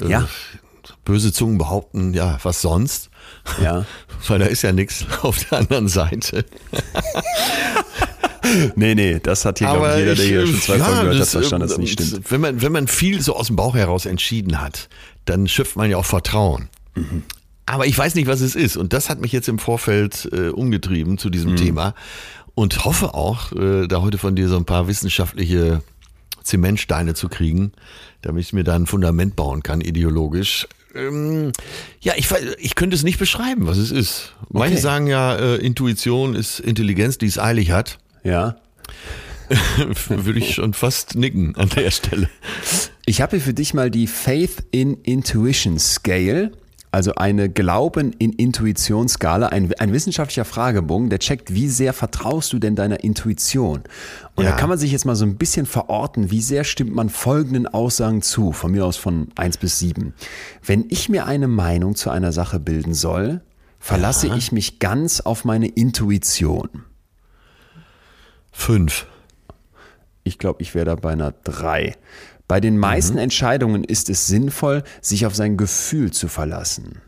Ja. 0.06 0.28
Böse 1.04 1.32
Zungen 1.32 1.58
behaupten, 1.58 2.14
ja, 2.14 2.38
was 2.42 2.60
sonst? 2.62 3.10
Ja. 3.62 3.84
Weil 4.28 4.38
da 4.38 4.46
ist 4.46 4.62
ja 4.62 4.72
nichts 4.72 5.04
auf 5.22 5.44
der 5.44 5.58
anderen 5.58 5.88
Seite. 5.88 6.44
Nee, 8.76 8.94
nee, 8.94 9.18
das 9.20 9.44
hat 9.44 9.58
hier, 9.58 9.66
glaube 9.68 9.90
ich, 9.90 9.98
jeder, 9.98 10.14
der 10.14 10.24
hier 10.24 10.46
schon 10.46 10.60
zwei 10.60 10.76
ja, 10.76 10.84
Folgen 10.84 11.00
gehört 11.02 11.20
hat, 11.20 11.28
verstanden, 11.28 11.62
dass 11.62 11.70
das 11.70 11.78
nicht 11.78 12.00
stimmt. 12.00 12.30
Wenn 12.30 12.40
man, 12.40 12.62
wenn 12.62 12.70
man 12.70 12.86
viel 12.86 13.20
so 13.20 13.34
aus 13.34 13.48
dem 13.48 13.56
Bauch 13.56 13.74
heraus 13.74 14.06
entschieden 14.06 14.60
hat, 14.60 14.88
dann 15.24 15.48
schöpft 15.48 15.74
man 15.76 15.90
ja 15.90 15.96
auch 15.96 16.04
Vertrauen. 16.04 16.68
Mhm. 16.94 17.24
Aber 17.66 17.86
ich 17.86 17.98
weiß 17.98 18.14
nicht, 18.14 18.28
was 18.28 18.40
es 18.40 18.54
ist. 18.54 18.76
Und 18.76 18.92
das 18.92 19.10
hat 19.10 19.20
mich 19.20 19.32
jetzt 19.32 19.48
im 19.48 19.58
Vorfeld 19.58 20.28
äh, 20.32 20.50
umgetrieben 20.50 21.18
zu 21.18 21.28
Mhm. 21.28 21.32
diesem 21.32 21.56
Thema. 21.56 21.94
Und 22.54 22.84
hoffe 22.84 23.14
auch, 23.14 23.50
äh, 23.52 23.88
da 23.88 24.00
heute 24.00 24.18
von 24.18 24.36
dir 24.36 24.48
so 24.48 24.56
ein 24.56 24.64
paar 24.64 24.86
wissenschaftliche 24.86 25.82
Zementsteine 26.42 27.14
zu 27.14 27.28
kriegen, 27.28 27.72
damit 28.22 28.44
ich 28.44 28.52
mir 28.52 28.62
da 28.62 28.76
ein 28.76 28.86
Fundament 28.86 29.34
bauen 29.34 29.62
kann, 29.64 29.80
ideologisch. 29.80 30.68
Ähm, 30.96 31.52
ja, 32.00 32.14
ich, 32.16 32.28
ich 32.58 32.74
könnte 32.74 32.96
es 32.96 33.02
nicht 33.02 33.18
beschreiben, 33.18 33.66
was 33.66 33.78
es 33.78 33.90
ist. 33.90 34.34
Manche 34.50 34.74
Okay. 34.74 34.82
sagen 34.82 35.06
ja, 35.06 35.36
äh, 35.36 35.56
Intuition 35.56 36.34
ist 36.34 36.60
Intelligenz, 36.60 37.18
die 37.18 37.26
es 37.26 37.38
eilig 37.38 37.70
hat. 37.70 37.98
Ja. 38.24 38.56
Würde 40.08 40.38
ich 40.38 40.54
schon 40.54 40.74
fast 40.74 41.14
nicken 41.14 41.54
an 41.56 41.68
der 41.70 41.90
Stelle. 41.92 42.28
Ich 43.04 43.20
habe 43.20 43.36
hier 43.36 43.44
für 43.44 43.54
dich 43.54 43.74
mal 43.74 43.90
die 43.90 44.06
Faith 44.08 44.64
in 44.72 44.94
Intuition 45.02 45.78
Scale, 45.78 46.50
also 46.92 47.14
eine 47.16 47.48
Glauben 47.50 48.12
in 48.18 48.32
Intuition 48.32 49.08
Skala, 49.08 49.48
ein, 49.48 49.72
ein 49.78 49.92
wissenschaftlicher 49.92 50.44
Fragebogen, 50.44 51.10
der 51.10 51.18
checkt, 51.18 51.52
wie 51.52 51.68
sehr 51.68 51.92
vertraust 51.92 52.52
du 52.52 52.58
denn 52.58 52.74
deiner 52.74 53.04
Intuition? 53.04 53.82
Und 54.34 54.44
Ja. 54.44 54.50
da 54.52 54.56
kann 54.56 54.68
man 54.68 54.78
sich 54.78 54.92
jetzt 54.92 55.04
mal 55.04 55.16
so 55.16 55.24
ein 55.26 55.36
bisschen 55.36 55.66
verorten, 55.66 56.30
wie 56.30 56.40
sehr 56.40 56.64
stimmt 56.64 56.94
man 56.94 57.10
folgenden 57.10 57.66
Aussagen 57.66 58.22
zu, 58.22 58.52
von 58.52 58.72
mir 58.72 58.84
aus 58.84 58.96
von 58.96 59.28
1 59.36 59.58
bis 59.58 59.78
7. 59.78 60.14
Wenn 60.64 60.86
ich 60.88 61.08
mir 61.08 61.26
eine 61.26 61.48
Meinung 61.48 61.94
zu 61.96 62.10
einer 62.10 62.32
Sache 62.32 62.58
bilden 62.60 62.94
soll, 62.94 63.42
verlasse 63.78 64.28
ich 64.28 64.50
mich 64.52 64.78
ganz 64.78 65.20
auf 65.20 65.44
meine 65.44 65.66
Intuition. 65.68 66.68
Fünf. 68.52 69.06
Ich 70.24 70.38
glaube, 70.38 70.62
ich 70.62 70.74
wäre 70.74 70.86
da 70.86 70.94
bei 70.96 71.12
einer 71.12 71.32
3. 71.44 71.94
Bei 72.48 72.60
den 72.60 72.78
meisten 72.78 73.18
Entscheidungen 73.18 73.82
ist 73.84 74.08
es 74.08 74.26
sinnvoll, 74.26 74.84
sich 75.00 75.26
auf 75.26 75.34
sein 75.34 75.56
Gefühl 75.56 76.12
zu 76.12 76.28
verlassen. 76.28 77.00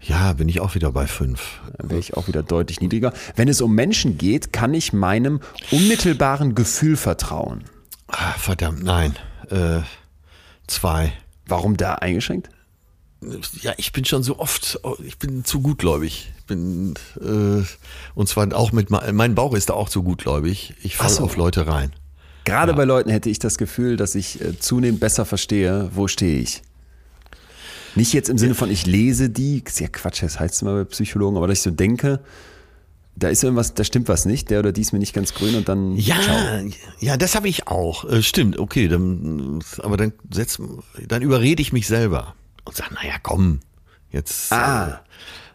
Ja, 0.00 0.34
bin 0.34 0.48
ich 0.48 0.60
auch 0.60 0.74
wieder 0.74 0.92
bei 0.92 1.06
fünf. 1.06 1.60
Da 1.78 1.88
wäre 1.88 1.98
ich 1.98 2.14
auch 2.14 2.28
wieder 2.28 2.42
deutlich 2.42 2.80
niedriger. 2.80 3.12
Wenn 3.34 3.48
es 3.48 3.60
um 3.60 3.74
Menschen 3.74 4.18
geht, 4.18 4.52
kann 4.52 4.74
ich 4.74 4.92
meinem 4.92 5.40
unmittelbaren 5.70 6.54
Gefühl 6.54 6.96
vertrauen. 6.96 7.64
Ah, 8.08 8.32
verdammt, 8.38 8.84
nein. 8.84 9.16
Äh, 9.50 9.80
zwei. 10.66 11.12
Warum 11.46 11.76
da 11.76 11.94
eingeschränkt? 11.94 12.50
Ja, 13.62 13.72
ich 13.78 13.92
bin 13.92 14.04
schon 14.04 14.22
so 14.22 14.38
oft, 14.38 14.78
ich 15.02 15.18
bin 15.18 15.44
zu 15.44 15.60
gutgläubig. 15.62 16.32
Bin, 16.46 16.94
äh, 17.20 17.64
und 18.14 18.28
zwar 18.28 18.52
auch 18.54 18.72
mit, 18.72 18.90
me- 18.90 19.10
mein 19.12 19.34
Bauch 19.34 19.54
ist 19.54 19.70
da 19.70 19.74
auch 19.74 19.88
zu 19.88 20.02
gutgläubig. 20.02 20.74
Ich 20.82 20.96
falle 20.96 21.10
Ach 21.10 21.16
so. 21.16 21.24
auf 21.24 21.36
Leute 21.36 21.66
rein. 21.66 21.92
Gerade 22.46 22.72
bei 22.74 22.84
Leuten 22.84 23.10
hätte 23.10 23.28
ich 23.28 23.38
das 23.38 23.58
Gefühl, 23.58 23.96
dass 23.96 24.14
ich 24.14 24.40
äh, 24.40 24.58
zunehmend 24.58 25.00
besser 25.00 25.26
verstehe, 25.26 25.90
wo 25.94 26.08
stehe 26.08 26.38
ich. 26.40 26.62
Nicht 27.94 28.12
jetzt 28.12 28.28
im 28.28 28.38
Sinne 28.38 28.54
von, 28.54 28.70
ich 28.70 28.86
lese 28.86 29.28
die, 29.30 29.62
ist 29.64 29.80
ja 29.80 29.88
Quatsch, 29.88 30.22
das 30.22 30.38
heißt 30.38 30.62
immer 30.62 30.74
bei 30.74 30.84
Psychologen, 30.84 31.36
aber 31.36 31.48
dass 31.48 31.58
ich 31.58 31.62
so 31.62 31.70
denke, 31.70 32.20
da 33.16 33.28
ist 33.28 33.42
irgendwas, 33.42 33.72
da 33.74 33.84
stimmt 33.84 34.08
was 34.08 34.26
nicht, 34.26 34.50
der 34.50 34.58
oder 34.60 34.72
die 34.72 34.82
ist 34.82 34.92
mir 34.92 34.98
nicht 34.98 35.14
ganz 35.14 35.32
grün 35.34 35.54
und 35.54 35.68
dann 35.68 35.96
Ja, 35.96 36.20
ciao. 36.20 36.36
ja, 37.00 37.16
das 37.16 37.34
habe 37.34 37.48
ich 37.48 37.66
auch. 37.68 38.04
Äh, 38.04 38.22
stimmt, 38.22 38.58
okay, 38.58 38.88
dann, 38.88 39.60
aber 39.78 39.96
dann 39.96 40.12
setz, 40.30 40.60
dann 41.08 41.22
überrede 41.22 41.62
ich 41.62 41.72
mich 41.72 41.86
selber 41.86 42.34
und 42.64 42.76
sage, 42.76 42.92
naja, 42.94 43.14
komm, 43.22 43.60
jetzt, 44.12 44.52
Ah. 44.52 45.00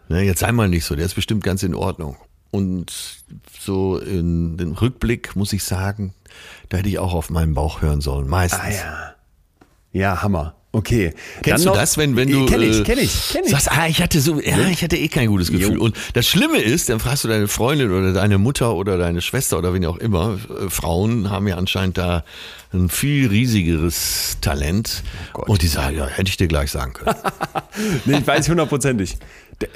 äh, 0.10 0.13
ne, 0.13 0.21
jetzt 0.23 0.39
sei 0.39 0.51
mal 0.51 0.67
nicht 0.67 0.86
so, 0.86 0.95
der 0.95 1.06
ist 1.06 1.13
bestimmt 1.15 1.43
ganz 1.43 1.62
in 1.62 1.75
Ordnung. 1.75 2.17
Und 2.49 2.91
so 3.60 3.97
in 3.99 4.58
den 4.58 4.71
Rückblick 4.73 5.36
muss 5.36 5.54
ich 5.54 5.63
sagen, 5.63 6.13
da 6.69 6.77
hätte 6.77 6.89
ich 6.89 6.99
auch 6.99 7.13
auf 7.13 7.29
meinen 7.29 7.53
Bauch 7.53 7.81
hören 7.81 8.01
sollen, 8.01 8.27
meistens. 8.27 8.61
Ah 8.61 8.69
ja. 8.71 9.13
Ja, 9.93 10.21
Hammer. 10.21 10.55
Okay. 10.73 11.13
Kennst 11.41 11.47
Dann 11.47 11.59
du 11.59 11.65
noch- 11.65 11.75
das, 11.75 11.97
wenn, 11.97 12.15
wenn 12.15 12.29
du 12.31 12.45
Kenn 12.45 12.61
ich, 12.61 12.79
äh, 12.79 12.83
kenn 12.83 12.97
ich, 12.97 13.29
kenn 13.33 13.43
ich. 13.43 13.51
sagst, 13.51 13.69
ah, 13.69 13.87
ich 13.87 14.01
hatte 14.01 14.21
so, 14.21 14.39
ja, 14.39 14.57
ich 14.69 14.81
hatte 14.81 14.95
eh 14.95 15.09
kein 15.09 15.27
gutes 15.27 15.51
Gefühl. 15.51 15.75
Jo. 15.75 15.81
Und 15.83 15.97
das 16.13 16.25
Schlimme 16.29 16.59
ist, 16.61 16.88
dann 16.88 17.01
fragst 17.01 17.25
du 17.25 17.27
deine 17.27 17.49
Freundin 17.49 17.91
oder 17.91 18.13
deine 18.13 18.38
Mutter 18.38 18.73
oder 18.75 18.97
deine 18.97 19.19
Schwester 19.21 19.57
oder 19.57 19.73
wen 19.73 19.86
auch 19.86 19.97
immer. 19.97 20.38
Äh, 20.49 20.69
Frauen 20.69 21.29
haben 21.29 21.45
ja 21.49 21.57
anscheinend 21.57 21.97
da 21.97 22.23
ein 22.71 22.88
viel 22.88 23.27
riesigeres 23.27 24.38
Talent. 24.39 25.03
Oh 25.34 25.41
und 25.47 25.61
die 25.61 25.67
sagen, 25.67 25.97
ja, 25.97 26.07
hätte 26.07 26.29
ich 26.29 26.38
dir 26.38 26.47
gleich 26.47 26.71
sagen 26.71 26.93
können. 26.93 27.15
Nee, 28.05 28.19
ich 28.19 28.27
weiß 28.27 28.47
hundertprozentig. 28.47 29.17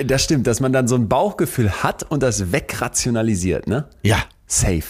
Das 0.06 0.24
stimmt, 0.24 0.48
dass 0.48 0.62
man 0.62 0.72
dann 0.72 0.88
so 0.88 0.96
ein 0.96 1.10
Bauchgefühl 1.10 1.72
hat 1.84 2.04
und 2.04 2.24
das 2.24 2.52
wegrationalisiert, 2.54 3.68
ne? 3.68 3.90
Ja. 4.02 4.18
Safe. 4.48 4.84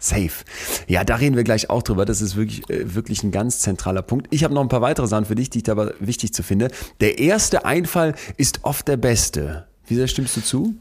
Safe. 0.00 0.44
Ja, 0.88 1.04
da 1.04 1.16
reden 1.16 1.36
wir 1.36 1.44
gleich 1.44 1.70
auch 1.70 1.82
drüber. 1.82 2.04
Das 2.04 2.20
ist 2.22 2.34
wirklich, 2.34 2.68
äh, 2.70 2.94
wirklich 2.94 3.22
ein 3.22 3.30
ganz 3.30 3.60
zentraler 3.60 4.02
Punkt. 4.02 4.26
Ich 4.30 4.42
habe 4.42 4.54
noch 4.54 4.62
ein 4.62 4.68
paar 4.68 4.80
weitere 4.80 5.06
Sachen 5.06 5.26
für 5.26 5.34
dich, 5.34 5.50
die 5.50 5.60
ich 5.60 5.70
aber 5.70 5.94
wichtig 6.00 6.32
zu 6.32 6.42
finde. 6.42 6.70
Der 7.00 7.18
erste 7.18 7.64
Einfall 7.64 8.14
ist 8.36 8.64
oft 8.64 8.88
der 8.88 8.96
beste. 8.96 9.68
Wie 9.86 9.94
sehr 9.94 10.08
stimmst 10.08 10.36
du 10.36 10.40
zu? 10.40 10.74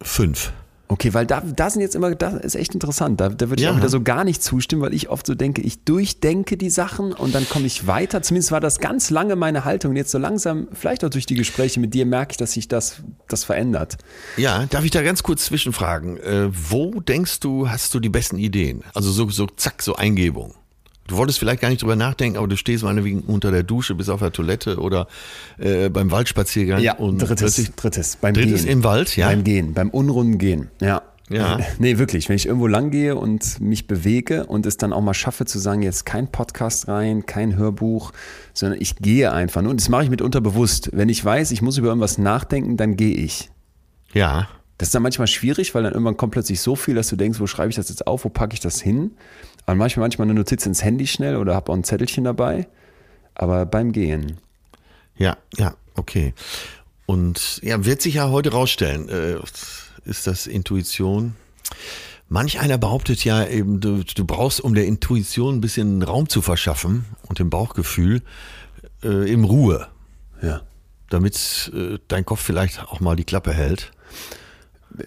Fünf. 0.00 0.52
Okay, 0.90 1.12
weil 1.12 1.26
da, 1.26 1.42
da 1.42 1.68
sind 1.68 1.82
jetzt 1.82 1.94
immer, 1.94 2.14
das 2.14 2.34
ist 2.34 2.54
echt 2.54 2.72
interessant. 2.72 3.20
Da, 3.20 3.28
da 3.28 3.50
würde 3.50 3.60
ich 3.60 3.66
Ja. 3.66 3.72
auch 3.72 3.76
wieder 3.76 3.90
so 3.90 4.00
gar 4.00 4.24
nicht 4.24 4.42
zustimmen, 4.42 4.80
weil 4.80 4.94
ich 4.94 5.10
oft 5.10 5.26
so 5.26 5.34
denke, 5.34 5.60
ich 5.60 5.84
durchdenke 5.84 6.56
die 6.56 6.70
Sachen 6.70 7.12
und 7.12 7.34
dann 7.34 7.46
komme 7.48 7.66
ich 7.66 7.86
weiter. 7.86 8.22
Zumindest 8.22 8.52
war 8.52 8.60
das 8.60 8.78
ganz 8.80 9.10
lange 9.10 9.36
meine 9.36 9.66
Haltung. 9.66 9.90
Und 9.90 9.96
jetzt 9.96 10.10
so 10.10 10.18
langsam, 10.18 10.68
vielleicht 10.72 11.04
auch 11.04 11.10
durch 11.10 11.26
die 11.26 11.34
Gespräche 11.34 11.78
mit 11.78 11.92
dir, 11.92 12.06
merke 12.06 12.32
ich, 12.32 12.36
dass 12.38 12.52
sich 12.52 12.68
das, 12.68 13.02
das 13.28 13.44
verändert. 13.44 13.98
Ja, 14.38 14.64
darf 14.66 14.84
ich 14.84 14.90
da 14.90 15.02
ganz 15.02 15.22
kurz 15.22 15.44
zwischenfragen? 15.44 16.16
Äh, 16.18 16.48
wo 16.52 17.00
denkst 17.00 17.40
du, 17.40 17.68
hast 17.68 17.92
du 17.94 18.00
die 18.00 18.08
besten 18.08 18.38
Ideen? 18.38 18.82
Also 18.94 19.10
so, 19.12 19.28
so 19.28 19.46
zack, 19.46 19.82
so 19.82 19.94
Eingebung. 19.96 20.54
Du 21.08 21.16
wolltest 21.16 21.38
vielleicht 21.38 21.60
gar 21.60 21.70
nicht 21.70 21.82
drüber 21.82 21.96
nachdenken, 21.96 22.38
aber 22.38 22.46
du 22.46 22.56
stehst 22.56 22.84
meinetwegen 22.84 23.22
unter 23.22 23.50
der 23.50 23.62
Dusche, 23.64 23.94
bist 23.94 24.10
auf 24.10 24.20
der 24.20 24.30
Toilette 24.30 24.78
oder 24.78 25.08
äh, 25.58 25.88
beim 25.88 26.10
Waldspaziergang. 26.10 26.82
und 26.92 27.18
drittes, 27.18 27.72
drittes, 27.74 28.16
beim 28.20 28.34
Drittes 28.34 28.62
Gehen. 28.64 28.72
im 28.72 28.84
Wald, 28.84 29.16
ja? 29.16 29.26
Beim 29.28 29.42
Gehen, 29.42 29.72
beim 29.74 29.90
unrunden 29.90 30.38
Gehen, 30.38 30.70
ja. 30.80 31.02
Ja. 31.30 31.58
Nee, 31.78 31.98
wirklich. 31.98 32.28
Wenn 32.28 32.36
ich 32.36 32.46
irgendwo 32.46 32.66
lang 32.66 32.90
gehe 32.90 33.16
und 33.16 33.60
mich 33.60 33.86
bewege 33.86 34.46
und 34.46 34.66
es 34.66 34.76
dann 34.76 34.92
auch 34.92 35.02
mal 35.02 35.14
schaffe 35.14 35.44
zu 35.44 35.58
sagen, 35.58 35.82
jetzt 35.82 36.06
kein 36.06 36.28
Podcast 36.30 36.88
rein, 36.88 37.26
kein 37.26 37.56
Hörbuch, 37.56 38.12
sondern 38.54 38.80
ich 38.80 38.96
gehe 38.96 39.32
einfach. 39.32 39.62
Und 39.62 39.80
das 39.80 39.88
mache 39.88 40.04
ich 40.04 40.10
mitunter 40.10 40.40
bewusst. 40.40 40.90
Wenn 40.92 41.08
ich 41.08 41.22
weiß, 41.24 41.50
ich 41.50 41.62
muss 41.62 41.76
über 41.78 41.88
irgendwas 41.88 42.18
nachdenken, 42.18 42.76
dann 42.76 42.96
gehe 42.96 43.14
ich. 43.14 43.50
Ja, 44.12 44.48
Das 44.78 44.88
ist 44.88 44.94
dann 44.94 45.02
manchmal 45.02 45.26
schwierig, 45.26 45.74
weil 45.74 45.82
dann 45.82 45.92
irgendwann 45.92 46.16
kommt 46.16 46.32
plötzlich 46.32 46.60
so 46.60 46.76
viel, 46.76 46.94
dass 46.94 47.08
du 47.08 47.16
denkst, 47.16 47.40
wo 47.40 47.46
schreibe 47.46 47.68
ich 47.70 47.76
das 47.76 47.88
jetzt 47.88 48.06
auf, 48.06 48.24
wo 48.24 48.28
packe 48.30 48.54
ich 48.54 48.60
das 48.60 48.80
hin? 48.80 49.10
Aber 49.68 49.76
manchmal, 49.76 50.04
manchmal 50.04 50.24
eine 50.26 50.32
Notiz 50.34 50.64
ins 50.64 50.82
Handy 50.82 51.06
schnell 51.06 51.36
oder 51.36 51.54
habe 51.54 51.70
auch 51.70 51.76
ein 51.76 51.84
Zettelchen 51.84 52.24
dabei. 52.24 52.66
Aber 53.34 53.66
beim 53.66 53.92
Gehen. 53.92 54.38
ja, 55.18 55.36
ja, 55.58 55.74
okay. 55.94 56.32
Und 57.04 57.60
ja, 57.62 57.84
wird 57.84 58.00
sich 58.00 58.14
ja 58.14 58.30
heute 58.30 58.50
rausstellen, 58.52 59.10
äh, 59.10 59.36
ist 60.06 60.26
das 60.26 60.46
Intuition? 60.46 61.34
Manch 62.30 62.60
einer 62.60 62.78
behauptet 62.78 63.22
ja 63.24 63.46
eben, 63.46 63.80
du, 63.80 64.04
du 64.04 64.24
brauchst, 64.24 64.62
um 64.62 64.74
der 64.74 64.86
Intuition 64.86 65.56
ein 65.56 65.60
bisschen 65.60 66.02
Raum 66.02 66.30
zu 66.30 66.40
verschaffen 66.40 67.04
und 67.26 67.38
dem 67.38 67.50
Bauchgefühl, 67.50 68.22
äh, 69.04 69.30
eben 69.30 69.44
Ruhe, 69.44 69.88
Ja. 70.40 70.62
damit 71.10 71.70
äh, 71.74 71.98
dein 72.08 72.24
Kopf 72.24 72.40
vielleicht 72.40 72.82
auch 72.84 73.00
mal 73.00 73.16
die 73.16 73.24
Klappe 73.24 73.52
hält. 73.52 73.92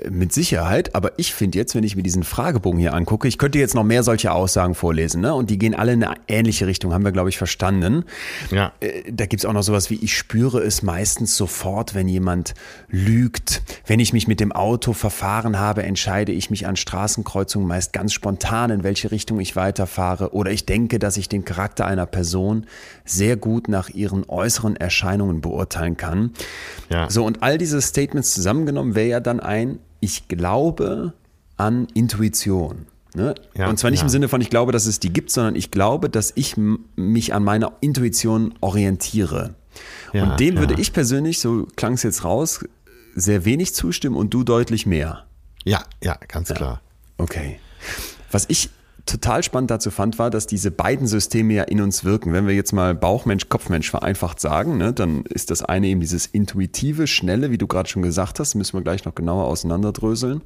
Mit 0.09 0.31
Sicherheit, 0.31 0.95
aber 0.95 1.13
ich 1.17 1.33
finde 1.33 1.57
jetzt, 1.57 1.75
wenn 1.75 1.83
ich 1.83 1.95
mir 1.95 2.03
diesen 2.03 2.23
Fragebogen 2.23 2.79
hier 2.79 2.93
angucke, 2.93 3.27
ich 3.27 3.37
könnte 3.37 3.59
jetzt 3.59 3.75
noch 3.75 3.83
mehr 3.83 4.03
solche 4.03 4.31
Aussagen 4.31 4.73
vorlesen, 4.73 5.21
ne? 5.21 5.33
Und 5.33 5.49
die 5.49 5.57
gehen 5.57 5.75
alle 5.75 5.93
in 5.93 6.03
eine 6.03 6.15
ähnliche 6.27 6.65
Richtung, 6.65 6.93
haben 6.93 7.03
wir, 7.03 7.11
glaube 7.11 7.29
ich, 7.29 7.37
verstanden. 7.37 8.05
Ja. 8.51 8.71
Äh, 8.79 9.11
Da 9.11 9.25
gibt's 9.25 9.45
auch 9.45 9.53
noch 9.53 9.63
sowas 9.63 9.89
wie, 9.89 9.95
ich 9.95 10.17
spüre 10.17 10.59
es 10.61 10.81
meistens 10.81 11.35
sofort, 11.35 11.93
wenn 11.93 12.07
jemand 12.07 12.53
lügt. 12.89 13.61
Wenn 13.85 13.99
ich 13.99 14.13
mich 14.13 14.27
mit 14.27 14.39
dem 14.39 14.51
Auto 14.51 14.93
verfahren 14.93 15.59
habe, 15.59 15.83
entscheide 15.83 16.31
ich 16.31 16.49
mich 16.49 16.67
an 16.67 16.77
Straßenkreuzungen 16.77 17.67
meist 17.67 17.91
ganz 17.91 18.13
spontan, 18.13 18.71
in 18.71 18.83
welche 18.83 19.11
Richtung 19.11 19.39
ich 19.39 19.55
weiterfahre. 19.57 20.33
Oder 20.33 20.51
ich 20.51 20.65
denke, 20.65 20.99
dass 20.99 21.17
ich 21.17 21.27
den 21.27 21.43
Charakter 21.43 21.85
einer 21.85 22.05
Person 22.05 22.65
sehr 23.03 23.35
gut 23.35 23.67
nach 23.67 23.89
ihren 23.89 24.23
äußeren 24.29 24.77
Erscheinungen 24.77 25.41
beurteilen 25.41 25.97
kann. 25.97 26.31
Ja. 26.89 27.09
So, 27.09 27.25
und 27.25 27.43
all 27.43 27.57
diese 27.57 27.81
Statements 27.81 28.33
zusammengenommen 28.33 28.95
wäre 28.95 29.09
ja 29.09 29.19
dann 29.19 29.41
ein, 29.41 29.79
ich 29.99 30.27
glaube 30.27 31.13
an 31.57 31.87
Intuition. 31.93 32.87
Ne? 33.13 33.35
Ja, 33.55 33.69
und 33.69 33.77
zwar 33.77 33.91
nicht 33.91 33.99
ja. 33.99 34.05
im 34.05 34.09
Sinne 34.09 34.29
von, 34.29 34.41
ich 34.41 34.49
glaube, 34.49 34.71
dass 34.71 34.85
es 34.85 34.99
die 34.99 35.11
gibt, 35.11 35.31
sondern 35.31 35.55
ich 35.55 35.69
glaube, 35.69 36.09
dass 36.09 36.31
ich 36.35 36.55
mich 36.95 37.33
an 37.33 37.43
meiner 37.43 37.73
Intuition 37.81 38.53
orientiere. 38.61 39.55
Ja, 40.13 40.23
und 40.23 40.39
dem 40.39 40.57
würde 40.57 40.75
ich 40.79 40.93
persönlich, 40.93 41.39
so 41.39 41.67
klang 41.75 41.93
es 41.93 42.03
jetzt 42.03 42.23
raus, 42.23 42.65
sehr 43.15 43.45
wenig 43.45 43.75
zustimmen 43.75 44.15
und 44.15 44.33
du 44.33 44.43
deutlich 44.43 44.85
mehr. 44.85 45.25
Ja, 45.65 45.83
ja, 46.03 46.17
ganz 46.27 46.53
klar. 46.53 46.81
Okay. 47.17 47.59
Was 48.31 48.45
ich 48.47 48.69
total 49.05 49.43
spannend 49.43 49.71
dazu 49.71 49.91
fand, 49.91 50.19
war, 50.19 50.29
dass 50.29 50.47
diese 50.47 50.71
beiden 50.71 51.07
Systeme 51.07 51.53
ja 51.53 51.63
in 51.63 51.81
uns 51.81 52.03
wirken. 52.03 52.33
Wenn 52.33 52.47
wir 52.47 52.55
jetzt 52.55 52.71
mal 52.71 52.95
Bauchmensch, 52.95 53.49
Kopfmensch 53.49 53.89
vereinfacht 53.89 54.39
sagen, 54.39 54.77
ne, 54.77 54.93
dann 54.93 55.23
ist 55.25 55.51
das 55.51 55.63
eine 55.63 55.87
eben 55.87 56.01
dieses 56.01 56.25
intuitive, 56.25 57.07
schnelle, 57.07 57.51
wie 57.51 57.57
du 57.57 57.67
gerade 57.67 57.89
schon 57.89 58.01
gesagt 58.01 58.39
hast, 58.39 58.55
müssen 58.55 58.77
wir 58.77 58.83
gleich 58.83 59.05
noch 59.05 59.15
genauer 59.15 59.45
auseinanderdröseln. 59.45 60.41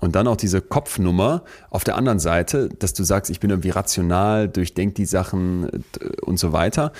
Und 0.00 0.16
dann 0.16 0.28
auch 0.28 0.36
diese 0.36 0.60
Kopfnummer 0.60 1.44
auf 1.70 1.82
der 1.82 1.96
anderen 1.96 2.18
Seite, 2.18 2.68
dass 2.78 2.92
du 2.92 3.04
sagst, 3.04 3.30
ich 3.30 3.40
bin 3.40 3.50
irgendwie 3.50 3.70
rational, 3.70 4.48
durchdenk 4.48 4.96
die 4.96 5.06
Sachen 5.06 5.84
und 6.20 6.38
so 6.38 6.52
weiter. 6.52 6.92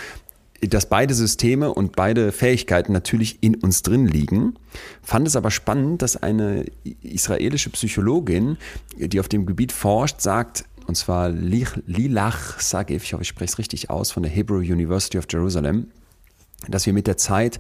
Dass 0.69 0.89
beide 0.89 1.15
Systeme 1.15 1.73
und 1.73 1.97
beide 1.97 2.33
Fähigkeiten 2.33 2.93
natürlich 2.93 3.43
in 3.43 3.57
uns 3.57 3.83
drin 3.83 4.07
liegen. 4.07 4.55
Fand 5.03 5.27
es 5.27 5.37
aber 5.37 5.51
spannend, 5.51 6.03
dass 6.03 6.17
eine 6.17 6.65
israelische 7.03 7.71
Psychologin, 7.71 8.57
die 8.97 9.21
auf 9.21 9.29
dem 9.29 9.47
Gebiet 9.47 9.73
forscht, 9.73 10.21
sagt, 10.21 10.65
und 10.87 10.97
zwar 10.97 11.31
Lilach 11.31 12.61
Sagev, 12.61 13.05
ich 13.05 13.13
hoffe, 13.15 13.23
ich 13.23 13.29
spreche 13.29 13.53
es 13.53 13.59
richtig 13.59 13.91
aus, 13.91 14.13
von 14.13 14.23
der 14.23 14.31
Hebrew 14.31 14.59
University 14.59 15.19
of 15.19 15.25
Jerusalem, 15.31 15.89
dass 16.69 16.87
wir 16.87 16.93
mit 16.93 17.07
der 17.07 17.17
Zeit 17.17 17.59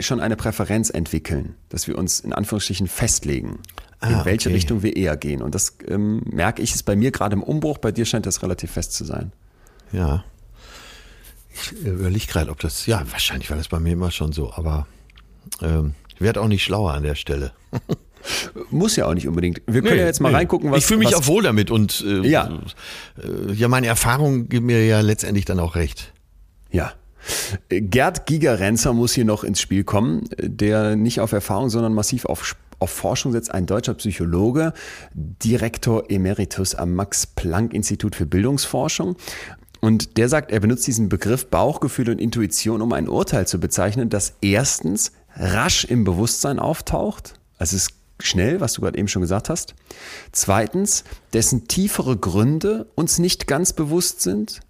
schon 0.00 0.20
eine 0.20 0.36
Präferenz 0.36 0.90
entwickeln, 0.90 1.54
dass 1.70 1.88
wir 1.88 1.96
uns 1.96 2.20
in 2.20 2.32
Anführungsstrichen 2.32 2.88
festlegen, 2.88 3.60
in 4.02 4.14
Ah, 4.14 4.24
welche 4.24 4.48
okay. 4.48 4.56
Richtung 4.56 4.82
wir 4.82 4.96
eher 4.96 5.16
gehen. 5.16 5.42
Und 5.42 5.54
das 5.54 5.78
ähm, 5.86 6.22
merke 6.30 6.62
ich, 6.62 6.74
ist 6.74 6.84
bei 6.84 6.94
mir 6.94 7.10
gerade 7.10 7.34
im 7.34 7.42
Umbruch, 7.42 7.78
bei 7.78 7.90
dir 7.90 8.04
scheint 8.04 8.26
das 8.26 8.42
relativ 8.42 8.72
fest 8.72 8.92
zu 8.92 9.04
sein. 9.04 9.32
Ja. 9.92 10.24
Ich 11.60 11.72
überlege 11.84 12.26
gerade, 12.26 12.50
ob 12.50 12.60
das, 12.60 12.86
ja, 12.86 13.02
wahrscheinlich 13.10 13.50
war 13.50 13.56
das 13.56 13.68
bei 13.68 13.78
mir 13.80 13.92
immer 13.92 14.10
schon 14.10 14.32
so, 14.32 14.52
aber 14.52 14.86
ähm, 15.62 15.94
ich 16.14 16.20
werde 16.20 16.40
auch 16.40 16.48
nicht 16.48 16.62
schlauer 16.64 16.92
an 16.94 17.02
der 17.02 17.14
Stelle. 17.14 17.52
Muss 18.70 18.96
ja 18.96 19.06
auch 19.06 19.14
nicht 19.14 19.28
unbedingt. 19.28 19.62
Wir 19.66 19.80
können 19.82 19.98
ja 19.98 20.04
jetzt 20.04 20.20
mal 20.20 20.30
Nee. 20.30 20.36
reingucken, 20.36 20.70
was 20.70 20.78
Ich 20.80 20.86
fühle 20.86 20.98
mich 20.98 21.12
was, 21.12 21.14
auch 21.22 21.26
wohl 21.28 21.42
damit 21.42 21.70
und 21.70 22.04
äh, 22.06 22.26
Ja. 22.28 22.50
äh, 23.22 23.52
ja, 23.52 23.68
meine 23.68 23.86
Erfahrung 23.86 24.48
gibt 24.48 24.66
mir 24.66 24.84
ja 24.84 25.00
letztendlich 25.00 25.44
dann 25.44 25.60
auch 25.60 25.76
recht. 25.76 26.12
Ja. 26.70 26.92
Gerd 27.68 28.26
Gigerenzer 28.26 28.92
muss 28.92 29.12
hier 29.12 29.24
noch 29.24 29.44
ins 29.44 29.60
Spiel 29.60 29.84
kommen, 29.84 30.24
der 30.40 30.96
nicht 30.96 31.20
auf 31.20 31.32
Erfahrung, 31.32 31.68
sondern 31.70 31.94
massiv 31.94 32.24
auf, 32.24 32.56
auf 32.78 32.90
Forschung 32.90 33.32
setzt. 33.32 33.52
Ein 33.52 33.66
deutscher 33.66 33.94
Psychologe, 33.94 34.72
Direktor 35.14 36.10
Emeritus 36.10 36.74
am 36.74 36.94
Max-Planck-Institut 36.94 38.14
für 38.16 38.26
Bildungsforschung. 38.26 39.16
Und 39.80 40.16
der 40.16 40.28
sagt, 40.28 40.50
er 40.50 40.60
benutzt 40.60 40.86
diesen 40.86 41.08
Begriff 41.08 41.46
Bauchgefühl 41.46 42.10
und 42.10 42.20
Intuition, 42.20 42.82
um 42.82 42.92
ein 42.92 43.08
Urteil 43.08 43.46
zu 43.46 43.60
bezeichnen, 43.60 44.08
das 44.10 44.34
erstens 44.40 45.12
rasch 45.36 45.84
im 45.84 46.04
Bewusstsein 46.04 46.58
auftaucht. 46.58 47.34
Also 47.58 47.76
es 47.76 47.84
ist 47.84 47.92
schnell, 48.20 48.60
was 48.60 48.72
du 48.72 48.80
gerade 48.80 48.98
eben 48.98 49.08
schon 49.08 49.22
gesagt 49.22 49.48
hast. 49.48 49.74
Zweitens, 50.32 51.04
dessen 51.32 51.68
tiefere 51.68 52.16
Gründe 52.16 52.86
uns 52.96 53.18
nicht 53.18 53.46
ganz 53.46 53.72
bewusst 53.72 54.20
sind. 54.20 54.60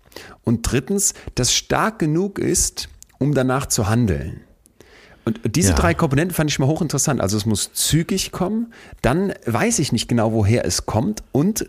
Und 0.45 0.71
drittens, 0.71 1.15
das 1.35 1.55
stark 1.55 1.99
genug 1.99 2.39
ist, 2.39 2.89
um 3.19 3.35
danach 3.35 3.67
zu 3.67 3.89
handeln. 3.89 4.43
Und 5.25 5.41
diese 5.57 5.71
Ja. 5.71 5.77
drei 5.77 5.95
Komponenten 5.95 6.35
fand 6.35 6.51
ich 6.51 6.59
mal 6.59 6.67
hochinteressant. 6.67 7.21
Also 7.21 7.37
es 7.37 7.45
muss 7.45 7.73
zügig 7.73 8.33
kommen, 8.33 8.73
dann 9.03 9.35
weiß 9.45 9.79
ich 9.79 9.93
nicht 9.93 10.09
genau, 10.09 10.33
woher 10.33 10.65
es 10.65 10.87
kommt 10.87 11.23
und 11.33 11.69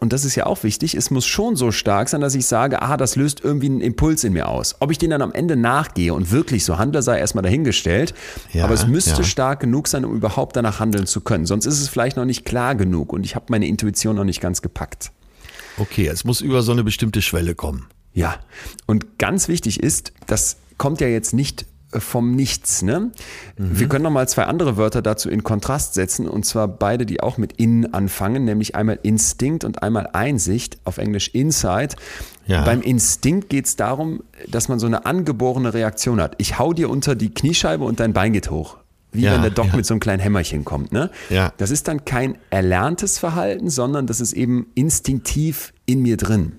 und 0.00 0.12
das 0.12 0.24
ist 0.24 0.34
ja 0.36 0.46
auch 0.46 0.62
wichtig, 0.62 0.94
es 0.94 1.10
muss 1.10 1.26
schon 1.26 1.56
so 1.56 1.72
stark 1.72 2.08
sein, 2.08 2.20
dass 2.20 2.34
ich 2.34 2.46
sage, 2.46 2.82
ah, 2.82 2.96
das 2.96 3.16
löst 3.16 3.42
irgendwie 3.42 3.66
einen 3.66 3.80
Impuls 3.80 4.24
in 4.24 4.32
mir 4.32 4.48
aus. 4.48 4.76
Ob 4.80 4.90
ich 4.90 4.98
den 4.98 5.10
dann 5.10 5.22
am 5.22 5.32
Ende 5.32 5.56
nachgehe 5.56 6.14
und 6.14 6.30
wirklich 6.30 6.64
so 6.64 6.78
handle, 6.78 7.02
sei 7.02 7.18
erstmal 7.18 7.42
dahingestellt. 7.42 8.14
Ja, 8.52 8.64
aber 8.64 8.74
es 8.74 8.86
müsste 8.86 9.22
ja. 9.22 9.24
stark 9.24 9.60
genug 9.60 9.88
sein, 9.88 10.04
um 10.04 10.14
überhaupt 10.14 10.56
danach 10.56 10.78
handeln 10.80 11.06
zu 11.06 11.20
können. 11.20 11.46
Sonst 11.46 11.66
ist 11.66 11.80
es 11.80 11.88
vielleicht 11.88 12.16
noch 12.16 12.24
nicht 12.24 12.44
klar 12.44 12.74
genug 12.74 13.12
und 13.12 13.24
ich 13.24 13.34
habe 13.34 13.46
meine 13.48 13.66
Intuition 13.66 14.16
noch 14.16 14.24
nicht 14.24 14.40
ganz 14.40 14.62
gepackt. 14.62 15.10
Okay, 15.78 16.06
es 16.06 16.24
muss 16.24 16.40
über 16.40 16.62
so 16.62 16.72
eine 16.72 16.84
bestimmte 16.84 17.22
Schwelle 17.22 17.54
kommen. 17.54 17.86
Ja, 18.12 18.36
und 18.86 19.18
ganz 19.18 19.48
wichtig 19.48 19.80
ist, 19.80 20.12
das 20.26 20.56
kommt 20.76 21.00
ja 21.00 21.08
jetzt 21.08 21.34
nicht 21.34 21.66
vom 21.92 22.32
Nichts. 22.36 22.82
Ne? 22.82 23.10
Wir 23.56 23.88
können 23.88 24.04
noch 24.04 24.10
mal 24.10 24.28
zwei 24.28 24.44
andere 24.44 24.76
Wörter 24.76 25.00
dazu 25.00 25.30
in 25.30 25.42
Kontrast 25.42 25.94
setzen, 25.94 26.28
und 26.28 26.44
zwar 26.44 26.68
beide, 26.68 27.06
die 27.06 27.22
auch 27.22 27.38
mit 27.38 27.54
in 27.54 27.94
anfangen, 27.94 28.44
nämlich 28.44 28.74
einmal 28.74 28.98
Instinkt 29.02 29.64
und 29.64 29.82
einmal 29.82 30.10
Einsicht, 30.12 30.78
auf 30.84 30.98
Englisch 30.98 31.28
Insight. 31.28 31.96
Ja. 32.46 32.64
Beim 32.64 32.82
Instinkt 32.82 33.48
geht 33.48 33.66
es 33.66 33.76
darum, 33.76 34.22
dass 34.48 34.68
man 34.68 34.78
so 34.78 34.86
eine 34.86 35.06
angeborene 35.06 35.72
Reaktion 35.72 36.20
hat. 36.20 36.34
Ich 36.38 36.58
hau 36.58 36.72
dir 36.72 36.90
unter 36.90 37.14
die 37.14 37.32
Kniescheibe 37.32 37.84
und 37.84 38.00
dein 38.00 38.12
Bein 38.12 38.32
geht 38.32 38.50
hoch. 38.50 38.76
Wie 39.12 39.22
Ja, 39.22 39.34
wenn 39.34 39.42
der 39.42 39.50
Doc 39.50 39.68
ja. 39.68 39.76
mit 39.76 39.86
so 39.86 39.94
einem 39.94 40.00
kleinen 40.00 40.20
Hämmerchen 40.20 40.66
kommt. 40.66 40.92
Ne? 40.92 41.10
Ja. 41.30 41.52
Das 41.56 41.70
ist 41.70 41.88
dann 41.88 42.04
kein 42.04 42.36
erlerntes 42.50 43.18
Verhalten, 43.18 43.70
sondern 43.70 44.06
das 44.06 44.20
ist 44.20 44.34
eben 44.34 44.66
instinktiv 44.74 45.72
in 45.86 46.02
mir 46.02 46.18
drin. 46.18 46.52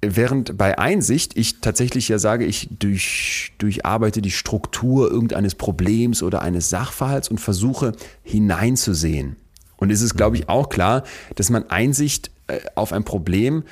Während 0.00 0.56
bei 0.56 0.78
Einsicht 0.78 1.36
ich 1.36 1.60
tatsächlich 1.60 2.08
ja 2.08 2.18
sage, 2.18 2.44
ich 2.44 2.68
durch, 2.70 3.52
durcharbeite 3.58 4.22
die 4.22 4.30
Struktur 4.30 5.10
irgendeines 5.10 5.56
Problems 5.56 6.22
oder 6.22 6.40
eines 6.42 6.70
Sachverhalts 6.70 7.28
und 7.28 7.38
versuche 7.38 7.92
hineinzusehen. 8.22 9.36
Und 9.76 9.90
es 9.90 10.00
ist, 10.00 10.16
glaube 10.16 10.36
ich, 10.36 10.48
auch 10.48 10.68
klar, 10.68 11.02
dass 11.34 11.50
man 11.50 11.68
Einsicht 11.70 12.30
äh, 12.46 12.60
auf 12.76 12.92
ein 12.92 13.04
Problem 13.04 13.64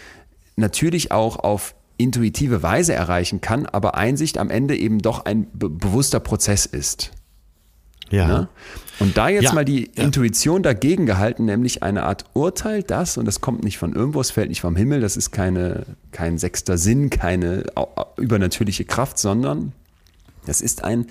natürlich 0.56 1.12
auch 1.12 1.38
auf 1.38 1.74
intuitive 1.96 2.62
Weise 2.62 2.92
erreichen 2.92 3.40
kann, 3.40 3.66
aber 3.66 3.94
Einsicht 3.94 4.38
am 4.38 4.50
Ende 4.50 4.76
eben 4.76 4.98
doch 4.98 5.24
ein 5.24 5.46
be 5.52 5.68
bewusster 5.68 6.20
Prozess 6.20 6.66
ist. 6.66 7.12
Ja. 8.10 8.26
Ne? 8.26 8.48
Und 8.98 9.16
da 9.16 9.28
jetzt 9.28 9.44
Ja, 9.44 9.52
mal 9.52 9.64
die 9.64 9.90
ja. 9.94 10.04
Intuition 10.04 10.62
dagegen 10.62 11.06
gehalten, 11.06 11.44
nämlich 11.44 11.82
eine 11.82 12.04
Art 12.04 12.24
Urteil, 12.32 12.82
das, 12.82 13.16
und 13.18 13.26
das 13.26 13.40
kommt 13.40 13.62
nicht 13.62 13.78
von 13.78 13.94
irgendwo, 13.94 14.20
es 14.20 14.30
fällt 14.30 14.48
nicht 14.48 14.60
vom 14.62 14.76
Himmel, 14.76 15.00
das 15.00 15.16
ist 15.16 15.30
keine, 15.32 15.84
kein 16.12 16.38
sechster 16.38 16.78
Sinn, 16.78 17.10
keine 17.10 17.64
übernatürliche 18.16 18.84
Kraft, 18.84 19.18
sondern 19.18 19.72
es 20.46 20.60
ist 20.60 20.84
ein 20.84 21.06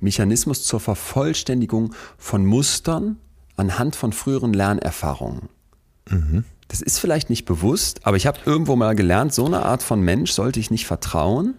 Mechanismus 0.00 0.64
zur 0.64 0.80
Vervollständigung 0.80 1.94
von 2.18 2.44
Mustern 2.44 3.16
anhand 3.56 3.96
von 3.96 4.12
früheren 4.12 4.52
Lernerfahrungen. 4.52 5.48
Das 6.68 6.82
ist 6.82 6.98
vielleicht 6.98 7.30
nicht 7.30 7.44
bewusst, 7.44 8.00
aber 8.06 8.16
ich 8.16 8.26
habe 8.26 8.40
irgendwo 8.44 8.76
mal 8.76 8.94
gelernt, 8.94 9.32
so 9.32 9.46
eine 9.46 9.64
Art 9.64 9.82
von 9.82 10.00
Mensch 10.00 10.32
sollte 10.32 10.58
ich 10.58 10.70
nicht 10.70 10.86
vertrauen. 10.86 11.54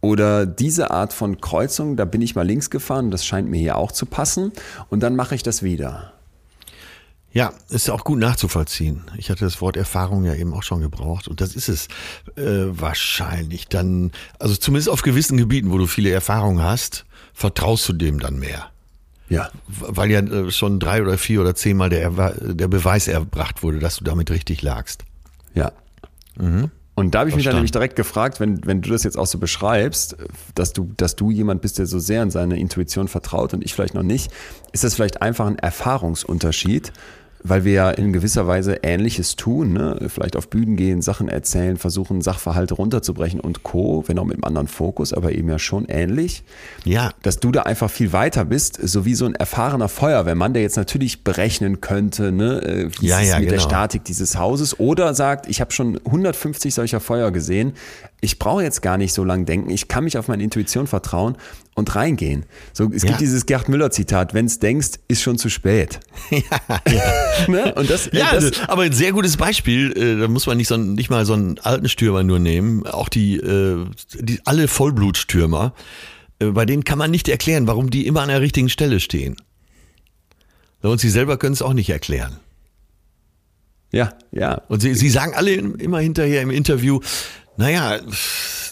Oder 0.00 0.46
diese 0.46 0.90
Art 0.90 1.12
von 1.12 1.40
Kreuzung, 1.40 1.96
da 1.96 2.04
bin 2.04 2.22
ich 2.22 2.34
mal 2.34 2.46
links 2.46 2.70
gefahren, 2.70 3.10
das 3.10 3.24
scheint 3.24 3.48
mir 3.50 3.58
hier 3.58 3.76
auch 3.76 3.90
zu 3.90 4.06
passen. 4.06 4.52
Und 4.90 5.00
dann 5.00 5.16
mache 5.16 5.34
ich 5.34 5.42
das 5.42 5.62
wieder. 5.62 6.12
Ja, 7.32 7.52
ist 7.68 7.90
auch 7.90 8.04
gut 8.04 8.18
nachzuvollziehen. 8.18 9.02
Ich 9.16 9.28
hatte 9.28 9.44
das 9.44 9.60
Wort 9.60 9.76
Erfahrung 9.76 10.24
ja 10.24 10.34
eben 10.34 10.54
auch 10.54 10.62
schon 10.62 10.80
gebraucht 10.80 11.28
und 11.28 11.40
das 11.40 11.54
ist 11.54 11.68
es 11.68 11.88
äh, 12.36 12.66
wahrscheinlich 12.70 13.68
dann, 13.68 14.12
also 14.38 14.56
zumindest 14.56 14.88
auf 14.88 15.02
gewissen 15.02 15.36
Gebieten, 15.36 15.70
wo 15.70 15.78
du 15.78 15.86
viele 15.86 16.10
Erfahrungen 16.10 16.62
hast, 16.62 17.04
vertraust 17.34 17.86
du 17.88 17.92
dem 17.92 18.18
dann 18.18 18.38
mehr. 18.38 18.70
Ja. 19.28 19.50
Weil 19.66 20.10
ja 20.10 20.20
äh, 20.20 20.50
schon 20.50 20.80
drei 20.80 21.02
oder 21.02 21.18
vier 21.18 21.42
oder 21.42 21.54
zehnmal 21.54 21.90
der, 21.90 22.10
der 22.10 22.68
Beweis 22.68 23.08
erbracht 23.08 23.62
wurde, 23.62 23.78
dass 23.78 23.96
du 23.96 24.04
damit 24.04 24.30
richtig 24.30 24.62
lagst. 24.62 25.04
Ja. 25.54 25.72
Und 26.98 27.14
da 27.14 27.20
habe 27.20 27.30
ich 27.30 27.36
mich 27.36 27.44
dann 27.44 27.54
nämlich 27.54 27.70
direkt 27.70 27.94
gefragt, 27.94 28.40
wenn, 28.40 28.66
wenn 28.66 28.82
du 28.82 28.90
das 28.90 29.04
jetzt 29.04 29.16
auch 29.16 29.28
so 29.28 29.38
beschreibst, 29.38 30.16
dass 30.56 30.72
du, 30.72 30.90
dass 30.96 31.14
du 31.14 31.30
jemand 31.30 31.62
bist, 31.62 31.78
der 31.78 31.86
so 31.86 32.00
sehr 32.00 32.24
in 32.24 32.32
seine 32.32 32.58
Intuition 32.58 33.06
vertraut 33.06 33.54
und 33.54 33.64
ich 33.64 33.72
vielleicht 33.72 33.94
noch 33.94 34.02
nicht, 34.02 34.32
ist 34.72 34.82
das 34.82 34.96
vielleicht 34.96 35.22
einfach 35.22 35.46
ein 35.46 35.58
Erfahrungsunterschied, 35.58 36.92
weil 37.42 37.64
wir 37.64 37.72
ja 37.72 37.90
in 37.90 38.12
gewisser 38.12 38.46
Weise 38.46 38.80
Ähnliches 38.82 39.36
tun, 39.36 39.72
ne? 39.72 40.08
vielleicht 40.08 40.36
auf 40.36 40.48
Bühnen 40.48 40.76
gehen, 40.76 41.02
Sachen 41.02 41.28
erzählen, 41.28 41.76
versuchen 41.76 42.20
Sachverhalte 42.20 42.74
runterzubrechen 42.74 43.40
und 43.40 43.62
Co., 43.62 44.04
wenn 44.06 44.18
auch 44.18 44.24
mit 44.24 44.36
einem 44.36 44.44
anderen 44.44 44.68
Fokus, 44.68 45.12
aber 45.12 45.32
eben 45.32 45.48
ja 45.48 45.58
schon 45.58 45.86
ähnlich. 45.86 46.42
Ja, 46.84 47.10
dass 47.22 47.40
du 47.40 47.52
da 47.52 47.62
einfach 47.62 47.90
viel 47.90 48.12
weiter 48.12 48.44
bist, 48.44 48.78
so 48.82 49.04
wie 49.04 49.14
so 49.14 49.26
ein 49.26 49.34
erfahrener 49.34 49.88
Feuerwehrmann, 49.88 50.52
der 50.52 50.62
jetzt 50.62 50.76
natürlich 50.76 51.24
berechnen 51.24 51.80
könnte, 51.80 52.32
ne, 52.32 52.62
äh, 52.62 52.90
wie 53.00 53.06
Ja, 53.06 53.18
ist 53.18 53.24
es 53.24 53.30
ja, 53.30 53.38
mit 53.38 53.50
der 53.50 53.58
genau. 53.58 53.68
Statik 53.68 54.04
dieses 54.04 54.36
Hauses, 54.36 54.78
oder 54.80 55.14
sagt, 55.14 55.48
ich 55.48 55.60
habe 55.60 55.72
schon 55.72 55.98
150 56.04 56.74
solcher 56.74 57.00
Feuer 57.00 57.30
gesehen, 57.30 57.72
ich 58.20 58.38
brauche 58.38 58.62
jetzt 58.62 58.82
gar 58.82 58.98
nicht 58.98 59.12
so 59.12 59.22
lang 59.22 59.46
denken, 59.46 59.70
ich 59.70 59.88
kann 59.88 60.04
mich 60.04 60.18
auf 60.18 60.28
meine 60.28 60.42
Intuition 60.42 60.86
vertrauen 60.86 61.36
und 61.78 61.94
reingehen. 61.94 62.44
So, 62.72 62.90
es 62.92 63.02
Ja. 63.02 63.08
gibt 63.08 63.20
dieses 63.20 63.46
Gerd 63.46 63.68
Müller 63.68 63.90
Zitat, 63.90 64.34
wenn's 64.34 64.58
denkst, 64.58 64.98
ist 65.08 65.22
schon 65.22 65.38
zu 65.38 65.48
spät. 65.48 66.00
ne? 67.48 67.74
Und 67.74 67.88
das, 67.88 68.10
Ja, 68.12 68.32
das, 68.34 68.50
das, 68.50 68.68
aber 68.68 68.82
ein 68.82 68.92
sehr 68.92 69.12
gutes 69.12 69.36
Beispiel, 69.36 69.92
äh, 69.96 70.20
da 70.20 70.28
muss 70.28 70.46
man 70.46 70.56
nicht, 70.58 70.68
so, 70.68 70.76
nicht 70.76 71.08
mal 71.10 71.24
so 71.24 71.32
einen 71.34 71.58
alten 71.60 71.88
Stürmer 71.88 72.22
nur 72.22 72.38
nehmen, 72.38 72.86
auch 72.86 73.08
die, 73.08 73.36
äh, 73.36 73.86
die 74.18 74.40
alle 74.44 74.68
Vollblutstürmer, 74.68 75.72
äh, 76.40 76.46
bei 76.46 76.66
denen 76.66 76.84
kann 76.84 76.98
man 76.98 77.10
nicht 77.10 77.28
erklären, 77.28 77.66
warum 77.66 77.90
die 77.90 78.06
immer 78.06 78.22
an 78.22 78.28
der 78.28 78.40
richtigen 78.40 78.68
Stelle 78.68 79.00
stehen. 79.00 79.36
Und 80.82 81.00
sie 81.00 81.10
selber 81.10 81.38
können 81.38 81.54
es 81.54 81.62
auch 81.62 81.72
nicht 81.74 81.90
erklären. 81.90 82.36
ja, 83.90 84.12
ja. 84.32 84.62
Und 84.68 84.80
sie, 84.80 84.94
sie 84.94 85.08
sagen 85.10 85.34
alle 85.34 85.52
immer 85.54 85.98
hinterher 86.00 86.42
im 86.42 86.50
Interview, 86.50 87.00
naja, 87.56 87.98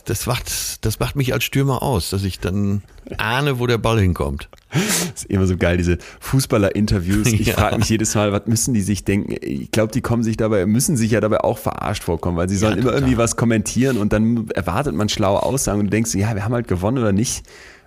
das 0.06 0.26
macht, 0.26 0.84
das 0.84 0.98
macht 1.00 1.16
mich 1.16 1.32
als 1.32 1.44
Stürmer 1.44 1.82
aus, 1.82 2.10
dass 2.10 2.24
ich 2.24 2.40
dann 2.40 2.82
ahne, 3.18 3.58
wo 3.58 3.66
der 3.66 3.78
Ball 3.78 4.00
hinkommt. 4.00 4.48
Das 4.72 5.22
ist 5.22 5.24
immer 5.26 5.46
so 5.46 5.56
geil, 5.56 5.76
diese 5.76 5.98
Fußballer-Interviews. 6.20 7.28
Ich 7.28 7.46
Ja. 7.48 7.54
frage 7.54 7.78
mich 7.78 7.88
jedes 7.88 8.14
Mal, 8.14 8.32
was 8.32 8.42
müssen 8.46 8.74
die 8.74 8.80
sich 8.82 9.04
denken? 9.04 9.36
Ich 9.40 9.70
glaube, 9.70 9.92
die 9.92 10.00
kommen 10.00 10.22
sich 10.22 10.36
dabei, 10.36 10.64
müssen 10.66 10.96
sich 10.96 11.10
ja 11.10 11.20
dabei 11.20 11.40
auch 11.42 11.58
verarscht 11.58 12.02
vorkommen, 12.04 12.36
weil 12.36 12.48
sie 12.48 12.56
sollen 12.56 12.74
immer 12.74 12.84
total. 12.84 12.98
irgendwie 13.00 13.18
was 13.18 13.36
kommentieren 13.36 13.98
und 13.98 14.12
dann 14.12 14.48
erwartet 14.50 14.94
man 14.94 15.08
schlaue 15.08 15.42
Aussagen 15.42 15.80
und 15.80 15.86
du 15.86 15.90
denkst, 15.90 16.14
ja, 16.14 16.34
wir 16.34 16.44
haben 16.44 16.54
halt 16.54 16.68
gewonnen 16.68 16.98
oder 16.98 17.12
nicht. 17.12 17.42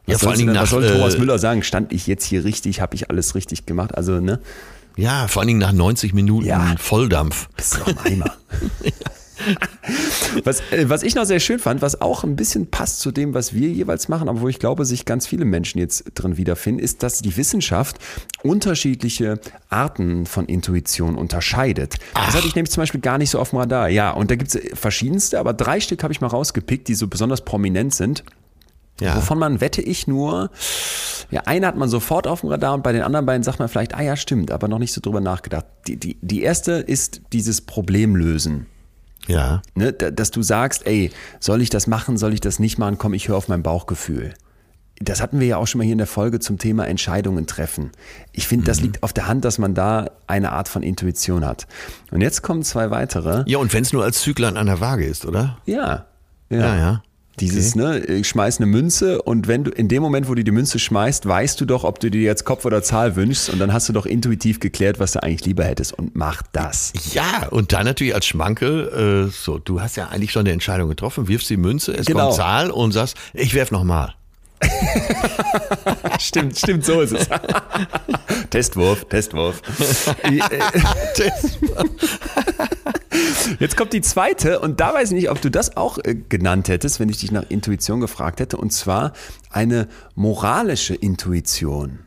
Was, 0.05 0.13
Ja, 0.13 0.17
vor 0.20 0.30
allen 0.30 0.39
Dingen 0.39 0.53
denn, 0.53 0.61
was 0.61 0.70
soll 0.72 0.84
nach, 0.84 0.91
Thomas 0.91 1.15
äh, 1.15 1.20
Müller 1.20 1.39
sagen? 1.39 1.63
Stand 1.63 1.91
ich 1.93 2.07
jetzt 2.07 2.26
hier 2.26 2.43
richtig? 2.43 2.82
Habe 2.82 2.95
ich 2.95 3.09
alles 3.09 3.36
richtig 3.36 3.65
gemacht? 3.65 3.95
Also, 3.95 4.20
ne? 4.20 4.39
Ja, 4.97 5.28
vor 5.28 5.41
allen 5.41 5.47
Dingen 5.47 5.59
nach 5.59 5.72
90 5.72 6.13
Minuten 6.13 6.45
Ja. 6.47 6.76
Volldampf. 6.80 7.47
Bist 7.55 7.76
du 7.76 7.80
doch 7.80 7.88
ein 7.88 8.13
Eimer. 8.13 8.34
was, 10.43 10.61
äh, 10.71 10.89
was 10.89 11.03
ich 11.03 11.15
noch 11.15 11.25
sehr 11.25 11.39
schön 11.39 11.59
fand, 11.59 11.81
was 11.81 12.01
auch 12.01 12.23
ein 12.23 12.35
bisschen 12.35 12.69
passt 12.69 12.99
zu 12.99 13.11
dem, 13.11 13.33
was 13.33 13.53
wir 13.53 13.69
jeweils 13.69 14.07
machen, 14.09 14.29
aber 14.29 14.41
wo 14.41 14.47
ich 14.47 14.59
glaube, 14.59 14.85
sich 14.85 15.05
ganz 15.05 15.27
viele 15.27 15.45
Menschen 15.45 15.79
jetzt 15.79 16.05
drin 16.15 16.37
wiederfinden, 16.37 16.83
ist, 16.83 17.03
dass 17.03 17.19
die 17.19 17.35
Wissenschaft 17.37 17.97
unterschiedliche 18.43 19.39
Arten 19.69 20.25
von 20.25 20.45
Intuition 20.45 21.15
unterscheidet. 21.15 21.95
Das 22.13 22.35
hatte 22.35 22.47
ich 22.47 22.55
nämlich 22.55 22.71
zum 22.71 22.81
Beispiel 22.81 23.01
gar 23.01 23.17
nicht 23.17 23.29
so 23.29 23.39
auf 23.39 23.51
dem 23.51 23.59
Radar. 23.59 23.89
Ja, 23.89 24.11
und 24.11 24.31
da 24.31 24.35
gibt 24.35 24.53
es 24.53 24.79
verschiedenste, 24.79 25.39
aber 25.39 25.53
drei 25.53 25.79
Stück 25.79 26.03
habe 26.03 26.13
ich 26.13 26.21
mal 26.21 26.27
rausgepickt, 26.27 26.87
die 26.87 26.95
so 26.95 27.07
besonders 27.07 27.43
prominent 27.43 27.93
sind. 27.93 28.23
Ja. 28.99 29.15
Wovon 29.15 29.39
man 29.39 29.61
wette 29.61 29.81
ich 29.81 30.07
nur, 30.07 30.49
ja, 31.31 31.41
eine 31.45 31.67
hat 31.67 31.77
man 31.77 31.87
sofort 31.89 32.27
auf 32.27 32.41
dem 32.41 32.49
Radar 32.49 32.73
und 32.73 32.83
bei 32.83 32.91
den 32.91 33.01
anderen 33.01 33.25
beiden 33.25 33.43
sagt 33.43 33.59
man 33.59 33.69
vielleicht, 33.69 33.95
ah 33.95 34.01
ja, 34.01 34.15
stimmt, 34.17 34.51
aber 34.51 34.67
noch 34.67 34.79
nicht 34.79 34.91
so 34.91 34.99
drüber 35.01 35.21
nachgedacht. 35.21 35.65
Die, 35.87 35.97
die, 35.97 36.17
die 36.21 36.41
erste 36.41 36.73
ist 36.73 37.21
dieses 37.31 37.61
Problemlösen. 37.61 38.65
Ja. 39.28 39.61
Ne, 39.76 39.93
da- 39.93 40.11
dass 40.11 40.32
du 40.32 40.41
sagst, 40.41 40.86
ey, 40.88 41.11
soll 41.39 41.61
ich 41.61 41.70
das 41.70 41.88
machen, 41.88 42.17
soll 42.17 42.34
ich 42.34 42.41
das 42.41 42.59
nicht 42.59 42.78
machen, 42.78 42.97
komm, 42.97 43.13
ich 43.13 43.28
höre 43.28 43.38
auf 43.38 43.47
mein 43.47 43.63
Bauchgefühl. 43.63 44.34
Das 45.01 45.22
hatten 45.22 45.39
wir 45.39 45.47
ja 45.47 45.57
auch 45.57 45.65
schon 45.67 45.80
mal 45.80 45.86
hier 45.86 45.93
in 45.93 45.97
der 45.97 46.07
Folge 46.07 46.39
zum 46.39 46.57
Thema 46.57 46.86
Entscheidungen 46.86 47.47
treffen. 47.47 47.91
Ich 48.34 48.47
finde, 48.49 48.65
das 48.65 48.82
liegt 48.82 49.01
auf 49.01 49.13
der 49.13 49.28
Hand, 49.28 49.45
dass 49.45 49.57
man 49.57 49.74
da 49.74 50.09
eine 50.28 50.51
Art 50.51 50.67
von 50.67 50.84
Intuition 50.84 51.45
hat. 51.45 51.67
Und 52.11 52.20
jetzt 52.20 52.41
kommen 52.41 52.63
zwei 52.63 52.91
weitere. 52.91 53.43
Ja, 53.49 53.59
und 53.59 53.74
wenn 53.74 53.84
es 53.84 53.93
nur 53.93 54.03
als 54.03 54.20
Züglein 54.20 54.57
an 54.57 54.65
der 54.65 54.82
Waage 54.82 55.05
ist, 55.05 55.26
oder? 55.26 55.57
Ja. 55.65 56.05
Ja, 56.49 56.76
ja. 56.76 57.03
Dieses, 57.39 57.75
ne, 57.75 57.99
ich 57.99 58.27
schmeiß 58.27 58.57
eine 58.57 58.65
Münze 58.65 59.21
und 59.21 59.47
wenn 59.47 59.63
du 59.63 59.71
in 59.71 59.87
dem 59.87 60.01
Moment, 60.01 60.27
wo 60.29 60.35
du 60.35 60.43
die 60.43 60.51
Münze 60.51 60.79
schmeißt, 60.79 61.25
weißt 61.27 61.59
du 61.61 61.65
doch, 61.65 61.83
ob 61.83 61.99
du 61.99 62.09
dir 62.11 62.21
jetzt 62.21 62.43
Kopf 62.45 62.65
oder 62.65 62.83
Zahl 62.83 63.15
wünschst 63.15 63.49
und 63.49 63.59
dann 63.59 63.71
hast 63.73 63.87
du 63.89 63.93
doch 63.93 64.05
intuitiv 64.05 64.59
geklärt, 64.59 64.99
was 64.99 65.13
du 65.13 65.23
eigentlich 65.23 65.45
lieber 65.45 65.63
hättest 65.63 65.93
und 65.93 66.15
mach 66.15 66.41
das. 66.51 66.93
Ja, 67.13 67.47
und 67.49 67.71
dann 67.73 67.85
natürlich 67.85 68.13
als 68.15 68.25
Schmankel, 68.25 69.27
äh, 69.29 69.31
so, 69.31 69.57
du 69.57 69.81
hast 69.81 69.95
ja 69.97 70.07
eigentlich 70.09 70.31
schon 70.31 70.41
eine 70.41 70.51
Entscheidung 70.51 70.89
getroffen, 70.89 71.27
wirfst 71.27 71.49
die 71.49 71.57
Münze, 71.57 71.93
es 71.93 72.05
Genau. 72.05 72.25
kommt 72.25 72.35
Zahl 72.35 72.71
und 72.71 72.91
sagst, 72.91 73.15
ich 73.33 73.53
werf 73.53 73.71
nochmal. 73.71 74.13
Stimmt, 76.20 76.57
stimmt, 76.57 76.86
so 76.86 77.01
ist 77.01 77.14
es. 77.14 77.28
Testwurf, 78.49 79.05
Testwurf. 79.10 79.62
Jetzt 83.60 83.78
kommt 83.78 83.93
die 83.93 84.01
zweite 84.01 84.60
und 84.60 84.80
da 84.80 84.93
weiß 84.93 85.10
ich 85.10 85.16
nicht, 85.16 85.30
ob 85.30 85.41
du 85.41 85.49
das 85.49 85.78
auch 85.78 85.97
äh, 85.99 86.16
genannt 86.16 86.68
hättest, 86.68 86.99
wenn 86.99 87.10
ich 87.10 87.20
dich 87.20 87.32
nach 87.32 87.45
Intuition 87.49 87.99
gefragt 87.99 88.39
hätte, 88.39 88.57
und 88.57 88.72
zwar 88.74 89.14
eine 89.49 89.88
moralische 90.16 90.95
Intuition. 90.95 91.99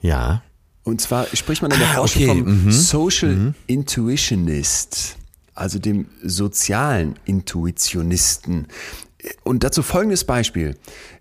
Ja. 0.00 0.42
Und 0.84 1.00
zwar 1.00 1.26
spricht 1.34 1.62
man 1.62 1.70
in 1.70 1.78
der 1.78 1.88
Ah, 1.90 1.94
Forschung 1.94 2.22
okay, 2.22 2.38
vom 2.38 2.72
Social 2.72 3.54
Intuitionist, 3.66 5.16
also 5.54 5.78
dem 5.78 6.06
sozialen 6.22 7.16
Intuitionisten. 7.26 8.68
Und 9.44 9.64
dazu 9.64 9.82
folgendes 9.82 10.24
Beispiel. 10.24 10.76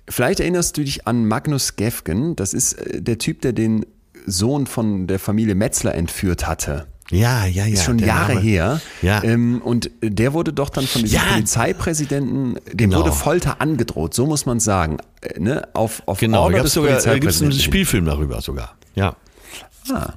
Vielleicht 0.10 0.40
erinnerst 0.40 0.78
du 0.78 0.84
dich 0.84 1.08
an 1.08 1.26
Magnus 1.26 1.76
Gefgen, 1.76 2.36
das 2.36 2.54
ist 2.54 2.74
äh, 2.74 3.02
der 3.02 3.18
Typ, 3.18 3.42
der 3.42 3.54
den 3.54 3.86
Sohn 4.26 4.68
von 4.68 5.08
der 5.08 5.20
Familie 5.20 5.56
Metzler 5.56 5.96
entführt 5.96 6.48
hatte. 6.48 6.88
Ja, 7.10 7.46
ja, 7.46 7.66
ja. 7.66 7.74
Ist 7.74 7.84
schon 7.86 8.00
Jahre 8.00 8.34
Name. 8.36 8.42
her. 8.46 8.82
Ja. 9.02 9.24
Ähm, 9.24 9.62
und 9.64 9.90
der 10.02 10.34
wurde 10.34 10.52
doch 10.52 10.70
dann 10.70 10.86
von 10.86 11.04
diesem 11.04 11.20
Ja. 11.20 11.24
Polizeipräsidenten, 11.32 12.56
dem 12.74 12.90
Genau. 12.90 13.00
wurde 13.00 13.14
Folter 13.14 13.62
angedroht, 13.62 14.14
so 14.14 14.26
muss 14.26 14.46
man 14.46 14.60
sagen. 14.60 14.98
Äh, 15.22 15.40
ne? 15.40 15.68
Auf, 15.74 16.04
auf 16.06 16.20
Genau, 16.20 16.44
Order 16.44 16.64
da 16.64 17.00
da 17.14 17.18
gibt's 17.18 17.42
einen. 17.42 17.54
Spielfilm 17.54 18.06
darüber 18.06 18.42
sogar. 18.42 18.76
Ja. 18.96 19.16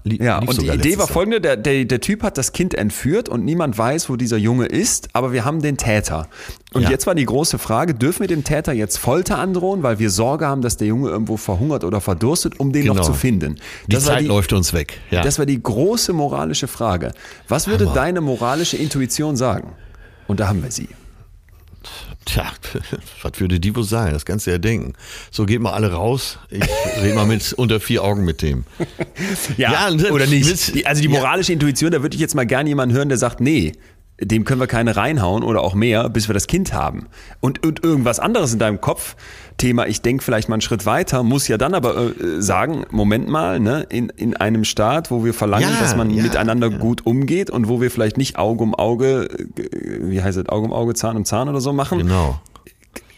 Lie- 0.04 0.22
Ja, 0.22 0.38
lief 0.40 0.48
und 0.50 0.60
die 0.62 0.68
Idee 0.68 0.98
war 0.98 1.06
folgende, 1.06 1.40
der, 1.40 1.56
der, 1.56 1.84
der 1.84 2.00
Typ 2.00 2.22
hat 2.22 2.36
das 2.38 2.52
Kind 2.52 2.74
entführt 2.74 3.28
und 3.28 3.44
niemand 3.44 3.76
weiß, 3.78 4.08
wo 4.10 4.16
dieser 4.16 4.36
Junge 4.36 4.66
ist, 4.66 5.08
aber 5.12 5.32
wir 5.32 5.44
haben 5.44 5.62
den 5.62 5.76
Täter. 5.76 6.28
Und 6.72 6.82
Ja. 6.82 6.90
jetzt 6.90 7.06
war 7.06 7.14
die 7.14 7.24
große 7.24 7.58
Frage, 7.58 7.94
dürfen 7.94 8.20
wir 8.20 8.28
dem 8.28 8.44
Täter 8.44 8.72
jetzt 8.72 8.98
Folter 8.98 9.38
androhen, 9.38 9.82
weil 9.82 9.98
wir 9.98 10.10
Sorge 10.10 10.46
haben, 10.46 10.62
dass 10.62 10.76
der 10.76 10.86
Junge 10.88 11.08
irgendwo 11.10 11.36
verhungert 11.36 11.84
oder 11.84 12.00
verdurstet, 12.00 12.58
um 12.60 12.72
den 12.72 12.86
noch 12.86 12.94
Genau. 12.94 13.06
zu 13.06 13.12
finden? 13.14 13.56
Die 13.86 13.92
Das 13.94 14.06
war 14.06 14.14
Zeit 14.14 14.22
die, 14.22 14.26
läuft 14.28 14.52
uns 14.52 14.72
weg. 14.72 15.00
Ja. 15.10 15.22
das 15.22 15.38
war 15.38 15.46
die 15.46 15.60
große 15.62 16.12
moralische 16.12 16.68
Frage. 16.68 17.12
Was 17.48 17.66
würde 17.66 17.84
Hammer. 17.86 17.94
deine 17.94 18.20
moralische 18.20 18.76
Intuition 18.76 19.36
sagen? 19.36 19.72
Und 20.28 20.40
da 20.40 20.48
haben 20.48 20.62
wir 20.62 20.70
sie. 20.70 20.88
Tja, 22.26 22.52
was 23.22 23.32
würde 23.40 23.58
die 23.58 23.74
wohl 23.74 23.84
sein? 23.84 24.12
Das 24.12 24.24
kannst 24.24 24.46
du 24.46 24.50
ja 24.50 24.58
denken. 24.58 24.92
So 25.30 25.46
geht 25.46 25.60
mal 25.60 25.72
alle 25.72 25.92
raus. 25.92 26.38
Ich 26.50 26.62
rede 27.02 27.14
mal 27.14 27.26
mit 27.26 27.52
unter 27.54 27.80
vier 27.80 28.04
Augen 28.04 28.24
mit 28.24 28.42
dem. 28.42 28.64
Ja, 29.56 29.88
Ja, 29.90 30.10
oder 30.12 30.26
nicht. 30.26 30.74
mit- 30.74 30.86
also 30.86 31.00
die 31.02 31.08
ja. 31.08 31.18
moralische 31.18 31.52
Intuition, 31.52 31.90
da 31.90 32.02
würde 32.02 32.14
ich 32.14 32.20
jetzt 32.20 32.34
mal 32.34 32.46
gerne 32.46 32.68
jemanden 32.68 32.94
hören, 32.94 33.08
der 33.08 33.18
sagt, 33.18 33.40
nee, 33.40 33.72
dem 34.20 34.44
können 34.44 34.60
wir 34.60 34.66
keine 34.66 34.96
reinhauen 34.96 35.42
oder 35.42 35.62
auch 35.62 35.74
mehr, 35.74 36.08
bis 36.08 36.28
wir 36.28 36.34
das 36.34 36.46
Kind 36.46 36.72
haben. 36.72 37.06
Und, 37.40 37.64
und 37.66 37.82
irgendwas 37.82 38.20
anderes 38.20 38.52
in 38.52 38.58
deinem 38.58 38.80
Kopf, 38.80 39.16
Thema, 39.56 39.86
ich 39.86 40.00
denke 40.00 40.24
vielleicht 40.24 40.48
mal 40.48 40.54
einen 40.54 40.62
Schritt 40.62 40.86
weiter, 40.86 41.22
muss 41.22 41.46
ja 41.48 41.58
dann 41.58 41.74
aber 41.74 41.96
äh, 42.18 42.40
sagen, 42.40 42.84
Moment 42.90 43.28
mal, 43.28 43.60
ne, 43.60 43.86
in, 43.90 44.08
in 44.10 44.36
einem 44.36 44.64
Staat, 44.64 45.10
wo 45.10 45.24
wir 45.24 45.34
verlangen, 45.34 45.68
Ja, 45.70 45.80
dass 45.80 45.96
man 45.96 46.10
ja, 46.10 46.22
miteinander 46.22 46.70
ja. 46.70 46.78
gut 46.78 47.04
umgeht 47.06 47.50
und 47.50 47.68
wo 47.68 47.80
wir 47.80 47.90
vielleicht 47.90 48.16
nicht 48.16 48.38
Auge 48.38 48.62
um 48.62 48.74
Auge, 48.74 49.28
äh, 49.56 50.10
wie 50.10 50.22
heißt 50.22 50.38
es, 50.38 50.48
Auge 50.48 50.66
um 50.66 50.72
Auge, 50.72 50.94
Zahn 50.94 51.16
um 51.16 51.24
Zahn 51.24 51.48
oder 51.48 51.60
so 51.60 51.72
machen, 51.72 51.98
Genau. 51.98 52.40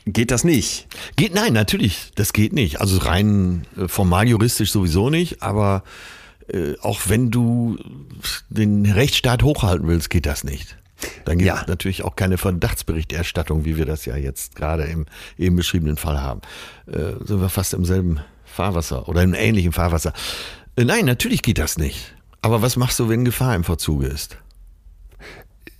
geht 0.06 0.30
das 0.32 0.42
nicht. 0.42 0.88
Geht, 1.16 1.34
nein, 1.34 1.52
natürlich, 1.52 2.10
das 2.16 2.32
geht 2.32 2.52
nicht. 2.52 2.80
Also 2.80 2.98
rein 2.98 3.64
äh, 3.76 3.86
formal 3.88 4.28
juristisch 4.28 4.72
sowieso 4.72 5.10
nicht, 5.10 5.42
aber 5.42 5.84
äh, 6.48 6.74
auch 6.80 7.02
wenn 7.06 7.30
du 7.30 7.78
den 8.50 8.86
Rechtsstaat 8.86 9.42
hochhalten 9.44 9.86
willst, 9.86 10.10
geht 10.10 10.26
das 10.26 10.42
nicht. 10.44 10.76
Dann 11.24 11.38
gibt 11.38 11.50
es 11.52 11.60
Ja. 11.60 11.64
natürlich 11.66 12.04
auch 12.04 12.16
keine 12.16 12.38
Verdachtsberichterstattung, 12.38 13.64
wie 13.64 13.76
wir 13.76 13.86
das 13.86 14.04
ja 14.04 14.16
jetzt 14.16 14.56
gerade 14.56 14.84
im 14.84 15.06
eben 15.38 15.56
beschriebenen 15.56 15.96
Fall 15.96 16.20
haben. 16.20 16.40
Äh, 16.86 17.24
sind 17.24 17.40
wir 17.40 17.48
fast 17.48 17.74
im 17.74 17.84
selben 17.84 18.20
Fahrwasser 18.44 19.08
oder 19.08 19.22
im 19.22 19.34
ähnlichen 19.34 19.72
Fahrwasser. 19.72 20.12
Äh, 20.76 20.84
nein, 20.84 21.04
natürlich 21.06 21.42
geht 21.42 21.58
das 21.58 21.78
nicht. 21.78 22.14
Aber 22.42 22.60
was 22.62 22.76
machst 22.76 22.98
du, 22.98 23.08
wenn 23.08 23.24
Gefahr 23.24 23.54
im 23.54 23.64
Verzuge 23.64 24.06
ist? 24.06 24.36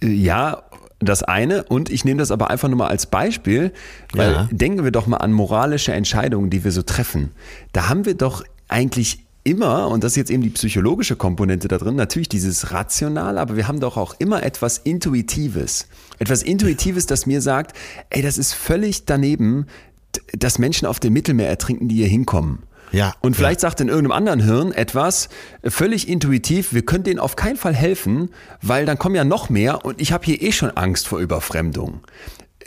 Ja, 0.02 0.62
das 1.00 1.22
eine. 1.22 1.64
Und 1.64 1.90
ich 1.90 2.04
nehme 2.04 2.18
das 2.20 2.30
aber 2.30 2.50
einfach 2.50 2.68
nur 2.68 2.78
mal 2.78 2.88
als 2.88 3.06
Beispiel, 3.06 3.72
weil 4.12 4.32
Ja. 4.32 4.48
denken 4.50 4.84
wir 4.84 4.90
doch 4.92 5.06
mal 5.06 5.16
an 5.18 5.32
moralische 5.32 5.92
Entscheidungen, 5.92 6.50
die 6.50 6.64
wir 6.64 6.72
so 6.72 6.82
treffen. 6.82 7.32
Da 7.72 7.88
haben 7.88 8.04
wir 8.04 8.14
doch 8.14 8.44
eigentlich 8.68 9.24
immer, 9.44 9.88
und 9.88 10.04
das 10.04 10.12
ist 10.12 10.16
jetzt 10.16 10.30
eben 10.30 10.42
die 10.42 10.50
psychologische 10.50 11.16
Komponente 11.16 11.68
da 11.68 11.78
drin, 11.78 11.96
natürlich 11.96 12.28
dieses 12.28 12.70
Rational, 12.70 13.38
aber 13.38 13.56
wir 13.56 13.68
haben 13.68 13.80
doch 13.80 13.96
auch 13.96 14.14
immer 14.18 14.42
etwas 14.42 14.78
Intuitives. 14.78 15.88
Etwas 16.18 16.42
Intuitives, 16.42 17.06
das 17.06 17.26
mir 17.26 17.40
sagt, 17.40 17.76
ey, 18.10 18.22
das 18.22 18.38
ist 18.38 18.54
völlig 18.54 19.04
daneben, 19.04 19.66
dass 20.32 20.58
Menschen 20.58 20.86
auf 20.86 21.00
dem 21.00 21.12
Mittelmeer 21.12 21.48
ertrinken, 21.48 21.88
die 21.88 21.96
hier 21.96 22.08
hinkommen. 22.08 22.60
Ja, 22.92 23.14
Und 23.20 23.36
vielleicht 23.36 23.60
sagt 23.60 23.80
in 23.80 23.88
irgendeinem 23.88 24.12
anderen 24.12 24.40
Hirn 24.40 24.72
etwas 24.72 25.30
äh, 25.62 25.70
völlig 25.70 26.08
intuitiv, 26.08 26.74
wir 26.74 26.84
können 26.84 27.04
denen 27.04 27.18
auf 27.18 27.36
keinen 27.36 27.56
Fall 27.56 27.74
helfen, 27.74 28.28
weil 28.60 28.84
dann 28.84 28.98
kommen 28.98 29.14
ja 29.14 29.24
noch 29.24 29.48
mehr 29.48 29.86
und 29.86 29.98
ich 30.00 30.12
habe 30.12 30.26
hier 30.26 30.42
eh 30.42 30.52
schon 30.52 30.70
Angst 30.72 31.08
vor 31.08 31.18
Überfremdung. 31.18 32.00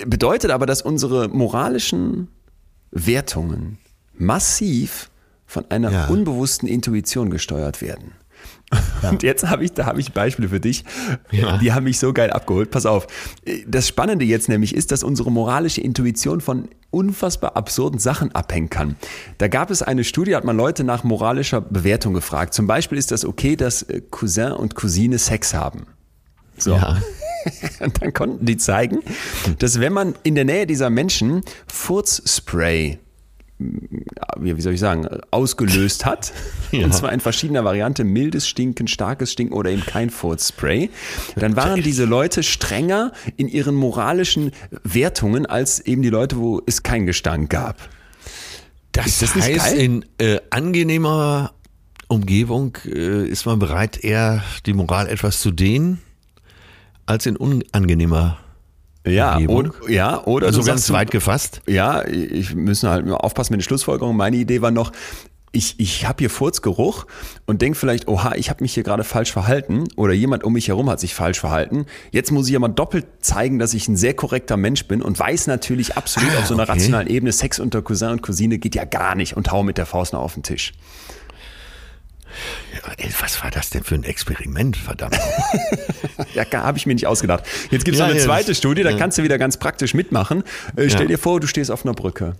Bedeutet 0.04 0.50
aber, 0.50 0.66
dass 0.66 0.82
unsere 0.82 1.28
moralischen 1.30 2.28
Wertungen 2.92 3.78
massiv 4.18 5.12
von 5.56 5.66
einer 5.72 5.92
Ja. 5.92 6.06
unbewussten 6.08 6.68
Intuition 6.68 7.30
gesteuert 7.30 7.82
werden. 7.82 8.12
Und 9.10 9.24
jetzt 9.24 9.48
habe 9.48 9.64
ich, 9.64 9.72
da 9.74 9.86
habe 9.86 10.00
ich 10.02 10.12
Beispiele 10.12 10.50
für 10.50 10.60
dich. 10.60 10.84
Ja. 11.32 11.58
Die 11.60 11.72
haben 11.72 11.86
mich 11.86 11.98
so 12.00 12.12
geil 12.14 12.32
abgeholt. 12.32 12.72
Pass 12.72 12.86
auf. 12.86 13.08
Das 13.68 13.88
Spannende 13.88 14.26
jetzt 14.26 14.50
nämlich 14.50 14.76
ist, 14.76 14.92
dass 14.92 15.04
unsere 15.04 15.32
moralische 15.32 15.80
Intuition 15.82 16.42
von 16.42 16.68
unfassbar 16.92 17.56
absurden 17.56 18.00
Sachen 18.00 18.34
abhängen 18.36 18.70
kann. 18.70 18.96
Da 19.38 19.48
gab 19.48 19.70
es 19.72 19.82
eine 19.82 20.04
Studie, 20.04 20.36
hat 20.36 20.44
man 20.44 20.58
Leute 20.58 20.84
nach 20.84 21.04
moralischer 21.04 21.62
Bewertung 21.62 22.14
gefragt. 22.14 22.54
Zum 22.54 22.68
Beispiel 22.68 22.98
ist 22.98 23.12
das 23.12 23.24
okay, 23.24 23.56
dass 23.56 23.84
äh, 23.84 24.02
Cousin 24.10 24.52
und 24.52 24.76
Cousine 24.76 25.20
Sex 25.20 25.54
haben. 25.54 25.86
So. 26.58 26.74
Ja. 26.74 26.98
Und 27.80 28.02
dann 28.02 28.12
konnten 28.12 28.46
die 28.48 28.58
zeigen, 28.58 29.00
dass 29.60 29.80
wenn 29.80 29.94
man 29.94 30.16
in 30.24 30.34
der 30.34 30.46
Nähe 30.46 30.66
dieser 30.66 30.90
Menschen 30.90 31.44
Furzspray 31.68 32.98
wie 33.58 34.62
soll 34.62 34.74
ich 34.74 34.80
sagen, 34.80 35.08
ausgelöst 35.32 36.06
hat. 36.06 36.34
Ja. 36.72 36.84
Und 36.84 36.94
zwar 36.94 37.14
in 37.14 37.22
verschiedener 37.22 37.64
Variante, 37.64 38.04
mildes 38.04 38.50
Stinken, 38.50 38.88
starkes 38.88 39.32
Stinken 39.32 39.54
oder 39.54 39.70
eben 39.70 39.86
kein 39.86 40.10
Furzspray. 40.10 40.90
Dann 41.38 41.56
waren 41.56 41.82
diese 41.82 42.04
Leute 42.04 42.44
strenger 42.44 43.14
in 43.38 43.48
ihren 43.48 43.76
moralischen 43.76 44.52
Wertungen 44.84 45.46
als 45.46 45.80
eben 45.80 46.02
die 46.02 46.10
Leute, 46.10 46.38
wo 46.38 46.62
es 46.66 46.84
kein 46.84 47.06
Gestank 47.06 47.50
gab. 47.50 47.78
Das, 48.92 49.20
das 49.20 49.36
heißt, 49.36 49.58
geil? 49.58 49.78
in 49.78 50.06
äh, 50.18 50.40
angenehmer 50.50 51.54
Umgebung 52.08 52.78
äh, 52.86 53.26
ist 53.26 53.46
man 53.46 53.60
bereit, 53.60 54.04
eher 54.04 54.44
die 54.66 54.74
Moral 54.74 55.08
etwas 55.08 55.40
zu 55.40 55.52
dehnen, 55.52 56.02
als 57.06 57.26
in 57.26 57.38
unangenehmer 57.38 58.38
Ja, 59.06 59.38
oder, 59.38 59.72
ja, 59.88 60.24
oder 60.26 60.48
Also 60.48 60.62
du 60.62 60.66
ganz 60.66 60.82
sagst, 60.82 60.94
weit 60.94 61.12
gefasst. 61.12 61.62
Ja, 61.68 62.06
ich 62.08 62.56
müssen 62.56 62.90
halt 62.90 63.06
nur 63.06 63.24
aufpassen 63.24 63.54
mit 63.54 63.62
den 63.62 63.64
Schlussfolgerungen. 63.64 64.18
Meine 64.18 64.38
Idee 64.38 64.62
war 64.62 64.72
noch, 64.72 64.92
ich, 65.52 65.76
ich 65.80 66.06
habe 66.06 66.18
hier 66.20 66.30
Furzgeruch 66.30 67.06
und 67.46 67.62
denk 67.62 67.78
vielleicht, 67.78 68.08
oha, 68.08 68.34
ich 68.36 68.50
habe 68.50 68.62
mich 68.64 68.74
hier 68.74 68.84
gerade 68.84 69.04
falsch 69.06 69.32
verhalten 69.32 69.86
oder 69.96 70.14
jemand 70.14 70.44
um 70.44 70.54
mich 70.54 70.68
herum 70.68 70.90
hat 70.90 71.00
sich 71.00 71.16
falsch 71.16 71.40
verhalten. 71.40 71.86
Jetzt 72.12 72.32
muss 72.32 72.50
ich 72.50 72.56
aber 72.56 72.68
doppelt 72.68 73.06
zeigen, 73.22 73.58
dass 73.58 73.74
ich 73.74 73.88
ein 73.88 73.96
sehr 73.96 74.14
korrekter 74.14 74.58
Mensch 74.58 74.86
bin 74.88 75.02
und 75.02 75.18
weiß 75.18 75.48
natürlich 75.48 75.96
absolut 75.96 76.30
Ah, 76.36 76.40
auf 76.40 76.48
so 76.48 76.54
einer 76.56 76.64
okay. 76.64 76.74
rationalen 76.74 77.08
Ebene, 77.08 77.32
Sex 77.32 77.60
unter 77.60 77.82
Cousin 77.82 78.10
und 78.10 78.22
Cousine 78.22 78.58
geht 78.58 78.76
ja 78.76 78.84
gar 78.84 79.16
nicht 79.16 79.38
und 79.38 79.52
hau 79.52 79.64
mit 79.64 79.78
der 79.78 79.86
Faust 79.86 80.12
noch 80.14 80.22
auf 80.22 80.34
den 80.34 80.44
Tisch. 80.44 80.74
Ey, 82.98 83.10
was 83.20 83.42
war 83.44 83.52
das 83.52 83.70
denn 83.70 83.84
für 83.84 83.96
ein 83.96 84.04
Experiment, 84.04 84.78
verdammt? 84.78 85.18
Ja, 86.34 86.46
habe 86.52 86.78
ich 86.78 86.86
mir 86.86 86.94
nicht 86.94 87.08
ausgedacht. 87.08 87.44
Jetzt 87.72 87.86
gibt 87.86 87.96
es 87.96 88.00
Ja, 88.00 88.06
noch 88.06 88.12
eine 88.12 88.20
ja, 88.20 88.26
zweite 88.26 88.48
das- 88.52 88.58
Studie, 88.58 88.84
da 88.84 88.90
ja. 88.92 88.98
kannst 88.98 89.18
du 89.18 89.24
wieder 89.24 89.38
ganz 89.38 89.58
praktisch 89.58 89.94
mitmachen. 89.94 90.44
Äh, 90.76 90.90
stell 90.90 91.08
dir 91.08 91.18
vor, 91.18 91.40
du 91.40 91.48
stehst 91.48 91.72
auf 91.72 91.86
einer 91.86 91.94
Brücke. 91.94 92.36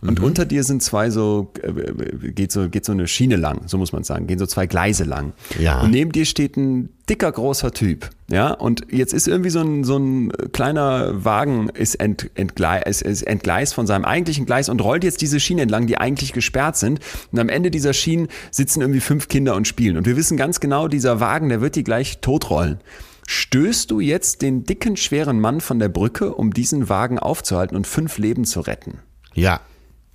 Und 0.00 0.20
unter 0.20 0.44
dir 0.44 0.64
sind 0.64 0.82
zwei 0.82 1.10
so, 1.10 1.52
äh, 1.62 2.30
geht 2.32 2.52
so, 2.52 2.68
geht 2.68 2.84
so 2.84 2.92
eine 2.92 3.08
Schiene 3.08 3.36
lang, 3.36 3.62
so 3.66 3.78
muss 3.78 3.92
man 3.92 4.04
sagen, 4.04 4.26
gehen 4.26 4.38
so 4.38 4.46
zwei 4.46 4.66
Gleise 4.66 5.04
lang. 5.04 5.32
Ja. 5.58 5.80
Und 5.80 5.90
neben 5.90 6.12
dir 6.12 6.24
steht 6.24 6.56
ein 6.56 6.90
dicker, 7.08 7.30
großer 7.30 7.72
Typ. 7.72 8.10
Ja, 8.28 8.52
und 8.52 8.86
jetzt 8.90 9.12
ist 9.12 9.28
irgendwie 9.28 9.50
so 9.50 9.60
ein, 9.60 9.84
so 9.84 9.96
ein 9.96 10.32
kleiner 10.52 11.24
Wagen 11.24 11.68
ist, 11.68 11.94
ent, 11.96 12.30
entglei, 12.34 12.82
ist, 12.82 13.02
ist 13.02 13.22
entgleist 13.22 13.74
von 13.74 13.86
seinem 13.86 14.04
eigentlichen 14.04 14.46
Gleis 14.46 14.68
und 14.68 14.82
rollt 14.82 15.04
jetzt 15.04 15.20
diese 15.20 15.38
Schienen 15.38 15.60
entlang, 15.60 15.86
die 15.86 15.98
eigentlich 15.98 16.32
gesperrt 16.32 16.76
sind. 16.76 17.00
Und 17.30 17.38
am 17.38 17.48
Ende 17.48 17.70
dieser 17.70 17.92
Schienen 17.92 18.28
sitzen 18.50 18.80
irgendwie 18.80 19.00
fünf 19.00 19.28
Kinder 19.28 19.54
und 19.54 19.68
spielen. 19.68 19.96
Und 19.96 20.06
wir 20.06 20.16
wissen 20.16 20.36
ganz 20.36 20.58
genau, 20.58 20.88
dieser 20.88 21.20
Wagen, 21.20 21.48
der 21.48 21.60
wird 21.60 21.76
die 21.76 21.84
gleich 21.84 22.18
totrollen. 22.20 22.80
Stößt 23.28 23.90
du 23.90 24.00
jetzt 24.00 24.42
den 24.42 24.64
dicken, 24.64 24.96
schweren 24.96 25.40
Mann 25.40 25.60
von 25.60 25.78
der 25.78 25.88
Brücke, 25.88 26.34
um 26.34 26.52
diesen 26.52 26.88
Wagen 26.88 27.18
aufzuhalten 27.18 27.76
und 27.76 27.86
fünf 27.86 28.18
Leben 28.18 28.44
zu 28.44 28.60
retten? 28.60 28.98
Ja. 29.36 29.60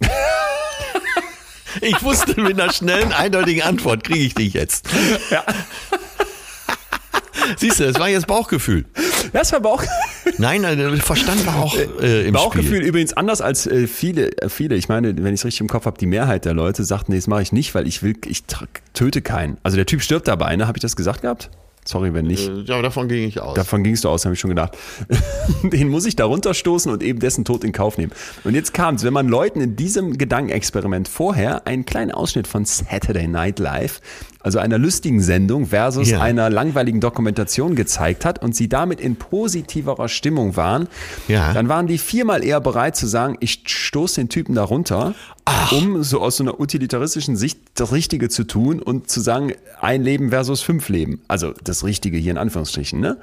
Ich 1.80 2.04
wusste, 2.04 2.40
mit 2.40 2.60
einer 2.60 2.72
schnellen, 2.74 3.14
eindeutigen 3.14 3.64
Antwort 3.64 4.04
kriege 4.04 4.20
ich 4.20 4.36
dich 4.36 4.54
jetzt. 4.54 4.90
Ja. 5.30 5.42
Siehst 7.56 7.80
du, 7.80 7.86
es 7.86 7.98
war 7.98 8.10
jetzt 8.10 8.28
Bauchgefühl. 8.28 8.86
Das 9.32 9.54
war 9.54 9.62
Bauch 9.62 9.82
Nein, 10.38 10.62
nein, 10.62 10.78
der 10.78 10.96
Verstand 10.98 11.46
war 11.48 11.56
auch 11.56 11.76
äh, 11.76 12.28
im 12.28 12.34
Bauchgefühl 12.34 12.78
Spiel. 12.78 12.88
übrigens 12.88 13.14
anders 13.14 13.40
als 13.40 13.68
äh, 13.68 13.88
viele, 13.88 14.38
äh, 14.38 14.50
viele. 14.50 14.76
Ich 14.76 14.90
meine, 14.90 15.16
wenn 15.16 15.34
ich 15.34 15.40
es 15.40 15.46
richtig 15.46 15.62
im 15.62 15.70
Kopf 15.70 15.86
habe, 15.86 15.98
die 15.98 16.08
Mehrheit 16.08 16.44
der 16.44 16.54
Leute 16.54 16.84
sagt, 16.84 17.08
nee, 17.08 17.16
das 17.16 17.28
mache 17.28 17.42
ich 17.42 17.54
nicht, 17.54 17.74
weil 17.74 17.88
ich 17.88 18.04
will, 18.04 18.16
ich 18.26 18.44
töte 18.94 19.22
keinen. 19.22 19.58
Also 19.64 19.78
der 19.78 19.86
Typ 19.86 20.02
stirbt 20.02 20.28
dabei, 20.28 20.56
ne? 20.58 20.68
Habe 20.68 20.78
ich 20.78 20.82
das 20.82 20.98
gesagt 20.98 21.22
gehabt? 21.22 21.50
Sorry, 21.86 22.14
wenn 22.14 22.26
nicht. 22.26 22.48
Äh, 22.48 22.62
Ja, 22.62 22.82
davon 22.82 23.08
ging 23.08 23.28
ich 23.28 23.40
aus. 23.40 23.56
Davon 23.56 23.84
gingst 23.84 24.04
du 24.04 24.10
aus, 24.10 24.26
habe 24.26 24.34
ich 24.36 24.40
schon 24.40 24.50
gedacht. 24.50 24.78
Den 25.64 25.90
muss 25.90 26.06
ich 26.06 26.16
da 26.16 26.26
runterstoßen 26.26 26.92
und 26.92 27.02
eben 27.02 27.20
dessen 27.20 27.44
Tod 27.44 27.64
in 27.64 27.72
Kauf 27.72 27.98
nehmen. 27.98 28.12
Und 28.44 28.54
jetzt 28.54 28.74
kam 28.74 28.96
es, 28.96 29.04
wenn 29.04 29.14
man 29.14 29.28
Leuten 29.28 29.62
in 29.62 29.76
diesem 29.76 30.18
Gedankenexperiment 30.18 31.08
vorher 31.08 31.66
einen 31.66 31.86
kleinen 31.86 32.12
Ausschnitt 32.12 32.48
von 32.48 32.66
Saturday 32.66 33.28
Night 33.28 33.58
Live, 33.60 34.00
also 34.44 34.60
einer 34.60 34.78
lustigen 34.78 35.22
Sendung 35.22 35.68
versus 35.68 36.10
Ja. 36.10 36.22
einer 36.22 36.50
langweiligen 36.50 37.00
Dokumentation 37.00 37.76
gezeigt 37.76 38.26
hat 38.26 38.42
und 38.42 38.56
sie 38.56 38.68
damit 38.70 39.00
in 39.00 39.16
positiverer 39.16 40.08
Stimmung 40.10 40.56
waren, 40.56 40.88
Ja. 41.28 41.54
dann 41.54 41.70
waren 41.70 41.88
die 41.88 41.98
viermal 41.98 42.44
eher 42.44 42.60
bereit 42.60 42.96
zu 42.96 43.08
sagen, 43.08 43.38
ich 43.40 43.64
stoße 43.66 44.22
den 44.22 44.30
Typen 44.30 44.56
da 44.56 44.64
runter, 44.64 45.14
um 45.72 46.02
so 46.04 46.22
aus 46.22 46.38
so 46.38 46.44
einer 46.44 46.60
utilitaristischen 46.60 47.36
Sicht 47.36 47.60
das 47.76 47.92
Richtige 47.92 48.30
zu 48.30 48.44
tun 48.46 48.82
und 48.82 49.10
zu 49.10 49.20
sagen, 49.22 49.54
ein 49.80 50.02
Leben 50.04 50.30
versus 50.30 50.62
fünf 50.62 50.90
Leben. 50.90 51.22
Also 51.28 51.54
das 51.64 51.84
Richtige 51.84 52.18
hier 52.18 52.32
in 52.32 52.38
Anführungsstrichen, 52.38 53.00
ne? 53.00 53.18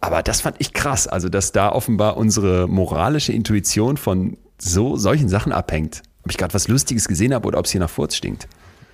Aber 0.00 0.22
das 0.22 0.42
fand 0.42 0.56
ich 0.58 0.72
krass, 0.72 1.08
also 1.08 1.28
dass 1.28 1.52
da 1.52 1.72
offenbar 1.72 2.16
unsere 2.16 2.68
moralische 2.68 3.32
Intuition 3.32 3.96
von 3.96 4.36
so 4.58 4.96
solchen 4.96 5.28
Sachen 5.28 5.52
abhängt. 5.52 6.02
Ob 6.24 6.30
ich 6.30 6.38
gerade 6.38 6.54
was 6.54 6.68
Lustiges 6.68 7.08
gesehen 7.08 7.32
habe 7.34 7.46
oder 7.46 7.58
ob 7.58 7.66
es 7.66 7.72
hier 7.72 7.80
nach 7.80 7.90
Furz 7.90 8.14
stinkt. 8.16 8.46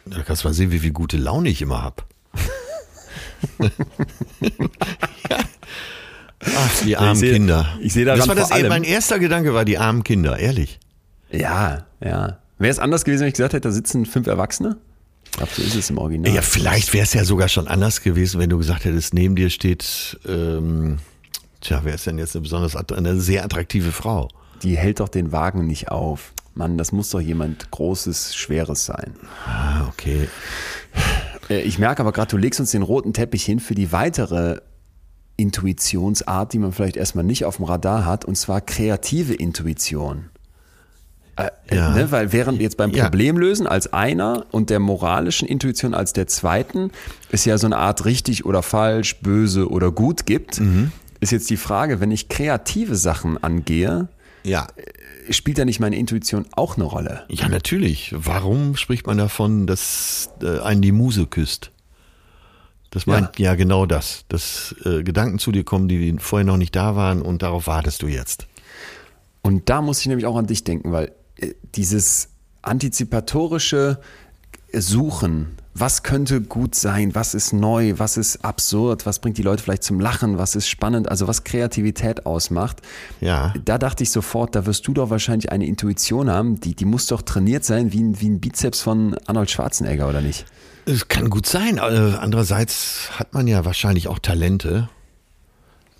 Da 0.07 0.23
kannst 0.23 0.43
du 0.45 0.49
mal 0.49 0.55
sehen, 0.55 0.71
wie 0.73 0.79
viel 0.81 0.93
gute 0.93 1.17
Laune 1.17 1.49
ich 1.49 1.63
immer 1.63 1.83
hab. 1.83 2.07
ja. 5.31 5.39
Ach, 6.45 6.81
die 6.85 6.97
armen 6.97 7.17
sehe- 7.17 7.33
Kinder. 7.35 7.79
ich 7.81 7.93
sehe 7.93 8.05
das 8.05 8.27
war 8.27 8.35
das 8.35 8.51
allem- 8.51 8.69
mein 8.69 8.85
erster 8.85 9.19
Gedanke 9.19 9.55
war 9.55 9.65
die 9.65 9.79
armen 9.79 10.03
Kinder, 10.05 10.39
ehrlich. 10.39 10.81
Ja, 11.31 11.87
ja. 12.01 12.39
Wäre 12.59 12.71
es 12.71 12.79
anders 12.79 13.05
gewesen, 13.05 13.23
wenn 13.23 13.29
ich 13.29 13.35
gesagt 13.35 13.55
hätte, 13.55 13.69
da 13.69 13.73
sitzen 13.73 14.07
fünf 14.07 14.27
Erwachsene? 14.27 14.77
Ich 15.25 15.33
glaube, 15.33 15.53
so 15.55 15.63
ist 15.63 15.75
es 15.75 15.89
im 15.91 15.99
Original. 15.99 16.35
Ja, 16.35 16.43
vielleicht 16.43 16.93
wäre 16.93 17.05
es 17.05 17.15
ja 17.15 17.25
sogar 17.25 17.49
schon 17.49 17.67
anders 17.69 18.03
gewesen, 18.03 18.39
wenn 18.41 18.51
du 18.51 18.59
gesagt 18.59 18.85
hättest, 18.85 19.15
neben 19.15 19.35
dir 19.37 19.51
steht 19.51 20.19
ähm, 20.29 20.99
Tja, 21.61 21.81
wer 21.85 21.95
ist 21.95 22.07
denn 22.07 22.19
jetzt 22.19 22.35
eine 22.35 22.43
besonders 22.43 22.75
eine 22.77 23.19
sehr 23.21 23.45
attraktive 23.45 23.93
Frau? 23.93 24.29
Die 24.63 24.77
hält 24.77 25.01
doch 25.01 25.09
den 25.09 25.33
Wagen 25.33 25.67
nicht 25.67 25.91
auf. 25.91 26.33
Mann, 26.55 26.77
das 26.79 26.93
muss 26.93 27.11
doch 27.11 27.21
jemand 27.21 27.71
Großes, 27.71 28.35
Schweres 28.35 28.85
sein. 28.85 29.15
Ah, 29.47 29.87
okay. 29.89 30.29
Äh, 31.49 31.63
ich 31.63 31.79
merke 31.79 32.01
aber 32.03 32.13
gerade, 32.13 32.31
du 32.31 32.37
legst 32.37 32.61
uns 32.61 32.71
den 32.73 32.83
roten 32.83 33.13
Teppich 33.13 33.45
hin 33.45 33.59
für 33.61 33.75
die 33.75 33.93
weitere 33.93 34.61
Intuitionsart, 35.37 36.53
die 36.53 36.59
man 36.59 36.73
vielleicht 36.73 36.97
erstmal 36.97 37.25
nicht 37.25 37.45
auf 37.45 37.57
dem 37.57 37.65
Radar 37.65 38.05
hat, 38.05 38.25
und 38.25 38.37
zwar 38.37 38.61
kreative 38.61 39.35
Intuition. 39.35 40.27
Äh, 41.37 41.49
äh 41.69 41.77
Ja. 41.77 41.91
ne, 41.95 42.11
weil 42.13 42.33
während 42.33 42.61
jetzt 42.61 42.77
beim. 42.77 42.93
Problemlösen 42.93 43.67
als 43.67 43.93
einer 43.93 44.45
und 44.51 44.69
der 44.69 44.79
moralischen 44.79 45.49
Intuition 45.49 45.95
als 45.95 46.13
der 46.13 46.27
zweiten 46.27 46.91
es 47.31 47.45
ja 47.47 47.57
so 47.57 47.67
eine 47.67 47.79
Art 47.79 48.05
richtig 48.05 48.45
oder 48.45 48.63
falsch, 48.63 49.21
böse 49.21 49.71
oder 49.71 49.91
gut 49.91 50.27
gibt, 50.27 50.61
Mhm. 50.61 50.93
ist 51.21 51.33
jetzt 51.33 51.49
die 51.49 51.57
Frage, 51.57 52.01
wenn 52.01 52.11
ich 52.11 52.29
kreative 52.29 52.97
Sachen 52.97 53.43
angehe, 53.43 54.09
Ja. 54.45 54.67
spielt 55.31 55.59
da 55.59 55.65
nicht 55.65 55.81
meine 55.81 55.97
Intuition 55.97 56.47
auch 56.53 56.77
eine 56.77 56.85
Rolle? 56.85 57.25
Ja, 57.29 57.49
natürlich. 57.49 58.15
Warum 58.17 58.77
spricht 58.77 59.07
man 59.07 59.19
davon, 59.19 59.67
dass 59.67 60.31
äh, 60.43 60.61
einen 60.61 60.83
die 60.83 60.93
Muse 60.93 61.27
küsst? 61.27 61.71
Das 62.91 63.07
meint 63.07 63.39
ja, 63.39 63.55
genau 63.55 63.87
das. 63.87 64.25
Dass 64.29 64.75
äh, 64.85 65.03
Gedanken 65.03 65.39
zu 65.39 65.51
dir 65.51 65.65
kommen, 65.65 65.89
die 65.89 66.15
vorher 66.19 66.45
noch 66.45 66.59
nicht 66.59 66.77
da 66.77 66.95
waren 66.95 67.23
und 67.23 67.43
darauf 67.43 67.67
wartest 67.67 68.03
du 68.03 68.07
jetzt. 68.07 68.47
Und 69.41 69.69
da 69.71 69.81
muss 69.81 70.01
ich 70.01 70.07
nämlich 70.07 70.27
auch 70.27 70.37
an 70.37 70.47
dich 70.47 70.63
denken, 70.63 70.93
weil 70.93 71.13
äh, 71.37 71.55
dieses 71.75 72.29
antizipatorische 72.61 73.99
Suchen, 74.73 75.57
was 75.75 76.03
könnte 76.03 76.41
gut 76.41 76.75
sein, 76.75 77.15
was 77.15 77.35
ist 77.35 77.53
neu, 77.53 77.95
was 77.97 78.17
ist 78.17 78.45
absurd, 78.45 79.07
was 79.07 79.21
bringt 79.21 79.39
die 79.39 79.43
Leute 79.43 79.63
vielleicht 79.63 79.83
zum 79.83 80.01
Lachen, 80.01 80.39
was 80.39 80.55
ist 80.55 80.69
spannend, 80.69 81.09
also 81.09 81.29
was 81.29 81.45
Kreativität 81.45 82.27
ausmacht. 82.27 82.83
Ja. 83.21 83.55
Da 83.65 83.79
dachte 83.79 84.03
ich 84.03 84.11
sofort, 84.11 84.55
da 84.55 84.67
wirst 84.67 84.87
du 84.87 84.93
doch 84.93 85.11
wahrscheinlich 85.11 85.51
eine 85.51 85.67
Intuition 85.67 86.31
haben, 86.31 86.61
die, 86.61 86.75
die 86.75 86.85
muss 86.85 87.07
doch 87.07 87.23
trainiert 87.23 87.65
sein 87.65 87.93
wie 87.93 88.03
ein, 88.03 88.21
wie 88.21 88.29
ein 88.29 88.41
Bizeps 88.41 88.81
von 88.81 89.17
Arnold 89.27 89.51
Schwarzenegger, 89.51 90.09
oder 90.09 90.21
nicht? 90.21 90.45
Es 90.85 91.09
kann 91.09 91.31
gut 91.31 91.47
sein. 91.47 91.79
Äh, 91.79 92.17
Andererseits 92.21 93.11
hat 93.19 93.35
man 93.35 93.47
ja 93.47 93.65
wahrscheinlich 93.65 94.09
auch 94.09 94.19
Talente. 94.19 94.89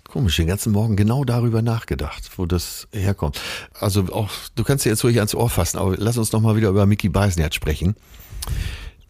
Komisch, 0.03 0.35
den 0.35 0.47
ganzen 0.47 0.71
Morgen 0.71 0.95
genau 0.95 1.23
darüber 1.23 1.63
nachgedacht, 1.63 2.29
wo 2.37 2.45
das 2.45 2.87
herkommt. 2.91 3.41
Also 3.79 4.01
auch, 4.11 4.29
du 4.53 4.63
kannst 4.63 4.85
dir 4.85 4.89
jetzt 4.89 5.03
ruhig 5.03 5.17
ans 5.17 5.33
Ohr 5.33 5.49
fassen, 5.49 5.79
aber 5.79 5.95
lass 5.97 6.17
uns 6.17 6.31
noch 6.33 6.41
mal 6.41 6.55
wieder 6.55 6.69
über 6.69 6.85
Mickey 6.85 7.09
Beisenherz 7.09 7.55
sprechen, 7.55 7.95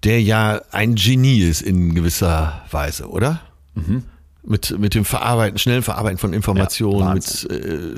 der 0.03 0.21
ja 0.21 0.61
ein 0.71 0.95
Genie 0.95 1.41
ist 1.41 1.61
in 1.61 1.95
gewisser 1.95 2.61
Weise, 2.71 3.07
oder? 3.09 3.41
Mit, 4.45 4.77
mit 4.77 4.93
dem 4.93 5.05
Verarbeiten, 5.05 5.57
schnellen 5.57 5.83
Verarbeiten 5.83 6.17
von 6.17 6.33
Informationen, 6.33 6.99
Ja, 6.99 7.13
mit, 7.13 7.47
äh, 7.49 7.95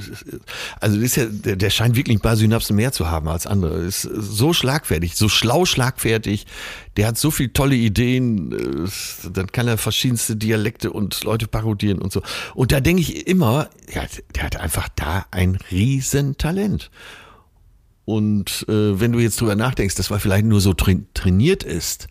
also 0.80 1.00
ist 1.00 1.16
ja, 1.16 1.26
der, 1.26 1.56
der 1.56 1.72
scheint 1.72 1.96
wirklich 1.96 2.18
ein 2.18 2.22
paar 2.22 2.36
Synapsen 2.36 2.76
mehr 2.76 2.92
zu 2.92 3.10
haben 3.10 3.28
als 3.28 3.48
andere. 3.48 3.80
Ist 3.80 4.04
so 4.04 4.54
schlagfertig, 4.54 5.16
so 5.16 5.28
schlau 5.28 5.66
schlagfertig, 5.66 6.46
der 6.98 7.08
hat 7.08 7.18
so 7.18 7.32
viele 7.32 7.52
tolle 7.52 7.76
Ideen, 7.76 8.52
äh, 8.52 9.30
dann 9.32 9.52
kann 9.52 9.68
er 9.68 9.80
verschiedenste 9.80 10.36
Dialekte 10.36 10.92
und 10.92 11.24
Leute 11.24 11.48
parodieren 11.48 12.00
und 12.00 12.14
so. 12.14 12.22
Und 12.54 12.72
da 12.72 12.80
denke 12.80 13.02
ich 13.02 13.26
immer, 13.26 13.70
ja, 13.92 14.04
der 14.36 14.44
hat 14.44 14.58
einfach 14.58 14.88
da 14.96 15.26
ein 15.32 15.58
Riesentalent. 15.72 16.92
Und 18.06 18.66
äh, 18.70 19.00
wenn 19.00 19.12
du 19.12 19.20
jetzt 19.20 19.42
drüber 19.42 19.56
nachdenkst, 19.56 19.96
dass 19.96 20.10
man 20.10 20.20
vielleicht 20.20 20.46
nur 20.46 20.62
so 20.62 20.74
tra 20.74 20.92
trainiert 21.14 21.64
ist, 21.64 22.08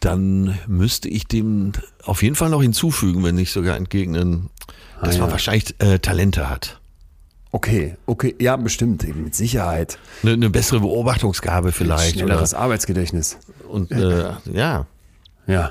dann 0.00 0.58
müsste 0.66 1.08
ich 1.08 1.26
dem 1.26 1.72
auf 2.04 2.22
jeden 2.22 2.34
Fall 2.34 2.50
noch 2.50 2.62
hinzufügen, 2.62 3.24
wenn 3.24 3.34
nicht 3.34 3.50
sogar 3.50 3.76
entgegnen, 3.76 4.50
dass 5.00 5.16
Ah, 5.16 5.20
man 5.20 5.28
ja. 5.28 5.32
wahrscheinlich 5.32 5.74
äh, 5.80 5.98
Talente 5.98 6.50
hat. 6.50 6.80
Okay, 7.52 7.96
okay, 8.04 8.34
ja, 8.38 8.56
bestimmt, 8.56 9.04
eben 9.04 9.24
mit 9.24 9.34
Sicherheit. 9.34 9.98
Eine, 10.22 10.32
eine 10.32 10.50
bessere 10.50 10.80
Beobachtungsgabe 10.80 11.72
vielleicht. 11.72 12.16
Schnelleres 12.18 12.52
Oder, 12.52 12.62
Arbeitsgedächtnis. 12.62 13.38
und 13.68 13.90
äh, 13.92 14.32
ja. 14.52 14.86
Ja. 15.46 15.70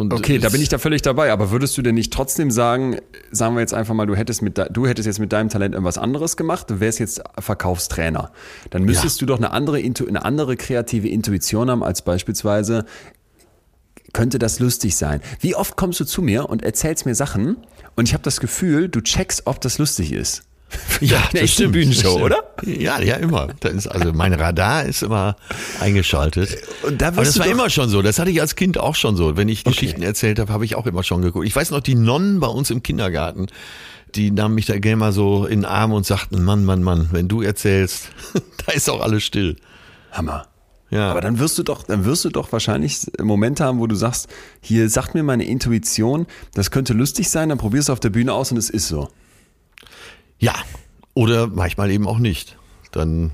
Und 0.00 0.12
Okay, 0.12 0.38
da 0.38 0.48
bin 0.48 0.60
ich 0.60 0.68
da 0.68 0.78
völlig 0.78 1.02
dabei. 1.02 1.32
Aber 1.32 1.50
würdest 1.50 1.76
du 1.78 1.82
denn 1.82 1.94
nicht 1.94 2.12
trotzdem 2.12 2.50
sagen, 2.50 2.98
sagen 3.30 3.54
wir 3.54 3.60
jetzt 3.60 3.74
einfach 3.74 3.94
mal, 3.94 4.06
du 4.06 4.16
hättest 4.16 4.42
mit, 4.42 4.58
du 4.58 4.86
hättest 4.86 5.06
jetzt 5.06 5.18
mit 5.18 5.32
deinem 5.32 5.48
Talent 5.48 5.74
irgendwas 5.74 5.98
anderes 5.98 6.36
gemacht, 6.36 6.70
du 6.70 6.80
wärst 6.80 6.98
jetzt 6.98 7.22
Verkaufstrainer. 7.38 8.32
Dann 8.70 8.84
müsstest 8.84 9.20
du 9.20 9.26
doch 9.26 9.36
eine 9.36 9.50
andere, 9.52 9.78
eine 9.78 10.24
andere 10.24 10.56
kreative 10.56 11.08
Intuition 11.08 11.70
haben, 11.70 11.84
als 11.84 12.02
beispielsweise, 12.02 12.84
könnte 14.12 14.38
das 14.38 14.58
lustig 14.58 14.96
sein? 14.96 15.20
Wie 15.38 15.54
oft 15.54 15.76
kommst 15.76 16.00
du 16.00 16.04
zu 16.04 16.22
mir 16.22 16.48
und 16.48 16.62
erzählst 16.62 17.06
mir 17.06 17.14
Sachen 17.14 17.58
und 17.94 18.08
ich 18.08 18.14
habe 18.14 18.24
das 18.24 18.40
Gefühl, 18.40 18.88
du 18.88 19.00
checkst, 19.00 19.42
ob 19.46 19.60
das 19.60 19.78
lustig 19.78 20.12
ist. 20.12 20.42
Ja, 21.00 21.18
eine 21.18 21.26
das 21.32 21.42
echte 21.42 21.48
stimmt, 21.48 21.72
Bühnenshow, 21.72 22.20
oder? 22.20 22.44
Ja, 22.64 23.00
ja, 23.00 23.16
immer. 23.16 23.48
Das 23.60 23.72
ist, 23.72 23.86
also 23.86 24.12
mein 24.12 24.34
Radar 24.34 24.84
ist 24.84 25.02
immer 25.02 25.36
eingeschaltet. 25.80 26.58
Und 26.82 27.00
da 27.00 27.08
Aber 27.08 27.24
das 27.24 27.38
war 27.38 27.46
immer 27.46 27.70
schon 27.70 27.88
so. 27.88 28.02
Das 28.02 28.18
hatte 28.18 28.30
ich 28.30 28.40
als 28.40 28.54
Kind 28.54 28.78
auch 28.78 28.94
schon 28.94 29.16
so. 29.16 29.36
Wenn 29.36 29.48
ich 29.48 29.64
Geschichten 29.64 30.02
erzählt 30.02 30.38
habe, 30.38 30.52
habe 30.52 30.64
ich 30.64 30.74
auch 30.74 30.86
immer 30.86 31.02
schon 31.02 31.22
geguckt. 31.22 31.46
Ich 31.46 31.56
weiß 31.56 31.70
noch, 31.70 31.80
die 31.80 31.94
Nonnen 31.94 32.40
bei 32.40 32.48
uns 32.48 32.70
im 32.70 32.82
Kindergarten, 32.82 33.46
die 34.14 34.30
nahmen 34.30 34.54
mich 34.54 34.66
da 34.66 34.78
gerne 34.78 34.96
mal 34.96 35.12
so 35.12 35.46
in 35.46 35.60
den 35.60 35.64
Arm 35.64 35.92
und 35.92 36.04
sagten, 36.04 36.42
Mann, 36.42 36.64
Mann, 36.64 36.82
Mann, 36.82 37.08
wenn 37.12 37.28
du 37.28 37.42
erzählst, 37.42 38.10
da 38.66 38.72
ist 38.72 38.90
auch 38.90 39.00
alles 39.00 39.22
still. 39.22 39.56
Hammer. 40.12 40.46
Ja. 40.90 41.10
Aber 41.10 41.20
dann 41.20 41.38
wirst 41.38 41.56
du 41.56 41.62
doch, 41.62 41.84
dann 41.84 42.04
wirst 42.04 42.24
du 42.24 42.30
doch 42.30 42.50
wahrscheinlich 42.50 43.06
Momente 43.22 43.64
haben, 43.64 43.78
wo 43.78 43.86
du 43.86 43.94
sagst, 43.94 44.28
hier 44.60 44.88
sagt 44.90 45.14
mir 45.14 45.22
meine 45.22 45.44
Intuition, 45.44 46.26
das 46.52 46.72
könnte 46.72 46.94
lustig 46.94 47.28
sein, 47.28 47.48
dann 47.48 47.58
probierst 47.58 47.88
du 47.88 47.92
auf 47.92 48.00
der 48.00 48.10
Bühne 48.10 48.32
aus 48.32 48.50
und 48.50 48.58
es 48.58 48.70
ist 48.70 48.88
so. 48.88 49.08
Ja, 50.40 50.54
oder 51.14 51.46
manchmal 51.46 51.90
eben 51.90 52.06
auch 52.08 52.18
nicht. 52.18 52.56
Dann 52.92 53.30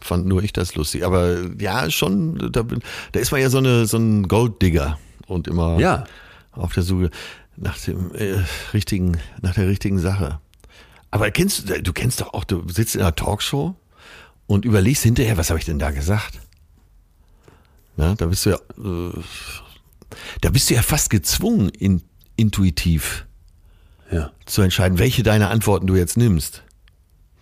fand 0.00 0.26
nur 0.26 0.42
ich 0.42 0.52
das 0.52 0.74
lustig. 0.74 1.04
Aber 1.04 1.36
ja, 1.58 1.90
schon, 1.90 2.50
da, 2.52 2.62
bin- 2.62 2.82
da 3.12 3.20
ist 3.20 3.30
man 3.30 3.40
ja 3.40 3.50
so, 3.50 3.58
eine, 3.58 3.86
so 3.86 3.98
ein 3.98 4.26
Golddigger 4.26 4.98
und 5.26 5.46
immer 5.48 5.78
Ja. 5.78 6.04
auf 6.52 6.72
der 6.72 6.82
Suche 6.82 7.10
nach 7.56 7.78
dem 7.78 8.14
äh, 8.14 8.38
richtigen, 8.72 9.18
nach 9.42 9.54
der 9.54 9.68
richtigen 9.68 9.98
Sache. 9.98 10.40
Aber 11.10 11.30
kennst 11.30 11.68
du, 11.68 11.82
du 11.82 11.92
kennst 11.92 12.20
doch 12.20 12.34
auch, 12.34 12.44
du 12.44 12.66
sitzt 12.68 12.94
in 12.94 13.00
einer 13.02 13.14
Talkshow 13.14 13.74
und 14.46 14.64
überlegst 14.64 15.02
hinterher, 15.02 15.36
was 15.36 15.50
habe 15.50 15.58
ich 15.58 15.64
denn 15.66 15.78
da 15.78 15.90
gesagt? 15.90 16.40
Na, 17.96 18.14
da 18.14 18.26
bist 18.26 18.44
du 18.46 18.50
ja, 18.50 18.56
äh, 18.56 19.20
da 20.40 20.50
bist 20.50 20.68
du 20.70 20.74
ja 20.74 20.82
fast 20.82 21.10
gezwungen, 21.10 21.68
in, 21.70 22.02
intuitiv 22.36 23.25
Ja. 24.10 24.30
zu 24.44 24.62
entscheiden, 24.62 24.98
welche 24.98 25.22
deiner 25.22 25.50
Antworten 25.50 25.86
du 25.86 25.96
jetzt 25.96 26.16
nimmst. 26.16 26.62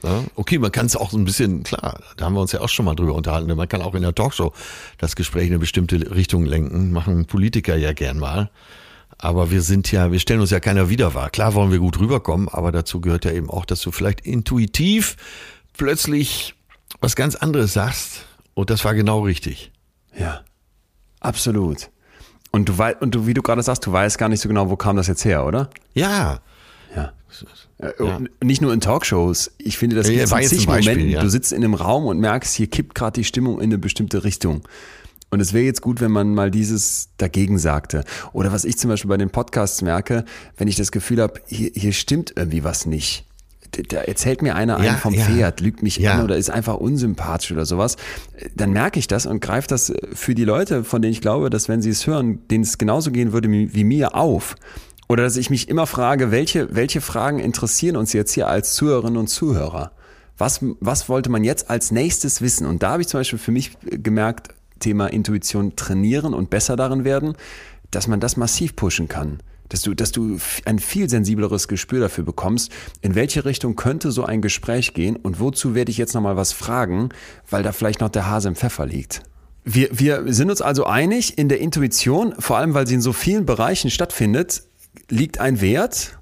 Ja, 0.03 0.23
okay, 0.35 0.59
man 0.59 0.71
kann 0.71 0.87
es 0.87 0.97
auch 0.97 1.11
so 1.11 1.19
ein 1.19 1.25
bisschen, 1.25 1.63
klar, 1.63 1.99
da 2.17 2.27
haben 2.27 2.35
wir 2.35 2.41
uns 2.41 2.53
ja 2.53 2.61
auch 2.61 2.69
schon 2.69 2.85
mal 2.85 2.95
drüber 2.95 3.15
unterhalten, 3.15 3.55
man 3.55 3.69
kann 3.69 3.81
auch 3.81 3.95
in 3.95 4.03
der 4.03 4.15
Talkshow 4.15 4.53
das 4.99 5.17
Gespräch 5.17 5.47
in 5.47 5.53
eine 5.53 5.59
bestimmte 5.59 6.15
Richtung 6.15 6.45
lenken, 6.45 6.93
machen 6.93 7.25
Politiker 7.27 7.77
ja 7.77 7.93
gern 7.93 8.19
mal. 8.19 8.51
Aber 9.17 9.51
wir 9.51 9.63
sind 9.63 9.91
ja, 9.93 10.13
wir 10.13 10.19
stellen 10.19 10.41
uns 10.41 10.51
ja 10.51 10.61
keiner 10.61 10.91
wieder 10.91 11.15
wahr. 11.15 11.31
Klar 11.31 11.55
wollen 11.55 11.71
wir 11.71 11.79
gut 11.79 11.99
rüberkommen, 11.99 12.49
aber 12.49 12.73
dazu 12.73 13.01
gehört 13.01 13.25
ja 13.25 13.31
eben 13.31 13.49
auch, 13.49 13.65
dass 13.65 13.81
du 13.81 13.93
vielleicht 13.93 14.21
intuitiv 14.23 15.17
plötzlich 15.77 16.55
was 17.01 17.17
ganz 17.17 17.35
anderes 17.37 17.73
sagst. 17.73 18.27
Und 18.55 18.71
das 18.71 18.85
war 18.85 18.95
genau 18.95 19.21
richtig. 19.21 19.73
Ja. 20.19 20.43
Absolut. 21.21 21.91
Und 22.51 22.69
du 22.69 22.77
weißt, 22.77 23.01
und 23.01 23.15
du, 23.15 23.27
wie 23.27 23.35
du 23.35 23.43
gerade 23.43 23.63
sagst, 23.63 23.87
du 23.87 23.93
weißt 23.93 24.19
gar 24.19 24.29
nicht 24.29 24.41
so 24.41 24.49
genau, 24.49 24.69
wo 24.69 24.77
kam 24.77 24.97
das 24.97 25.07
jetzt 25.07 25.25
her, 25.25 25.47
oder? 25.47 25.71
Ja, 25.95 26.41
Ja. 27.81 27.91
Und 28.17 28.31
Nicht 28.43 28.63
nur 28.63 28.73
in 28.73 28.81
Talkshows. 28.81 29.51
Ich 29.59 29.79
finde, 29.79 29.97
das 29.97 30.09
Ja, 30.09 30.25
gibt 30.27 30.49
zig 30.49 30.61
ein 30.63 30.67
Beispiel, 30.67 30.93
Momenten. 30.95 31.11
ja. 31.11 31.23
Du 31.23 31.29
sitzt 31.29 31.53
in 31.53 31.65
einem 31.65 31.75
Raum 31.75 32.05
und 32.07 32.19
merkst, 32.21 32.55
hier 32.55 32.67
kippt 32.69 32.95
gerade 32.95 33.15
die 33.21 33.25
Stimmung 33.25 33.59
in 33.59 33.65
eine 33.65 33.79
bestimmte 33.79 34.25
Richtung. 34.25 34.63
Und 35.31 35.41
es 35.41 35.53
wäre 35.53 35.65
jetzt 35.65 35.81
gut, 35.81 36.01
wenn 36.01 36.13
man 36.13 36.33
mal 36.35 36.51
dieses 36.51 37.09
dagegen 37.19 37.59
sagte. 37.59 38.05
Oder 38.33 38.53
was 38.53 38.65
ich 38.65 38.79
zum 38.79 38.91
Beispiel 38.91 39.09
bei 39.09 39.17
den 39.17 39.31
Podcasts 39.31 39.83
merke, 39.83 40.25
wenn 40.57 40.69
ich 40.69 40.77
das 40.77 40.93
Gefühl 40.93 41.21
habe, 41.21 41.41
hier, 41.47 41.71
hier 41.75 41.93
stimmt 41.93 42.33
irgendwie 42.37 42.63
was 42.63 42.87
nicht. 42.87 43.25
Da- 43.89 44.03
erzählt 44.03 44.41
mir 44.43 44.55
einer 44.55 44.81
Ja, 44.85 44.91
einen 44.93 44.99
vom 45.01 45.13
ja. 45.15 45.25
Pferd, 45.25 45.61
lügt 45.61 45.83
mich 45.83 45.97
Ja. 45.97 46.13
an 46.13 46.23
oder 46.23 46.37
ist 46.37 46.51
einfach 46.51 46.77
unsympathisch 46.77 47.51
oder 47.51 47.67
sowas. 47.67 47.97
Dann 48.55 48.71
merke 48.71 49.01
ich 49.01 49.09
das 49.09 49.27
und 49.27 49.41
greife 49.41 49.67
das 49.67 49.93
für 50.13 50.37
die 50.37 50.45
Leute, 50.45 50.85
von 50.85 51.03
denen 51.03 51.11
ich 51.13 51.21
glaube, 51.21 51.51
dass 51.51 51.69
wenn 51.69 51.83
sie 51.83 51.91
es 51.91 52.07
hören, 52.07 52.47
denen 52.49 52.63
es 52.63 52.79
genauso 52.79 53.11
gehen 53.11 53.33
würde 53.33 53.51
wie 53.51 53.83
mir 53.83 54.15
auf. 54.15 54.55
Oder 55.09 55.25
dass 55.25 55.37
ich 55.37 55.51
mich 55.51 55.69
immer 55.69 55.87
frage, 55.87 56.31
welche, 56.31 56.75
welche 56.75 57.01
Fragen 57.01 57.39
interessieren 57.39 57.97
uns 57.97 58.13
jetzt 58.13 58.33
hier 58.33 58.49
als 58.49 58.75
Zuhörerinnen 58.75 59.19
und 59.19 59.29
Zuhörer? 59.29 59.93
Was, 60.39 60.61
was 60.81 61.09
wollte 61.09 61.31
man 61.31 61.45
jetzt 61.45 61.71
als 61.71 61.91
nächstes 61.91 62.41
wissen? 62.41 62.67
Und 62.67 62.83
da 62.83 62.93
habe 62.93 63.03
ich 63.03 63.09
zum 63.09 63.21
Beispiel 63.21 63.39
für 63.39 63.53
mich 63.53 63.77
gemerkt, 63.83 64.49
Thema 64.81 65.07
Intuition 65.07 65.77
trainieren 65.77 66.35
und 66.35 66.51
besser 66.51 66.77
darin 66.77 67.05
werden, 67.05 67.35
dass 67.91 68.09
man 68.09 68.21
das 68.21 68.37
massiv 68.37 68.75
pushen 68.75 69.09
kann. 69.09 69.41
Dass 69.69 69.83
du, 69.83 69.95
dass 69.95 70.13
du 70.13 70.39
ein 70.67 70.79
viel 70.79 71.09
sensibleres 71.09 71.69
Gespür 71.69 72.01
dafür 72.01 72.25
bekommst, 72.25 72.71
in 73.01 73.15
welche 73.15 73.45
Richtung 73.45 73.77
könnte 73.77 74.13
so 74.13 74.25
ein 74.25 74.43
Gespräch 74.43 74.93
gehen 74.93 75.17
und 75.17 75.41
wozu 75.41 75.75
werde 75.75 75.91
ich 75.91 75.97
jetzt 75.97 76.15
nochmal 76.15 76.37
was 76.37 76.53
fragen, 76.53 77.11
weil 77.49 77.63
da 77.63 77.73
vielleicht 77.73 78.01
noch 78.01 78.11
der 78.11 78.29
Hase 78.29 78.49
im 78.49 78.57
Pfeffer 78.57 78.85
liegt. 78.85 79.23
Wir, 79.65 79.89
wir 79.99 80.25
sind 80.35 80.51
uns 80.51 80.61
also 80.61 80.85
einig, 80.85 81.39
in 81.39 81.49
der 81.49 81.61
Intuition, 81.61 82.35
vor 82.39 82.59
allem 82.59 82.75
weil 82.75 82.87
sie 82.87 82.95
in 82.95 83.01
so 83.01 83.15
vielen 83.15 83.47
Bereichen 83.47 83.91
stattfindet, 83.91 84.65
liegt 85.11 85.39
ein 85.39 85.61
Wert 85.61 86.19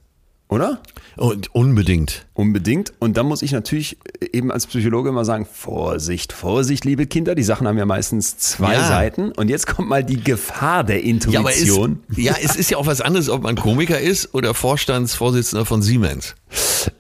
oder? 0.52 0.80
Und 1.16 1.54
unbedingt. 1.54 2.26
Unbedingt. 2.34 2.92
Und 2.98 3.16
dann 3.16 3.26
muss 3.26 3.42
ich 3.42 3.52
natürlich 3.52 3.98
eben 4.32 4.50
als 4.50 4.66
Psychologe 4.66 5.10
immer 5.10 5.24
sagen, 5.24 5.46
Vorsicht, 5.50 6.32
Vorsicht, 6.32 6.84
liebe 6.84 7.06
Kinder. 7.06 7.34
Die 7.34 7.42
Sachen 7.42 7.66
haben 7.68 7.76
ja 7.76 7.84
meistens 7.84 8.38
zwei 8.38 8.74
Ja. 8.74 8.86
Seiten. 8.88 9.32
Und 9.32 9.48
jetzt 9.50 9.66
kommt 9.66 9.88
mal 9.88 10.02
die 10.04 10.22
Gefahr 10.22 10.84
der 10.84 11.04
Ja, 11.04 11.40
aber 11.40 11.50
es, 11.50 11.60
Intuition. 11.60 12.00
ja, 12.16 12.34
es 12.42 12.56
ist 12.56 12.70
ja 12.70 12.78
auch 12.78 12.86
was 12.86 13.00
anderes, 13.00 13.28
ob 13.28 13.42
man 13.42 13.56
Komiker 13.56 14.00
ist 14.00 14.34
oder 14.34 14.54
Vorstandsvorsitzender 14.54 15.64
von 15.66 15.82
Siemens. 15.82 16.34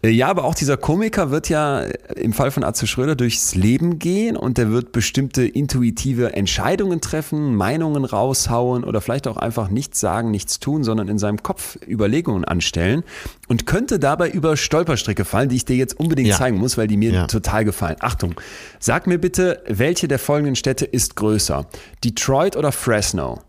Äh, 0.02 0.10
Ja, 0.10 0.28
aber 0.28 0.44
auch 0.44 0.54
dieser 0.54 0.76
Komiker 0.76 1.30
wird 1.30 1.48
ja 1.48 1.80
im 2.16 2.32
Fall 2.34 2.50
von 2.50 2.64
Atze 2.64 2.86
Schröder 2.86 3.16
durchs 3.16 3.54
Leben 3.54 3.98
gehen 3.98 4.36
und 4.36 4.58
der 4.58 4.70
wird 4.70 4.92
bestimmte 4.92 5.44
intuitive 5.46 6.34
Entscheidungen 6.34 7.00
treffen, 7.00 7.54
Meinungen 7.56 8.04
raushauen 8.04 8.84
oder 8.84 9.00
vielleicht 9.00 9.26
auch 9.26 9.36
einfach 9.38 9.68
nichts 9.70 10.00
sagen, 10.00 10.30
nichts 10.30 10.60
tun, 10.60 10.84
sondern 10.84 11.08
in 11.08 11.18
seinem 11.18 11.42
Kopf 11.42 11.78
Überlegungen 11.88 12.44
anstellen 12.44 13.02
und 13.48 13.66
könnte 13.66 13.98
dabei 13.98 14.30
über 14.30 14.56
Stolperstricke 14.56 15.24
fallen, 15.24 15.48
die 15.48 15.56
ich 15.56 15.64
dir 15.64 15.76
jetzt 15.76 15.98
unbedingt 15.98 16.28
Ja. 16.28 16.36
zeigen 16.38 16.58
muss, 16.58 16.78
weil 16.78 16.86
die 16.86 16.96
mir 16.96 17.12
Ja. 17.12 17.26
total 17.26 17.64
gefallen. 17.64 17.96
Achtung, 18.00 18.34
sag 18.78 19.06
mir 19.06 19.18
bitte, 19.18 19.62
welche 19.66 20.08
der 20.08 20.18
folgenden 20.18 20.56
Städte 20.56 20.84
ist 20.84 21.16
größer? 21.16 21.66
Detroit 22.04 22.56
oder 22.56 22.72
Fresno? 22.72 23.42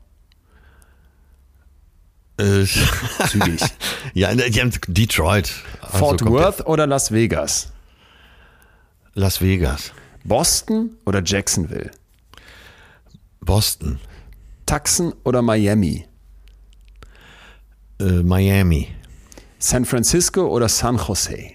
Äh, 2.38 2.66
Zügig. 3.30 3.62
ja, 4.14 4.34
Detroit. 4.34 5.52
Also 5.82 5.98
Fort 5.98 6.22
kommt 6.22 6.36
der- 6.36 6.46
Worth 6.46 6.66
oder 6.66 6.88
Las 6.88 7.12
Vegas? 7.12 7.70
Las 9.14 9.40
Vegas. 9.42 9.92
Boston 10.24 10.98
oder 11.06 11.22
Jacksonville? 11.24 11.92
Boston. 13.42 14.00
Tucson 14.66 15.14
oder 15.24 15.42
Miami? 15.44 16.06
Äh, 18.00 18.24
Miami. 18.24 18.88
San 19.64 19.86
Francisco 19.86 20.46
oder 20.48 20.68
San 20.68 20.98
Jose? 20.98 21.54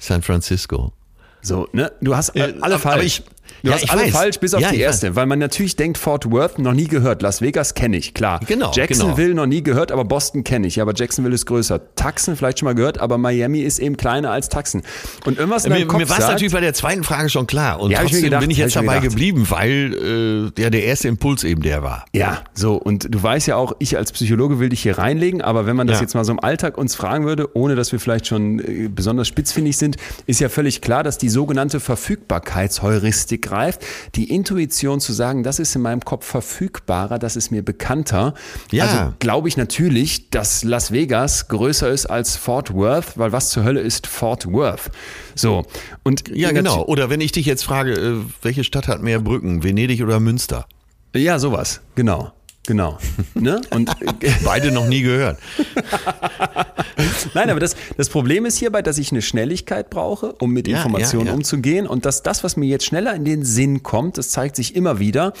San 0.00 0.22
Francisco. 0.22 0.92
So, 1.40 1.68
ne? 1.72 1.92
Du 2.00 2.16
hast 2.16 2.30
Äh, 2.34 2.54
alle 2.60 2.74
aber 2.74 2.78
falsch. 2.80 3.04
ich- 3.20 3.24
du 3.62 3.68
ja, 3.70 3.74
hast 3.74 3.90
alle 3.90 4.02
weiß. 4.02 4.10
falsch, 4.12 4.38
bis 4.40 4.54
auf 4.54 4.60
Ja, 4.60 4.70
die 4.70 4.80
erste, 4.80 5.16
weil 5.16 5.26
man 5.26 5.38
natürlich 5.38 5.76
denkt, 5.76 5.98
Fort 5.98 6.30
Worth 6.30 6.58
noch 6.58 6.72
nie 6.74 6.88
gehört. 6.88 7.22
Las 7.22 7.40
Vegas 7.40 7.74
kenne 7.74 7.96
ich, 7.96 8.14
klar. 8.14 8.40
Genau, 8.46 8.72
Jacksonville 8.74 9.34
noch 9.34 9.46
nie 9.46 9.62
gehört, 9.62 9.92
aber 9.92 10.04
Boston 10.04 10.44
kenne 10.44 10.66
ich. 10.66 10.76
Ja, 10.76 10.82
aber 10.84 10.94
Jacksonville 10.94 11.34
ist 11.34 11.46
größer. 11.46 11.80
Tucson 11.96 12.36
vielleicht 12.36 12.58
schon 12.58 12.66
mal 12.66 12.74
gehört, 12.74 12.98
aber 13.00 13.18
Miami 13.18 13.60
ist 13.60 13.78
eben 13.78 13.96
kleiner 13.96 14.30
als 14.30 14.48
Tucson. 14.48 14.82
Und 15.24 15.38
irgendwas 15.38 15.64
in 15.64 15.72
Mir, 15.72 15.86
Kopf 15.86 15.98
mir 16.00 16.08
war 16.08 16.18
es 16.18 16.26
natürlich 16.26 16.52
bei 16.52 16.60
der 16.60 16.74
zweiten 16.74 17.04
Frage 17.04 17.28
schon 17.28 17.46
klar. 17.46 17.80
Und 17.80 17.90
Ja, 17.90 17.98
hab 17.98 18.04
ich 18.06 18.10
trotzdem 18.12 18.24
gedacht, 18.24 18.40
bin 18.40 18.50
ich 18.50 18.58
jetzt 18.58 18.76
dabei 18.76 18.96
gedacht. 18.98 19.10
geblieben, 19.10 19.46
weil 19.48 20.50
äh, 20.56 20.62
ja, 20.62 20.70
der 20.70 20.84
erste 20.84 21.08
Impuls 21.08 21.44
eben 21.44 21.62
der 21.62 21.82
war. 21.82 22.04
Ja, 22.12 22.42
so, 22.54 22.74
und 22.76 23.14
du 23.14 23.22
weißt 23.22 23.46
ja 23.46 23.56
auch, 23.56 23.72
ich 23.78 23.96
als 23.96 24.12
Psychologe 24.12 24.58
will 24.58 24.68
dich 24.68 24.82
hier 24.82 24.98
reinlegen, 24.98 25.40
aber 25.42 25.66
wenn 25.66 25.76
man 25.76 25.86
das 25.86 25.98
Ja. 25.98 26.02
jetzt 26.02 26.14
mal 26.14 26.24
so 26.24 26.32
im 26.32 26.40
Alltag 26.40 26.78
uns 26.78 26.94
fragen 26.94 27.24
würde, 27.26 27.56
ohne 27.56 27.74
dass 27.76 27.92
wir 27.92 28.00
vielleicht 28.00 28.26
schon 28.26 28.58
äh, 28.60 28.88
besonders 28.88 29.28
spitzfindig 29.28 29.76
sind, 29.76 29.96
ist 30.26 30.40
ja 30.40 30.48
völlig 30.48 30.80
klar, 30.80 31.02
dass 31.02 31.18
die 31.18 31.28
sogenannte 31.28 31.80
Verfügbarkeitsheuristik 31.80 33.50
greift. 33.52 33.82
Die 34.14 34.30
Intuition 34.30 34.98
zu 35.00 35.12
sagen, 35.12 35.42
das 35.42 35.58
ist 35.58 35.76
in 35.76 35.82
meinem 35.82 36.00
Kopf 36.00 36.26
verfügbarer, 36.26 37.18
das 37.18 37.36
ist 37.36 37.50
mir 37.50 37.62
bekannter. 37.62 38.34
Ja. 38.70 38.84
Also 38.84 39.14
glaube 39.18 39.48
ich 39.48 39.56
natürlich, 39.56 40.30
dass 40.30 40.64
Las 40.64 40.90
Vegas 40.90 41.48
größer 41.48 41.90
ist 41.90 42.06
als 42.06 42.36
Fort 42.36 42.72
Worth, 42.72 43.18
weil 43.18 43.32
was 43.32 43.50
zur 43.50 43.64
Hölle 43.64 43.80
ist 43.80 44.06
Fort 44.06 44.50
Worth? 44.50 44.90
So, 45.34 45.64
und 46.02 46.28
Ja, 46.28 46.52
genau. 46.52 46.84
Oder 46.84 47.10
wenn 47.10 47.20
ich 47.20 47.32
dich 47.32 47.46
jetzt 47.46 47.64
frage, 47.64 47.92
äh, 47.92 48.16
welche 48.40 48.64
Stadt 48.64 48.88
hat 48.88 49.02
mehr 49.02 49.20
Brücken, 49.20 49.62
Venedig 49.62 50.02
oder 50.02 50.18
Münster? 50.18 50.66
Ja, 51.14 51.38
sowas, 51.38 51.82
genau. 51.94 52.32
Genau. 52.66 52.98
ne? 53.34 53.60
Und 53.70 53.90
Beide 54.44 54.70
noch 54.70 54.86
nie 54.86 55.02
gehört. 55.02 55.38
Nein, 57.34 57.50
aber 57.50 57.58
das, 57.60 57.74
das 57.96 58.08
Problem 58.08 58.46
ist 58.46 58.56
hierbei, 58.58 58.82
dass 58.82 58.98
ich 58.98 59.10
eine 59.10 59.22
Schnelligkeit 59.22 59.90
brauche, 59.90 60.32
um 60.34 60.52
mit 60.52 60.68
Ja, 60.68 60.76
Informationen 60.76 61.26
ja, 61.26 61.32
ja. 61.32 61.36
umzugehen. 61.36 61.86
Und 61.86 62.04
dass 62.04 62.22
das, 62.22 62.44
was 62.44 62.56
mir 62.56 62.66
jetzt 62.66 62.84
schneller 62.84 63.14
in 63.14 63.24
den 63.24 63.44
Sinn 63.44 63.82
kommt, 63.82 64.18
das 64.18 64.30
zeigt 64.30 64.56
sich 64.56 64.76
immer 64.76 64.98
wieder, 64.98 65.32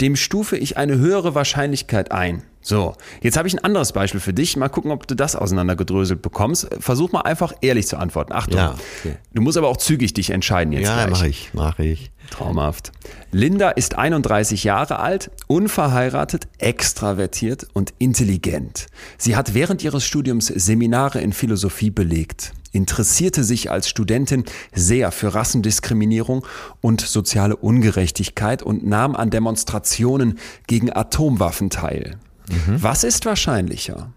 dem 0.00 0.16
stufe 0.16 0.56
ich 0.56 0.76
eine 0.76 0.96
höhere 0.96 1.34
Wahrscheinlichkeit 1.34 2.10
ein. 2.10 2.42
So, 2.64 2.94
jetzt 3.20 3.36
habe 3.36 3.48
ich 3.48 3.54
ein 3.54 3.64
anderes 3.64 3.92
Beispiel 3.92 4.20
für 4.20 4.32
dich. 4.32 4.56
Mal 4.56 4.68
gucken, 4.68 4.92
ob 4.92 5.06
du 5.08 5.16
das 5.16 5.34
auseinandergedröselt 5.34 6.22
bekommst. 6.22 6.68
Versuch 6.78 7.10
mal 7.10 7.22
einfach 7.22 7.52
ehrlich 7.60 7.88
zu 7.88 7.96
antworten. 7.96 8.32
Achtung. 8.32 8.56
Ja, 8.56 8.76
okay. 9.00 9.16
Du 9.34 9.42
musst 9.42 9.58
aber 9.58 9.68
auch 9.68 9.76
zügig 9.76 10.14
dich 10.14 10.30
entscheiden 10.30 10.72
jetzt 10.72 10.86
Ja, 10.86 11.08
mache 11.08 11.26
ich, 11.26 11.52
mache 11.54 11.84
ich. 11.84 12.11
Traumhaft. 12.32 12.92
Linda 13.30 13.70
ist 13.70 13.96
31 13.96 14.64
Jahre 14.64 14.98
alt, 14.98 15.30
unverheiratet, 15.46 16.48
extravertiert 16.58 17.66
und 17.72 17.94
intelligent. 17.98 18.86
Sie 19.18 19.36
hat 19.36 19.54
während 19.54 19.84
ihres 19.84 20.04
Studiums 20.04 20.46
Seminare 20.46 21.20
in 21.20 21.32
Philosophie 21.32 21.90
belegt, 21.90 22.52
interessierte 22.72 23.44
sich 23.44 23.70
als 23.70 23.88
Studentin 23.88 24.44
sehr 24.74 25.12
für 25.12 25.34
Rassendiskriminierung 25.34 26.44
und 26.80 27.02
soziale 27.02 27.56
Ungerechtigkeit 27.56 28.62
und 28.62 28.84
nahm 28.84 29.14
an 29.14 29.30
Demonstrationen 29.30 30.38
gegen 30.66 30.94
Atomwaffen 30.94 31.70
teil. 31.70 32.18
Was 32.66 33.04
ist 33.04 33.24
wahrscheinlicher? 33.24 34.12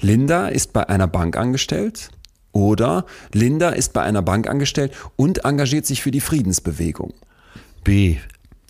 Linda 0.00 0.48
ist 0.48 0.72
bei 0.72 0.88
einer 0.88 1.06
Bank 1.06 1.36
angestellt 1.36 2.10
oder 2.52 3.06
Linda 3.32 3.70
ist 3.70 3.92
bei 3.92 4.02
einer 4.02 4.22
Bank 4.22 4.48
angestellt 4.48 4.92
und 5.16 5.44
engagiert 5.44 5.86
sich 5.86 6.02
für 6.02 6.10
die 6.10 6.20
Friedensbewegung. 6.20 7.14
B. 7.84 8.16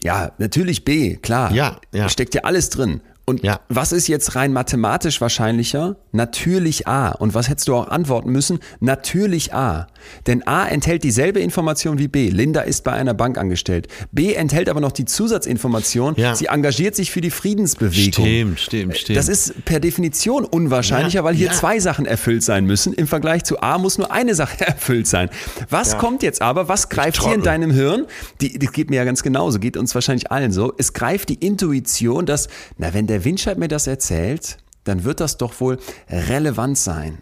Ja, 0.02 0.32
natürlich 0.38 0.84
B, 0.84 1.16
klar. 1.16 1.52
Ja, 1.52 1.80
ja. 1.92 2.08
Steckt 2.08 2.34
ja 2.34 2.42
alles 2.42 2.70
drin. 2.70 3.00
Und 3.24 3.44
Ja. 3.44 3.60
was 3.68 3.92
ist 3.92 4.08
jetzt 4.08 4.34
rein 4.34 4.52
mathematisch 4.52 5.20
wahrscheinlicher? 5.20 5.96
Natürlich 6.10 6.88
A. 6.88 7.10
Und 7.10 7.34
was 7.34 7.48
hättest 7.48 7.68
du 7.68 7.74
auch 7.76 7.88
antworten 7.88 8.30
müssen? 8.30 8.58
Natürlich 8.80 9.54
A. 9.54 9.86
Denn 10.26 10.44
A 10.46 10.66
enthält 10.66 11.04
dieselbe 11.04 11.38
Information 11.38 11.98
wie 11.98 12.08
B. 12.08 12.28
Linda 12.30 12.62
ist 12.62 12.82
bei 12.82 12.92
einer 12.92 13.14
Bank 13.14 13.38
angestellt. 13.38 13.86
B 14.10 14.34
enthält 14.34 14.68
aber 14.68 14.80
noch 14.80 14.90
die 14.90 15.04
Zusatzinformation, 15.04 16.14
Ja. 16.16 16.34
sie 16.34 16.46
engagiert 16.46 16.96
sich 16.96 17.10
für 17.12 17.20
die 17.20 17.30
Friedensbewegung. 17.30 18.24
Stimmt, 18.24 18.60
stimmt, 18.60 18.96
stimmt. 18.98 19.16
Das 19.18 19.28
ist 19.28 19.64
per 19.64 19.78
Definition 19.78 20.44
unwahrscheinlicher, 20.44 21.20
Ja, 21.20 21.24
weil 21.24 21.34
hier 21.34 21.52
zwei 21.52 21.78
Sachen 21.78 22.06
erfüllt 22.06 22.42
sein 22.42 22.64
müssen. 22.66 22.92
Im 22.92 23.06
Vergleich 23.06 23.44
zu 23.44 23.60
A 23.62 23.78
muss 23.78 23.98
nur 23.98 24.10
eine 24.10 24.34
Sache 24.34 24.60
erfüllt 24.66 25.06
sein. 25.06 25.30
Was 25.70 25.96
kommt 25.98 26.22
jetzt 26.24 26.42
aber? 26.42 26.68
Was 26.68 26.88
greift 26.88 27.22
hier 27.22 27.34
in 27.34 27.42
deinem 27.42 27.70
Hirn? 27.70 28.06
Die, 28.40 28.58
die 28.58 28.66
geht 28.66 28.90
mir 28.90 28.96
ja 28.96 29.04
ganz 29.04 29.22
genauso, 29.22 29.58
geht 29.60 29.76
uns 29.76 29.94
wahrscheinlich 29.94 30.32
allen 30.32 30.52
so. 30.52 30.72
Es 30.76 30.92
greift 30.92 31.28
die 31.28 31.34
Intuition, 31.34 32.26
dass, 32.26 32.48
na, 32.78 32.92
wenn 32.94 33.06
der 33.06 33.11
Windscheid 33.24 33.58
mir 33.58 33.68
das 33.68 33.86
erzählt, 33.86 34.58
dann 34.84 35.04
wird 35.04 35.20
das 35.20 35.36
doch 35.36 35.60
wohl 35.60 35.78
relevant 36.08 36.78
sein. 36.78 37.18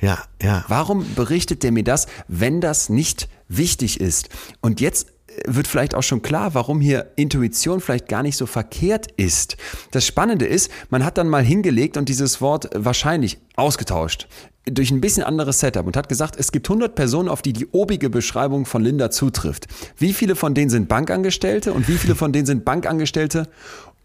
ja, 0.00 0.18
ja. 0.42 0.64
Warum 0.68 1.14
berichtet 1.14 1.62
der 1.62 1.72
mir 1.72 1.84
das, 1.84 2.06
wenn 2.28 2.60
das 2.60 2.88
nicht 2.88 3.28
wichtig 3.48 4.00
ist? 4.00 4.28
Und 4.60 4.80
jetzt 4.80 5.08
äh, 5.28 5.42
wird 5.46 5.66
vielleicht 5.66 5.94
auch 5.94 6.02
schon 6.02 6.22
klar, 6.22 6.54
warum 6.54 6.80
hier 6.80 7.12
Intuition 7.16 7.80
vielleicht 7.80 8.08
gar 8.08 8.22
nicht 8.22 8.36
so 8.36 8.46
verkehrt 8.46 9.10
ist. 9.12 9.56
Das 9.90 10.06
Spannende 10.06 10.46
ist, 10.46 10.70
man 10.90 11.04
hat 11.04 11.18
dann 11.18 11.28
mal 11.28 11.44
hingelegt 11.44 11.96
und 11.96 12.08
dieses 12.08 12.40
Wort 12.40 12.70
wahrscheinlich 12.74 13.38
ausgetauscht 13.56 14.26
durch 14.64 14.90
ein 14.90 15.00
bisschen 15.00 15.24
anderes 15.24 15.60
Setup 15.60 15.86
und 15.86 15.96
hat 15.96 16.08
gesagt, 16.08 16.36
es 16.38 16.52
gibt 16.52 16.68
100 16.68 16.94
Personen, 16.94 17.28
auf 17.28 17.42
die 17.42 17.52
die 17.52 17.66
obige 17.72 18.10
Beschreibung 18.10 18.64
von 18.64 18.82
Linda 18.82 19.10
zutrifft. 19.10 19.66
Wie 19.96 20.12
viele 20.12 20.36
von 20.36 20.54
denen 20.54 20.70
sind 20.70 20.88
Bankangestellte 20.88 21.72
und 21.72 21.88
wie 21.88 21.96
viele 21.96 22.14
von 22.14 22.32
denen 22.32 22.46
sind 22.46 22.64
Bankangestellte 22.64 23.48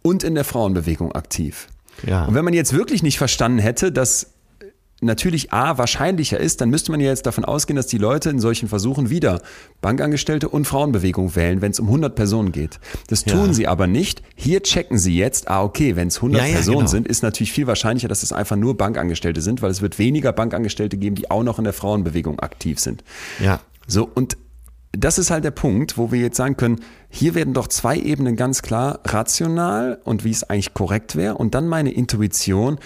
und 0.02 0.24
in 0.24 0.36
der 0.36 0.44
Frauenbewegung 0.44 1.12
aktiv? 1.14 1.68
Ja. 2.06 2.26
Und 2.26 2.36
wenn 2.36 2.46
man 2.46 2.54
jetzt 2.54 2.74
wirklich 2.74 3.04
nicht 3.04 3.18
verstanden 3.18 3.60
hätte, 3.60 3.92
dass 3.92 4.34
natürlich 5.00 5.54
A 5.54 5.78
wahrscheinlicher 5.78 6.40
ist, 6.40 6.60
dann 6.60 6.72
müsste 6.72 6.90
man 6.92 7.00
ja 7.00 7.10
jetzt 7.10 7.28
davon 7.28 7.46
ausgehen, 7.46 7.76
dass 7.76 7.86
die 7.86 8.00
Leute 8.00 8.32
in 8.32 8.40
solchen 8.40 8.68
Versuchen 8.68 9.12
wieder 9.12 9.42
Bankangestellte 9.80 10.50
und 10.50 10.66
Frauenbewegung 10.66 11.36
wählen, 11.36 11.62
wenn 11.62 11.72
es 11.72 11.80
um 11.80 11.86
100 11.88 12.16
Personen 12.16 12.52
geht. 12.52 12.80
Das 13.08 13.24
Ja. 13.26 13.34
tun 13.34 13.54
sie 13.54 13.68
aber 13.68 13.86
nicht. 13.86 14.24
Hier 14.36 14.64
checken 14.64 14.98
sie 14.98 15.16
jetzt, 15.16 15.50
ah 15.50 15.62
okay, 15.64 15.96
wenn 15.96 16.08
es 16.08 16.18
100 16.18 16.42
Ja, 16.42 16.48
ja, 16.48 16.54
Personen 16.56 16.78
genau. 16.80 16.90
sind, 16.90 17.08
ist 17.08 17.22
natürlich 17.22 17.52
viel 17.52 17.68
wahrscheinlicher, 17.68 18.08
dass 18.08 18.24
es 18.24 18.32
einfach 18.34 18.56
nur 18.56 18.76
Bankangestellte 18.76 19.42
sind, 19.42 19.62
weil 19.62 19.70
es 19.70 19.82
wird 19.84 20.00
weniger 20.00 20.34
Bankangestellte 20.34 20.98
geben, 20.98 21.16
die 21.16 21.30
auch 21.30 21.44
noch 21.44 21.60
in 21.60 21.64
der 21.64 21.74
Frauenbewegung 21.74 22.40
aktiv 22.40 22.80
sind. 22.80 23.04
Ja. 23.40 23.60
So, 23.86 24.10
und 24.12 24.36
das 24.92 25.18
ist 25.18 25.32
halt 25.32 25.44
der 25.44 25.52
Punkt, 25.52 25.98
wo 25.98 26.12
wir 26.12 26.20
jetzt 26.20 26.38
sagen 26.38 26.58
können, 26.58 26.82
hier 27.10 27.36
werden 27.36 27.54
doch 27.54 27.68
zwei 27.68 27.98
Ebenen 27.98 28.36
ganz 28.36 28.62
klar 28.62 29.00
rational 29.06 30.00
und 30.04 30.24
wie 30.24 30.32
es 30.32 30.44
eigentlich 30.44 30.74
korrekt 30.74 31.16
wäre 31.16 31.36
und 31.36 31.56
dann 31.56 31.68
meine 31.68 31.92
Intuition, 31.92 32.80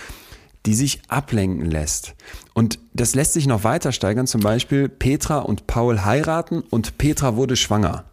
die 0.65 0.73
sich 0.73 1.01
ablenken 1.07 1.65
lässt. 1.65 2.15
Und 2.53 2.79
das 2.93 3.15
lässt 3.15 3.33
sich 3.33 3.47
noch 3.47 3.63
weiter 3.63 3.91
steigern, 3.91 4.27
zum 4.27 4.41
Beispiel 4.41 4.89
Petra 4.89 5.39
und 5.39 5.67
Paul 5.67 6.05
heiraten 6.05 6.61
und 6.61 6.97
Petra 6.97 7.35
wurde 7.35 7.55
schwanger. 7.55 8.05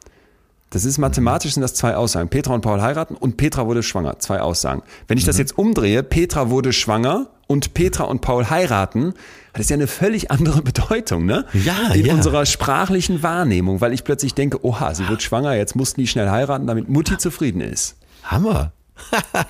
Das 0.70 0.84
ist 0.84 0.98
mathematisch 0.98 1.54
sind 1.54 1.62
das 1.62 1.74
zwei 1.74 1.96
Aussagen. 1.96 2.28
Petra 2.28 2.52
und 2.54 2.60
Paul 2.60 2.82
heiraten 2.82 3.14
und 3.14 3.36
Petra 3.38 3.66
wurde 3.66 3.82
schwanger. 3.82 4.18
Zwei 4.18 4.40
Aussagen. 4.40 4.82
Wenn 5.06 5.16
ich 5.16 5.24
das 5.24 5.38
jetzt 5.38 5.56
umdrehe, 5.56 6.02
Petra 6.02 6.50
wurde 6.50 6.72
schwanger 6.74 7.28
und 7.46 7.72
Petra 7.72 8.04
und 8.04 8.20
Paul 8.20 8.50
heiraten, 8.50 9.14
hat 9.54 9.60
es 9.60 9.70
ja 9.70 9.74
eine 9.74 9.86
völlig 9.86 10.30
andere 10.30 10.60
Bedeutung, 10.62 11.24
ne? 11.24 11.46
Ja, 11.54 11.92
In 11.94 12.04
ja. 12.06 12.14
unserer 12.14 12.44
sprachlichen 12.44 13.22
Wahrnehmung, 13.22 13.80
weil 13.80 13.94
ich 13.94 14.04
plötzlich 14.04 14.34
denke, 14.34 14.62
oha, 14.64 14.94
sie 14.94 15.08
wird 15.08 15.22
schwanger, 15.22 15.54
jetzt 15.54 15.74
mussten 15.74 16.02
die 16.02 16.06
schnell 16.06 16.28
heiraten, 16.28 16.66
damit 16.66 16.88
Mutti 16.90 17.16
zufrieden 17.16 17.62
ist. 17.62 17.96
Hammer. 18.24 18.72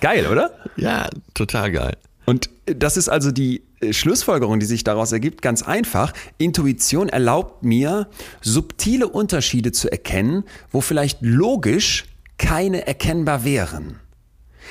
Geil, 0.00 0.26
oder? 0.28 0.50
Ja, 0.76 1.08
total 1.34 1.72
geil. 1.72 1.96
Und 2.24 2.50
das 2.66 2.96
ist 2.96 3.08
also 3.08 3.32
die 3.32 3.62
Schlussfolgerung, 3.90 4.60
die 4.60 4.66
sich 4.66 4.84
daraus 4.84 5.12
ergibt, 5.12 5.42
ganz 5.42 5.62
einfach. 5.62 6.12
Intuition 6.38 7.08
erlaubt 7.08 7.62
mir, 7.62 8.08
subtile 8.40 9.08
Unterschiede 9.08 9.72
zu 9.72 9.90
erkennen, 9.90 10.44
wo 10.70 10.80
vielleicht 10.80 11.18
logisch 11.20 12.04
keine 12.38 12.86
erkennbar 12.86 13.44
wären. 13.44 14.00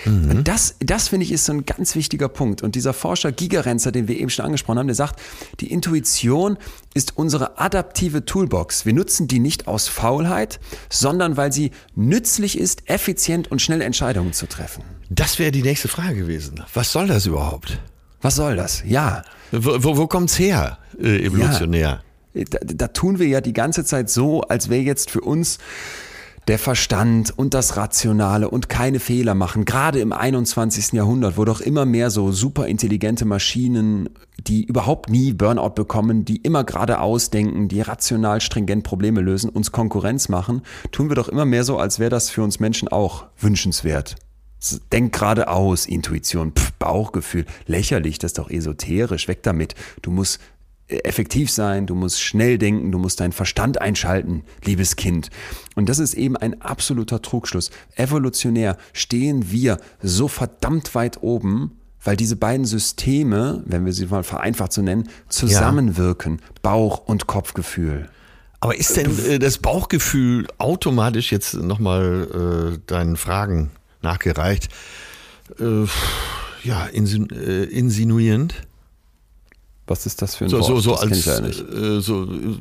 Mhm. 0.05 0.43
Das, 0.43 0.75
das 0.79 1.07
finde 1.07 1.25
ich 1.25 1.31
ist 1.31 1.45
so 1.45 1.53
ein 1.53 1.65
ganz 1.65 1.95
wichtiger 1.95 2.29
Punkt. 2.29 2.61
Und 2.61 2.75
dieser 2.75 2.93
Forscher 2.93 3.31
Gigerenzer, 3.31 3.91
den 3.91 4.07
wir 4.07 4.17
eben 4.17 4.29
schon 4.29 4.45
angesprochen 4.45 4.79
haben, 4.79 4.87
der 4.87 4.95
sagt, 4.95 5.19
die 5.59 5.71
Intuition 5.71 6.57
ist 6.93 7.17
unsere 7.17 7.59
adaptive 7.59 8.25
Toolbox. 8.25 8.85
Wir 8.85 8.93
nutzen 8.93 9.27
die 9.27 9.39
nicht 9.39 9.67
aus 9.67 9.87
Faulheit, 9.87 10.59
sondern 10.89 11.37
weil 11.37 11.51
sie 11.51 11.71
nützlich 11.95 12.57
ist, 12.57 12.89
effizient 12.89 13.49
und 13.49 13.61
schnell 13.61 13.81
Entscheidungen 13.81 14.33
zu 14.33 14.47
treffen. 14.47 14.83
Das 15.09 15.39
wäre 15.39 15.51
die 15.51 15.63
nächste 15.63 15.87
Frage 15.87 16.15
gewesen. 16.15 16.63
Was 16.73 16.91
soll 16.91 17.07
das 17.07 17.25
überhaupt? 17.25 17.79
Was 18.21 18.35
soll 18.35 18.55
das? 18.55 18.83
Ja. 18.85 19.23
Wo, 19.51 19.83
wo, 19.83 19.97
wo 19.97 20.07
kommt's 20.07 20.37
her, 20.39 20.77
äh, 20.99 21.25
evolutionär? 21.25 22.01
Ja. 22.33 22.43
Da, 22.49 22.59
da 22.61 22.87
tun 22.89 23.17
wir 23.19 23.27
ja 23.27 23.41
die 23.41 23.53
ganze 23.53 23.83
Zeit 23.83 24.09
so, 24.09 24.41
als 24.41 24.69
wäre 24.69 24.83
jetzt 24.83 25.09
für 25.09 25.21
uns 25.21 25.57
der 26.47 26.59
Verstand 26.59 27.37
und 27.37 27.53
das 27.53 27.75
Rationale 27.75 28.49
und 28.49 28.69
keine 28.69 28.99
Fehler 28.99 29.35
machen, 29.35 29.65
gerade 29.65 29.99
im 29.99 30.13
21. 30.13 30.93
Jahrhundert, 30.93 31.37
wo 31.37 31.43
doch 31.43 31.59
immer 31.59 31.85
mehr 31.85 32.09
so 32.09 32.31
super 32.31 32.67
intelligente 32.67 33.25
Maschinen, 33.25 34.09
die 34.39 34.63
überhaupt 34.63 35.09
nie 35.09 35.33
Burnout 35.33 35.71
bekommen, 35.71 36.23
die 36.23 36.37
immer 36.37 36.63
geradeaus 36.63 37.31
denken, 37.31 37.67
die 37.67 37.81
rational 37.81 38.39
stringent 38.39 38.83
Probleme 38.83 39.19
lösen, 39.19 39.49
uns 39.49 39.71
Konkurrenz 39.71 40.29
machen, 40.29 40.61
tun 40.91 41.09
wir 41.09 41.15
doch 41.15 41.27
immer 41.27 41.45
mehr 41.45 41.65
so, 41.65 41.77
als 41.77 41.99
wäre 41.99 42.09
das 42.09 42.29
für 42.29 42.43
uns 42.43 42.59
Menschen 42.59 42.87
auch 42.87 43.25
wünschenswert. 43.37 44.15
Denk 44.91 45.13
geradeaus, 45.13 45.85
Intuition, 45.85 46.51
Pff, 46.51 46.71
Bauchgefühl, 46.73 47.45
lächerlich, 47.67 48.17
das 48.19 48.29
ist 48.29 48.37
doch 48.37 48.49
esoterisch, 48.49 49.27
weg 49.27 49.43
damit. 49.43 49.75
Du 50.01 50.11
musst 50.11 50.39
effektiv 50.87 51.51
sein, 51.51 51.85
du 51.85 51.95
musst 51.95 52.21
schnell 52.21 52.57
denken, 52.57 52.91
du 52.91 52.97
musst 52.97 53.19
deinen 53.19 53.33
Verstand 53.33 53.81
einschalten, 53.81 54.43
liebes 54.63 54.95
Kind. 54.95 55.29
Und 55.75 55.89
das 55.89 55.99
ist 55.99 56.13
eben 56.13 56.37
ein 56.37 56.61
absoluter 56.61 57.21
Trugschluss. 57.21 57.71
Evolutionär 57.95 58.77
stehen 58.93 59.51
wir 59.51 59.77
so 60.01 60.27
verdammt 60.27 60.95
weit 60.95 61.21
oben, 61.21 61.77
weil 62.03 62.15
diese 62.15 62.37
beiden 62.37 62.65
Systeme, 62.65 63.63
wenn 63.65 63.85
wir 63.85 63.91
sie 63.91 64.05
mal 64.05 64.23
vereinfacht 64.23 64.71
so 64.71 64.81
nennen, 64.81 65.09
zusammenwirken. 65.27 66.37
Ja. 66.39 66.47
Bauch- 66.61 67.05
und 67.05 67.27
Kopfgefühl. 67.27 68.09
Aber 68.59 68.77
ist 68.77 68.95
denn 68.95 69.11
äh, 69.25 69.39
das 69.39 69.57
Bauchgefühl 69.57 70.47
automatisch 70.57 71.31
jetzt 71.31 71.53
nochmal 71.53 72.75
äh, 72.75 72.79
deinen 72.87 73.17
Fragen 73.17 73.71
nachgereicht? 74.07 74.69
Äh, 75.59 75.85
ja, 76.63 76.85
insinu 76.87 77.27
äh, 77.27 77.63
insinuierend? 77.65 78.55
Was 79.85 80.05
ist 80.05 80.21
das 80.21 80.35
für 80.35 80.45
ein 80.45 80.49
so, 80.49 80.59
Wort? 80.59 80.67
So, 80.67 80.79
so 80.79 80.95
als 80.95 81.25
ja 81.25 81.37
äh, 81.39 82.01
so, 82.01 82.23
äh, 82.25 82.57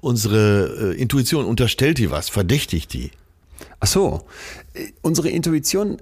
unsere 0.00 0.92
äh, 0.94 1.00
Intuition 1.00 1.46
unterstellt 1.46 1.98
die 1.98 2.10
was, 2.10 2.28
verdächtigt 2.28 2.92
die. 2.92 3.10
Ach 3.80 3.86
so, 3.86 4.20
unsere 5.00 5.30
Intuition 5.30 5.96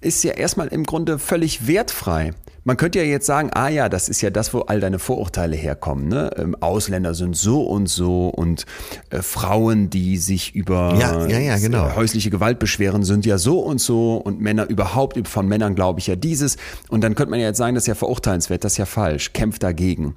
ist 0.00 0.24
ja 0.24 0.32
erstmal 0.32 0.68
im 0.68 0.84
Grunde 0.84 1.20
völlig 1.20 1.66
wertfrei. 1.66 2.32
Man 2.66 2.78
könnte 2.78 2.98
ja 2.98 3.04
jetzt 3.04 3.26
sagen, 3.26 3.50
ah 3.52 3.68
ja, 3.68 3.90
das 3.90 4.08
ist 4.08 4.22
ja 4.22 4.30
das, 4.30 4.54
wo 4.54 4.60
all 4.60 4.80
deine 4.80 4.98
Vorurteile 4.98 5.54
herkommen. 5.54 6.08
Ne? 6.08 6.30
Ähm, 6.36 6.56
Ausländer 6.60 7.14
sind 7.14 7.36
so 7.36 7.62
und 7.62 7.88
so 7.88 8.28
und 8.28 8.64
äh, 9.10 9.20
Frauen, 9.20 9.90
die 9.90 10.16
sich 10.16 10.54
über 10.54 10.96
ja, 10.98 11.26
ja, 11.26 11.38
ja, 11.38 11.58
genau. 11.58 11.88
äh, 11.88 11.94
häusliche 11.94 12.30
Gewalt 12.30 12.58
beschweren, 12.58 13.04
sind 13.04 13.26
ja 13.26 13.36
so 13.36 13.60
und 13.60 13.82
so 13.82 14.16
und 14.16 14.40
Männer 14.40 14.68
überhaupt, 14.70 15.28
von 15.28 15.46
Männern 15.46 15.74
glaube 15.74 16.00
ich 16.00 16.06
ja 16.06 16.16
dieses. 16.16 16.56
Und 16.88 17.04
dann 17.04 17.14
könnte 17.14 17.30
man 17.30 17.40
ja 17.40 17.48
jetzt 17.48 17.58
sagen, 17.58 17.74
das 17.74 17.84
ist 17.84 17.88
ja 17.88 17.94
verurteilenswert, 17.94 18.64
das 18.64 18.72
ist 18.72 18.78
ja 18.78 18.86
falsch, 18.86 19.34
kämpft 19.34 19.62
dagegen 19.62 20.16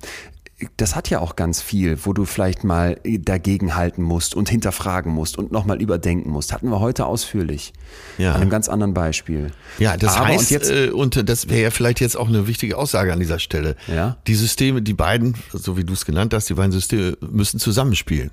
das 0.77 0.95
hat 0.95 1.09
ja 1.09 1.19
auch 1.19 1.35
ganz 1.35 1.61
viel, 1.61 1.99
wo 2.03 2.13
du 2.13 2.25
vielleicht 2.25 2.63
mal 2.63 2.99
dagegen 3.03 3.75
halten 3.75 4.01
musst 4.01 4.33
und 4.33 4.49
hinterfragen 4.49 5.13
musst 5.13 5.37
und 5.37 5.51
nochmal 5.51 5.79
überdenken 5.79 6.31
musst. 6.31 6.51
Hatten 6.51 6.69
wir 6.69 6.79
heute 6.79 7.05
ausführlich. 7.05 7.73
Ja. 8.17 8.33
An 8.33 8.41
einem 8.41 8.49
ganz 8.49 8.67
anderen 8.67 8.95
Beispiel. 8.95 9.51
Ja, 9.77 9.97
das 9.97 10.15
Aber 10.15 10.27
heißt, 10.27 10.45
und, 10.45 10.49
jetzt, 10.49 10.71
äh, 10.71 10.89
und 10.89 11.29
das 11.29 11.49
wäre 11.49 11.61
ja 11.61 11.69
vielleicht 11.69 11.99
jetzt 11.99 12.17
auch 12.17 12.27
eine 12.27 12.47
wichtige 12.47 12.77
Aussage 12.77 13.13
an 13.13 13.19
dieser 13.19 13.37
Stelle. 13.37 13.75
Ja? 13.87 14.17
Die 14.25 14.33
Systeme, 14.33 14.81
die 14.81 14.95
beiden, 14.95 15.35
so 15.53 15.77
wie 15.77 15.83
du 15.83 15.93
es 15.93 16.05
genannt 16.05 16.33
hast, 16.33 16.49
die 16.49 16.55
beiden 16.55 16.71
Systeme 16.71 17.17
müssen 17.21 17.59
zusammenspielen. 17.59 18.31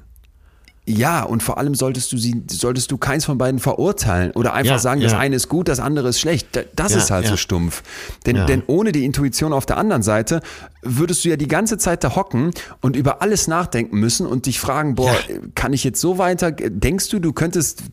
Ja, 0.87 1.23
und 1.23 1.43
vor 1.43 1.57
allem 1.57 1.75
solltest 1.75 2.13
du 2.13 2.19
sie, 2.19 2.43
solltest 2.51 2.91
du 2.91 2.99
keins 2.99 3.25
von 3.25 3.39
beiden 3.39 3.59
verurteilen 3.59 4.33
oder 4.33 4.53
einfach 4.53 4.75
ja, 4.75 4.79
sagen, 4.79 5.01
das 5.01 5.13
ja. 5.13 5.19
eine 5.19 5.37
ist 5.37 5.49
gut, 5.49 5.69
das 5.69 5.81
andere 5.81 6.09
ist 6.09 6.21
schlecht. 6.21 6.49
Das 6.77 6.93
ja, 6.93 6.99
ist 6.99 7.11
halt 7.11 7.27
so 7.27 7.39
stumpf. 7.39 7.83
Denn, 8.27 8.47
denn 8.47 8.63
ohne 8.67 8.93
die 8.93 9.07
Intuition 9.07 9.55
auf 9.55 9.65
der 9.65 9.79
anderen 9.79 10.03
Seite 10.03 10.43
würdest 10.83 11.25
du 11.25 11.31
ja 11.31 11.37
die 11.37 11.49
ganze 11.49 11.79
Zeit 11.79 12.05
da 12.05 12.15
hocken 12.15 12.51
und 12.83 12.97
über 12.97 13.23
alles 13.23 13.49
nachdenken 13.49 13.99
müssen 13.99 14.27
und 14.27 14.45
dich 14.45 14.61
fragen, 14.61 14.95
boah, 14.95 15.17
kann 15.55 15.73
ich 15.73 15.85
jetzt 15.85 16.03
so 16.03 16.19
weiter? 16.19 16.53
Denkst 16.53 17.09
du, 17.09 17.19
du 17.19 17.33
könntest, 17.33 17.85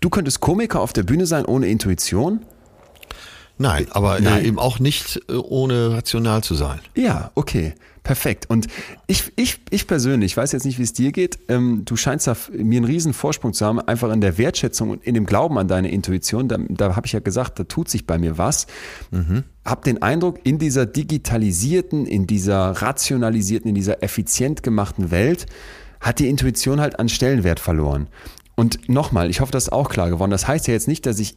du 0.00 0.10
könntest 0.10 0.40
Komiker 0.40 0.80
auf 0.80 0.92
der 0.92 1.04
Bühne 1.04 1.26
sein 1.26 1.44
ohne 1.44 1.68
Intuition? 1.68 2.44
Nein, 3.60 3.88
aber 3.90 4.16
äh, 4.16 4.22
Nein. 4.22 4.44
eben 4.46 4.58
auch 4.58 4.78
nicht 4.78 5.20
äh, 5.28 5.34
ohne 5.34 5.92
rational 5.92 6.42
zu 6.42 6.54
sein. 6.54 6.80
Ja, 6.96 7.30
okay. 7.34 7.74
Perfekt. 8.02 8.48
Und 8.48 8.68
ich, 9.06 9.30
ich, 9.36 9.60
ich 9.68 9.86
persönlich, 9.86 10.32
ich 10.32 10.36
weiß 10.38 10.52
jetzt 10.52 10.64
nicht, 10.64 10.78
wie 10.78 10.82
es 10.82 10.94
dir 10.94 11.12
geht, 11.12 11.38
ähm, 11.48 11.82
du 11.84 11.94
scheinst 11.94 12.26
da 12.26 12.34
mir 12.50 12.78
einen 12.78 12.86
riesen 12.86 13.12
Vorsprung 13.12 13.52
zu 13.52 13.66
haben, 13.66 13.78
einfach 13.78 14.10
in 14.10 14.22
der 14.22 14.38
Wertschätzung 14.38 14.88
und 14.88 15.04
in 15.04 15.12
dem 15.12 15.26
Glauben 15.26 15.58
an 15.58 15.68
deine 15.68 15.90
Intuition. 15.90 16.48
Da, 16.48 16.56
da 16.70 16.96
habe 16.96 17.06
ich 17.06 17.12
ja 17.12 17.20
gesagt, 17.20 17.58
da 17.58 17.64
tut 17.64 17.90
sich 17.90 18.06
bei 18.06 18.16
mir 18.16 18.38
was. 18.38 18.66
Mhm. 19.10 19.44
Hab 19.66 19.84
den 19.84 20.00
Eindruck, 20.00 20.40
in 20.44 20.58
dieser 20.58 20.86
digitalisierten, 20.86 22.06
in 22.06 22.26
dieser 22.26 22.70
rationalisierten, 22.70 23.68
in 23.68 23.74
dieser 23.74 24.02
effizient 24.02 24.62
gemachten 24.62 25.10
Welt 25.10 25.44
hat 26.00 26.18
die 26.18 26.30
Intuition 26.30 26.80
halt 26.80 26.98
an 26.98 27.10
Stellenwert 27.10 27.60
verloren. 27.60 28.08
Und 28.54 28.88
nochmal, 28.88 29.28
ich 29.28 29.42
hoffe, 29.42 29.52
das 29.52 29.64
ist 29.64 29.72
auch 29.72 29.90
klar 29.90 30.08
geworden. 30.08 30.30
Das 30.30 30.48
heißt 30.48 30.66
ja 30.66 30.72
jetzt 30.72 30.88
nicht, 30.88 31.04
dass 31.04 31.18
ich 31.18 31.36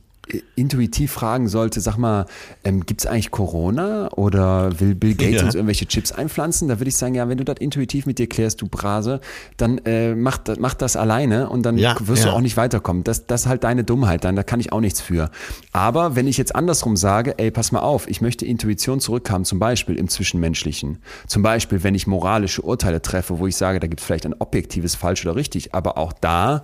intuitiv 0.55 1.11
fragen 1.11 1.47
sollte, 1.47 1.81
sag 1.81 1.97
mal, 1.97 2.25
ähm, 2.63 2.85
gibt 2.85 3.01
es 3.01 3.07
eigentlich 3.07 3.31
Corona 3.31 4.09
oder 4.13 4.79
will 4.79 4.95
Bill 4.95 5.15
Gates 5.15 5.41
ja. 5.41 5.45
uns 5.45 5.55
irgendwelche 5.55 5.85
Chips 5.85 6.11
einpflanzen? 6.11 6.69
Da 6.69 6.79
würde 6.79 6.89
ich 6.89 6.95
sagen, 6.95 7.13
ja, 7.15 7.27
wenn 7.27 7.37
du 7.37 7.43
das 7.43 7.57
intuitiv 7.59 8.05
mit 8.05 8.19
dir 8.19 8.27
klärst, 8.27 8.61
du 8.61 8.67
Brase, 8.67 9.19
dann 9.57 9.79
äh, 9.79 10.15
mach, 10.15 10.39
mach 10.59 10.73
das 10.75 10.95
alleine 10.95 11.49
und 11.49 11.63
dann 11.63 11.77
ja, 11.77 11.95
wirst 11.99 12.23
ja. 12.23 12.31
du 12.31 12.35
auch 12.37 12.41
nicht 12.41 12.55
weiterkommen. 12.55 13.03
Das, 13.03 13.27
das 13.27 13.41
ist 13.41 13.47
halt 13.47 13.63
deine 13.63 13.83
Dummheit, 13.83 14.23
dann 14.23 14.35
da 14.35 14.43
kann 14.43 14.59
ich 14.59 14.71
auch 14.71 14.79
nichts 14.79 15.01
für. 15.01 15.29
Aber 15.73 16.15
wenn 16.15 16.27
ich 16.27 16.37
jetzt 16.37 16.55
andersrum 16.55 16.95
sage, 16.95 17.37
ey, 17.37 17.51
pass 17.51 17.71
mal 17.71 17.81
auf, 17.81 18.07
ich 18.07 18.21
möchte 18.21 18.45
Intuition 18.45 18.99
zurückhaben, 18.99 19.43
zum 19.45 19.59
Beispiel 19.59 19.95
im 19.95 20.07
Zwischenmenschlichen. 20.07 20.99
Zum 21.27 21.43
Beispiel, 21.43 21.83
wenn 21.83 21.95
ich 21.95 22.07
moralische 22.07 22.61
Urteile 22.61 23.01
treffe, 23.01 23.39
wo 23.39 23.47
ich 23.47 23.57
sage, 23.57 23.79
da 23.79 23.87
gibt 23.87 23.99
es 23.99 24.05
vielleicht 24.05 24.25
ein 24.25 24.35
objektives 24.39 24.95
falsch 24.95 25.25
oder 25.25 25.35
richtig, 25.35 25.75
aber 25.75 25.97
auch 25.97 26.13
da 26.13 26.63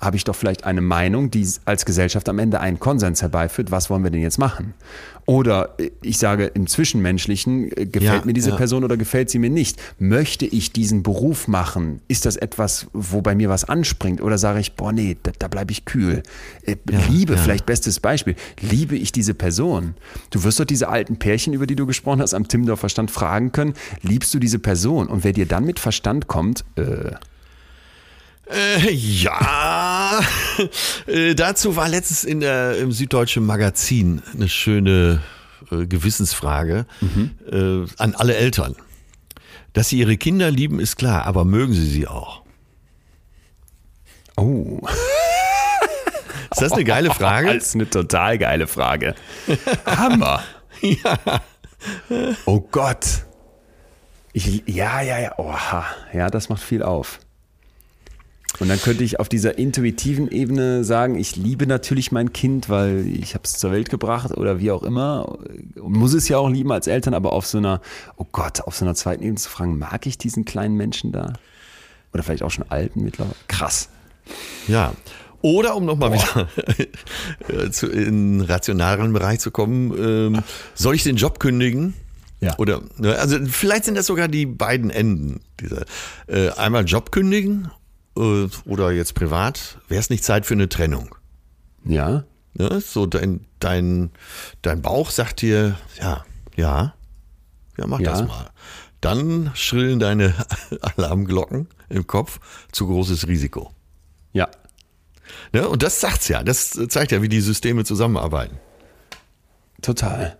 habe 0.00 0.16
ich 0.16 0.24
doch 0.24 0.34
vielleicht 0.34 0.64
eine 0.64 0.80
Meinung, 0.80 1.30
die 1.30 1.46
als 1.64 1.84
Gesellschaft 1.84 2.28
am 2.28 2.38
Ende 2.38 2.60
einen 2.60 2.80
Konsens 2.80 3.22
herbeiführt, 3.22 3.70
was 3.70 3.90
wollen 3.90 4.02
wir 4.02 4.10
denn 4.10 4.22
jetzt 4.22 4.38
machen? 4.38 4.74
Oder 5.26 5.74
äh, 5.78 5.90
ich 6.02 6.18
sage, 6.18 6.46
im 6.46 6.66
Zwischenmenschlichen, 6.66 7.70
äh, 7.76 7.86
gefällt 7.86 8.22
ja, 8.22 8.24
mir 8.24 8.32
diese 8.32 8.50
ja. 8.50 8.56
Person 8.56 8.82
oder 8.82 8.96
gefällt 8.96 9.30
sie 9.30 9.38
mir 9.38 9.50
nicht? 9.50 9.80
Möchte 9.98 10.46
ich 10.46 10.72
diesen 10.72 11.02
Beruf 11.02 11.46
machen? 11.48 12.00
Ist 12.08 12.26
das 12.26 12.36
etwas, 12.36 12.86
wo 12.92 13.20
bei 13.20 13.34
mir 13.34 13.48
was 13.48 13.64
anspringt? 13.64 14.22
Oder 14.22 14.38
sage 14.38 14.60
ich, 14.60 14.74
boah, 14.74 14.92
nee, 14.92 15.16
da, 15.22 15.32
da 15.38 15.48
bleibe 15.48 15.70
ich 15.72 15.84
kühl. 15.84 16.22
Äh, 16.62 16.76
ja, 16.90 16.98
liebe, 17.08 17.36
vielleicht 17.36 17.66
bestes 17.66 18.00
Beispiel, 18.00 18.34
liebe 18.60 18.96
ich 18.96 19.12
diese 19.12 19.34
Person? 19.34 19.94
Du 20.30 20.42
wirst 20.42 20.58
doch 20.58 20.64
diese 20.64 20.88
alten 20.88 21.16
Pärchen, 21.16 21.52
über 21.52 21.66
die 21.66 21.76
du 21.76 21.86
gesprochen 21.86 22.22
hast, 22.22 22.34
am 22.34 22.48
Timmendorfer 22.48 22.88
Stand 22.88 23.10
fragen 23.10 23.52
können, 23.52 23.74
liebst 24.02 24.32
du 24.34 24.38
diese 24.38 24.58
Person? 24.58 25.08
Und 25.08 25.24
wer 25.24 25.32
dir 25.32 25.46
dann 25.46 25.64
mit 25.64 25.78
Verstand 25.78 26.26
kommt, 26.26 26.64
äh, 26.76 27.12
äh, 28.52 28.90
ja, 28.90 30.20
äh, 31.06 31.34
dazu 31.34 31.76
war 31.76 31.88
letztens 31.88 32.24
in 32.24 32.40
der, 32.40 32.78
im 32.78 32.92
Süddeutschen 32.92 33.44
Magazin 33.44 34.22
eine 34.34 34.48
schöne 34.48 35.20
äh, 35.70 35.86
Gewissensfrage 35.86 36.86
mhm. 37.00 37.30
äh, 37.50 38.02
an 38.02 38.14
alle 38.14 38.36
Eltern. 38.36 38.76
Dass 39.72 39.88
sie 39.88 39.98
ihre 39.98 40.16
Kinder 40.16 40.50
lieben, 40.50 40.80
ist 40.80 40.96
klar, 40.96 41.26
aber 41.26 41.44
mögen 41.44 41.74
sie 41.74 41.86
sie 41.86 42.08
auch? 42.08 42.42
Oh. 44.36 44.80
Ist 46.50 46.62
das 46.62 46.72
eine 46.72 46.84
geile 46.84 47.10
Frage? 47.10 47.54
Das 47.54 47.66
ist 47.68 47.74
eine 47.74 47.88
total 47.88 48.36
geile 48.36 48.66
Frage. 48.66 49.14
Hammer. 49.86 50.42
ja. 50.80 51.18
Oh 52.44 52.60
Gott. 52.60 53.24
Ich, 54.32 54.64
ja, 54.66 55.00
ja, 55.00 55.18
ja. 55.20 55.38
Oha. 55.38 55.86
Ja, 56.12 56.28
das 56.28 56.48
macht 56.48 56.62
viel 56.62 56.82
auf. 56.82 57.20
Und 58.58 58.68
dann 58.68 58.80
könnte 58.80 59.04
ich 59.04 59.20
auf 59.20 59.28
dieser 59.28 59.58
intuitiven 59.58 60.30
Ebene 60.30 60.84
sagen, 60.84 61.16
ich 61.16 61.36
liebe 61.36 61.66
natürlich 61.66 62.12
mein 62.12 62.32
Kind, 62.32 62.68
weil 62.68 63.06
ich 63.06 63.34
habe 63.34 63.44
es 63.44 63.58
zur 63.58 63.70
Welt 63.70 63.90
gebracht 63.90 64.32
oder 64.32 64.58
wie 64.58 64.70
auch 64.70 64.82
immer. 64.82 65.38
Und 65.76 65.96
muss 65.96 66.14
es 66.14 66.28
ja 66.28 66.38
auch 66.38 66.50
lieben 66.50 66.72
als 66.72 66.86
Eltern, 66.86 67.14
aber 67.14 67.32
auf 67.32 67.46
so 67.46 67.58
einer, 67.58 67.80
oh 68.16 68.26
Gott, 68.30 68.60
auf 68.62 68.76
so 68.76 68.84
einer 68.84 68.94
zweiten 68.94 69.22
Ebene 69.22 69.36
zu 69.36 69.48
fragen, 69.48 69.78
mag 69.78 70.04
ich 70.06 70.18
diesen 70.18 70.44
kleinen 70.44 70.76
Menschen 70.76 71.12
da? 71.12 71.34
Oder 72.12 72.22
vielleicht 72.22 72.42
auch 72.42 72.50
schon 72.50 72.66
alten 72.68 73.04
mittlerweile? 73.04 73.36
Krass. 73.48 73.88
Ja. 74.66 74.92
Oder 75.42 75.74
um 75.74 75.86
nochmal 75.86 76.12
wieder 76.12 77.70
zu, 77.70 77.86
in 77.86 78.42
rationalen 78.42 79.12
Bereich 79.12 79.40
zu 79.40 79.50
kommen, 79.50 79.94
ähm, 79.98 80.42
soll 80.74 80.96
ich 80.96 81.02
den 81.02 81.16
Job 81.16 81.40
kündigen? 81.40 81.94
Ja. 82.40 82.58
Oder, 82.58 82.82
ne, 82.98 83.16
also 83.16 83.38
vielleicht 83.46 83.84
sind 83.84 83.96
das 83.96 84.06
sogar 84.06 84.28
die 84.28 84.44
beiden 84.44 84.90
Enden. 84.90 85.40
Dieser, 85.60 85.84
äh, 86.26 86.50
einmal 86.50 86.84
Job 86.84 87.10
kündigen 87.10 87.70
äh, 88.16 88.48
oder 88.64 88.92
jetzt 88.92 89.14
privat. 89.14 89.78
Wäre 89.88 90.00
es 90.00 90.10
nicht 90.10 90.24
Zeit 90.24 90.46
für 90.46 90.54
eine 90.54 90.68
Trennung? 90.68 91.14
Ja. 91.84 92.24
Ne? 92.54 92.80
So 92.80 93.06
dein, 93.06 93.46
dein, 93.60 94.10
dein 94.62 94.82
Bauch 94.82 95.10
sagt 95.10 95.42
dir, 95.42 95.76
ja, 96.00 96.24
ja, 96.56 96.94
ja, 97.78 97.86
mach 97.86 98.00
Ja. 98.00 98.10
das 98.12 98.26
mal. 98.26 98.50
Dann 99.00 99.50
schrillen 99.54 99.98
deine 99.98 100.34
Alarmglocken 100.82 101.68
im 101.88 102.06
Kopf, 102.06 102.40
zu 102.72 102.86
großes 102.86 103.26
Risiko. 103.28 103.72
Ja. 104.32 104.48
Ne? 105.52 105.68
Und 105.68 105.82
das 105.82 106.00
sagt's 106.00 106.28
ja, 106.28 106.42
das 106.42 106.70
zeigt 106.88 107.12
ja, 107.12 107.22
wie 107.22 107.28
die 107.28 107.40
Systeme 107.40 107.84
zusammenarbeiten. 107.84 108.58
Total. 109.80 110.36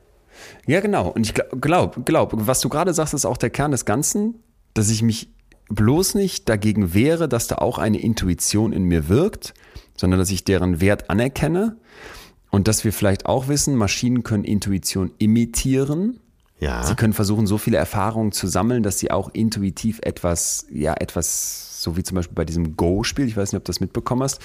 Ja, 0.66 0.80
genau. 0.80 1.08
Und 1.08 1.24
ich 1.24 1.32
glaube, 1.34 1.56
glaub, 1.60 2.04
glaub, 2.04 2.32
was 2.34 2.60
du 2.60 2.68
gerade 2.68 2.92
sagst, 2.92 3.14
ist 3.14 3.24
auch 3.24 3.36
der 3.36 3.50
Kern 3.50 3.70
des 3.70 3.84
Ganzen, 3.84 4.42
dass 4.74 4.90
ich 4.90 5.02
mich 5.02 5.28
bloß 5.70 6.14
nicht 6.16 6.48
dagegen 6.48 6.92
wehre, 6.92 7.28
dass 7.28 7.46
da 7.46 7.56
auch 7.56 7.78
eine 7.78 8.00
Intuition 8.00 8.72
in 8.72 8.84
mir 8.84 9.08
wirkt, 9.08 9.54
sondern 9.96 10.18
dass 10.18 10.30
ich 10.30 10.44
deren 10.44 10.80
Wert 10.80 11.08
anerkenne 11.08 11.76
und 12.50 12.68
dass 12.68 12.84
wir 12.84 12.92
vielleicht 12.92 13.26
auch 13.26 13.48
wissen, 13.48 13.76
Maschinen 13.76 14.22
können 14.22 14.44
Intuition 14.44 15.12
imitieren. 15.18 16.20
Ja. 16.58 16.82
Sie 16.82 16.94
können 16.94 17.12
versuchen, 17.12 17.46
so 17.46 17.56
viele 17.56 17.78
Erfahrungen 17.78 18.32
zu 18.32 18.46
sammeln, 18.46 18.82
dass 18.82 18.98
sie 18.98 19.10
auch 19.10 19.30
intuitiv 19.32 20.00
etwas, 20.02 20.66
ja, 20.70 20.94
etwas, 20.94 21.82
so 21.82 21.96
wie 21.96 22.02
zum 22.02 22.16
Beispiel 22.16 22.34
bei 22.34 22.44
diesem 22.44 22.76
Go-Spiel, 22.76 23.26
ich 23.26 23.36
weiß 23.36 23.52
nicht, 23.52 23.58
ob 23.58 23.64
du 23.64 23.70
das 23.70 23.80
mitbekommen 23.80 24.22
hast, 24.22 24.40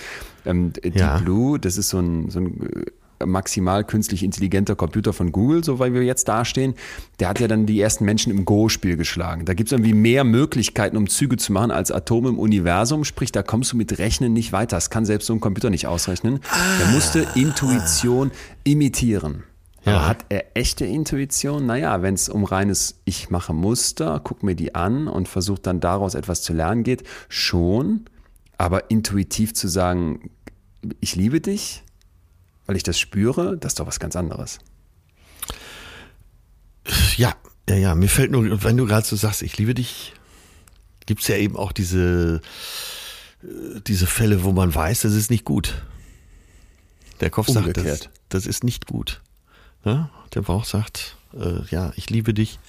ähm, 0.45 0.71
Deep 0.71 0.95
Ja. 0.95 1.17
Blue, 1.17 1.59
das 1.59 1.77
ist 1.77 1.89
so 1.89 1.99
ein, 1.99 2.29
so 2.29 2.39
ein 2.39 2.61
äh, 2.61 2.85
maximal 3.23 3.83
künstlich 3.83 4.23
intelligenter 4.23 4.75
Computer 4.75 5.13
von 5.13 5.31
Google, 5.31 5.63
so 5.63 5.79
weil 5.79 5.93
wir 5.93 6.03
jetzt 6.03 6.27
dastehen, 6.27 6.73
der 7.19 7.29
hat 7.29 7.39
ja 7.39 7.47
dann 7.47 7.65
die 7.65 7.79
ersten 7.79 8.05
Menschen 8.05 8.31
im 8.31 8.45
Go-Spiel 8.45 8.97
geschlagen. 8.97 9.45
Da 9.45 9.53
gibt 9.53 9.69
es 9.69 9.71
irgendwie 9.71 9.93
mehr 9.93 10.23
Möglichkeiten, 10.23 10.97
um 10.97 11.07
Züge 11.07 11.37
zu 11.37 11.53
machen 11.53 11.71
als 11.71 11.91
Atome 11.91 12.29
im 12.29 12.39
Universum, 12.39 13.03
sprich, 13.03 13.31
da 13.31 13.43
kommst 13.43 13.73
du 13.73 13.77
mit 13.77 13.97
Rechnen 13.97 14.33
nicht 14.33 14.51
weiter. 14.51 14.77
Das 14.77 14.89
kann 14.89 15.05
selbst 15.05 15.27
so 15.27 15.33
ein 15.33 15.39
Computer 15.39 15.69
nicht 15.69 15.87
ausrechnen. 15.87 16.39
Der 16.79 16.87
musste 16.87 17.27
Intuition 17.35 18.31
imitieren. 18.63 19.43
Ja. 19.85 20.07
Hat 20.07 20.25
er 20.29 20.57
echte 20.57 20.83
Intuition? 20.85 21.67
Naja, 21.67 22.01
wenn 22.01 22.15
es 22.15 22.27
um 22.27 22.43
reines 22.43 23.01
Ich 23.05 23.29
mache 23.29 23.53
Muster, 23.53 24.19
guck 24.23 24.41
mir 24.41 24.55
die 24.55 24.73
an 24.73 25.07
und 25.07 25.27
versuche 25.27 25.61
dann 25.61 25.79
daraus 25.79 26.15
etwas 26.15 26.41
zu 26.41 26.53
lernen 26.53 26.83
geht, 26.83 27.03
schon. 27.29 28.05
Aber 28.57 28.89
intuitiv 28.89 29.53
zu 29.53 29.67
sagen, 29.67 30.31
ich 30.99 31.15
liebe 31.15 31.39
dich, 31.39 31.83
weil 32.65 32.75
ich 32.75 32.83
das 32.83 32.99
spüre, 32.99 33.57
das 33.57 33.71
ist 33.73 33.79
doch 33.79 33.87
was 33.87 33.99
ganz 33.99 34.15
anderes. 34.15 34.59
Ja, 37.17 37.35
ja, 37.69 37.75
ja. 37.75 37.95
Mir 37.95 38.09
fällt 38.09 38.31
nur, 38.31 38.63
wenn 38.63 38.77
du 38.77 38.85
gerade 38.85 39.05
so 39.05 39.15
sagst, 39.15 39.41
ich 39.41 39.57
liebe 39.57 39.73
dich, 39.73 40.13
gibt's 41.05 41.27
ja 41.27 41.35
eben 41.35 41.55
auch 41.55 41.71
diese, 41.71 42.41
äh, 43.43 43.79
diese 43.87 44.07
Fälle, 44.07 44.43
wo 44.43 44.51
man 44.51 44.73
weiß, 44.73 45.01
das 45.01 45.13
ist 45.13 45.31
nicht 45.31 45.45
gut. 45.45 45.83
Der 47.21 47.29
Kopf 47.29 47.47
sagt, 47.47 47.67
das, 47.67 47.77
Umgekehrt. 47.77 48.09
das 48.29 48.45
ist 48.45 48.63
nicht 48.63 48.87
gut. 48.87 49.21
Ja? 49.83 50.09
Der 50.33 50.41
Bauch 50.41 50.65
sagt, 50.65 51.17
äh, 51.33 51.61
ja, 51.69 51.93
ich 51.95 52.09
liebe 52.09 52.33
dich. 52.33 52.59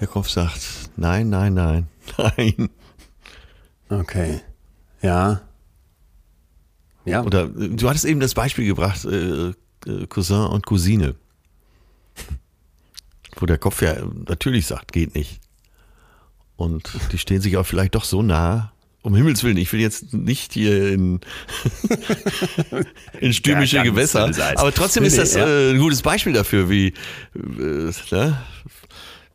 Der 0.00 0.06
Kopf 0.06 0.28
sagt, 0.28 0.60
nein, 0.96 1.30
nein, 1.30 1.54
nein, 1.54 1.88
nein. 2.18 2.70
Okay. 3.88 4.40
Ja. 5.00 5.42
Ja. 7.06 7.22
Oder 7.22 7.44
äh, 7.44 7.68
du 7.70 7.88
hattest 7.88 8.04
eben 8.04 8.20
das 8.20 8.34
Beispiel 8.34 8.66
gebracht, 8.66 9.04
äh, 9.04 9.48
äh, 9.86 10.06
Cousin 10.08 10.46
und 10.46 10.66
Cousine. 10.66 11.14
Wo 13.36 13.46
der 13.46 13.58
Kopf 13.58 13.82
ja 13.82 13.94
natürlich 14.28 14.66
sagt, 14.66 14.92
geht 14.92 15.14
nicht. 15.14 15.40
Und 16.56 16.90
die 17.12 17.18
stehen 17.18 17.40
sich 17.40 17.56
auch 17.56 17.66
vielleicht 17.66 17.94
doch 17.94 18.04
so 18.04 18.22
nah. 18.22 18.72
Um 19.02 19.14
Himmels 19.14 19.44
Willen, 19.44 19.58
ich 19.58 19.72
will 19.72 19.78
jetzt 19.78 20.14
nicht 20.14 20.52
hier 20.52 20.90
in, 20.92 21.20
in 23.20 23.32
stürmische 23.32 23.76
Ja, 23.76 23.82
Gewässer. 23.84 24.32
Aber 24.56 24.72
trotzdem 24.72 25.04
ist 25.04 25.16
das 25.16 25.36
äh, 25.36 25.70
ein 25.70 25.78
gutes 25.78 26.02
Beispiel 26.02 26.32
dafür, 26.32 26.68
wie, 26.68 26.88
äh, 27.36 27.92
ne? 28.10 28.42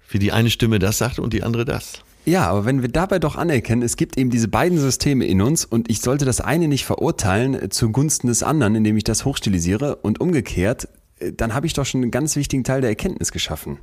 wie 0.09 0.19
die 0.19 0.33
eine 0.33 0.49
Stimme 0.49 0.79
das 0.79 0.97
sagt 0.97 1.19
und 1.19 1.31
die 1.31 1.43
andere 1.43 1.63
das. 1.63 2.03
Ja, 2.25 2.47
aber 2.49 2.65
wenn 2.65 2.81
wir 2.81 2.89
dabei 2.89 3.17
doch 3.17 3.35
anerkennen, 3.35 3.81
es 3.81 3.97
gibt 3.97 4.17
eben 4.17 4.29
diese 4.29 4.47
beiden 4.47 4.77
Systeme 4.77 5.25
in 5.25 5.41
uns 5.41 5.65
und 5.65 5.89
ich 5.89 6.01
sollte 6.01 6.23
das 6.23 6.39
eine 6.39 6.67
nicht 6.67 6.85
verurteilen 6.85 7.71
zugunsten 7.71 8.27
des 8.27 8.43
anderen, 8.43 8.75
indem 8.75 8.95
ich 8.97 9.03
das 9.03 9.25
hochstilisiere 9.25 9.95
und 9.97 10.21
umgekehrt, 10.21 10.87
äh, 11.19 11.31
dann 11.33 11.53
habe 11.53 11.65
ich 11.65 11.73
doch 11.73 11.85
schon 11.85 12.01
einen 12.01 12.11
ganz 12.11 12.35
wichtigen 12.35 12.63
Teil 12.63 12.81
der 12.81 12.91
Erkenntnis 12.91 13.31
geschaffen. 13.31 13.79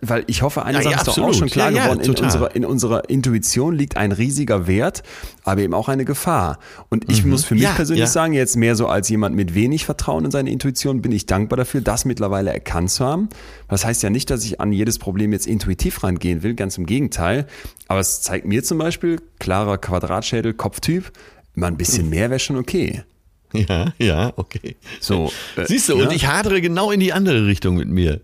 Weil- 0.00 0.22
ich 0.28 0.42
hoffe, 0.42 0.64
eine 0.64 0.78
Ja, 0.78 0.82
Sache 0.84 0.92
ja, 0.94 1.00
ist 1.00 1.08
doch 1.08 1.18
auch 1.18 1.34
schon 1.34 1.48
klar 1.48 1.70
Ja, 1.72 1.84
geworden, 1.88 2.00
in 2.00 2.10
unserer, 2.14 2.54
in 2.54 2.64
unserer 2.64 3.10
Intuition 3.10 3.74
liegt 3.74 3.96
ein 3.96 4.12
riesiger 4.12 4.68
Wert, 4.68 5.02
aber 5.42 5.60
eben 5.62 5.74
auch 5.74 5.88
eine 5.88 6.04
Gefahr. 6.04 6.58
Und 6.88 7.10
ich 7.10 7.24
muss 7.24 7.44
für 7.44 7.54
mich 7.54 7.64
Mhm. 7.64 7.74
Persönlich 7.74 8.08
sagen, 8.08 8.32
jetzt 8.32 8.56
mehr 8.56 8.76
so 8.76 8.86
als 8.86 9.08
jemand 9.08 9.34
mit 9.34 9.54
wenig 9.54 9.84
Vertrauen 9.84 10.24
in 10.24 10.30
seine 10.30 10.50
Intuition, 10.52 11.02
bin 11.02 11.10
ich 11.10 11.26
dankbar 11.26 11.56
dafür, 11.56 11.80
das 11.80 12.04
mittlerweile 12.04 12.52
erkannt 12.52 12.90
zu 12.92 13.04
haben. 13.04 13.28
Das 13.68 13.84
heißt 13.84 14.02
ja 14.04 14.10
nicht, 14.10 14.30
dass 14.30 14.44
ich 14.44 14.60
an 14.60 14.70
jedes 14.72 14.98
Problem 15.00 15.32
jetzt 15.32 15.46
intuitiv 15.48 16.02
rangehen 16.04 16.42
will, 16.44 16.54
ganz 16.54 16.78
im 16.78 16.86
Gegenteil. 16.86 17.46
Aber 17.88 17.98
es 18.00 18.22
zeigt 18.22 18.46
mir 18.46 18.62
zum 18.62 18.78
Beispiel, 18.78 19.20
klarer 19.40 19.78
Quadratschädel, 19.78 20.54
Kopftyp, 20.54 21.10
mal 21.54 21.66
ein 21.66 21.76
bisschen 21.76 22.08
mehr 22.08 22.30
wäre 22.30 22.38
schon 22.38 22.56
okay. 22.56 23.02
Ja, 23.52 23.92
ja, 23.98 24.32
okay. 24.36 24.76
So, 25.00 25.30
äh, 25.56 25.66
Siehst 25.66 25.88
du, 25.88 25.96
und 26.00 26.12
ich 26.12 26.26
hadere 26.26 26.60
genau 26.60 26.90
in 26.90 27.00
die 27.00 27.12
andere 27.12 27.46
Richtung 27.46 27.76
mit 27.76 27.88
mir. 27.88 28.20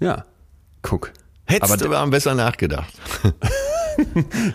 Ja, 0.00 0.24
guck. 0.88 1.12
Hättest 1.48 1.72
Aber- 1.72 1.84
aber, 1.84 1.98
aber 1.98 2.10
besser 2.10 2.34
nachgedacht. 2.34 2.92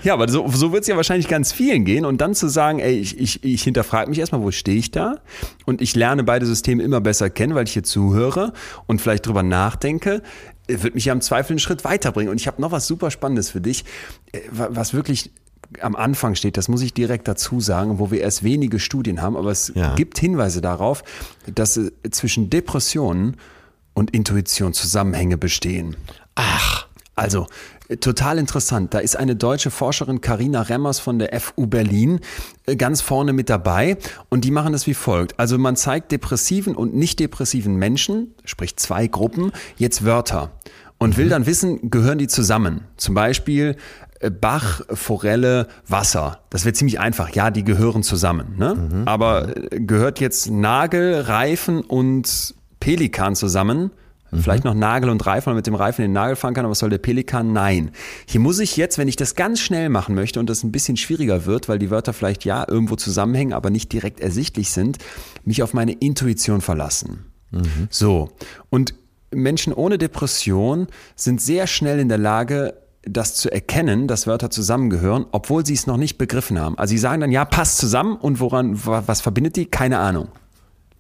Ja, 0.04 0.14
aber 0.14 0.30
so, 0.30 0.48
so 0.50 0.72
wird 0.72 0.84
es 0.84 0.88
ja 0.88 0.96
wahrscheinlich 0.96 1.28
ganz 1.28 1.52
vielen 1.52 1.84
gehen. 1.84 2.06
Und 2.06 2.22
dann 2.22 2.36
zu 2.36 2.48
sagen, 2.48 2.78
ey, 2.78 2.94
ich, 2.94 3.20
ich, 3.20 3.44
ich 3.44 3.64
hinterfrage 3.64 4.08
mich 4.08 4.20
erstmal, 4.20 4.42
wo 4.42 4.52
stehe 4.52 4.78
ich 4.78 4.92
da? 4.92 5.16
Und 5.66 5.82
ich 5.82 5.96
lerne 5.96 6.24
beide 6.24 6.46
Systeme 6.46 6.84
immer 6.84 7.02
besser 7.02 7.32
kennen, 7.32 7.56
weil 7.56 7.64
ich 7.64 7.74
hier 7.74 7.82
zuhöre 7.84 8.54
und 8.86 9.02
vielleicht 9.02 9.26
drüber 9.26 9.42
nachdenke, 9.42 10.22
äh, 10.68 10.84
wird 10.84 10.94
mich 10.94 11.06
ja 11.06 11.14
im 11.14 11.22
Zweifel 11.22 11.54
einen 11.54 11.60
Schritt 11.60 11.84
weiterbringen. 11.84 12.30
Und 12.30 12.40
ich 12.40 12.46
habe 12.46 12.62
noch 12.62 12.72
was 12.72 12.86
super 12.86 13.10
Spannendes 13.10 13.50
für 13.50 13.62
dich, 13.62 13.84
äh, 14.32 14.42
wa- 14.52 14.68
was 14.70 14.94
wirklich 14.94 15.32
am 15.82 15.96
Anfang 15.96 16.36
steht, 16.36 16.56
das 16.56 16.68
muss 16.68 16.84
ich 16.84 16.94
direkt 16.94 17.28
dazu 17.28 17.60
sagen, 17.62 17.98
wo 17.98 18.12
wir 18.12 18.22
erst 18.22 18.44
wenige 18.44 18.78
Studien 18.78 19.24
haben, 19.24 19.36
aber 19.36 19.50
es 19.50 19.72
Ja. 19.74 19.96
gibt 19.96 20.20
Hinweise 20.20 20.62
darauf, 20.62 21.04
dass 21.52 21.78
äh, 21.78 21.90
zwischen 22.12 22.52
Depressionen 22.52 23.38
und 23.96 24.12
Intuition 24.12 24.74
Zusammenhänge 24.74 25.38
bestehen. 25.40 25.96
Ach. 26.36 26.88
Also, 27.16 27.48
äh, 27.90 27.98
total 27.98 28.38
interessant. 28.38 28.94
Da 28.94 29.00
ist 29.00 29.16
eine 29.16 29.36
deutsche 29.36 29.70
Forscherin, 29.70 30.22
Karina 30.22 30.62
Remmers 30.62 31.00
von 31.00 31.20
der 31.20 31.40
FU 31.40 31.68
Berlin, 31.68 32.20
äh, 32.66 32.76
ganz 32.76 33.02
vorne 33.02 33.34
mit 33.34 33.50
dabei. 33.50 33.98
Und 34.30 34.46
die 34.46 34.52
machen 34.52 34.74
das 34.74 34.88
wie 34.88 34.94
folgt. 34.94 35.40
Also, 35.40 35.58
man 35.58 35.76
zeigt 35.76 36.12
depressiven 36.12 36.76
und 36.76 36.96
nicht 36.96 37.20
depressiven 37.20 37.76
Menschen, 37.76 38.34
sprich 38.46 38.78
zwei 38.78 39.08
Gruppen, 39.08 39.52
jetzt 39.78 40.06
Wörter. 40.06 40.52
Und 40.98 41.18
will 41.18 41.30
dann 41.30 41.48
wissen, 41.48 41.90
gehören 41.90 42.20
die 42.20 42.28
zusammen? 42.28 42.86
Zum 42.96 43.16
Beispiel 43.16 43.76
äh, 44.20 44.30
Bach, 44.30 44.82
Forelle, 44.94 45.68
Wasser. 45.88 46.40
Das 46.50 46.64
wäre 46.64 46.74
ziemlich 46.74 47.00
einfach. 47.00 47.30
Ja, 47.32 47.50
die 47.50 47.64
gehören 47.64 48.04
zusammen. 48.04 48.56
Ne? 48.58 49.04
Aber 49.06 49.56
äh, 49.56 49.80
gehört 49.80 50.20
jetzt 50.20 50.50
Nagel, 50.50 51.22
Reifen 51.22 51.82
und 51.82 52.54
Pelikan 52.80 53.36
zusammen? 53.36 53.92
Vielleicht 54.34 54.64
noch 54.64 54.74
Nagel 54.74 55.10
und 55.10 55.26
Reifen, 55.26 55.50
man 55.50 55.58
mit 55.58 55.68
dem 55.68 55.76
Reifen 55.76 56.04
den 56.04 56.14
Nagel 56.14 56.36
fahren 56.38 56.54
kann, 56.54 56.64
aber 56.64 56.72
was 56.72 56.80
soll 56.80 56.90
der 56.90 57.00
Pelikan? 57.00 57.52
Nein. 57.52 57.92
Hier 58.26 58.40
muss 58.40 58.60
ich 58.60 58.78
jetzt, 58.78 58.98
wenn 58.98 59.08
ich 59.10 59.18
das 59.18 59.36
ganz 59.36 59.60
schnell 59.60 59.90
machen 59.90 60.16
möchte 60.16 60.40
und 60.40 60.50
das 60.50 60.64
ein 60.64 60.72
bisschen 60.72 60.96
schwieriger 60.96 61.46
wird, 61.46 61.68
weil 61.68 61.80
die 61.80 61.90
Wörter 61.92 62.14
vielleicht 62.14 62.46
ja 62.46 62.66
irgendwo 62.68 62.96
zusammenhängen, 62.96 63.52
aber 63.52 63.70
nicht 63.70 63.92
direkt 63.92 64.22
ersichtlich 64.22 64.72
sind, 64.72 65.00
mich 65.44 65.64
auf 65.64 65.74
meine 65.74 65.92
Intuition 65.92 66.62
verlassen. 66.62 67.26
So. 67.90 68.30
Und 68.70 68.94
Menschen 69.34 69.74
ohne 69.74 69.98
Depression 69.98 70.88
sind 71.18 71.42
sehr 71.42 71.68
schnell 71.68 72.00
in 72.00 72.08
der 72.08 72.18
Lage, 72.18 72.76
das 73.04 73.36
zu 73.36 73.52
erkennen, 73.52 74.08
dass 74.08 74.28
Wörter 74.28 74.50
zusammengehören, 74.50 75.26
obwohl 75.32 75.66
sie 75.66 75.74
es 75.74 75.88
noch 75.88 75.98
nicht 75.98 76.18
begriffen 76.18 76.60
haben. 76.60 76.78
Also 76.78 76.92
sie 76.92 76.98
sagen 77.00 77.20
dann, 77.20 77.32
ja, 77.32 77.44
passt 77.46 77.78
zusammen 77.80 78.16
und 78.16 78.40
woran, 78.40 78.86
wa- 78.86 79.04
was 79.08 79.20
verbindet 79.22 79.56
die? 79.58 79.66
Keine 79.66 79.98
Ahnung. 80.00 80.28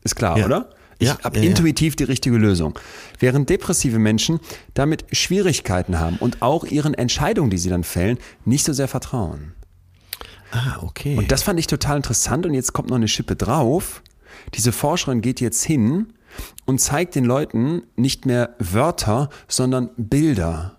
Ist 0.04 0.16
klar, 0.16 0.38
Ja. 0.38 0.46
oder? 0.48 0.70
Ich 1.02 1.08
Ja, 1.08 1.18
habe 1.24 1.38
ja, 1.38 1.44
ja. 1.44 1.50
intuitiv 1.50 1.96
die 1.96 2.04
richtige 2.04 2.38
Lösung. 2.38 2.78
Während 3.20 3.50
depressive 3.50 3.98
Menschen 3.98 4.40
damit 4.76 5.06
Schwierigkeiten 5.12 6.00
haben 6.00 6.18
und 6.18 6.42
auch 6.44 6.64
ihren 6.64 6.94
Entscheidungen, 6.94 7.50
die 7.50 7.58
sie 7.58 7.70
dann 7.70 7.84
fällen, 7.84 8.20
nicht 8.46 8.64
so 8.66 8.72
sehr 8.72 8.88
vertrauen. 8.88 9.54
Ah, 10.52 10.78
okay. 10.84 11.18
Und 11.18 11.32
das 11.32 11.42
fand 11.44 11.60
ich 11.60 11.66
total 11.66 11.98
interessant 11.98 12.46
und 12.46 12.54
jetzt 12.54 12.74
kommt 12.74 12.90
noch 12.90 12.98
eine 12.98 13.08
Schippe 13.08 13.36
drauf. 13.36 14.04
Diese 14.54 14.72
Forscherin 14.72 15.22
geht 15.22 15.42
jetzt 15.42 15.64
hin 15.64 16.14
und 16.66 16.80
zeigt 16.80 17.16
den 17.16 17.26
Leuten 17.26 17.82
nicht 17.96 18.26
mehr 18.26 18.56
Wörter, 18.60 19.30
sondern 19.48 19.90
Bilder. 19.98 20.78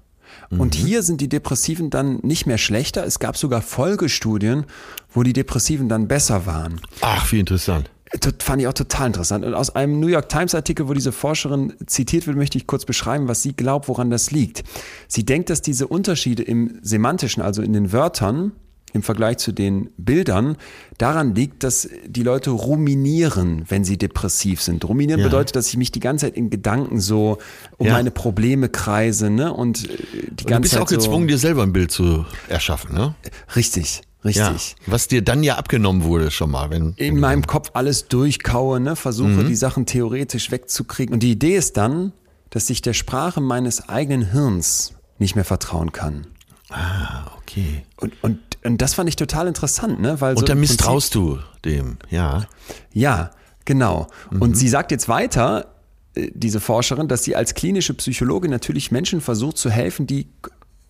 Und 0.50 0.74
hier 0.74 1.02
sind 1.02 1.20
die 1.22 1.28
Depressiven 1.28 1.88
dann 1.88 2.18
nicht 2.22 2.46
mehr 2.46 2.58
schlechter. 2.58 3.04
Es 3.06 3.18
gab 3.18 3.36
sogar 3.38 3.62
Folgestudien, 3.62 4.66
wo 5.10 5.22
die 5.22 5.32
Depressiven 5.32 5.88
dann 5.88 6.08
besser 6.08 6.44
waren. 6.46 6.80
Ach, 7.00 7.32
wie 7.32 7.40
interessant. 7.40 7.90
Das 8.20 8.34
fand 8.40 8.60
ich 8.60 8.68
auch 8.68 8.72
total 8.74 9.06
interessant. 9.08 9.44
Und 9.44 9.54
aus 9.54 9.74
einem 9.74 9.98
New 9.98 10.06
York 10.08 10.28
Times 10.28 10.54
Artikel, 10.54 10.86
wo 10.88 10.92
diese 10.94 11.12
Forscherin 11.12 11.72
zitiert 11.86 12.26
wird, 12.26 12.36
möchte 12.36 12.58
ich 12.58 12.66
kurz 12.66 12.84
beschreiben, 12.84 13.26
was 13.28 13.42
sie 13.42 13.54
glaubt, 13.54 13.88
woran 13.88 14.10
das 14.10 14.30
liegt. 14.30 14.64
Sie 15.08 15.24
denkt, 15.24 15.48
dass 15.50 15.62
diese 15.62 15.86
Unterschiede 15.86 16.42
im 16.42 16.78
semantischen, 16.82 17.42
also 17.42 17.62
in 17.62 17.72
den 17.72 17.92
Wörtern, 17.92 18.52
im 18.94 19.02
Vergleich 19.02 19.38
zu 19.38 19.52
den 19.52 19.88
Bildern 19.96 20.58
daran 20.98 21.34
liegt, 21.34 21.64
dass 21.64 21.88
die 22.06 22.22
Leute 22.22 22.50
ruminieren, 22.50 23.64
wenn 23.68 23.84
sie 23.84 23.96
depressiv 23.96 24.60
sind. 24.60 24.84
Ruminieren 24.86 25.20
Ja. 25.20 25.28
bedeutet, 25.28 25.56
dass 25.56 25.68
ich 25.68 25.78
mich 25.78 25.90
die 25.92 26.00
ganze 26.00 26.26
Zeit 26.26 26.36
in 26.36 26.50
Gedanken 26.50 27.00
so 27.00 27.38
um 27.78 27.86
Ja. 27.86 27.94
meine 27.94 28.10
Probleme 28.10 28.68
kreise, 28.68 29.30
ne? 29.30 29.50
Und 29.50 29.88
äh, 29.88 29.96
die 29.96 30.28
Und 30.28 30.40
du 30.42 30.44
ganze 30.44 30.60
bist 30.60 30.74
Zeit 30.74 30.82
auch 30.82 30.86
gezwungen, 30.88 31.26
dir 31.26 31.38
selber 31.38 31.62
ein 31.62 31.72
Bild 31.72 31.90
zu 31.90 32.26
erschaffen, 32.48 32.92
ne? 32.94 33.14
so 33.24 33.30
richtig, 33.56 34.02
richtig. 34.24 34.76
Ja. 34.78 34.92
Was 34.92 35.08
dir 35.08 35.22
dann 35.22 35.42
ja 35.42 35.56
abgenommen 35.56 36.04
wurde 36.04 36.30
schon 36.30 36.50
mal, 36.50 36.70
wenn. 36.70 36.94
in 36.96 37.18
meinem 37.20 37.46
Kopf 37.46 37.70
alles 37.74 38.08
durchkaue, 38.08 38.80
ne? 38.80 38.96
versuche 38.96 39.44
die 39.44 39.54
Sachen 39.54 39.86
theoretisch 39.86 40.50
wegzukriegen. 40.50 41.12
Und 41.14 41.22
die 41.22 41.32
Idee 41.32 41.56
ist 41.56 41.76
dann, 41.76 42.12
dass 42.50 42.68
ich 42.70 42.82
der 42.82 42.92
Sprache 42.92 43.40
meines 43.40 43.88
eigenen 43.88 44.30
Hirns 44.30 44.94
nicht 45.18 45.34
mehr 45.36 45.44
vertrauen 45.44 45.92
kann. 45.92 46.26
Ah, 46.70 47.26
okay. 47.38 47.82
Und, 47.96 48.12
und, 48.22 48.38
und 48.64 48.80
das 48.80 48.94
fand 48.94 49.08
ich 49.08 49.16
total 49.16 49.46
interessant, 49.46 50.00
ne? 50.00 50.20
Weil 50.20 50.34
so 50.36 50.40
Und 50.40 50.48
dann 50.48 50.58
im 50.58 50.62
Prinzip- 50.62 50.78
misstraust 50.78 51.14
du 51.14 51.38
dem, 51.64 51.98
ja. 52.10 52.46
Ja, 52.92 53.30
genau. 53.64 54.06
Und 54.40 54.56
sie 54.56 54.68
sagt 54.68 54.90
jetzt 54.90 55.08
weiter, 55.08 55.74
äh, 56.14 56.30
diese 56.34 56.60
Forscherin, 56.60 57.08
dass 57.08 57.24
sie 57.24 57.36
als 57.36 57.54
klinische 57.54 57.94
Psychologin 57.94 58.50
natürlich 58.50 58.90
Menschen 58.90 59.20
versucht 59.20 59.58
zu 59.58 59.70
helfen, 59.70 60.06
die 60.06 60.28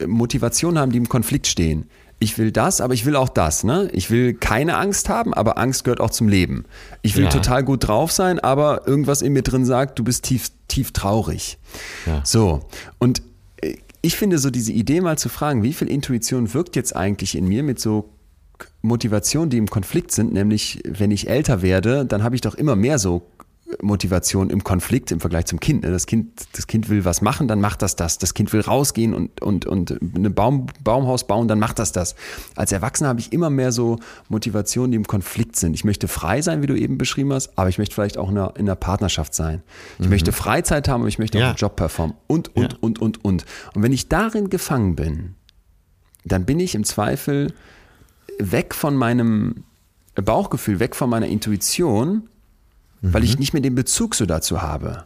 Motivation 0.07 0.79
haben, 0.79 0.93
die 0.93 0.99
im 0.99 1.09
Konflikt 1.09 1.47
stehen. 1.47 1.89
Ich 2.23 2.39
will 2.39 2.53
das, 2.53 2.81
aber 2.81 2.94
ich 2.94 3.05
will 3.05 3.16
auch 3.16 3.28
das. 3.28 3.65
Ne? 3.65 3.89
Ich 3.93 4.09
will 4.09 4.32
keine 4.32 4.77
Angst 4.77 5.09
haben, 5.09 5.35
aber 5.35 5.59
Angst 5.59 5.82
gehört 5.82 6.01
auch 6.01 6.11
zum 6.11 6.28
Leben. 6.28 6.66
Ich 7.03 7.16
will 7.16 7.24
Ja. 7.24 7.31
total 7.31 7.65
gut 7.65 7.89
drauf 7.89 8.12
sein, 8.12 8.39
aber 8.39 8.86
irgendwas 8.86 9.23
in 9.23 9.32
mir 9.32 9.43
drin 9.43 9.65
sagt, 9.65 9.99
du 9.99 10.05
bist 10.05 10.23
tief, 10.24 10.51
tief 10.69 10.93
traurig. 10.93 11.59
Ja. 12.07 12.20
So, 12.24 12.61
und 13.01 13.23
äh, 13.61 13.74
ich 14.03 14.15
finde 14.15 14.39
so 14.39 14.51
diese 14.51 14.70
Idee 14.70 15.01
mal 15.01 15.19
zu 15.19 15.28
fragen, 15.28 15.65
wie 15.65 15.73
viel 15.73 15.89
Intuition 15.89 16.55
wirkt 16.55 16.77
jetzt 16.77 16.94
eigentlich 16.94 17.36
in 17.36 17.49
mir 17.49 17.65
mit 17.65 17.81
so 17.81 18.09
Motivationen, 18.82 19.51
die 19.51 19.59
im 19.59 19.69
Konflikt 19.69 20.12
sind, 20.12 20.32
nämlich 20.32 20.81
wenn 20.86 21.11
ich 21.11 21.28
älter 21.28 21.61
werde, 21.61 22.05
dann 22.07 22.23
habe 22.23 22.36
ich 22.36 22.40
doch 22.40 22.55
immer 22.55 22.77
mehr 22.77 23.01
so 23.01 23.23
Motivation 23.81 24.51
im 24.51 24.65
Konflikt 24.65 25.11
im 25.12 25.20
Vergleich 25.20 25.47
zum 25.47 25.61
Kind. 25.61 25.82
ne? 25.85 25.90
Das 25.90 26.07
Kind, 26.07 26.47
das 26.53 26.66
Kind 26.66 26.89
will 26.89 27.05
was 27.05 27.23
machen, 27.23 27.49
dann 27.49 27.61
macht 27.61 27.81
das 27.82 27.97
das. 27.97 28.19
Das 28.19 28.35
Kind 28.35 28.53
will 28.53 28.61
rausgehen 28.61 29.15
und, 29.15 29.40
und, 29.40 29.66
und 29.66 29.90
ein 29.90 30.35
Baum, 30.35 30.66
Baumhaus 30.85 31.27
bauen, 31.27 31.49
dann 31.49 31.59
macht 31.59 31.78
das 31.78 31.93
das. 31.93 32.15
Als 32.57 32.73
Erwachsener 32.73 33.09
habe 33.09 33.20
ich 33.20 33.32
immer 33.32 33.51
mehr 33.51 33.73
so 33.73 33.99
Motivationen, 34.28 34.90
die 34.93 34.97
im 34.97 35.07
Konflikt 35.07 35.57
sind. 35.57 35.74
Ich 35.74 35.85
möchte 35.85 36.09
frei 36.09 36.43
sein, 36.43 36.62
wie 36.62 36.66
du 36.66 36.77
eben 36.77 36.99
beschrieben 36.99 37.32
hast, 37.32 37.57
aber 37.57 37.69
ich 37.69 37.78
möchte 37.78 37.94
vielleicht 37.94 38.19
auch 38.19 38.31
in 38.31 38.39
einer, 38.39 38.55
in 38.57 38.66
einer 38.66 38.77
Partnerschaft 38.77 39.35
sein. 39.35 39.62
Ich 39.99 40.09
möchte 40.09 40.32
Freizeit 40.32 40.89
haben, 40.89 41.01
aber 41.03 41.09
ich 41.09 41.19
möchte 41.19 41.39
auch 41.39 41.43
Ja. 41.43 41.49
einen 41.49 41.57
Job 41.57 41.77
performen. 41.77 42.16
Und, 42.27 42.55
und, 42.57 42.73
Ja. 42.73 42.78
und, 42.81 43.01
und, 43.01 43.24
und. 43.24 43.44
Und 43.74 43.82
wenn 43.82 43.93
ich 43.93 44.09
darin 44.09 44.51
gefangen 44.51 44.97
bin, 44.97 45.35
dann 46.24 46.44
bin 46.44 46.61
ich 46.61 46.74
im 46.74 46.85
Zweifel 46.85 47.53
weg 48.39 48.74
von 48.74 48.97
meinem 48.97 49.65
Bauchgefühl, 50.15 50.78
weg 50.78 50.94
von 50.94 51.09
meiner 51.11 51.27
Intuition, 51.27 52.28
weil 53.03 53.20
Mhm. 53.23 53.27
ich 53.29 53.39
nicht 53.39 53.53
mehr 53.53 53.62
den 53.62 53.74
Bezug 53.74 54.15
so 54.15 54.24
dazu 54.27 54.62
habe. 54.62 55.05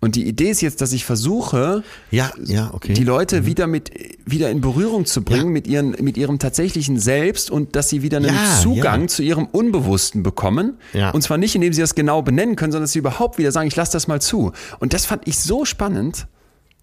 Und 0.00 0.16
die 0.16 0.26
Idee 0.28 0.50
ist 0.50 0.60
jetzt, 0.60 0.82
dass 0.82 0.92
ich 0.92 1.06
versuche, 1.06 1.82
Ja, 2.10 2.30
ja, 2.44 2.70
okay. 2.74 2.92
die 2.92 3.04
Leute 3.04 3.46
wieder 3.46 3.66
mit 3.66 3.90
wieder 4.26 4.50
in 4.50 4.60
Berührung 4.60 5.06
zu 5.06 5.22
bringen 5.22 5.46
Ja. 5.46 5.50
mit 5.50 5.66
ihren 5.66 5.90
mit 6.04 6.18
ihrem 6.18 6.38
tatsächlichen 6.38 6.98
Selbst 6.98 7.50
und 7.50 7.74
dass 7.74 7.88
sie 7.88 8.02
wieder 8.02 8.18
einen 8.18 8.36
Zugang 8.60 9.08
zu 9.08 9.22
ihrem 9.22 9.46
Unbewussten 9.46 10.22
bekommen. 10.22 10.74
Und 11.14 11.22
zwar 11.22 11.38
nicht, 11.38 11.54
indem 11.54 11.72
sie 11.72 11.80
das 11.80 11.94
genau 11.94 12.20
benennen 12.20 12.54
können, 12.56 12.72
sondern 12.72 12.84
dass 12.84 12.92
sie 12.92 12.98
überhaupt 12.98 13.38
wieder 13.38 13.50
sagen, 13.50 13.66
ich 13.68 13.76
lasse 13.76 13.92
das 13.92 14.06
mal 14.06 14.20
zu. 14.20 14.52
Und 14.78 14.92
das 14.92 15.06
fand 15.06 15.26
ich 15.26 15.38
so 15.38 15.64
spannend, 15.64 16.26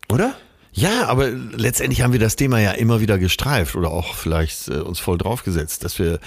oder? 0.09 0.33
Ja, 0.73 1.05
aber 1.07 1.27
letztendlich 1.29 2.01
haben 2.01 2.13
wir 2.13 2.19
das 2.19 2.37
Thema 2.37 2.59
ja 2.59 2.71
immer 2.71 3.01
wieder 3.01 3.19
gestreift 3.19 3.75
oder 3.75 3.91
auch 3.91 4.15
vielleicht 4.15 4.67
äh, 4.69 4.75
uns 4.79 4.99
voll 4.99 5.17
draufgesetzt, 5.19 5.83
dass 5.83 5.99
wir 5.99 6.19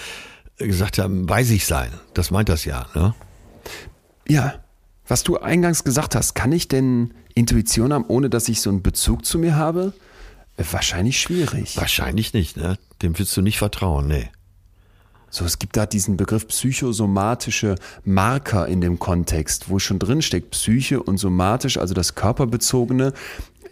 gesagt 0.58 0.98
haben, 0.98 1.26
bei 1.26 1.42
sich 1.42 1.66
sein. 1.66 1.88
Das 2.12 2.30
meint 2.30 2.48
das 2.50 2.64
ja, 2.66 2.86
ne? 2.94 3.14
Ja, 4.28 4.54
was 5.06 5.22
du 5.22 5.38
eingangs 5.38 5.84
gesagt 5.84 6.14
hast, 6.14 6.34
kann 6.34 6.52
ich 6.52 6.68
denn 6.68 7.12
Intuition 7.34 7.92
haben, 7.92 8.06
ohne 8.06 8.30
dass 8.30 8.48
ich 8.48 8.60
so 8.60 8.70
einen 8.70 8.82
Bezug 8.82 9.24
zu 9.24 9.38
mir 9.38 9.56
habe? 9.56 9.92
Äh, 10.56 10.64
Wahrscheinlich 10.70 11.20
schwierig. 11.20 11.76
Wahrscheinlich 11.76 12.32
nicht, 12.32 12.56
ne? 12.56 12.78
Dem 13.02 13.18
willst 13.18 13.36
du 13.36 13.42
nicht 13.42 13.58
vertrauen, 13.58 14.06
nee. 14.06 14.30
So, 15.30 15.44
es 15.44 15.58
gibt 15.58 15.76
da 15.76 15.84
diesen 15.84 16.16
Begriff 16.16 16.46
psychosomatische 16.46 17.74
Marker 18.04 18.68
in 18.68 18.80
dem 18.80 19.00
Kontext, 19.00 19.68
wo 19.68 19.80
schon 19.80 19.98
drin 19.98 20.22
steckt 20.22 20.52
Psyche 20.52 21.02
und 21.02 21.18
somatisch, 21.18 21.76
also 21.76 21.92
das 21.92 22.14
körperbezogene, 22.14 23.12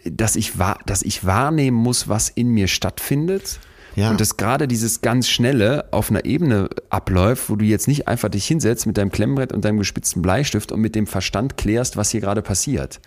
dass 0.03 0.35
ich, 0.35 0.53
dass 0.85 1.03
ich 1.03 1.25
wahrnehmen 1.25 1.77
muss, 1.77 2.09
was 2.09 2.27
in 2.27 2.49
mir 2.49 2.67
stattfindet. 2.67 3.61
Ja. 3.95 4.09
Und 4.09 4.19
dass 4.19 4.37
gerade 4.37 4.67
dieses 4.67 5.01
ganz 5.01 5.27
Schnelle 5.27 5.85
auf 5.91 6.09
einer 6.09 6.25
Ebene 6.25 6.69
abläuft, 6.89 7.49
wo 7.49 7.55
du 7.55 7.65
jetzt 7.65 7.87
nicht 7.87 8.07
einfach 8.07 8.29
dich 8.29 8.45
hinsetzt 8.45 8.85
mit 8.87 8.97
deinem 8.97 9.11
Klemmbrett 9.11 9.51
und 9.51 9.63
deinem 9.63 9.77
gespitzten 9.77 10.21
Bleistift 10.21 10.71
und 10.71 10.81
mit 10.81 10.95
dem 10.95 11.07
Verstand 11.07 11.57
klärst, 11.57 11.95
was 11.95 12.09
hier 12.09 12.21
gerade 12.21 12.41
passiert. 12.41 12.99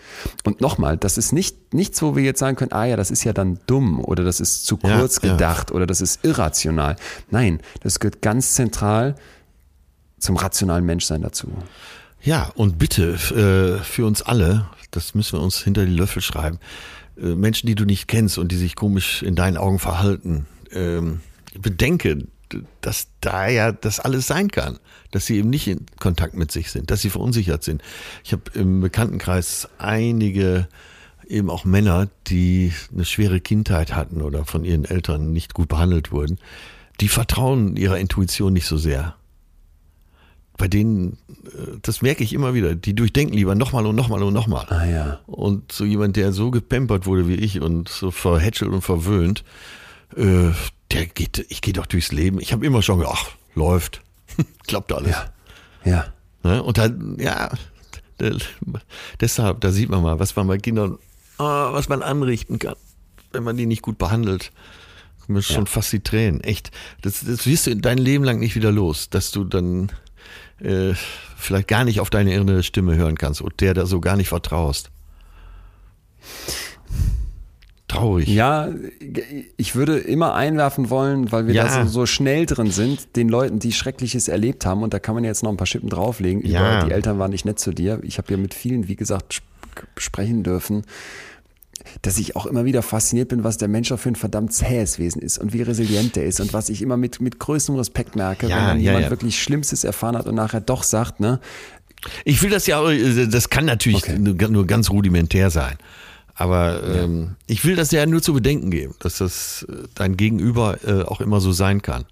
Und 0.44 0.60
nochmal, 0.60 0.96
das 0.96 1.18
ist 1.18 1.32
nicht 1.32 1.74
nichts, 1.74 2.00
wo 2.02 2.14
wir 2.14 2.22
jetzt 2.22 2.38
sagen 2.38 2.56
können, 2.56 2.72
ah 2.72 2.84
ja, 2.84 2.96
das 2.96 3.10
ist 3.10 3.24
ja 3.24 3.32
dann 3.32 3.58
dumm 3.66 4.04
oder 4.04 4.22
das 4.24 4.40
ist 4.40 4.66
zu 4.66 4.78
Ja, 4.82 4.98
kurz 4.98 5.20
ja. 5.22 5.32
gedacht 5.32 5.72
oder 5.72 5.86
das 5.86 6.00
ist 6.00 6.24
irrational. 6.24 6.96
Nein, 7.30 7.60
das 7.82 7.98
gehört 7.98 8.22
ganz 8.22 8.54
zentral 8.54 9.16
zum 10.18 10.36
rationalen 10.36 10.84
Menschsein 10.84 11.22
dazu. 11.22 11.52
Ja, 12.22 12.50
und 12.54 12.78
bitte 12.78 13.12
äh, 13.12 13.82
für 13.84 14.06
uns 14.06 14.22
alle, 14.22 14.66
das 14.90 15.14
müssen 15.14 15.38
wir 15.38 15.42
uns 15.42 15.62
hinter 15.62 15.84
die 15.84 15.94
Löffel 15.94 16.22
schreiben, 16.22 16.58
äh, 17.20 17.34
Menschen, 17.34 17.66
die 17.66 17.74
du 17.74 17.84
nicht 17.84 18.08
kennst 18.08 18.38
und 18.38 18.50
die 18.50 18.56
sich 18.56 18.74
komisch 18.74 19.22
in 19.22 19.34
deinen 19.34 19.56
Augen 19.56 19.78
verhalten, 19.78 20.46
ähm, 20.72 21.20
bedenke, 21.58 22.26
dass 22.80 23.08
da 23.20 23.48
ja 23.48 23.72
das 23.72 23.98
alles 23.98 24.26
sein 24.26 24.50
kann, 24.50 24.78
dass 25.10 25.26
sie 25.26 25.38
eben 25.38 25.50
nicht 25.50 25.66
in 25.66 25.86
Kontakt 25.98 26.34
mit 26.34 26.52
sich 26.52 26.70
sind, 26.70 26.90
dass 26.90 27.02
sie 27.02 27.10
verunsichert 27.10 27.64
sind. 27.64 27.82
Ich 28.24 28.32
habe 28.32 28.42
im 28.54 28.80
Bekanntenkreis 28.80 29.68
einige 29.78 30.68
eben 31.26 31.50
auch 31.50 31.64
Männer, 31.64 32.08
die 32.28 32.72
eine 32.92 33.04
schwere 33.04 33.40
Kindheit 33.40 33.94
hatten 33.94 34.22
oder 34.22 34.44
von 34.44 34.64
ihren 34.64 34.84
Eltern 34.84 35.32
nicht 35.32 35.54
gut 35.54 35.68
behandelt 35.68 36.12
wurden, 36.12 36.38
die 37.00 37.08
vertrauen 37.08 37.76
ihrer 37.76 37.98
Intuition 37.98 38.52
nicht 38.52 38.66
so 38.66 38.76
sehr 38.76 39.16
bei 40.56 40.68
denen, 40.68 41.18
äh, 41.44 41.78
das 41.82 42.02
merke 42.02 42.24
ich 42.24 42.32
immer 42.32 42.54
wieder, 42.54 42.74
die 42.74 42.94
durchdenken 42.94 43.34
lieber 43.34 43.54
nochmal 43.54 43.86
und 43.86 43.96
nochmal 43.96 44.22
und 44.22 44.34
nochmal. 44.34 44.66
Ah 44.68 44.84
ja. 44.84 45.20
Und 45.26 45.72
so 45.72 45.84
jemand, 45.84 46.16
der 46.16 46.32
so 46.32 46.50
gepampert 46.50 47.06
wurde 47.06 47.28
wie 47.28 47.34
ich 47.34 47.60
und 47.60 47.88
so 47.88 48.10
verhätschelt 48.10 48.70
und 48.70 48.82
verwöhnt, 48.82 49.44
äh, 50.16 50.52
der 50.92 51.06
geht, 51.06 51.44
ich 51.48 51.62
gehe 51.62 51.72
doch 51.72 51.86
durchs 51.86 52.12
Leben. 52.12 52.40
Ich 52.40 52.52
habe 52.52 52.64
immer 52.64 52.82
schon 52.82 52.98
gedacht, 52.98 53.18
ach, 53.18 53.30
läuft, 53.54 54.02
klappt 54.66 54.92
alles. 54.92 55.12
Ja. 55.12 55.32
Ja. 55.84 56.06
Ne? 56.42 56.62
Und 56.62 56.78
dann, 56.78 57.16
ja, 57.18 57.50
deshalb, 59.20 59.60
da 59.60 59.70
sieht 59.70 59.88
man 59.88 60.02
mal, 60.02 60.18
was 60.18 60.36
man 60.36 60.46
bei 60.46 60.58
Kindern, 60.58 60.98
ah, 61.38 61.72
was 61.72 61.88
man 61.88 62.02
anrichten 62.02 62.58
kann, 62.58 62.76
wenn 63.32 63.42
man 63.42 63.56
die 63.56 63.66
nicht 63.66 63.82
gut 63.82 63.98
behandelt. 63.98 64.52
Mir 65.28 65.42
schon 65.42 65.66
fast 65.66 65.92
die 65.92 66.00
Tränen, 66.00 66.40
echt. 66.42 66.70
Das, 67.02 67.24
das 67.24 67.46
wirst 67.46 67.66
du 67.66 67.74
dein 67.74 67.98
Leben 67.98 68.22
lang 68.22 68.38
nicht 68.38 68.54
wieder 68.54 68.70
los, 68.70 69.10
dass 69.10 69.32
du 69.32 69.42
dann 69.42 69.90
äh, 70.60 70.94
vielleicht 71.36 71.66
gar 71.66 71.84
nicht 71.84 71.98
auf 71.98 72.10
deine 72.10 72.32
innere 72.32 72.62
Stimme 72.62 72.94
hören 72.94 73.18
kannst 73.18 73.40
und 73.40 73.60
der 73.60 73.74
da 73.74 73.86
so 73.86 74.00
gar 74.00 74.16
nicht 74.16 74.28
vertraust. 74.28 74.90
Traurig. 77.96 78.28
Ja, 78.28 78.68
ich 79.56 79.74
würde 79.74 79.98
immer 79.98 80.34
einwerfen 80.34 80.90
wollen, 80.90 81.32
weil 81.32 81.46
wir 81.46 81.54
Ja. 81.54 81.64
da 81.64 81.84
so, 81.84 81.90
so 82.00 82.06
schnell 82.06 82.46
drin 82.46 82.70
sind, 82.70 83.16
den 83.16 83.28
Leuten, 83.28 83.58
die 83.58 83.72
Schreckliches 83.72 84.28
erlebt 84.28 84.64
haben, 84.66 84.82
und 84.82 84.94
da 84.94 84.98
kann 84.98 85.14
man 85.14 85.24
jetzt 85.24 85.42
noch 85.42 85.50
ein 85.50 85.56
paar 85.56 85.66
Schippen 85.66 85.88
drauflegen, 85.88 86.46
Ja. 86.46 86.78
über 86.78 86.86
die 86.88 86.92
Eltern 86.92 87.18
waren 87.18 87.30
nicht 87.30 87.44
nett 87.44 87.58
zu 87.58 87.72
dir. 87.72 88.00
Ich 88.02 88.18
habe 88.18 88.30
ja 88.32 88.36
mit 88.36 88.54
vielen, 88.54 88.88
wie 88.88 88.96
gesagt, 88.96 89.34
sp 89.36 89.44
sprechen 89.98 90.42
dürfen, 90.42 90.84
dass 92.02 92.16
ich 92.18 92.34
auch 92.34 92.46
immer 92.46 92.64
wieder 92.64 92.80
fasziniert 92.82 93.28
bin, 93.28 93.44
was 93.44 93.58
der 93.58 93.68
Mensch 93.68 93.92
auch 93.92 93.98
für 93.98 94.08
ein 94.08 94.16
verdammt 94.16 94.52
zähes 94.52 94.98
Wesen 94.98 95.20
ist 95.20 95.38
und 95.38 95.52
wie 95.52 95.60
resilient 95.62 96.16
der 96.16 96.24
ist 96.24 96.40
und 96.40 96.52
was 96.54 96.68
ich 96.70 96.80
immer 96.82 96.96
mit, 96.96 97.20
mit 97.20 97.38
größtem 97.38 97.74
Respekt 97.76 98.16
merke, 98.16 98.48
Ja, 98.48 98.56
wenn 98.56 98.64
dann 98.66 98.76
ja, 98.78 98.84
jemand 98.92 99.04
ja. 99.04 99.10
wirklich 99.10 99.40
Schlimmstes 99.42 99.84
erfahren 99.84 100.16
hat 100.16 100.26
und 100.26 100.34
nachher 100.34 100.60
doch 100.60 100.82
sagt, 100.82 101.20
ne, 101.20 101.40
Ich 102.24 102.42
will 102.42 102.50
das 102.50 102.66
ja, 102.66 102.78
auch, 102.80 102.88
äh, 102.90 103.26
das 103.26 103.50
kann 103.50 103.66
natürlich 103.66 103.98
Okay. 104.04 104.18
nur, 104.18 104.34
nur 104.48 104.66
ganz 104.66 104.90
rudimentär 104.90 105.50
sein. 105.50 105.76
Aber 106.38 106.82
ähm, 106.84 107.36
ich 107.46 107.64
will 107.64 107.76
das 107.76 107.90
ja 107.92 108.04
nur 108.04 108.20
zu 108.20 108.34
bedenken 108.34 108.70
geben, 108.70 108.94
dass 108.98 109.18
das 109.18 109.66
äh, 109.70 109.84
dein 109.94 110.16
Gegenüber 110.18 110.78
äh, 110.86 111.02
auch 111.02 111.20
immer 111.22 111.40
so 111.40 111.50
sein 111.52 111.80
kann. 111.80 112.04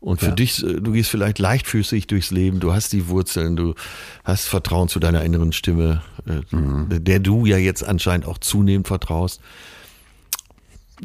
Und 0.00 0.18
für 0.18 0.26
Ja. 0.30 0.32
dich, 0.34 0.64
äh, 0.64 0.80
du 0.80 0.90
gehst 0.92 1.10
vielleicht 1.10 1.38
leichtfüßig 1.38 2.08
durchs 2.08 2.32
Leben, 2.32 2.58
du 2.58 2.72
hast 2.74 2.92
die 2.92 3.06
Wurzeln, 3.06 3.54
du 3.54 3.74
hast 4.24 4.46
Vertrauen 4.48 4.88
zu 4.88 4.98
deiner 4.98 5.22
inneren 5.22 5.52
Stimme, 5.52 6.02
äh, 6.26 6.40
Mhm. 6.56 7.04
der 7.04 7.20
du 7.20 7.46
ja 7.46 7.56
jetzt 7.56 7.84
anscheinend 7.84 8.26
auch 8.26 8.38
zunehmend 8.38 8.88
vertraust. 8.88 9.40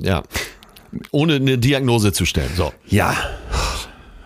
Ja. 0.01 0.23
Ohne 1.11 1.35
eine 1.35 1.59
Diagnose 1.59 2.11
zu 2.11 2.25
stellen. 2.25 2.49
So. 2.55 2.73
ja, 2.87 3.15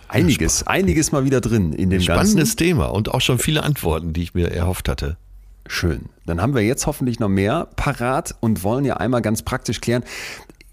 einiges, 0.08 0.66
einiges 0.68 1.12
mal 1.12 1.26
wieder 1.26 1.42
drin 1.42 1.74
in 1.74 1.90
dem 1.90 2.02
Spannendes 2.02 2.36
Ganzen. 2.52 2.58
Thema 2.58 2.86
und 2.88 3.10
auch 3.12 3.22
schon 3.22 3.40
viele 3.40 3.64
Antworten, 3.64 4.14
die 4.14 4.24
ich 4.24 4.34
mir 4.34 4.52
erhofft 4.52 4.88
hatte. 4.88 5.18
Schön. 5.68 6.10
Dann 6.26 6.42
haben 6.42 6.56
wir 6.56 6.62
jetzt 6.62 6.88
hoffentlich 6.88 7.20
noch 7.20 7.30
mehr 7.30 7.68
parat 7.76 8.36
und 8.40 8.64
wollen 8.64 8.86
ja 8.86 8.98
einmal 8.98 9.22
ganz 9.22 9.42
praktisch 9.42 9.82
klären, 9.82 10.04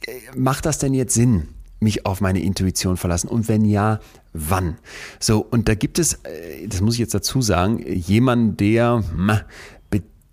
äh, 0.06 0.12
macht 0.36 0.66
das 0.66 0.78
denn 0.78 0.94
jetzt 0.94 1.14
Sinn, 1.14 1.48
mich 1.80 2.06
auf 2.06 2.20
meine 2.20 2.40
Intuition 2.40 2.96
verlassen? 2.96 3.28
Und 3.28 3.48
wenn 3.48 3.64
ja, 3.64 4.00
wann? 4.32 4.78
So, 5.20 5.40
und 5.40 5.68
da 5.68 5.74
gibt 5.74 5.98
es, 5.98 6.14
äh, 6.24 6.66
das 6.66 6.80
muss 6.80 6.94
ich 6.94 7.00
jetzt 7.00 7.14
dazu 7.14 7.40
sagen, 7.42 7.84
jemanden, 7.86 8.56
der 8.56 9.04
ma, 9.14 9.42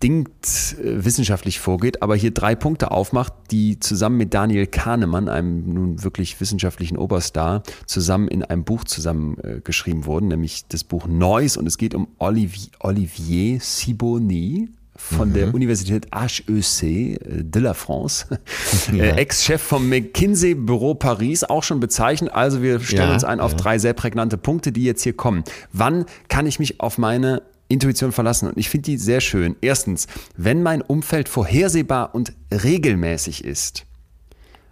bedingt 0.06 0.76
äh, 0.78 1.04
wissenschaftlich 1.04 1.58
vorgeht, 1.58 2.00
aber 2.02 2.14
hier 2.14 2.30
drei 2.30 2.54
Punkte 2.54 2.92
aufmacht, 2.92 3.32
die 3.50 3.80
zusammen 3.80 4.16
mit 4.16 4.34
Daniel 4.34 4.66
Kahnemann, 4.66 5.28
einem 5.28 5.74
nun 5.74 6.04
wirklich 6.04 6.40
wissenschaftlichen 6.40 6.96
Oberstar, 6.96 7.64
zusammen 7.86 8.28
in 8.28 8.44
einem 8.44 8.62
Buch 8.62 8.84
zusammen 8.84 9.36
äh, 9.42 9.60
geschrieben 9.60 10.04
wurden, 10.04 10.28
nämlich 10.28 10.66
das 10.68 10.84
Buch 10.84 11.08
Noise 11.08 11.58
und 11.58 11.66
es 11.66 11.76
geht 11.76 11.94
um 11.94 12.06
Olivier, 12.18 12.68
Olivier 12.80 13.58
Sibony 13.60 14.68
von 14.94 15.34
der 15.34 15.52
Universität 15.52 16.06
HEC 16.14 16.82
äh, 16.82 17.18
de 17.42 17.62
la 17.62 17.74
France, 17.74 18.26
äh, 18.92 19.10
Ex-Chef 19.10 19.60
vom 19.60 19.88
McKinsey 19.88 20.54
Büro 20.54 20.94
Paris, 20.94 21.42
auch 21.42 21.64
schon 21.64 21.80
bezeichnet. 21.80 22.32
Also 22.32 22.62
wir 22.62 22.78
stellen 22.78 23.08
Ja, 23.08 23.14
uns 23.14 23.24
ein 23.24 23.40
auf 23.40 23.52
ja. 23.52 23.56
drei 23.58 23.78
sehr 23.78 23.92
prägnante 23.92 24.38
Punkte, 24.38 24.70
die 24.70 24.84
jetzt 24.84 25.02
hier 25.02 25.14
kommen. 25.14 25.42
Wann 25.72 26.06
kann 26.28 26.46
ich 26.46 26.60
mich 26.60 26.80
auf 26.80 26.96
meine 26.96 27.42
Intuition 27.68 28.12
verlassen? 28.12 28.48
Und 28.48 28.58
ich 28.58 28.68
finde 28.68 28.90
die 28.90 28.98
sehr 28.98 29.20
schön. 29.20 29.56
Erstens, 29.60 30.06
wenn 30.36 30.62
mein 30.62 30.82
Umfeld 30.82 31.28
vorhersehbar 31.28 32.14
und 32.14 32.32
regelmäßig 32.50 33.44
ist. 33.44 33.86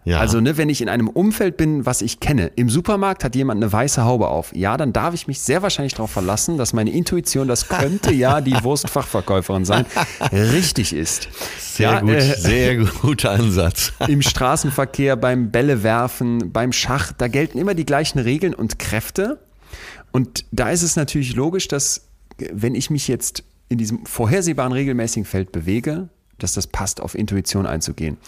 Ja. 0.05 0.21
Also, 0.21 0.41
ne, 0.41 0.59
wenn 0.59 0.69
ich 0.69 0.83
in 0.83 0.91
einem 0.91 1.09
Umfeld 1.09 1.57
bin, 1.57 1.87
was 1.87 2.03
ich 2.03 2.21
kenne, 2.21 2.49
im 2.57 2.69
Supermarkt 2.69 3.25
hat 3.25 3.35
jemand 3.35 3.63
eine 3.63 3.73
weiße 3.73 4.05
Haube 4.05 4.29
auf, 4.29 4.55
ja, 4.55 4.77
dann 4.77 4.93
darf 4.93 5.15
ich 5.15 5.27
mich 5.27 5.41
sehr 5.41 5.63
wahrscheinlich 5.63 5.95
darauf 5.95 6.11
verlassen, 6.11 6.59
dass 6.59 6.75
meine 6.75 6.91
Intuition, 6.91 7.49
das 7.49 7.69
könnte 7.69 8.13
ja 8.13 8.43
die 8.43 8.53
Wurstfachverkäuferin 8.63 9.65
sein, 9.65 9.87
richtig 10.31 10.93
ist. 10.93 11.29
sehr 11.59 11.93
ja, 11.93 12.01
gut, 12.01 12.11
äh, 12.11 12.37
sehr 12.37 12.77
guter 12.77 13.31
Ansatz. 13.31 13.95
Im 14.09 14.21
Straßenverkehr, 14.21 15.17
beim 15.17 15.51
Bällewerfen, 15.51 16.53
beim 16.53 16.73
Schach, 16.73 17.13
da 17.17 17.29
gelten 17.29 17.57
immer 17.57 17.73
die 17.73 17.87
gleichen 17.87 18.19
Regeln 18.19 18.53
und 18.53 18.79
Kräfte. 18.79 19.39
Und 20.13 20.45
da 20.53 20.71
ist 20.71 20.83
es 20.83 20.97
natürlich 20.97 21.35
logisch, 21.35 21.67
dass 21.67 22.04
wenn 22.53 22.75
ich 22.75 22.91
mich 22.91 23.09
jetzt 23.09 23.45
in 23.69 23.79
diesem 23.79 24.05
vorhersehbaren 24.07 24.73
regelmäßigen 24.73 25.25
Feld 25.25 25.53
bewege, 25.53 26.09
dass 26.39 26.53
das 26.53 26.67
passt, 26.67 27.01
auf 27.01 27.15
Intuition 27.15 27.67
einzugehen. 27.67 28.19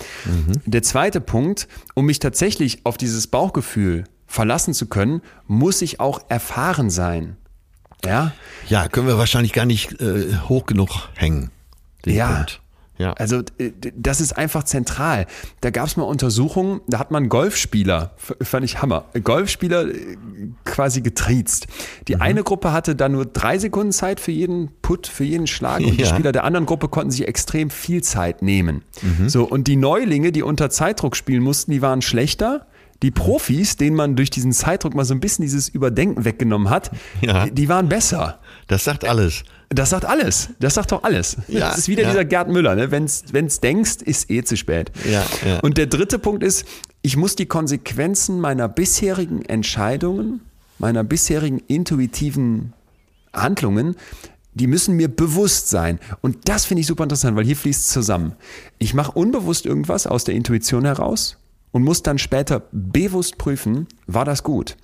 Der 0.65 0.83
zweite 0.83 1.21
Punkt, 1.21 1.69
um 1.95 2.07
mich 2.07 2.19
tatsächlich 2.19 2.85
auf 2.85 2.97
dieses 2.97 3.27
Bauchgefühl 3.27 4.05
verlassen 4.27 4.75
zu 4.75 4.87
können, 4.87 5.23
muss 5.47 5.83
ich 5.83 6.01
auch 6.01 6.21
erfahren 6.29 6.91
sein. 6.91 7.37
Ja, 8.05 8.33
Ja, 8.69 8.89
können 8.89 9.07
wir 9.07 9.19
wahrscheinlich 9.19 9.53
gar 9.53 9.65
nicht 9.65 10.01
äh, 10.01 10.37
hoch 10.49 10.67
genug 10.67 11.09
hängen. 11.15 11.51
Ja. 12.05 12.35
Punkt. 12.35 12.61
Ja. 12.99 13.13
Also 13.15 13.43
das 13.97 14.21
ist 14.21 14.37
einfach 14.37 14.65
zentral. 14.65 15.27
Da 15.61 15.71
gab 15.71 15.87
es 15.87 15.97
mal 15.97 16.05
Untersuchungen, 16.05 16.81
da 16.87 16.99
hat 16.99 17.11
man 17.11 17.29
Golfspieler, 17.29 18.13
fand 18.43 18.65
ich 18.65 18.81
Hammer, 18.83 19.05
Golfspieler 19.23 19.87
äh, 19.89 20.17
quasi 20.65 21.01
getriezt. 21.03 21.67
Die 22.09 22.17
eine 22.17 22.43
Gruppe 22.43 22.73
hatte 22.73 22.97
da 22.97 23.09
nur 23.09 23.27
drei 23.27 23.59
Sekunden 23.59 23.93
Zeit 23.93 24.21
für 24.21 24.33
jeden 24.33 24.71
Put, 24.83 25.07
für 25.07 25.25
jeden 25.25 25.47
Schlag 25.47 25.81
und 25.81 25.97
die 25.99 26.03
Ja. 26.03 26.07
Spieler 26.09 26.33
der 26.33 26.45
anderen 26.45 26.67
Gruppe 26.67 26.89
konnten 26.89 27.11
sich 27.11 27.27
extrem 27.29 27.71
viel 27.71 28.03
Zeit 28.03 28.43
nehmen. 28.43 28.83
So 29.27 29.45
und 29.45 29.67
die 29.69 29.77
Neulinge, 29.77 30.33
die 30.33 30.43
unter 30.43 30.71
Zeitdruck 30.71 31.17
spielen 31.17 31.43
mussten, 31.43 31.71
die 31.73 31.83
waren 31.83 32.03
schlechter. 32.03 32.67
Die 33.03 33.11
Profis, 33.11 33.77
denen 33.77 33.95
man 33.95 34.17
durch 34.17 34.31
diesen 34.31 34.53
Zeitdruck 34.53 34.95
mal 34.95 35.05
so 35.05 35.13
ein 35.13 35.21
bisschen 35.21 35.43
dieses 35.43 35.69
Überdenken 35.69 36.25
weggenommen 36.25 36.71
hat, 36.71 36.91
Ja. 37.21 37.45
die, 37.45 37.51
die 37.53 37.69
waren 37.69 37.91
besser. 37.91 38.39
Das 38.67 38.85
sagt 38.85 39.05
alles. 39.05 39.45
Das 39.69 39.91
sagt 39.91 40.05
alles. 40.05 40.51
Das 40.59 40.75
sagt 40.75 40.93
doch 40.93 41.03
alles. 41.03 41.37
Ja, 41.49 41.69
das 41.69 41.79
ist 41.79 41.89
wieder 41.89 42.03
ja. 42.03 42.11
dieser 42.11 42.25
Gerd 42.25 42.49
Müller. 42.49 42.75
Ne? 42.75 42.91
Wenn 42.91 43.05
es 43.05 43.61
denkst, 43.61 43.97
ist 44.05 44.31
eh 44.31 44.43
zu 44.43 44.57
spät. 44.57 44.91
Ja, 45.11 45.25
ja. 45.47 45.61
Und 45.61 45.79
der 45.79 45.87
dritte 45.87 46.19
Punkt 46.19 46.43
ist, 46.43 46.65
ich 47.03 47.17
muss 47.17 47.37
die 47.37 47.47
Konsequenzen 47.47 48.41
meiner 48.41 48.69
bisherigen 48.69 49.43
Entscheidungen, 49.43 50.41
meiner 50.79 51.05
bisherigen 51.05 51.61
intuitiven 51.69 52.73
Handlungen, 53.33 53.97
die 54.55 54.67
müssen 54.67 54.97
mir 54.97 55.09
bewusst 55.09 55.69
sein. 55.69 56.01
Und 56.23 56.49
das 56.49 56.65
finde 56.65 56.81
ich 56.81 56.87
super 56.87 57.05
interessant, 57.05 57.37
weil 57.37 57.45
hier 57.45 57.57
fließt 57.57 57.81
es 57.81 57.89
zusammen. 57.89 58.33
Ich 58.79 58.95
mache 58.95 59.13
unbewusst 59.13 59.67
irgendwas 59.67 60.07
aus 60.07 60.25
der 60.25 60.35
Intuition 60.35 60.85
heraus 60.85 61.37
und 61.73 61.85
muss 61.85 62.03
dann 62.03 62.19
später 62.19 62.63
bewusst 62.73 63.37
prüfen, 63.37 63.87
war 64.07 64.25
das 64.25 64.43
gut? 64.43 64.77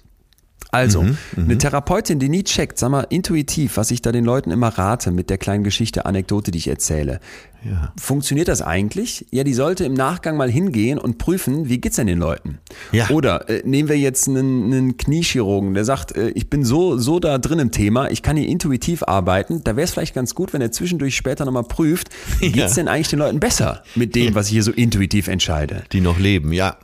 Also, 0.74 1.04
eine 1.36 1.58
Therapeutin, 1.58 2.18
die 2.18 2.30
nie 2.30 2.44
checkt, 2.44 2.78
sag 2.78 2.90
mal, 2.90 3.06
intuitiv, 3.10 3.76
was 3.76 3.90
ich 3.90 4.00
da 4.00 4.10
den 4.10 4.24
Leuten 4.24 4.50
immer 4.50 4.68
rate 4.68 5.10
mit 5.10 5.28
der 5.28 5.36
kleinen 5.36 5.64
Geschichte, 5.64 6.06
Anekdote, 6.06 6.50
die 6.50 6.56
ich 6.56 6.68
erzähle. 6.68 7.20
Ja. 7.62 7.92
Funktioniert 8.00 8.48
das 8.48 8.62
eigentlich? 8.62 9.26
Ja, 9.30 9.44
die 9.44 9.52
sollte 9.52 9.84
im 9.84 9.92
Nachgang 9.92 10.36
mal 10.38 10.50
hingehen 10.50 10.98
und 10.98 11.18
prüfen, 11.18 11.68
wie 11.68 11.78
geht's 11.78 11.96
denn 11.96 12.06
den 12.06 12.18
Leuten? 12.18 12.58
Ja. 12.90 13.10
Oder 13.10 13.50
äh, 13.50 13.62
nehmen 13.66 13.88
wir 13.90 13.98
jetzt 13.98 14.28
einen, 14.28 14.72
einen 14.72 14.96
Kniechirurgen, 14.96 15.74
der 15.74 15.84
sagt, 15.84 16.16
äh, 16.16 16.30
ich 16.30 16.48
bin 16.48 16.64
so, 16.64 16.96
so 16.96 17.20
da 17.20 17.36
drin 17.36 17.58
im 17.58 17.70
Thema, 17.70 18.10
ich 18.10 18.22
kann 18.22 18.38
hier 18.38 18.48
intuitiv 18.48 19.02
arbeiten. 19.02 19.62
Da 19.62 19.76
wäre 19.76 19.84
es 19.84 19.92
vielleicht 19.92 20.14
ganz 20.14 20.34
gut, 20.34 20.54
wenn 20.54 20.62
er 20.62 20.72
zwischendurch 20.72 21.14
später 21.14 21.44
nochmal 21.44 21.64
prüft, 21.64 22.08
wie 22.40 22.50
geht's 22.50 22.76
Ja. 22.76 22.82
denn 22.82 22.88
eigentlich 22.88 23.08
den 23.08 23.18
Leuten 23.18 23.40
besser 23.40 23.82
mit 23.94 24.14
dem, 24.14 24.34
was 24.34 24.46
ich 24.46 24.52
hier 24.52 24.62
so 24.62 24.72
intuitiv 24.72 25.28
entscheide? 25.28 25.82
Die 25.92 26.00
noch 26.00 26.18
leben, 26.18 26.52
ja. 26.54 26.78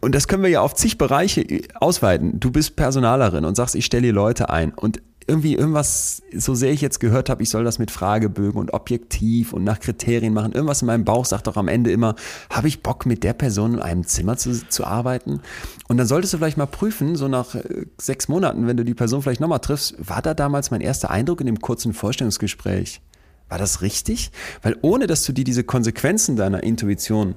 Und 0.00 0.14
das 0.14 0.28
können 0.28 0.42
wir 0.42 0.50
ja 0.50 0.60
auf 0.60 0.74
zig 0.74 0.98
Bereiche 0.98 1.46
ausweiten. 1.74 2.38
Du 2.38 2.50
bist 2.50 2.76
Personalerin 2.76 3.44
und 3.44 3.56
sagst, 3.56 3.74
ich 3.74 3.86
stelle 3.86 4.04
hier 4.04 4.12
Leute 4.12 4.50
ein 4.50 4.72
und 4.72 5.00
irgendwie 5.30 5.54
irgendwas, 5.54 6.22
so 6.34 6.56
sehr 6.56 6.72
ich 6.72 6.80
jetzt 6.80 6.98
gehört 6.98 7.30
habe, 7.30 7.42
ich 7.42 7.50
soll 7.50 7.62
das 7.62 7.78
mit 7.78 7.92
Fragebögen 7.92 8.60
und 8.60 8.74
objektiv 8.74 9.52
und 9.52 9.62
nach 9.62 9.78
Kriterien 9.78 10.34
machen. 10.34 10.52
Irgendwas 10.52 10.82
in 10.82 10.86
meinem 10.86 11.04
Bauch 11.04 11.24
sagt 11.24 11.46
doch 11.46 11.56
am 11.56 11.68
Ende 11.68 11.92
immer, 11.92 12.16
habe 12.50 12.66
ich 12.66 12.82
Bock 12.82 13.06
mit 13.06 13.22
der 13.22 13.32
Person 13.32 13.74
in 13.74 13.80
einem 13.80 14.04
Zimmer 14.04 14.36
zu, 14.36 14.68
zu 14.68 14.84
arbeiten? 14.84 15.40
Und 15.86 15.98
dann 15.98 16.08
solltest 16.08 16.34
du 16.34 16.38
vielleicht 16.38 16.56
mal 16.56 16.66
prüfen, 16.66 17.14
so 17.14 17.28
nach 17.28 17.54
äh, 17.54 17.86
sechs 17.96 18.26
Monaten, 18.26 18.66
wenn 18.66 18.76
du 18.76 18.84
die 18.84 18.94
Person 18.94 19.22
vielleicht 19.22 19.40
nochmal 19.40 19.60
triffst, 19.60 19.94
war 19.98 20.20
da 20.20 20.34
damals 20.34 20.72
mein 20.72 20.80
erster 20.80 21.10
Eindruck 21.10 21.40
in 21.40 21.46
dem 21.46 21.60
kurzen 21.60 21.92
Vorstellungsgespräch? 21.92 23.00
War 23.48 23.58
das 23.58 23.82
richtig? 23.82 24.32
Weil 24.62 24.76
ohne, 24.82 25.06
dass 25.06 25.24
du 25.24 25.32
dir 25.32 25.44
diese 25.44 25.62
Konsequenzen 25.62 26.34
deiner 26.34 26.64
Intuition 26.64 27.36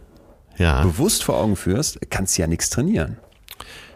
Ja. 0.57 0.83
bewusst 0.83 1.23
vor 1.23 1.37
Augen 1.37 1.55
führst, 1.55 1.99
kannst 2.09 2.37
du 2.37 2.41
ja 2.41 2.47
nichts 2.47 2.69
trainieren. 2.69 3.17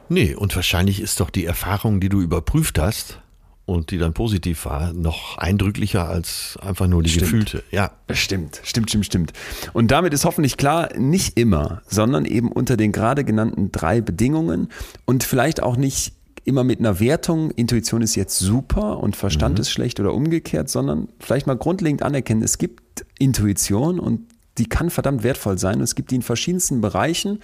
Nee, 0.09 0.35
und 0.35 0.55
wahrscheinlich 0.55 1.01
ist 1.01 1.19
doch 1.19 1.29
die 1.29 1.45
Erfahrung, 1.45 1.99
die 1.99 2.09
du 2.09 2.21
überprüft 2.21 2.79
hast 2.79 3.19
und 3.65 3.91
die 3.91 3.97
dann 3.97 4.13
positiv 4.13 4.63
war, 4.65 4.93
noch 4.93 5.37
eindrücklicher 5.37 6.07
als 6.07 6.57
einfach 6.61 6.87
nur 6.87 7.03
die 7.03 7.09
Stimmt. 7.09 7.25
gefühlte. 7.25 7.63
Ja. 7.71 7.91
Stimmt, 8.11 8.61
stimmt, 8.63 8.89
stimmt, 8.89 9.05
stimmt. 9.05 9.33
Und 9.73 9.91
damit 9.91 10.13
ist 10.13 10.23
hoffentlich 10.23 10.55
klar, 10.55 10.89
nicht 10.97 11.37
immer, 11.37 11.81
sondern 11.87 12.25
eben 12.25 12.49
unter 12.49 12.77
den 12.77 12.93
gerade 12.93 13.25
genannten 13.25 13.71
drei 13.73 13.99
Bedingungen 13.99 14.69
und 15.05 15.25
vielleicht 15.25 15.61
auch 15.61 15.75
nicht 15.75 16.13
immer 16.45 16.63
mit 16.63 16.79
einer 16.79 17.01
Wertung, 17.01 17.51
Intuition 17.51 18.01
ist 18.01 18.15
jetzt 18.15 18.39
super 18.39 18.99
und 18.99 19.17
Verstand 19.17 19.59
ist 19.59 19.69
schlecht 19.69 19.99
oder 19.99 20.13
umgekehrt, 20.13 20.69
sondern 20.69 21.09
vielleicht 21.19 21.45
mal 21.45 21.57
grundlegend 21.57 22.03
anerkennen, 22.03 22.41
es 22.41 22.57
gibt 22.57 23.05
Intuition 23.19 23.99
und 23.99 24.21
die 24.57 24.67
kann 24.67 24.89
verdammt 24.89 25.23
wertvoll 25.23 25.57
sein 25.57 25.75
und 25.77 25.83
es 25.83 25.95
gibt 25.95 26.11
die 26.11 26.15
in 26.15 26.21
verschiedensten 26.21 26.81
Bereichen 26.81 27.39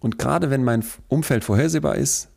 und 0.00 0.18
gerade 0.18 0.50
wenn 0.50 0.64
mein 0.64 0.84
Umfeld 1.08 1.44
vorhersehbar 1.44 1.96
ist, 1.96 2.28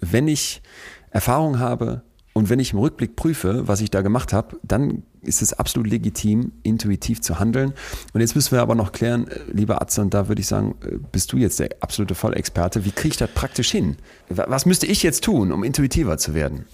wenn 0.00 0.28
ich 0.28 0.62
Erfahrung 1.10 1.58
habe 1.58 2.02
und 2.32 2.50
wenn 2.50 2.58
ich 2.58 2.72
im 2.72 2.80
Rückblick 2.80 3.14
prüfe, 3.14 3.68
was 3.68 3.80
ich 3.80 3.90
da 3.90 4.02
gemacht 4.02 4.32
habe, 4.32 4.58
dann 4.64 5.04
ist 5.22 5.40
es 5.40 5.52
absolut 5.52 5.88
legitim, 5.88 6.50
intuitiv 6.64 7.20
zu 7.22 7.38
handeln. 7.38 7.72
Und 8.12 8.20
jetzt 8.20 8.34
müssen 8.34 8.50
wir 8.50 8.60
aber 8.60 8.74
noch 8.74 8.90
klären, 8.90 9.28
äh, 9.28 9.38
lieber 9.52 9.80
Atze, 9.80 10.02
und 10.02 10.12
da 10.12 10.26
würde 10.26 10.40
ich 10.40 10.48
sagen, 10.48 10.74
äh, 10.84 10.96
bist 11.12 11.32
du 11.32 11.36
jetzt 11.36 11.60
der 11.60 11.70
absolute 11.78 12.16
Vollexperte, 12.16 12.84
wie 12.84 12.90
kriege 12.90 13.12
ich 13.12 13.16
das 13.16 13.30
praktisch 13.32 13.70
hin? 13.70 13.96
Wa- 14.28 14.46
Was 14.48 14.66
müsste 14.66 14.86
ich 14.86 15.04
jetzt 15.04 15.22
tun, 15.22 15.52
um 15.52 15.62
intuitiver 15.62 16.18
zu 16.18 16.34
werden? 16.34 16.64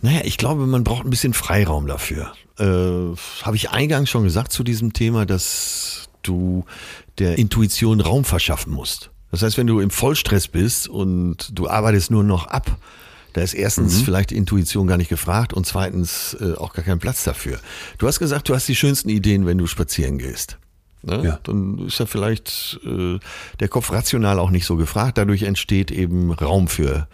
Naja, 0.00 0.20
ich 0.24 0.38
glaube, 0.38 0.66
man 0.66 0.84
braucht 0.84 1.04
ein 1.04 1.10
bisschen 1.10 1.34
Freiraum 1.34 1.86
dafür. 1.86 2.32
Äh, 2.58 2.64
Habe 3.42 3.56
ich 3.56 3.70
eingangs 3.70 4.10
schon 4.10 4.24
gesagt 4.24 4.52
zu 4.52 4.64
diesem 4.64 4.92
Thema, 4.92 5.26
dass 5.26 6.08
du 6.22 6.64
der 7.18 7.38
Intuition 7.38 8.00
Raum 8.00 8.24
verschaffen 8.24 8.72
musst. 8.72 9.10
Das 9.30 9.42
heißt, 9.42 9.56
wenn 9.56 9.66
du 9.66 9.80
im 9.80 9.90
Vollstress 9.90 10.48
bist 10.48 10.88
und 10.88 11.58
du 11.58 11.68
arbeitest 11.68 12.10
nur 12.10 12.22
noch 12.22 12.46
ab, 12.46 12.76
da 13.32 13.40
ist 13.40 13.54
erstens 13.54 14.02
vielleicht 14.02 14.30
die 14.30 14.36
Intuition 14.36 14.86
gar 14.86 14.98
nicht 14.98 15.08
gefragt 15.08 15.52
und 15.54 15.66
zweitens 15.66 16.36
äh, 16.40 16.54
auch 16.54 16.74
gar 16.74 16.84
kein 16.84 16.98
Platz 16.98 17.24
dafür. 17.24 17.58
Du 17.98 18.06
hast 18.06 18.18
gesagt, 18.18 18.48
du 18.48 18.54
hast 18.54 18.68
die 18.68 18.74
schönsten 18.74 19.08
Ideen, 19.08 19.46
wenn 19.46 19.58
du 19.58 19.66
spazieren 19.66 20.18
gehst. 20.18 20.58
Ne? 21.02 21.22
Ja. 21.24 21.40
Dann 21.42 21.86
ist 21.86 21.98
ja 21.98 22.06
vielleicht 22.06 22.78
äh, 22.84 23.18
der 23.58 23.68
Kopf 23.68 23.90
rational 23.90 24.38
auch 24.38 24.50
nicht 24.50 24.66
so 24.66 24.76
gefragt. 24.76 25.18
Dadurch 25.18 25.42
entsteht 25.42 25.90
eben 25.90 26.30
Raum 26.30 26.68
für 26.68 27.08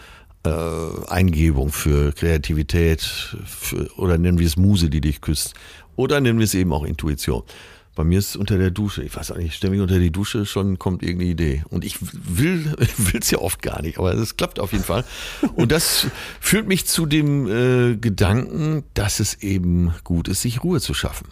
äh, 0.48 1.10
Eingebung, 1.10 1.70
für 1.70 2.12
Kreativität 2.12 3.00
für, 3.02 3.90
oder 3.96 4.18
nennen 4.18 4.38
wir 4.38 4.46
es 4.46 4.56
Muse, 4.56 4.90
die 4.90 5.00
dich 5.00 5.20
küsst. 5.20 5.54
Oder 5.96 6.20
nennen 6.20 6.38
wir 6.38 6.44
es 6.44 6.54
eben 6.54 6.72
auch 6.72 6.84
Intuition. 6.84 7.42
Bei 7.98 8.04
mir 8.04 8.20
ist 8.20 8.36
unter 8.36 8.58
der 8.58 8.70
Dusche, 8.70 9.02
ich 9.02 9.16
weiß 9.16 9.32
auch 9.32 9.36
nicht, 9.36 9.48
ich 9.48 9.54
stelle 9.56 9.72
mich 9.72 9.80
unter 9.80 9.98
die 9.98 10.12
Dusche, 10.12 10.46
schon 10.46 10.78
kommt 10.78 11.02
irgendeine 11.02 11.32
Idee. 11.32 11.64
Und 11.68 11.84
ich 11.84 11.96
will 12.00 12.76
es 13.20 13.32
ja 13.32 13.38
oft 13.38 13.60
gar 13.60 13.82
nicht, 13.82 13.98
aber 13.98 14.14
es 14.14 14.36
klappt 14.36 14.60
auf 14.60 14.70
jeden 14.70 14.84
Fall. 14.84 15.04
Und 15.56 15.72
das 15.72 16.06
führt 16.38 16.68
mich 16.68 16.86
zu 16.86 17.06
dem 17.06 17.48
äh, 17.48 17.96
Gedanken, 17.96 18.84
dass 18.94 19.18
es 19.18 19.42
eben 19.42 19.92
gut 20.04 20.28
ist, 20.28 20.42
sich 20.42 20.62
Ruhe 20.62 20.80
zu 20.80 20.94
schaffen. 20.94 21.26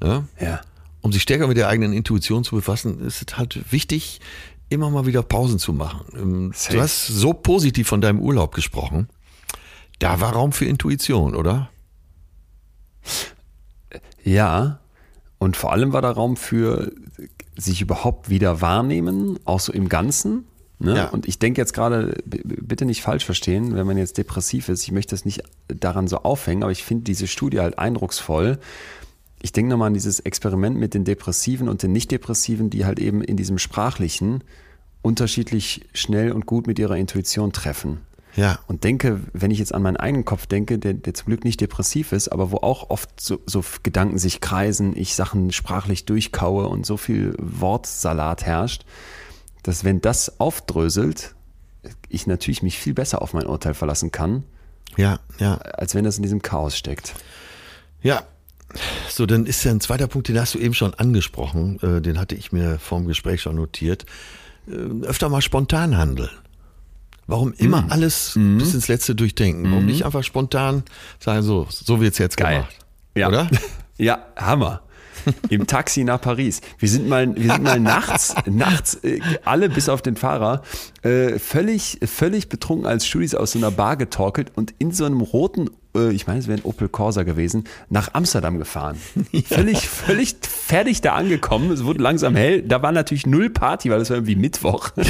Ja? 0.00 0.28
Ja. 0.40 0.60
Um 1.00 1.10
sich 1.12 1.22
stärker 1.22 1.48
mit 1.48 1.56
der 1.56 1.66
eigenen 1.66 1.92
Intuition 1.92 2.44
zu 2.44 2.54
befassen, 2.54 3.00
ist 3.00 3.28
es 3.28 3.36
halt 3.36 3.72
wichtig, 3.72 4.20
immer 4.70 4.88
mal 4.88 5.04
wieder 5.04 5.22
Pausen 5.22 5.58
zu 5.58 5.72
machen. 5.72 6.06
Ähm, 6.14 6.52
Safe. 6.54 6.76
Du 6.76 6.82
hast 6.82 7.06
so 7.06 7.34
positiv 7.34 7.88
von 7.88 8.00
deinem 8.00 8.20
Urlaub 8.20 8.54
gesprochen. 8.54 9.08
Da 9.98 10.20
war 10.20 10.32
Raum 10.32 10.52
für 10.52 10.64
Intuition, 10.64 11.34
oder? 11.34 11.68
Ja, 14.24 14.80
und 15.38 15.56
vor 15.56 15.72
allem 15.72 15.92
war 15.92 16.00
da 16.00 16.10
Raum 16.10 16.36
für 16.36 16.92
sich 17.56 17.82
überhaupt 17.82 18.30
wieder 18.30 18.60
wahrnehmen, 18.60 19.38
auch 19.44 19.60
so 19.60 19.72
im 19.72 19.88
Ganzen. 19.88 20.44
Ne? 20.78 20.96
Ja. 20.96 21.08
Und 21.08 21.28
ich 21.28 21.38
denke 21.38 21.60
jetzt 21.60 21.74
gerade, 21.74 22.16
bitte 22.24 22.86
nicht 22.86 23.02
falsch 23.02 23.26
verstehen, 23.26 23.74
wenn 23.74 23.86
man 23.86 23.98
jetzt 23.98 24.16
depressiv 24.16 24.70
ist, 24.70 24.82
ich 24.82 24.92
möchte 24.92 25.14
das 25.14 25.26
nicht 25.26 25.42
daran 25.68 26.08
so 26.08 26.18
aufhängen, 26.18 26.62
aber 26.62 26.72
ich 26.72 26.84
finde 26.84 27.04
diese 27.04 27.26
Studie 27.26 27.60
halt 27.60 27.78
eindrucksvoll. 27.78 28.58
Ich 29.42 29.52
denke 29.52 29.70
nochmal 29.70 29.88
an 29.88 29.94
dieses 29.94 30.20
Experiment 30.20 30.76
mit 30.76 30.94
den 30.94 31.04
Depressiven 31.04 31.68
und 31.68 31.82
den 31.82 31.92
Nicht-Depressiven, 31.92 32.70
die 32.70 32.84
halt 32.84 32.98
eben 32.98 33.22
in 33.22 33.36
diesem 33.36 33.58
Sprachlichen 33.58 34.44
unterschiedlich 35.02 35.88
schnell 35.94 36.32
und 36.32 36.46
gut 36.46 36.66
mit 36.66 36.78
ihrer 36.78 36.96
Intuition 36.96 37.52
treffen. 37.52 38.00
Ja. 38.36 38.60
Und 38.68 38.84
denke, 38.84 39.20
wenn 39.32 39.50
ich 39.50 39.58
jetzt 39.58 39.74
an 39.74 39.82
meinen 39.82 39.96
eigenen 39.96 40.24
Kopf 40.24 40.46
denke, 40.46 40.78
der, 40.78 40.94
der 40.94 41.14
zum 41.14 41.26
Glück 41.26 41.44
nicht 41.44 41.60
depressiv 41.60 42.12
ist, 42.12 42.28
aber 42.28 42.52
wo 42.52 42.58
auch 42.58 42.90
oft 42.90 43.20
so, 43.20 43.40
so 43.46 43.64
Gedanken 43.82 44.18
sich 44.18 44.40
kreisen, 44.40 44.96
ich 44.96 45.14
Sachen 45.14 45.50
sprachlich 45.52 46.04
durchkaue 46.04 46.68
und 46.68 46.86
so 46.86 46.96
viel 46.96 47.34
Wortsalat 47.38 48.46
herrscht, 48.46 48.84
dass 49.62 49.84
wenn 49.84 50.00
das 50.00 50.38
aufdröselt, 50.40 51.34
ich 52.08 52.26
natürlich 52.26 52.62
mich 52.62 52.78
viel 52.78 52.94
besser 52.94 53.22
auf 53.22 53.32
mein 53.32 53.46
Urteil 53.46 53.74
verlassen 53.74 54.12
kann, 54.12 54.44
Ja, 54.96 55.18
ja. 55.38 55.56
als 55.56 55.94
wenn 55.94 56.04
das 56.04 56.16
in 56.16 56.22
diesem 56.22 56.42
Chaos 56.42 56.76
steckt. 56.76 57.14
Ja. 58.02 58.22
So, 59.08 59.26
dann 59.26 59.46
ist 59.46 59.64
ja 59.64 59.70
ein 59.72 59.80
zweiter 59.80 60.06
Punkt, 60.06 60.28
den 60.28 60.38
hast 60.38 60.54
du 60.54 60.58
eben 60.58 60.74
schon 60.74 60.94
angesprochen, 60.94 61.78
äh, 61.82 62.00
den 62.00 62.18
hatte 62.18 62.34
ich 62.34 62.52
mir 62.52 62.78
vorm 62.78 63.06
Gespräch 63.06 63.42
schon 63.42 63.56
notiert. 63.56 64.06
Äh, 64.68 65.04
öfter 65.06 65.28
mal 65.28 65.42
spontan 65.42 65.96
handeln. 65.96 66.30
Warum 67.26 67.52
immer 67.58 67.82
Mhm. 67.82 67.92
alles 67.92 68.32
bis 68.34 68.74
ins 68.74 68.88
Letzte 68.88 69.14
durchdenken? 69.14 69.70
Warum 69.70 69.86
nicht 69.86 70.04
einfach 70.04 70.24
spontan 70.24 70.82
sagen, 71.20 71.42
so, 71.42 71.66
so 71.70 72.00
wird's 72.00 72.18
jetzt 72.18 72.36
Geil. 72.36 72.56
gemacht? 72.56 72.76
Ja. 73.14 73.28
Oder? 73.28 73.48
Ja, 73.98 74.24
Hammer. 74.34 74.80
Im 75.48 75.66
Taxi 75.66 76.04
nach 76.04 76.20
Paris. 76.20 76.60
Wir 76.78 76.88
sind 76.88 77.08
mal, 77.08 77.34
wir 77.34 77.52
sind 77.52 77.62
mal 77.62 77.80
nachts, 77.80 78.34
nachts 78.46 78.94
äh, 79.02 79.20
alle 79.44 79.68
bis 79.68 79.88
auf 79.88 80.02
den 80.02 80.16
Fahrer 80.16 80.62
äh, 81.02 81.38
völlig, 81.38 81.98
völlig 82.04 82.48
betrunken 82.48 82.86
als 82.86 83.06
Studis 83.06 83.34
aus 83.34 83.52
so 83.52 83.58
einer 83.58 83.70
Bar 83.70 83.96
getorkelt 83.96 84.52
und 84.54 84.74
in 84.78 84.92
so 84.92 85.04
einem 85.04 85.20
roten, 85.20 85.70
äh, 85.94 86.10
ich 86.12 86.26
meine, 86.26 86.40
es 86.40 86.48
wäre 86.48 86.58
ein 86.58 86.64
Opel 86.64 86.88
Corsa 86.88 87.22
gewesen, 87.22 87.64
nach 87.88 88.14
Amsterdam 88.14 88.58
gefahren. 88.58 88.96
Völlig, 89.46 89.88
völlig 89.88 90.36
fertig 90.42 91.00
da 91.00 91.14
angekommen. 91.14 91.70
Es 91.70 91.84
wurde 91.84 92.02
langsam 92.02 92.36
hell. 92.36 92.62
Da 92.62 92.82
war 92.82 92.92
natürlich 92.92 93.26
null 93.26 93.50
Party, 93.50 93.90
weil 93.90 94.00
es 94.00 94.10
war 94.10 94.16
irgendwie 94.18 94.36
Mittwoch. 94.36 94.90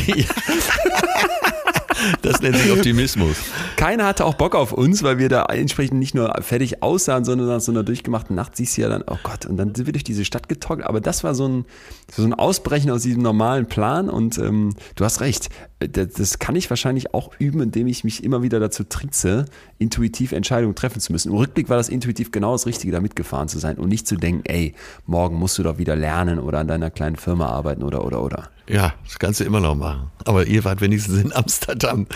Das 2.23 2.41
nennt 2.41 2.57
sich 2.57 2.73
Optimismus. 2.73 3.37
Keiner 3.77 4.07
hatte 4.07 4.25
auch 4.25 4.35
Bock 4.35 4.55
auf 4.55 4.73
uns, 4.73 5.03
weil 5.03 5.19
wir 5.19 5.29
da 5.29 5.45
entsprechend 5.47 5.99
nicht 5.99 6.15
nur 6.15 6.35
fertig 6.43 6.83
aussahen, 6.83 7.25
sondern 7.25 7.49
nach 7.49 7.61
so 7.61 7.73
einer 7.73 7.83
durchgemachten 7.83 8.35
Nacht 8.37 8.57
siehst 8.57 8.77
du 8.77 8.83
ja 8.83 8.89
dann, 8.89 9.05
oh 9.07 9.19
Gott, 9.23 9.47
und 9.47 9.57
dann 9.57 9.75
sind 9.75 9.87
wir 9.87 9.93
durch 9.93 10.05
diese 10.05 10.25
Stadt 10.25 10.49
getoggt. 10.49 10.85
Aber 10.85 11.01
das 11.01 11.25
war 11.25 11.35
so 11.35 11.47
ein, 11.49 11.65
so 12.13 12.25
ein 12.25 12.35
Ausbrechen 12.35 12.91
aus 12.91 13.03
diesem 13.03 13.23
normalen 13.23 13.67
Plan 13.67 14.09
und 14.09 14.39
ähm, 14.39 14.75
du 14.97 15.05
hast 15.05 15.21
recht, 15.21 15.49
das, 15.81 16.39
kann 16.39 16.57
ich 16.57 16.69
wahrscheinlich 16.69 17.15
auch 17.15 17.31
üben, 17.39 17.63
indem 17.63 17.87
ich 17.87 18.05
mich 18.05 18.23
immer 18.23 18.43
wieder 18.43 18.61
dazu 18.61 18.85
trieze, 18.85 19.47
intuitiv 19.79 20.33
Entscheidungen 20.33 20.75
treffen 20.75 21.01
zu 21.01 21.11
müssen. 21.11 21.31
Im 21.31 21.39
Rückblick 21.39 21.71
war 21.71 21.79
das 21.79 21.89
intuitiv 21.89 22.31
genau 22.33 22.53
das 22.53 22.67
Richtige, 22.67 22.93
da 22.93 23.01
mitgefahren 23.01 23.49
zu 23.49 23.59
sein 23.59 23.79
und 23.79 23.89
nicht 23.89 24.07
zu 24.07 24.17
denken, 24.17 24.43
ey, 24.45 24.75
morgen 25.07 25.37
musst 25.37 25.59
du 25.59 25.63
doch 25.63 25.79
wieder 25.79 25.97
lernen 25.97 26.39
oder 26.39 26.59
an 26.59 26.69
deiner 26.69 26.91
kleinen 26.91 27.17
Firma 27.17 27.47
arbeiten 27.47 27.83
oder, 27.83 28.05
oder, 28.05 28.23
oder. 28.23 28.51
Ja, 28.69 28.95
das 29.05 29.19
kannst 29.19 29.41
du 29.41 29.45
immer 29.45 29.59
noch 29.59 29.75
machen. 29.75 30.11
Aber 30.25 30.47
ihr 30.47 30.65
wart 30.65 30.81
wenigstens 30.81 31.21
in 31.21 31.33
Amsterdam. 31.33 32.07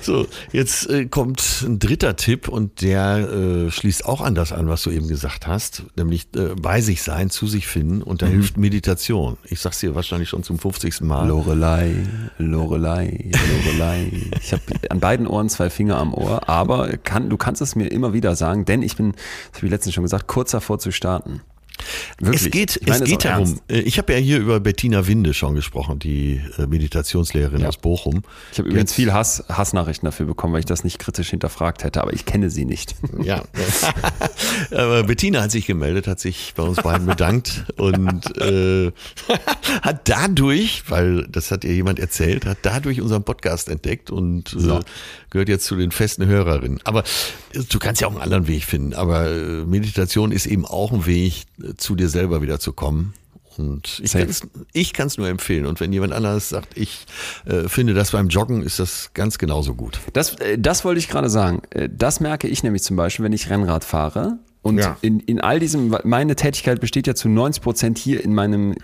So, 0.00 0.26
jetzt 0.50 0.90
äh, 0.90 1.06
kommt 1.06 1.62
ein 1.64 1.78
dritter 1.78 2.16
Tipp 2.16 2.48
und 2.48 2.82
der 2.82 3.28
äh, 3.30 3.70
schließt 3.70 4.06
auch 4.06 4.20
an 4.20 4.34
das 4.34 4.50
an, 4.52 4.68
was 4.68 4.82
du 4.82 4.90
eben 4.90 5.06
gesagt 5.06 5.46
hast, 5.46 5.84
nämlich 5.96 6.26
äh, 6.34 6.54
bei 6.60 6.80
sich 6.80 7.02
sein, 7.02 7.30
zu 7.30 7.46
sich 7.46 7.68
finden 7.68 8.02
und 8.02 8.22
da 8.22 8.26
hilft 8.26 8.56
Meditation. 8.56 9.36
Ich 9.44 9.60
sag's 9.60 9.78
dir 9.78 9.94
wahrscheinlich 9.94 10.28
schon 10.28 10.42
zum 10.42 10.58
50. 10.58 11.02
Mal. 11.02 11.28
Lorelei, 11.28 11.94
Lorelei, 12.38 13.09
Lorelei. 13.10 14.10
Ich 14.40 14.52
habe 14.52 14.62
an 14.88 15.00
beiden 15.00 15.26
Ohren 15.26 15.48
zwei 15.48 15.70
Finger 15.70 15.98
am 15.98 16.14
Ohr, 16.14 16.48
aber 16.48 16.96
kann, 16.98 17.30
du 17.30 17.36
kannst 17.36 17.62
es 17.62 17.76
mir 17.76 17.86
immer 17.86 18.12
wieder 18.12 18.36
sagen, 18.36 18.64
denn 18.64 18.82
ich 18.82 18.96
bin, 18.96 19.12
das 19.12 19.58
habe 19.58 19.66
ich 19.66 19.72
letztens 19.72 19.94
schon 19.94 20.04
gesagt, 20.04 20.26
kurz 20.26 20.52
davor 20.52 20.78
zu 20.78 20.92
starten. 20.92 21.42
Wirklich. 22.18 22.42
Es 22.46 22.50
geht, 22.50 22.76
Ich 22.82 22.88
meine 22.88 23.04
es 23.04 23.10
geht 23.10 23.24
darum. 23.24 23.46
ernst. 23.46 23.62
äh, 23.68 23.80
Ich 23.80 23.98
habe 23.98 24.12
ja 24.12 24.18
hier 24.18 24.38
über 24.38 24.60
Bettina 24.60 25.06
Winde 25.06 25.34
schon 25.34 25.54
gesprochen, 25.54 25.98
die 25.98 26.40
äh, 26.58 26.66
Meditationslehrerin 26.66 27.60
Ja. 27.62 27.68
aus 27.68 27.76
Bochum. 27.78 28.22
Ich 28.52 28.58
habe 28.58 28.68
übrigens 28.68 28.92
viel 28.92 29.12
Hass, 29.12 29.44
Hassnachrichten 29.48 30.06
dafür 30.06 30.26
bekommen, 30.26 30.52
weil 30.52 30.60
ich 30.60 30.66
das 30.66 30.84
nicht 30.84 30.98
kritisch 30.98 31.30
hinterfragt 31.30 31.84
hätte, 31.84 32.00
aber 32.02 32.12
ich 32.12 32.24
kenne 32.24 32.50
sie 32.50 32.64
nicht. 32.64 32.94
Ja. 33.22 33.42
Aber 34.70 35.02
Bettina 35.04 35.42
hat 35.42 35.50
sich 35.50 35.66
gemeldet, 35.66 36.06
hat 36.06 36.20
sich 36.20 36.54
bei 36.56 36.62
uns 36.62 36.78
beiden 36.78 37.06
bedankt 37.06 37.64
und 37.76 38.36
äh, 38.38 38.92
hat 39.82 40.08
dadurch, 40.08 40.84
weil 40.88 41.26
das 41.28 41.50
hat 41.50 41.64
ihr 41.64 41.74
jemand 41.74 41.98
erzählt, 41.98 42.46
hat 42.46 42.58
dadurch 42.62 43.00
unseren 43.00 43.22
Podcast 43.24 43.68
entdeckt 43.68 44.10
und 44.10 44.52
äh, 44.54 44.58
So. 44.60 44.80
Gehört 45.30 45.48
jetzt 45.48 45.64
zu 45.66 45.76
den 45.76 45.90
festen 45.90 46.26
Hörerinnen. 46.26 46.80
Aber 46.84 47.00
äh, 47.54 47.60
du 47.68 47.78
kannst 47.78 48.00
ja 48.00 48.08
auch 48.08 48.12
einen 48.12 48.20
anderen 48.20 48.46
Weg 48.48 48.64
finden. 48.64 48.94
Aber 48.94 49.30
äh, 49.30 49.64
Meditation 49.64 50.32
ist 50.32 50.46
eben 50.46 50.64
auch 50.66 50.92
ein 50.92 51.06
Weg, 51.06 51.44
äh, 51.62 51.74
zu 51.76 51.94
dir 51.94 52.08
selber 52.08 52.42
wieder 52.42 52.60
zu 52.60 52.72
kommen. 52.72 53.14
Und 53.56 54.00
ich 54.72 54.92
kann 54.92 55.06
es 55.08 55.18
nur 55.18 55.28
empfehlen. 55.28 55.66
Und 55.66 55.80
wenn 55.80 55.92
jemand 55.92 56.12
anderes 56.12 56.48
sagt, 56.48 56.78
ich 56.78 57.04
äh, 57.44 57.68
finde 57.68 57.92
das 57.94 58.12
beim 58.12 58.28
Joggen, 58.28 58.62
ist 58.62 58.78
das 58.78 59.10
ganz 59.12 59.38
genauso 59.38 59.74
gut. 59.74 60.00
Das, 60.14 60.36
das 60.56 60.84
wollte 60.84 60.98
ich 60.98 61.08
gerade 61.08 61.28
sagen. 61.28 61.60
Das 61.90 62.20
merke 62.20 62.48
ich 62.48 62.62
nämlich 62.62 62.82
zum 62.82 62.96
Beispiel, 62.96 63.24
wenn 63.24 63.32
ich 63.32 63.50
Rennrad 63.50 63.84
fahre. 63.84 64.38
Und 64.62 64.78
Ja. 64.78 64.96
in, 65.02 65.20
in 65.20 65.40
all 65.40 65.58
diesem, 65.58 65.94
meine 66.04 66.36
Tätigkeit 66.36 66.80
besteht 66.80 67.06
ja 67.06 67.14
zu 67.14 67.28
90 67.28 67.62
Prozent 67.62 67.98
hier 67.98 68.22
in 68.24 68.34
meinem 68.34 68.76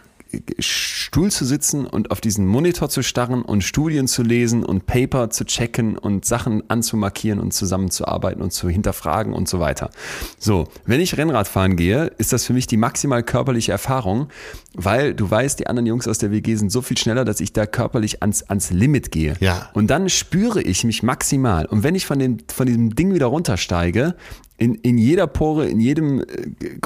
Stuhl 0.58 1.30
zu 1.30 1.44
sitzen 1.44 1.86
und 1.86 2.10
auf 2.10 2.20
diesen 2.20 2.46
Monitor 2.46 2.88
zu 2.88 3.02
starren 3.02 3.42
und 3.42 3.62
Studien 3.62 4.08
zu 4.08 4.22
lesen 4.22 4.64
und 4.64 4.86
Paper 4.86 5.30
zu 5.30 5.44
checken 5.44 5.96
und 5.96 6.24
Sachen 6.24 6.68
anzumarkieren 6.68 7.40
und 7.40 7.52
zusammenzuarbeiten 7.52 8.42
und 8.42 8.52
zu 8.52 8.68
hinterfragen 8.68 9.32
und 9.32 9.48
so 9.48 9.60
weiter. 9.60 9.90
So, 10.38 10.68
wenn 10.84 11.00
ich 11.00 11.16
Rennrad 11.16 11.48
fahren 11.48 11.76
gehe, 11.76 12.12
ist 12.18 12.32
das 12.32 12.44
für 12.44 12.52
mich 12.52 12.66
die 12.66 12.76
maximal 12.76 13.22
körperliche 13.22 13.72
Erfahrung, 13.72 14.28
weil 14.74 15.14
du 15.14 15.30
weißt, 15.30 15.58
die 15.58 15.66
anderen 15.66 15.86
Jungs 15.86 16.08
aus 16.08 16.18
der 16.18 16.30
WG 16.30 16.56
sind 16.56 16.70
so 16.70 16.82
viel 16.82 16.98
schneller, 16.98 17.24
dass 17.24 17.40
ich 17.40 17.52
da 17.52 17.66
körperlich 17.66 18.22
ans, 18.22 18.42
ans 18.44 18.70
Limit 18.70 19.10
gehe. 19.10 19.34
Ja. 19.40 19.70
Und 19.72 19.88
dann 19.88 20.08
spüre 20.08 20.62
ich 20.62 20.84
mich 20.84 21.02
maximal. 21.02 21.66
Und 21.66 21.82
wenn 21.82 21.94
ich 21.94 22.06
von, 22.06 22.18
dem, 22.18 22.38
von 22.52 22.66
diesem 22.66 22.94
Ding 22.94 23.14
wieder 23.14 23.26
runtersteige, 23.26 24.14
in, 24.58 24.74
in 24.76 24.96
jeder 24.96 25.26
Pore, 25.26 25.68
in 25.68 25.80
jedem 25.80 26.20
äh, 26.20 26.24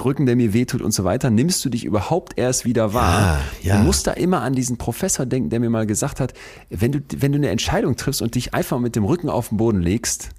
Rücken, 0.01 0.27
der 0.27 0.35
mir 0.35 0.53
wehtut 0.53 0.83
und 0.83 0.93
so 0.93 1.05
weiter, 1.05 1.31
nimmst 1.31 1.65
du 1.65 1.69
dich 1.69 1.85
überhaupt 1.85 2.37
erst 2.37 2.65
wieder 2.65 2.95
wahr. 2.95 3.41
Ja, 3.63 3.75
ja. 3.75 3.79
Du 3.79 3.85
musst 3.85 4.07
da 4.07 4.13
immer 4.13 4.43
an 4.43 4.55
diesen 4.55 4.77
Professor 4.77 5.25
denken, 5.25 5.51
der 5.51 5.61
mir 5.61 5.71
mal 5.71 5.87
gesagt 5.87 6.19
hat, 6.19 6.35
wenn 6.69 6.93
du, 6.93 7.01
wenn 7.17 7.33
du 7.33 7.39
eine 7.39 7.49
Entscheidung 7.49 7.97
triffst 7.97 8.23
und 8.23 8.35
dich 8.35 8.55
einfach 8.55 8.81
mit 8.81 8.97
dem 8.97 9.05
Rücken 9.05 9.29
auf 9.29 9.51
den 9.51 9.59
Boden 9.59 9.81
legst, 9.81 10.31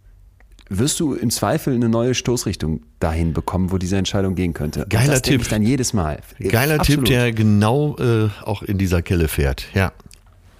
wirst 0.67 0.99
du 0.99 1.13
im 1.13 1.29
Zweifel 1.29 1.73
eine 1.73 1.89
neue 1.89 2.15
Stoßrichtung 2.15 2.81
dahin 2.99 3.33
bekommen, 3.33 3.71
wo 3.71 3.77
diese 3.77 3.97
Entscheidung 3.97 4.35
gehen 4.35 4.53
könnte. 4.53 4.85
Geiler 4.89 5.05
und 5.05 5.11
das 5.11 5.21
Tipp. 5.21 5.41
ich 5.41 5.47
dann 5.47 5.63
jedes 5.63 5.93
Mal. 5.93 6.19
Geiler 6.39 6.79
Absolut. 6.79 7.05
Tipp, 7.05 7.13
der 7.13 7.31
genau 7.33 7.97
äh, 7.97 8.29
auch 8.43 8.63
in 8.63 8.77
dieser 8.77 9.01
Kelle 9.01 9.27
fährt. 9.27 9.67
Ja. 9.73 9.91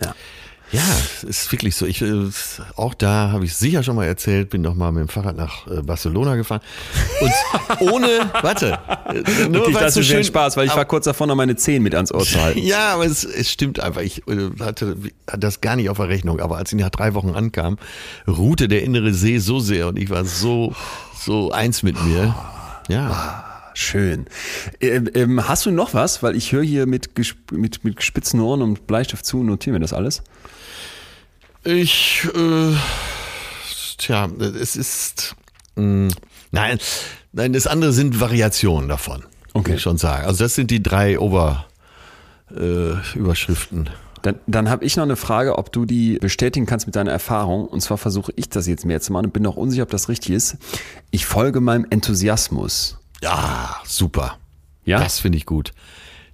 Ja. 0.02 0.16
Ja, 0.72 0.84
ist 1.28 1.52
wirklich 1.52 1.76
so. 1.76 1.86
Ich, 1.86 2.02
äh, 2.02 2.30
auch 2.76 2.94
da 2.94 3.32
habe 3.32 3.44
ich 3.44 3.56
sicher 3.56 3.84
schon 3.84 3.98
mal 3.98 4.06
erzählt, 4.06 4.50
bin 4.50 4.62
noch 4.62 4.74
mal 4.74 4.92
mit 4.92 5.02
dem 5.02 5.10
Fahrrad 5.10 5.36
nach 5.36 5.68
äh, 5.68 5.82
Barcelona 5.82 6.36
gefahren. 6.36 6.62
Und 7.20 7.32
ohne, 7.92 8.32
warte, 8.42 8.80
äh, 9.10 9.50
nur 9.50 9.54
Wirklich, 9.54 9.78
das 9.78 9.96
so 9.96 10.00
ist 10.00 10.08
schön 10.08 10.24
Spaß, 10.24 10.56
weil 10.56 10.68
ich 10.68 10.76
war 10.76 10.86
kurz 10.86 11.06
davor, 11.06 11.28
noch 11.28 11.36
meine 11.36 11.58
Zehen 11.58 11.84
mit 11.84 11.94
ans 11.94 12.14
Ohr 12.14 12.24
zu 12.24 12.42
halten. 12.42 12.60
Ja, 12.60 12.94
aber 12.94 13.06
es, 13.06 13.26
es 13.26 13.52
stimmt 13.52 13.82
einfach. 13.82 14.02
Ich 14.02 14.24
hatte 14.60 14.96
das 15.26 15.60
gar 15.60 15.76
nicht 15.76 15.90
auf 15.90 15.98
der 15.98 16.08
Rechnung. 16.08 16.40
Aber 16.40 16.58
als 16.58 16.72
ich 16.72 16.80
nach 16.80 16.90
drei 16.90 17.14
Wochen 17.14 17.32
ankam, 17.32 17.78
ruhte 18.28 18.68
der 18.68 18.84
innere 18.84 19.14
See 19.14 19.40
so 19.40 19.60
sehr 19.60 19.88
und 19.90 20.00
ich 20.00 20.10
war 20.10 20.24
so, 20.24 20.74
so 21.16 21.52
eins 21.52 21.84
mit 21.84 22.02
mir. 22.04 22.34
Ja. 22.88 23.46
Schön. 23.74 24.26
Ähm, 24.80 25.10
ähm, 25.14 25.48
hast 25.48 25.66
du 25.66 25.72
noch 25.72 25.94
was? 25.94 26.24
Weil 26.24 26.36
ich 26.36 26.52
höre 26.52 26.64
hier 26.64 26.86
mit, 26.86 27.12
mit, 27.52 27.84
mit 27.84 27.96
gespitzten 27.96 28.40
Ohren 28.40 28.62
und 28.62 28.88
Bleistift 28.88 29.26
zu 29.26 29.40
und 29.40 29.46
notiere 29.48 29.74
mir 29.74 29.80
das 29.80 29.94
alles. 29.94 30.24
Ich, 31.64 32.28
äh, 32.34 32.76
tja, 33.98 34.30
es 34.60 34.76
ist, 34.76 35.36
mh, 35.76 36.12
nein, 36.52 36.80
nein, 37.32 37.54
das 37.54 37.68
andere 37.68 37.94
sind 37.94 38.20
Variationen 38.20 38.90
davon. 38.90 39.24
Okay. 39.54 39.76
Ich 39.76 39.82
schon 39.82 39.98
sagen. 39.98 40.26
Also 40.26 40.44
das 40.44 40.56
sind 40.56 40.72
die 40.72 40.82
drei 40.82 41.20
Ober 41.20 41.66
äh. 42.56 42.94
Dann, 44.22 44.36
dann 44.46 44.70
habe 44.70 44.86
ich 44.86 44.96
noch 44.98 45.04
eine 45.04 45.16
Frage, 45.16 45.58
ob 45.58 45.72
du 45.72 45.86
die 45.86 46.18
bestätigen 46.20 46.66
kannst 46.66 46.86
mit 46.86 46.96
deiner 46.96 47.12
Erfahrung. 47.12 47.66
Und 47.68 47.82
zwar 47.82 47.98
versuche 47.98 48.32
ich 48.36 48.50
das 48.50 48.68
jetzt 48.68 48.86
mehr 48.86 49.02
zu 49.02 49.14
machen 49.14 49.26
und 49.28 49.34
bin 49.34 49.44
noch 49.44 49.56
unsicher, 49.56 49.84
ob 49.84 49.90
das 49.90 50.10
richtig 50.10 50.32
ist. 50.32 50.58
Ich 51.10 51.26
folge 51.26 51.60
meinem 51.60 51.88
Enthusiasmus. 51.90 52.98
Ja, 53.22 53.78
super. 53.84 54.38
Ja. 54.86 55.00
Das 55.00 55.20
finde 55.20 55.38
ich 55.38 55.46
gut. 55.46 55.72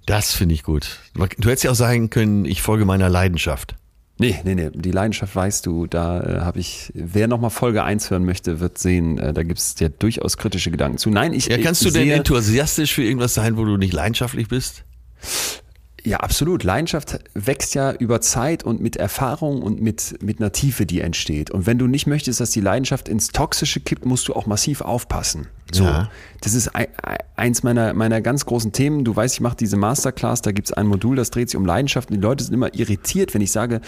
Das 0.06 0.32
finde 0.32 0.54
ich 0.54 0.62
gut. 0.62 1.00
Du 1.14 1.48
hättest 1.48 1.64
ja 1.64 1.70
auch 1.70 1.76
sagen 1.76 2.10
können, 2.10 2.44
ich 2.44 2.62
folge 2.62 2.84
meiner 2.84 3.08
Leidenschaft. 3.08 3.74
Nee, 4.18 4.36
nee, 4.44 4.54
nee. 4.54 4.70
Die 4.74 4.90
Leidenschaft 4.90 5.34
weißt 5.34 5.64
du, 5.64 5.86
da 5.86 6.20
äh, 6.20 6.40
habe 6.40 6.58
ich, 6.58 6.90
wer 6.94 7.28
nochmal 7.28 7.50
Folge 7.50 7.84
1 7.84 8.10
hören 8.10 8.24
möchte, 8.24 8.58
wird 8.58 8.76
sehen, 8.76 9.16
äh, 9.18 9.32
da 9.32 9.44
gibt 9.44 9.60
es 9.60 9.76
ja 9.78 9.88
durchaus 9.88 10.36
kritische 10.36 10.72
Gedanken 10.72 10.98
zu. 10.98 11.10
Nein, 11.10 11.32
ich. 11.32 11.46
Ja, 11.46 11.58
kannst 11.58 11.82
ich 11.82 11.92
du 11.92 11.98
denn 11.98 12.10
enthusiastisch 12.10 12.94
für 12.94 13.04
irgendwas 13.04 13.34
sein, 13.34 13.56
wo 13.56 13.64
du 13.64 13.76
nicht 13.76 13.92
leidenschaftlich 13.92 14.48
bist? 14.48 14.84
Ja, 16.08 16.20
absolut. 16.20 16.64
Leidenschaft 16.64 17.20
wächst 17.34 17.74
ja 17.74 17.92
über 17.92 18.22
Zeit 18.22 18.64
und 18.64 18.80
mit 18.80 18.96
Erfahrung 18.96 19.60
und 19.60 19.82
mit, 19.82 20.22
mit 20.22 20.40
einer 20.40 20.52
Tiefe, 20.52 20.86
die 20.86 21.02
entsteht. 21.02 21.50
Und 21.50 21.66
wenn 21.66 21.76
du 21.76 21.86
nicht 21.86 22.06
möchtest, 22.06 22.40
dass 22.40 22.50
die 22.50 22.62
Leidenschaft 22.62 23.10
ins 23.10 23.28
Toxische 23.28 23.80
kippt, 23.80 24.06
musst 24.06 24.26
du 24.26 24.32
auch 24.32 24.46
massiv 24.46 24.80
aufpassen. 24.80 25.48
So, 25.70 25.84
ja. 25.84 26.10
das 26.40 26.54
ist 26.54 26.70
eins 27.36 27.62
meiner, 27.62 27.92
meiner 27.92 28.22
ganz 28.22 28.46
großen 28.46 28.72
Themen. 28.72 29.04
Du 29.04 29.14
weißt, 29.14 29.34
ich 29.34 29.40
mache 29.42 29.56
diese 29.56 29.76
Masterclass, 29.76 30.40
da 30.40 30.52
gibt 30.52 30.68
es 30.68 30.72
ein 30.72 30.86
Modul, 30.86 31.14
das 31.14 31.28
dreht 31.28 31.50
sich 31.50 31.58
um 31.58 31.66
Leidenschaft. 31.66 32.08
Und 32.08 32.16
die 32.16 32.22
Leute 32.22 32.42
sind 32.42 32.54
immer 32.54 32.74
irritiert, 32.74 33.34
wenn 33.34 33.42
ich 33.42 33.52
sage, 33.52 33.82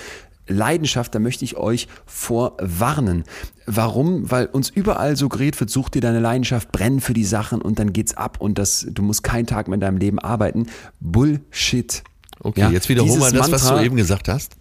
Leidenschaft, 0.47 1.15
da 1.15 1.21
möchte 1.21 1.47
ich 1.47 1.57
euch 1.57 1.89
vorwarnen. 2.05 3.25
Warum? 3.65 4.31
Weil 4.31 4.47
uns 4.47 4.69
überall 4.69 5.17
suggeriert 5.17 5.59
wird, 5.59 5.71
such 5.71 5.89
dir 5.89 6.03
deine 6.03 6.21
Leidenschaft, 6.21 6.71
brenn 6.71 7.01
für 7.01 7.15
die 7.15 7.25
Sachen 7.25 7.63
und 7.63 7.79
dann 7.79 7.95
geht's 7.95 8.15
ab 8.15 8.41
und 8.41 8.59
das, 8.59 8.87
du 8.91 9.03
musst 9.03 9.23
keinen 9.23 9.47
Tag 9.47 9.69
mehr 9.69 9.77
in 9.77 9.81
deinem 9.81 9.97
Leben 9.97 10.19
arbeiten. 10.19 10.67
Bullshit. 11.01 12.03
Okay, 12.41 12.61
ja, 12.61 12.71
jetzt 12.71 12.89
wiederhol 12.89 13.19
mal 13.19 13.31
das, 13.33 13.49
Mantra, 13.51 13.53
was 13.53 13.69
du 13.69 13.85
eben 13.85 13.97
gesagt 13.97 14.29
hast. 14.29 14.57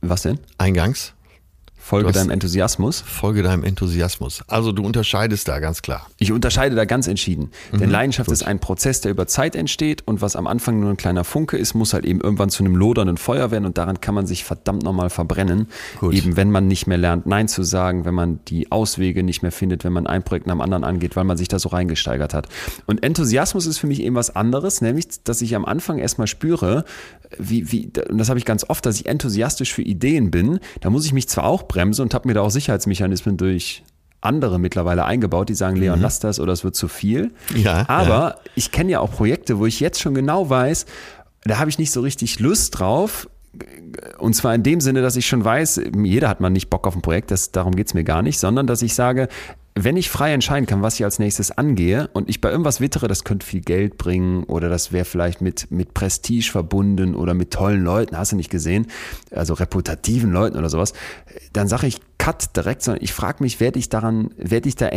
Was 0.00 0.22
denn? 0.22 0.38
Eingangs. 0.58 1.13
Folge 1.84 2.12
deinem 2.12 2.30
Enthusiasmus. 2.30 3.02
Folge 3.06 3.42
deinem 3.42 3.62
Enthusiasmus. 3.62 4.42
Also 4.46 4.72
du 4.72 4.82
unterscheidest 4.82 5.48
da 5.48 5.58
ganz 5.58 5.82
klar. 5.82 6.06
Ich 6.16 6.32
unterscheide 6.32 6.74
da 6.74 6.86
ganz 6.86 7.08
entschieden. 7.08 7.50
Mhm, 7.72 7.78
Denn 7.78 7.90
Leidenschaft 7.90 8.28
gut. 8.28 8.32
ist 8.32 8.42
ein 8.42 8.58
Prozess, 8.58 9.02
der 9.02 9.10
über 9.10 9.26
Zeit 9.26 9.54
entsteht 9.54 10.02
und 10.06 10.22
was 10.22 10.34
am 10.34 10.46
Anfang 10.46 10.80
nur 10.80 10.88
ein 10.88 10.96
kleiner 10.96 11.24
Funke 11.24 11.58
ist, 11.58 11.74
muss 11.74 11.92
halt 11.92 12.06
eben 12.06 12.22
irgendwann 12.22 12.48
zu 12.48 12.64
einem 12.64 12.74
lodernden 12.74 13.18
Feuer 13.18 13.50
werden 13.50 13.66
und 13.66 13.76
daran 13.76 14.00
kann 14.00 14.14
man 14.14 14.26
sich 14.26 14.44
verdammt 14.44 14.82
nochmal 14.82 15.10
verbrennen. 15.10 15.68
Gut. 16.00 16.14
Eben 16.14 16.38
wenn 16.38 16.50
man 16.50 16.68
nicht 16.68 16.86
mehr 16.86 16.96
lernt, 16.96 17.26
Nein 17.26 17.48
zu 17.48 17.62
sagen, 17.62 18.06
wenn 18.06 18.14
man 18.14 18.40
die 18.48 18.72
Auswege 18.72 19.22
nicht 19.22 19.42
mehr 19.42 19.52
findet, 19.52 19.84
wenn 19.84 19.92
man 19.92 20.06
ein 20.06 20.22
Projekt 20.22 20.46
nach 20.46 20.54
dem 20.54 20.62
anderen 20.62 20.84
angeht, 20.84 21.16
weil 21.16 21.24
man 21.24 21.36
sich 21.36 21.48
da 21.48 21.58
so 21.58 21.68
reingesteigert 21.68 22.32
hat. 22.32 22.48
Und 22.86 23.02
Enthusiasmus 23.02 23.66
ist 23.66 23.76
für 23.76 23.88
mich 23.88 24.00
eben 24.00 24.14
was 24.14 24.34
anderes, 24.34 24.80
nämlich, 24.80 25.22
dass 25.24 25.42
ich 25.42 25.54
am 25.54 25.66
Anfang 25.66 25.98
erstmal 25.98 26.28
spüre, 26.28 26.86
wie, 27.38 27.70
wie, 27.70 27.90
und 28.08 28.16
das 28.16 28.30
habe 28.30 28.38
ich 28.38 28.46
ganz 28.46 28.64
oft, 28.68 28.86
dass 28.86 28.98
ich 28.98 29.06
enthusiastisch 29.06 29.74
für 29.74 29.82
Ideen 29.82 30.30
bin. 30.30 30.60
Da 30.80 30.88
muss 30.88 31.04
ich 31.04 31.12
mich 31.12 31.28
zwar 31.28 31.44
auch 31.44 31.68
bremsen 31.74 32.02
und 32.02 32.14
habe 32.14 32.28
mir 32.28 32.34
da 32.34 32.40
auch 32.40 32.50
Sicherheitsmechanismen 32.50 33.36
durch 33.36 33.82
andere 34.20 34.58
mittlerweile 34.58 35.04
eingebaut, 35.04 35.48
die 35.48 35.54
sagen, 35.54 35.76
Leon, 35.76 35.98
mhm. 35.98 36.02
lass 36.02 36.20
das 36.20 36.40
oder 36.40 36.52
es 36.52 36.64
wird 36.64 36.74
zu 36.74 36.88
viel. 36.88 37.32
Ja, 37.54 37.84
Aber 37.88 38.08
ja. 38.08 38.36
ich 38.54 38.70
kenne 38.70 38.92
ja 38.92 39.00
auch 39.00 39.10
Projekte, 39.10 39.58
wo 39.58 39.66
ich 39.66 39.80
jetzt 39.80 40.00
schon 40.00 40.14
genau 40.14 40.48
weiß, 40.48 40.86
da 41.42 41.58
habe 41.58 41.68
ich 41.68 41.78
nicht 41.78 41.90
so 41.90 42.00
richtig 42.00 42.38
Lust 42.38 42.78
drauf. 42.78 43.28
Und 44.18 44.34
zwar 44.34 44.54
in 44.54 44.62
dem 44.62 44.80
Sinne, 44.80 45.02
dass 45.02 45.16
ich 45.16 45.26
schon 45.26 45.44
weiß, 45.44 45.80
jeder 46.02 46.28
hat 46.28 46.40
mal 46.40 46.50
nicht 46.50 46.70
Bock 46.70 46.86
auf 46.86 46.96
ein 46.96 47.02
Projekt, 47.02 47.30
das, 47.30 47.52
darum 47.52 47.76
geht's 47.76 47.92
mir 47.92 48.04
gar 48.04 48.22
nicht, 48.22 48.38
sondern 48.38 48.66
dass 48.66 48.82
ich 48.82 48.94
sage, 48.94 49.28
wenn 49.76 49.96
ich 49.96 50.08
frei 50.08 50.32
entscheiden 50.32 50.66
kann, 50.66 50.82
was 50.82 50.94
ich 50.94 51.04
als 51.04 51.18
nächstes 51.18 51.50
angehe 51.50 52.08
und 52.12 52.28
ich 52.28 52.40
bei 52.40 52.50
irgendwas 52.50 52.80
wittere, 52.80 53.08
das 53.08 53.24
könnte 53.24 53.44
viel 53.44 53.60
Geld 53.60 53.98
bringen 53.98 54.44
oder 54.44 54.68
das 54.68 54.92
wäre 54.92 55.04
vielleicht 55.04 55.40
mit, 55.40 55.70
mit 55.72 55.94
Prestige 55.94 56.48
verbunden 56.48 57.16
oder 57.16 57.34
mit 57.34 57.52
tollen 57.52 57.82
Leuten, 57.82 58.16
hast 58.16 58.32
du 58.32 58.36
nicht 58.36 58.50
gesehen, 58.50 58.86
also 59.32 59.54
reputativen 59.54 60.30
Leuten 60.30 60.56
oder 60.56 60.68
sowas, 60.68 60.92
dann 61.52 61.66
sage 61.66 61.88
ich 61.88 62.00
Cut 62.18 62.56
direkt, 62.56 62.82
sondern 62.82 63.02
ich 63.02 63.12
frage 63.12 63.42
mich, 63.42 63.58
werde 63.58 63.80
ich 63.80 63.88
daran, 63.88 64.30
werde 64.36 64.68
ich 64.68 64.76
da, 64.76 64.90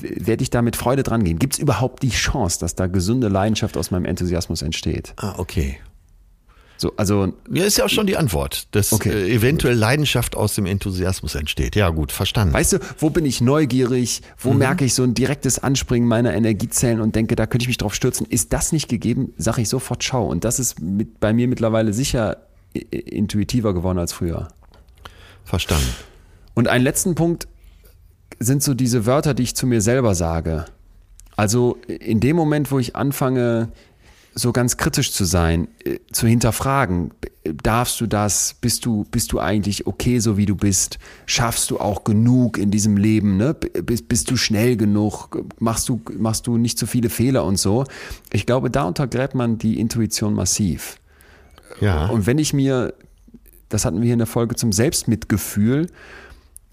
werde 0.00 0.42
ich 0.42 0.50
da 0.50 0.62
mit 0.62 0.76
Freude 0.76 1.02
dran 1.02 1.24
gehen? 1.24 1.38
Gibt 1.40 1.54
es 1.54 1.58
überhaupt 1.58 2.02
die 2.02 2.10
Chance, 2.10 2.60
dass 2.60 2.76
da 2.76 2.86
gesunde 2.86 3.28
Leidenschaft 3.28 3.76
aus 3.76 3.90
meinem 3.90 4.04
Enthusiasmus 4.04 4.62
entsteht? 4.62 5.12
Ah, 5.16 5.34
okay. 5.38 5.78
So, 6.80 6.94
also 6.96 7.34
ja, 7.52 7.64
ist 7.64 7.76
ja 7.76 7.84
auch 7.84 7.90
schon 7.90 8.06
die 8.06 8.16
Antwort, 8.16 8.74
dass 8.74 8.94
okay. 8.94 9.10
äh, 9.10 9.34
eventuell 9.34 9.76
Leidenschaft 9.76 10.34
aus 10.34 10.54
dem 10.54 10.64
Enthusiasmus 10.64 11.34
entsteht. 11.34 11.76
Ja, 11.76 11.90
gut, 11.90 12.10
verstanden. 12.10 12.54
Weißt 12.54 12.72
du, 12.72 12.78
wo 12.96 13.10
bin 13.10 13.26
ich 13.26 13.42
neugierig? 13.42 14.22
Wo 14.38 14.52
mhm. 14.52 14.60
merke 14.60 14.86
ich 14.86 14.94
so 14.94 15.02
ein 15.02 15.12
direktes 15.12 15.58
Anspringen 15.58 16.08
meiner 16.08 16.32
Energiezellen 16.32 17.02
und 17.02 17.14
denke, 17.14 17.36
da 17.36 17.46
könnte 17.46 17.64
ich 17.64 17.68
mich 17.68 17.76
drauf 17.76 17.94
stürzen? 17.94 18.24
Ist 18.24 18.54
das 18.54 18.72
nicht 18.72 18.88
gegeben, 18.88 19.34
sage 19.36 19.60
ich 19.60 19.68
sofort 19.68 20.02
schau. 20.02 20.26
Und 20.26 20.44
das 20.44 20.58
ist 20.58 20.80
mit, 20.80 21.20
bei 21.20 21.34
mir 21.34 21.48
mittlerweile 21.48 21.92
sicher 21.92 22.38
intuitiver 22.72 23.74
geworden 23.74 23.98
als 23.98 24.14
früher. 24.14 24.48
Verstanden. 25.44 25.94
Und 26.54 26.68
einen 26.68 26.82
letzten 26.82 27.14
Punkt 27.14 27.46
sind 28.38 28.62
so 28.62 28.72
diese 28.72 29.04
Wörter, 29.04 29.34
die 29.34 29.42
ich 29.42 29.54
zu 29.54 29.66
mir 29.66 29.82
selber 29.82 30.14
sage. 30.14 30.64
Also 31.36 31.76
in 31.86 32.20
dem 32.20 32.36
Moment, 32.36 32.70
wo 32.70 32.78
ich 32.78 32.96
anfange, 32.96 33.68
so 34.34 34.52
ganz 34.52 34.76
kritisch 34.76 35.12
zu 35.12 35.24
sein, 35.24 35.68
äh, 35.84 35.98
zu 36.12 36.26
hinterfragen, 36.26 37.12
darfst 37.62 38.00
du 38.00 38.06
das, 38.06 38.54
bist 38.60 38.84
du, 38.84 39.04
bist 39.10 39.32
du 39.32 39.40
eigentlich 39.40 39.86
okay, 39.86 40.18
so 40.18 40.36
wie 40.36 40.46
du 40.46 40.54
bist, 40.54 40.98
schaffst 41.26 41.70
du 41.70 41.78
auch 41.78 42.04
genug 42.04 42.58
in 42.58 42.70
diesem 42.70 42.96
Leben, 42.96 43.36
ne? 43.36 43.54
bist, 43.54 44.08
bist 44.08 44.30
du 44.30 44.36
schnell 44.36 44.76
genug, 44.76 45.44
machst 45.58 45.88
du, 45.88 46.00
machst 46.18 46.46
du 46.46 46.58
nicht 46.58 46.78
zu 46.78 46.86
viele 46.86 47.08
Fehler 47.08 47.44
und 47.44 47.58
so. 47.58 47.84
Ich 48.32 48.46
glaube, 48.46 48.70
da 48.70 48.84
untergräbt 48.84 49.34
man 49.34 49.58
die 49.58 49.80
Intuition 49.80 50.34
massiv. 50.34 50.96
Ja. 51.80 52.06
Und 52.06 52.26
wenn 52.26 52.38
ich 52.38 52.52
mir, 52.52 52.94
das 53.68 53.84
hatten 53.84 53.98
wir 53.98 54.04
hier 54.04 54.12
in 54.14 54.18
der 54.18 54.26
Folge 54.26 54.54
zum 54.54 54.72
Selbstmitgefühl, 54.72 55.88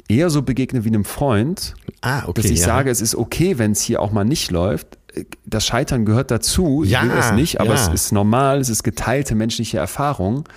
eher 0.09 0.29
so 0.29 0.41
begegne 0.41 0.83
wie 0.83 0.89
einem 0.89 1.05
Freund, 1.05 1.75
ah, 2.01 2.23
okay, 2.27 2.41
dass 2.41 2.51
ich 2.51 2.59
ja. 2.59 2.65
sage, 2.65 2.89
es 2.89 3.01
ist 3.01 3.15
okay, 3.15 3.57
wenn 3.57 3.71
es 3.71 3.81
hier 3.81 4.01
auch 4.01 4.11
mal 4.11 4.23
nicht 4.23 4.51
läuft, 4.51 4.97
das 5.45 5.65
Scheitern 5.65 6.05
gehört 6.05 6.31
dazu. 6.31 6.83
Ich 6.83 6.91
ja, 6.91 7.03
will 7.03 7.09
das 7.09 7.33
nicht, 7.33 7.59
aber 7.59 7.75
ja. 7.75 7.75
es 7.75 7.87
ist 7.87 8.11
normal, 8.11 8.59
es 8.59 8.69
ist 8.69 8.83
geteilte 8.83 9.35
menschliche 9.35 9.77
Erfahrung. 9.77 10.47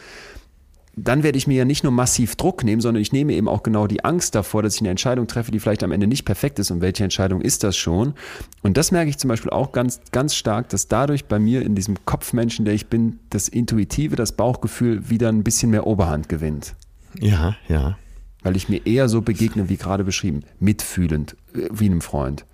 Dann 0.96 1.22
werde 1.22 1.38
ich 1.38 1.46
mir 1.46 1.56
ja 1.56 1.64
nicht 1.64 1.82
nur 1.84 1.92
massiv 1.92 2.36
Druck 2.36 2.64
nehmen, 2.64 2.80
sondern 2.80 3.00
ich 3.00 3.12
nehme 3.12 3.32
eben 3.32 3.48
auch 3.48 3.62
genau 3.62 3.86
die 3.86 4.04
Angst 4.04 4.34
davor, 4.34 4.62
dass 4.62 4.74
ich 4.74 4.80
eine 4.80 4.90
Entscheidung 4.90 5.26
treffe, 5.28 5.50
die 5.50 5.60
vielleicht 5.60 5.82
am 5.82 5.92
Ende 5.92 6.06
nicht 6.06 6.24
perfekt 6.24 6.58
ist. 6.58 6.70
Und 6.70 6.80
welche 6.80 7.04
Entscheidung 7.04 7.40
ist 7.40 7.62
das 7.64 7.76
schon? 7.76 8.14
Und 8.62 8.76
das 8.76 8.90
merke 8.90 9.08
ich 9.08 9.16
zum 9.16 9.28
Beispiel 9.28 9.50
auch 9.50 9.72
ganz, 9.72 10.00
ganz 10.10 10.34
stark, 10.34 10.68
dass 10.68 10.88
dadurch 10.88 11.26
bei 11.26 11.38
mir 11.38 11.62
in 11.62 11.74
diesem 11.74 12.04
Kopfmenschen, 12.04 12.64
der 12.64 12.74
ich 12.74 12.88
bin, 12.88 13.20
das 13.30 13.48
Intuitive, 13.48 14.16
das 14.16 14.32
Bauchgefühl 14.32 15.08
wieder 15.08 15.28
ein 15.28 15.44
bisschen 15.44 15.70
mehr 15.70 15.86
Oberhand 15.86 16.28
gewinnt. 16.28 16.74
Ja, 17.18 17.56
ja. 17.68 17.96
Weil 18.42 18.56
ich 18.56 18.68
mir 18.68 18.84
eher 18.86 19.08
so 19.08 19.22
begegne, 19.22 19.68
wie 19.68 19.76
gerade 19.76 20.04
beschrieben, 20.04 20.42
mitfühlend, 20.58 21.36
äh, 21.54 21.68
wie 21.70 21.86
einem 21.86 22.00
Freund. 22.00 22.44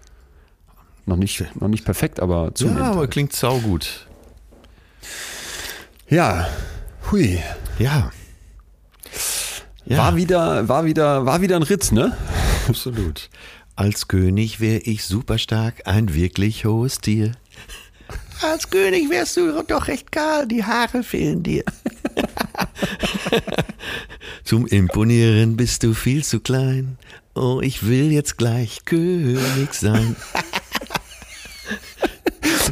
Noch 1.07 1.17
nicht, 1.17 1.45
noch 1.61 1.69
nicht 1.69 1.85
perfekt, 1.85 2.19
aber 2.19 2.55
zunehmend. 2.55 2.81
Ja, 2.81 2.91
aber 2.91 3.01
halt. 3.01 3.11
klingt 3.13 3.33
saugut. 3.33 4.07
Ja, 6.09 6.49
hui. 7.11 7.41
Ja. 7.79 8.11
ja. 9.85 9.99
War 9.99 10.17
wieder, 10.17 10.69
war 10.69 10.85
wieder, 10.85 11.25
war 11.25 11.41
wieder 11.41 11.57
ein 11.57 11.63
Ritt, 11.63 11.93
ne? 11.93 12.17
Absolut. 12.69 13.31
Als 13.77 14.09
König 14.09 14.59
wäre 14.59 14.81
ich 14.81 15.05
super 15.05 15.39
stark, 15.39 15.87
ein 15.87 16.13
wirklich 16.13 16.65
hohes 16.65 16.99
Tier. 16.99 17.33
Als 18.43 18.69
König 18.71 19.09
wärst 19.09 19.37
du 19.37 19.63
doch 19.63 19.89
recht 19.89 20.11
kahl, 20.11 20.47
die 20.47 20.65
Haare 20.65 21.03
fehlen 21.03 21.43
dir. 21.43 21.65
Zum 24.45 24.67
Imponieren 24.67 25.57
bist 25.57 25.83
du 25.83 25.95
viel 25.95 26.25
zu 26.25 26.41
klein. 26.41 26.99
Oh, 27.35 27.61
ich 27.63 27.87
will 27.87 28.13
jetzt 28.13 28.39
gleich 28.39 28.85
König 28.85 29.73
sein. 29.75 30.17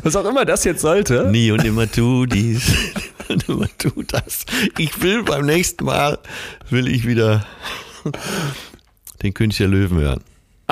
Was 0.05 0.17
auch 0.17 0.27
immer 0.27 0.45
das 0.45 0.65
jetzt 0.65 0.83
sollte. 0.83 1.29
Nie 1.31 1.51
und 1.51 1.65
immer 1.65 1.91
tu 1.91 2.27
dies. 2.27 2.73
und 3.29 3.49
immer 3.49 3.69
tu 3.79 4.03
das. 4.07 4.45
Ich 4.79 5.03
will 5.03 5.23
beim 5.23 5.47
nächsten 5.47 5.85
Mal, 5.87 6.19
will 6.69 6.89
ich 6.89 7.07
wieder 7.07 7.47
den 9.23 9.33
König 9.33 9.57
der 9.57 9.69
Löwen 9.69 9.99
hören. 9.99 10.21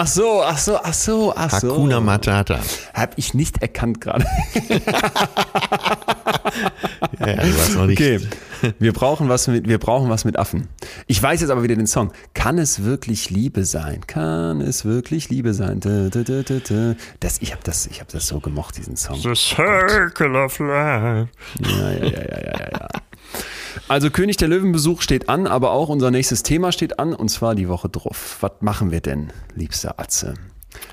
Ach 0.02 0.08
so, 0.08 0.42
ach 0.42 0.58
so, 0.58 0.80
ach 0.82 0.94
so, 0.94 1.32
ach 1.36 1.60
so. 1.60 1.70
Hakuna 1.70 2.00
Matata. 2.00 2.58
Hab 2.92 3.16
ich 3.18 3.34
nicht 3.34 3.62
erkannt 3.62 4.00
gerade. 4.00 4.26
ja, 7.20 7.36
du 7.36 7.56
warst 7.56 7.76
noch 7.76 7.86
nicht. 7.86 8.00
Okay. 8.00 8.18
Wir 8.80 8.92
brauchen 8.92 9.28
was 9.28 9.46
mit, 9.46 9.68
wir 9.68 9.78
brauchen 9.78 10.10
was 10.10 10.24
mit 10.24 10.40
Affen. 10.40 10.66
Ich 11.06 11.22
weiß 11.22 11.40
jetzt 11.40 11.50
aber 11.50 11.62
wieder 11.62 11.76
den 11.76 11.86
Song. 11.86 12.12
Kann 12.34 12.58
es 12.58 12.82
wirklich 12.82 13.30
Liebe 13.30 13.64
sein? 13.64 14.04
Kann 14.08 14.60
es 14.60 14.84
wirklich 14.84 15.28
Liebe 15.28 15.54
sein? 15.54 15.78
Das, 15.78 17.38
ich 17.38 17.52
habe 17.52 17.62
das, 17.62 17.86
ich 17.86 18.00
habe 18.00 18.10
das 18.10 18.26
so 18.26 18.40
gemocht, 18.40 18.78
diesen 18.78 18.96
Song. 18.96 19.20
The 19.20 19.36
Circle 19.36 20.34
of 20.34 20.58
Life. 20.58 21.28
Ja, 21.60 21.92
ja, 21.92 22.04
ja, 22.06 22.22
ja, 22.22 22.40
ja, 22.40 22.68
ja. 22.72 22.88
Also 23.88 24.10
König 24.10 24.36
der 24.36 24.48
Löwenbesuch 24.48 25.02
steht 25.02 25.28
an, 25.28 25.46
aber 25.46 25.72
auch 25.72 25.88
unser 25.88 26.10
nächstes 26.10 26.42
Thema 26.42 26.72
steht 26.72 26.98
an 26.98 27.14
und 27.14 27.28
zwar 27.28 27.54
die 27.54 27.68
Woche 27.68 27.88
drauf. 27.88 28.38
Was 28.40 28.52
machen 28.60 28.90
wir 28.90 29.00
denn, 29.00 29.32
liebster 29.54 29.98
Atze? 29.98 30.34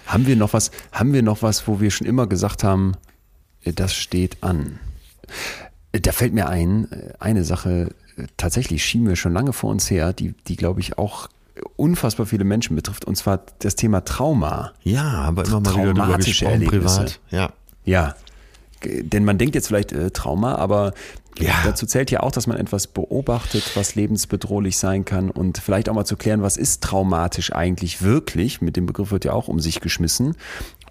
Haben 0.05 0.27
wir 0.27 0.35
noch 0.35 0.53
was, 0.53 0.71
haben 0.91 1.13
wir 1.13 1.23
noch 1.23 1.41
was, 1.41 1.67
wo 1.67 1.79
wir 1.79 1.91
schon 1.91 2.07
immer 2.07 2.27
gesagt 2.27 2.63
haben, 2.63 2.95
Das 3.63 3.93
steht 3.93 4.41
an. 4.41 4.79
Da 5.91 6.11
fällt 6.11 6.33
mir 6.33 6.47
ein, 6.47 6.87
eine 7.19 7.43
Sache, 7.43 7.89
tatsächlich 8.37 8.83
schieben 8.85 9.07
wir 9.07 9.15
schon 9.15 9.33
lange 9.33 9.53
vor 9.53 9.71
uns 9.71 9.89
her, 9.89 10.13
die, 10.13 10.33
die 10.47 10.55
glaube 10.55 10.81
ich 10.81 10.97
auch 10.97 11.29
unfassbar 11.75 12.25
viele 12.25 12.43
Menschen 12.43 12.75
betrifft, 12.75 13.05
und 13.05 13.15
zwar 13.15 13.41
das 13.59 13.75
Thema 13.75 14.05
Trauma. 14.05 14.73
Ja, 14.83 15.03
aber 15.03 15.45
immer 15.45 15.59
mal 15.59 15.75
wieder 15.75 15.93
drüber 15.93 16.17
gesprochen, 16.17 16.65
privat. 16.65 17.19
Ja. 17.31 17.53
Ja. 17.83 18.15
Denn 18.83 19.25
man 19.25 19.37
denkt 19.37 19.55
jetzt 19.55 19.67
vielleicht 19.67 19.91
äh, 19.91 20.09
Trauma, 20.11 20.55
aber 20.55 20.93
ja. 21.47 21.61
dazu 21.63 21.85
zählt 21.85 22.11
ja 22.11 22.21
auch, 22.21 22.31
dass 22.31 22.47
man 22.47 22.57
etwas 22.57 22.87
beobachtet, 22.87 23.71
was 23.75 23.95
lebensbedrohlich 23.95 24.77
sein 24.77 25.05
kann 25.05 25.29
und 25.29 25.57
vielleicht 25.57 25.89
auch 25.89 25.93
mal 25.93 26.05
zu 26.05 26.17
klären, 26.17 26.41
was 26.41 26.57
ist 26.57 26.83
traumatisch 26.83 27.53
eigentlich 27.53 28.01
wirklich. 28.01 28.61
Mit 28.61 28.75
dem 28.75 28.85
Begriff 28.85 29.11
wird 29.11 29.25
ja 29.25 29.33
auch 29.33 29.47
um 29.47 29.59
sich 29.59 29.79
geschmissen. 29.79 30.35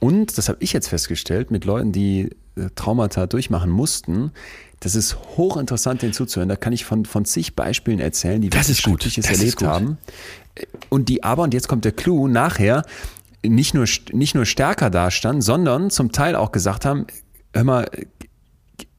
Und, 0.00 0.38
das 0.38 0.48
habe 0.48 0.58
ich 0.60 0.72
jetzt 0.72 0.88
festgestellt, 0.88 1.50
mit 1.50 1.64
Leuten, 1.64 1.92
die 1.92 2.30
äh, 2.56 2.68
Traumata 2.74 3.26
durchmachen 3.26 3.70
mussten, 3.70 4.32
das 4.80 4.94
ist 4.94 5.16
hochinteressant, 5.36 6.02
den 6.02 6.12
zuzuhören. 6.12 6.48
Da 6.48 6.56
kann 6.56 6.72
ich 6.72 6.84
von, 6.84 7.04
von 7.04 7.24
zig 7.24 7.56
Beispielen 7.56 7.98
erzählen, 7.98 8.40
die 8.40 8.48
das 8.48 8.68
wirklich 8.86 9.18
erlebt 9.24 9.62
haben. 9.62 9.98
Und 10.88 11.08
die 11.08 11.24
aber, 11.24 11.42
und 11.42 11.54
jetzt 11.54 11.68
kommt 11.68 11.84
der 11.84 11.92
Clou, 11.92 12.28
nachher 12.28 12.84
nicht 13.44 13.74
nur, 13.74 13.86
nicht 14.12 14.34
nur 14.34 14.44
stärker 14.44 14.90
dastanden, 14.90 15.42
sondern 15.42 15.90
zum 15.90 16.12
Teil 16.12 16.36
auch 16.36 16.52
gesagt 16.52 16.84
haben, 16.84 17.06
hör 17.52 17.64
mal, 17.64 17.90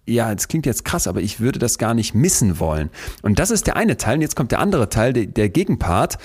ja, 0.09 0.31
es 0.31 0.47
klingt 0.47 0.65
jetzt 0.65 0.85
krass, 0.85 1.07
aber 1.07 1.21
ich 1.21 1.39
würde 1.39 1.59
das 1.59 1.77
gar 1.77 1.93
nicht 1.93 2.13
missen 2.13 2.59
wollen. 2.59 2.89
Und 3.21 3.39
das 3.39 3.51
ist 3.51 3.67
der 3.67 3.75
eine 3.75 3.97
Teil. 3.97 4.15
Und 4.15 4.21
jetzt 4.21 4.35
kommt 4.35 4.51
der 4.51 4.59
andere 4.59 4.89
Teil, 4.89 5.13
der, 5.13 5.25
der 5.25 5.49
Gegenpart. 5.49 6.17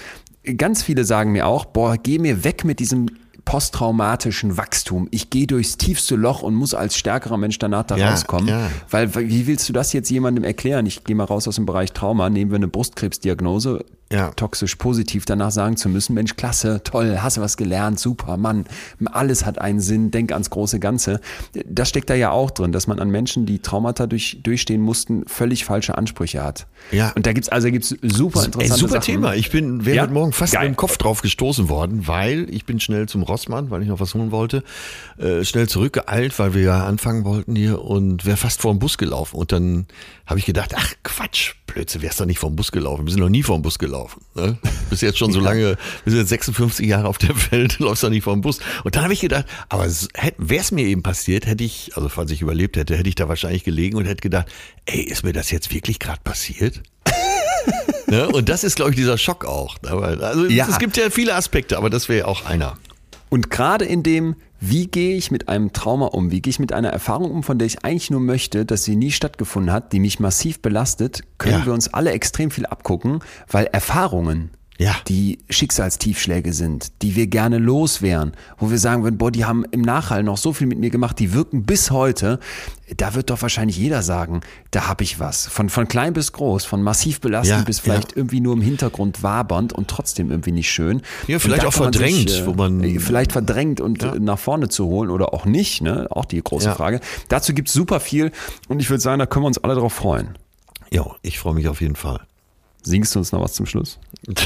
Ganz 0.57 0.83
viele 0.83 1.05
sagen 1.05 1.33
mir 1.33 1.47
auch, 1.47 1.65
boah, 1.65 1.97
geh 1.97 2.19
mir 2.19 2.45
weg 2.45 2.65
mit 2.65 2.81
diesem 2.81 3.09
posttraumatischen 3.45 4.57
Wachstum. 4.57 5.09
Ich 5.11 5.31
gehe 5.31 5.47
durchs 5.47 5.77
tiefste 5.77 6.17
Loch 6.17 6.43
und 6.43 6.55
muss 6.55 6.75
als 6.75 6.97
stärkerer 6.97 7.37
Mensch 7.37 7.59
danach 7.59 7.85
da 7.85 7.97
ja, 7.97 8.11
rauskommen. 8.11 8.49
Ja. 8.49 8.71
Weil, 8.91 9.15
wie 9.15 9.47
willst 9.47 9.69
du 9.69 9.73
das 9.73 9.93
jetzt 9.93 10.11
jemandem 10.11 10.45
erklären? 10.45 10.87
Ich 10.87 11.05
gehe 11.05 11.15
mal 11.15 11.25
raus 11.25 11.47
aus 11.47 11.57
dem 11.57 11.67
Bereich 11.67 11.93
Trauma, 11.93 12.31
nehmen 12.31 12.51
wir 12.51 12.57
eine 12.57 12.69
Brustkrebsdiagnose, 12.69 13.85
ja. 14.15 14.31
toxisch 14.31 14.77
positiv 14.77 15.25
danach 15.25 15.51
sagen 15.51 15.77
zu 15.77 15.89
müssen, 15.89 16.15
Mensch, 16.15 16.37
klasse, 16.37 16.83
toll, 16.85 17.19
hast 17.21 17.37
du 17.37 17.41
was 17.41 17.57
gelernt, 17.57 17.99
super, 17.99 18.37
Mann, 18.37 18.65
alles 19.07 19.45
hat 19.45 19.61
einen 19.61 19.81
Sinn, 19.81 20.11
denk 20.11 20.33
ans 20.33 20.51
große 20.51 20.79
Ganze. 20.81 21.21
Das 21.67 21.89
steckt 21.89 22.11
da 22.11 22.15
ja 22.15 22.31
auch 22.31 22.51
drin, 22.51 22.73
dass 22.73 22.87
man 22.87 22.99
an 23.01 23.11
Menschen, 23.11 23.47
die 23.47 23.59
Traumata 23.59 24.07
durch, 24.07 24.41
durchstehen 24.43 24.81
mussten, 24.81 25.25
völlig 25.27 25.65
falsche 25.65 25.99
Ansprüche 25.99 26.43
hat. 26.43 26.67
Ja. 26.91 27.13
Und 27.15 27.27
da 27.27 27.33
gibt's 27.33 27.49
also 27.49 27.71
gibt's 27.71 27.91
super 28.03 28.45
interessante 28.45 28.75
Ey, 28.75 28.79
super 28.79 28.95
Sachen. 28.95 29.03
Thema. 29.03 29.35
Ich 29.35 29.51
bin 29.51 29.85
wäre 29.85 29.97
ja? 29.97 30.03
heute 30.03 30.13
Morgen 30.13 30.33
fast 30.33 30.53
Geil. 30.53 30.69
mit 30.69 30.75
dem 30.75 30.77
Kopf 30.77 30.97
drauf 30.97 31.23
gestoßen 31.23 31.69
worden, 31.69 32.07
weil 32.07 32.47
ich 32.51 32.65
bin 32.65 32.81
schnell 32.81 33.09
zum 33.09 33.23
Rossmann, 33.23 33.71
weil 33.71 33.83
ich 33.83 33.89
noch 33.89 34.01
was 34.01 34.15
holen 34.15 34.31
wollte, 34.31 34.63
äh, 35.19 35.45
schnell 35.45 35.69
zurückgeeilt, 35.69 36.39
weil 36.39 36.55
wir 36.55 36.63
ja 36.63 36.87
anfangen 36.87 37.25
wollten 37.25 37.57
hier 37.57 37.83
und 37.83 38.27
wäre 38.27 38.37
fast 38.37 38.61
vor 38.61 38.73
dem 38.73 38.79
Bus 38.79 38.99
gelaufen. 38.99 39.37
Und 39.37 39.53
dann 39.53 39.87
habe 40.27 40.39
ich 40.39 40.47
gedacht, 40.47 40.75
ach 40.77 40.93
Quatsch, 41.03 41.55
Blödsinn, 41.67 42.03
wärst 42.03 42.21
doch 42.21 42.27
nicht 42.27 42.39
vom 42.39 42.57
Bus 42.57 42.73
gelaufen. 42.73 43.07
Wir 43.07 43.13
sind 43.13 43.21
noch 43.21 43.29
nie 43.29 43.43
vom 43.43 43.63
Bus 43.63 43.79
gelaufen. 43.79 44.04
Ne? 44.35 44.59
Bist 44.91 45.03
jetzt 45.03 45.19
schon 45.19 45.33
so 45.33 45.41
lange, 45.41 45.77
wir 46.05 46.11
sind 46.11 46.21
jetzt 46.21 46.31
56 46.31 46.87
Jahre 46.87 47.09
auf 47.09 47.19
der 47.19 47.35
Welt, 47.51 47.79
läufst 47.79 48.03
doch 48.03 48.11
nicht 48.11 48.25
vom 48.25 48.41
Bus. 48.41 48.61
Und 48.85 48.97
dann 48.97 49.05
habe 49.05 49.13
ich 49.13 49.21
gedacht, 49.21 49.47
aber 49.69 49.87
wäre 50.39 50.61
es 50.61 50.73
mir 50.73 50.87
eben 50.87 51.03
passiert, 51.03 51.47
hätte 51.47 51.65
ich, 51.65 51.93
also 51.97 52.09
falls 52.09 52.31
ich 52.31 52.43
überlebt 52.43 52.77
hätte, 52.77 52.97
hätte 52.97 53.09
ich 53.09 53.15
da 53.15 53.29
wahrscheinlich 53.29 53.65
gelegen 53.65 53.97
und 53.97 54.05
hätte 54.05 54.21
gedacht, 54.21 54.47
ey, 54.87 55.01
ist 55.01 55.25
mir 55.25 55.33
das 55.33 55.51
jetzt 55.51 55.73
wirklich 55.73 55.99
gerade 55.99 56.21
passiert? 56.23 56.83
ne? 58.07 58.29
Und 58.29 58.49
das 58.49 58.65
ist, 58.65 58.77
glaube 58.77 58.91
ich, 58.91 58.97
dieser 58.97 59.19
Schock 59.19 59.45
auch. 59.45 59.77
Also 59.83 60.47
ja. 60.47 60.67
es 60.69 60.79
gibt 60.79 60.97
ja 60.97 61.11
viele 61.11 61.35
Aspekte, 61.35 61.77
aber 61.77 61.91
das 61.91 62.09
wäre 62.09 62.27
auch 62.27 62.45
einer. 62.45 62.77
Und 63.29 63.51
gerade 63.51 63.85
in 63.85 64.03
dem, 64.03 64.37
wie 64.69 64.87
gehe 64.87 65.17
ich 65.17 65.31
mit 65.31 65.49
einem 65.49 65.73
Trauma 65.73 66.07
um? 66.07 66.31
Wie 66.31 66.41
gehe 66.41 66.51
ich 66.51 66.59
mit 66.59 66.73
einer 66.73 66.89
Erfahrung 66.89 67.31
um, 67.31 67.43
von 67.43 67.59
der 67.59 67.67
ich 67.67 67.85
eigentlich 67.85 68.11
nur 68.11 68.21
möchte, 68.21 68.65
dass 68.65 68.85
sie 68.85 68.97
nie 68.97 69.11
stattgefunden 69.11 69.73
hat, 69.73 69.93
die 69.93 70.01
mich 70.01 70.21
massiv 70.21 70.63
belastet, 70.63 71.23
können 71.39 71.61
ja. 71.61 71.67
wir 71.67 71.75
uns 71.75 71.93
alle 71.93 72.13
extrem 72.13 72.51
viel 72.51 72.65
abgucken, 72.65 73.21
weil 73.49 73.67
Erfahrungen 73.67 74.51
ja. 74.79 74.97
die 75.07 75.39
Schicksalstiefschläge 75.49 76.53
sind, 76.53 76.93
die 77.03 77.15
wir 77.15 77.27
gerne 77.27 77.59
loswerden, 77.59 78.33
wo 78.59 78.71
wir 78.71 78.79
sagen 78.79 79.05
würden, 79.05 79.19
boah, 79.19 79.31
die 79.31 79.45
haben 79.45 79.65
im 79.71 79.83
Nachhall 79.83 80.23
noch 80.23 80.37
so 80.37 80.53
viel 80.53 80.67
mit 80.67 80.79
mir 80.79 80.91
gemacht, 80.91 81.19
die 81.19 81.33
wirken 81.33 81.65
bis 81.65 81.91
heute. 81.91 82.41
Da 82.97 83.15
wird 83.15 83.31
doch 83.31 83.41
wahrscheinlich 83.41 83.79
jeder 83.79 84.03
sagen, 84.03 84.41
da 84.71 84.89
habe 84.89 85.05
ich 85.05 85.19
was. 85.21 85.47
Von, 85.47 85.71
von 85.71 85.89
klein 85.89 86.13
bis 86.13 86.33
groß, 86.33 86.65
von 86.65 86.83
massiv 86.83 87.21
belastend 87.21 87.61
ja, 87.61 87.65
bis 87.65 87.81
vielleicht 87.81 88.13
ja. 88.13 88.19
irgendwie 88.19 88.41
nur 88.41 88.55
im 88.55 88.61
Hintergrund 88.61 89.23
wabernd 89.23 89.73
und 89.73 89.89
trotzdem 89.89 90.31
irgendwie 90.31 90.53
nicht 90.53 90.71
schön. 90.71 91.03
Ja, 91.27 91.39
vielleicht 91.39 91.65
auch 91.65 91.73
verdrängt, 91.73 92.31
sich, 92.31 92.41
äh, 92.41 92.47
wo 92.47 92.55
man. 92.55 92.83
Äh, 92.83 92.99
vielleicht 92.99 93.33
verdrängt 93.33 93.81
und 93.81 94.03
ja. 94.03 94.15
nach 94.17 94.39
vorne 94.39 94.69
zu 94.69 94.87
holen 94.87 95.11
oder 95.11 95.33
auch 95.33 95.45
nicht, 95.45 95.83
ne? 95.83 96.09
Auch 96.11 96.25
die 96.25 96.43
große 96.43 96.73
Frage. 96.73 97.01
Dazu 97.29 97.55
gibt's 97.55 97.73
super 97.73 98.01
viel 98.01 98.33
und 98.69 98.81
ich 98.81 98.91
würde 98.91 99.01
sagen, 99.01 99.19
da 99.19 99.27
können 99.27 99.45
wir 99.45 99.49
uns 99.49 99.59
alle 99.59 99.75
drauf 99.75 99.93
freuen. 99.93 100.37
Ja, 100.91 101.07
ich 101.23 101.39
freue 101.39 101.55
mich 101.55 101.69
auf 101.69 101.81
jeden 101.81 101.97
Fall. 101.97 102.21
Singst 102.85 103.15
du 103.15 103.21
uns 103.21 103.33
noch 103.33 103.41
was 103.41 103.55
zum 103.55 103.65
Schluss? 103.65 103.99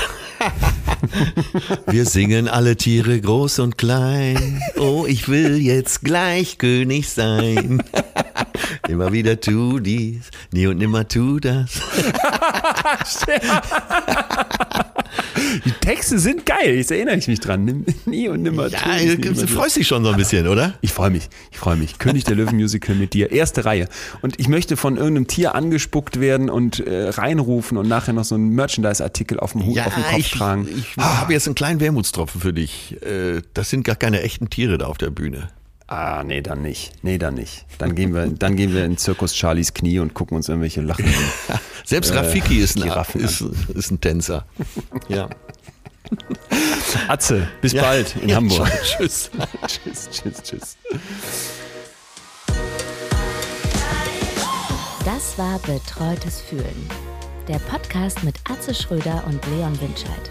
Wir 1.86 2.05
singen 2.06 2.48
alle 2.48 2.77
Tiere 2.77 3.20
groß 3.20 3.59
und 3.59 3.78
klein. 3.78 4.62
Oh, 4.78 5.06
ich 5.09 5.28
will 5.28 5.56
jetzt 5.56 6.02
gleich 6.02 6.59
König 6.59 7.09
sein. 7.09 7.82
Immer 8.89 9.12
wieder 9.12 9.40
tu 9.40 9.78
dies, 9.81 10.31
nie 10.52 10.66
und 10.66 10.78
nimmer 10.78 11.06
tu 11.06 11.39
das. 11.40 11.81
Die 15.65 15.70
Texte 15.73 16.19
sind 16.19 16.44
geil, 16.44 16.74
jetzt 16.77 16.90
erinnere 16.90 17.16
ich 17.16 17.28
mich 17.28 17.40
dran. 17.40 17.85
Nie 18.06 18.28
und 18.28 18.43
nimmer 18.43 18.69
ja, 18.69 18.78
tu 18.78 19.16
Du 19.16 19.47
freust 19.47 19.77
dich 19.77 19.86
schon 19.86 20.05
so 20.05 20.10
ein 20.10 20.16
bisschen, 20.16 20.47
oder? 20.47 20.74
Ich 20.82 20.93
freue 20.93 21.10
mich, 21.10 21.28
ich 21.51 21.59
freue 21.59 21.77
mich. 21.77 21.98
König 21.98 22.24
der 22.24 22.35
Löwen 22.36 22.56
Musical 22.56 22.94
mit 22.94 23.12
dir, 23.15 23.31
erste 23.31 23.65
Reihe. 23.65 23.89
Und 24.23 24.39
ich 24.39 24.48
möchte 24.48 24.77
von 24.77 24.97
irgendeinem 24.97 25.27
Tier 25.27 25.55
angespuckt 25.55 26.20
werden 26.20 26.51
und 26.51 26.81
äh, 26.81 27.09
reinrufen 27.10 27.78
und 27.78 27.89
nachher 27.89 28.12
noch 28.12 28.24
so 28.24 28.35
einen 28.35 28.51
Merchandise-Artikel 28.51 29.39
auf 29.40 29.52
dem 29.52 29.66
Hut, 29.66 29.77
ja, 29.77 29.86
auf 29.86 29.94
dem 29.94 30.02
Kopf 30.05 30.19
ich, 30.19 30.31
tragen. 30.31 30.69
Ich 30.69 30.86
ah. 30.97 31.20
habe 31.20 31.32
jetzt 31.32 31.47
einen 31.47 31.55
kleinen 31.55 31.81
Wermutstropfen 31.81 32.40
für 32.40 32.52
dich. 32.52 32.97
Äh, 33.02 33.43
das 33.55 33.70
sind 33.70 33.85
gar 33.85 33.97
keine 33.97 34.23
echten 34.23 34.51
Tiere 34.51 34.78
da 34.78 34.86
auf 34.86 34.98
der 34.98 35.10
Bühne. 35.10 35.48
Ah, 35.89 36.23
nee, 36.23 36.43
dann 36.43 36.60
nicht. 36.60 36.93
Nee, 37.02 37.16
dann 37.16 37.35
nicht. 37.35 37.65
Dann 37.78 37.94
gehen 37.94 38.15
wir, 38.15 38.27
dann 38.27 38.56
gehen 38.56 38.74
wir 38.74 38.85
in 38.85 38.98
Zirkus 38.98 39.35
Charlies 39.35 39.73
Knie 39.73 40.01
und 40.01 40.12
gucken 40.12 40.36
uns 40.36 40.51
irgendwelche 40.51 40.82
Lachen 40.82 41.06
an. 41.06 41.59
Selbst 41.85 42.15
Rafiki 42.15 42.60
äh, 42.60 42.65
ist, 42.65 42.77
ein, 42.77 42.93
ist, 43.15 43.40
ist 43.40 43.90
ein 43.90 44.01
Tänzer. 44.01 44.44
Ja. 45.09 45.28
Atze, 47.09 47.48
bis 47.60 47.73
ja. 47.73 47.82
bald 47.82 48.16
in 48.16 48.31
ja, 48.31 48.36
Hamburg. 48.36 48.70
Tschüss. 48.82 49.31
tschüss, 49.66 50.09
tschüss, 50.10 50.43
tschüss. 50.43 50.77
Das 55.05 55.39
war 55.39 55.59
Betreutes 55.60 56.40
Fühlen. 56.40 56.90
Der 57.47 57.59
Podcast 57.59 58.24
mit 58.24 58.36
Atze 58.51 58.74
Schröder 58.74 59.24
und 59.27 59.40
Leon 59.47 59.78
Winscheid. 59.81 60.31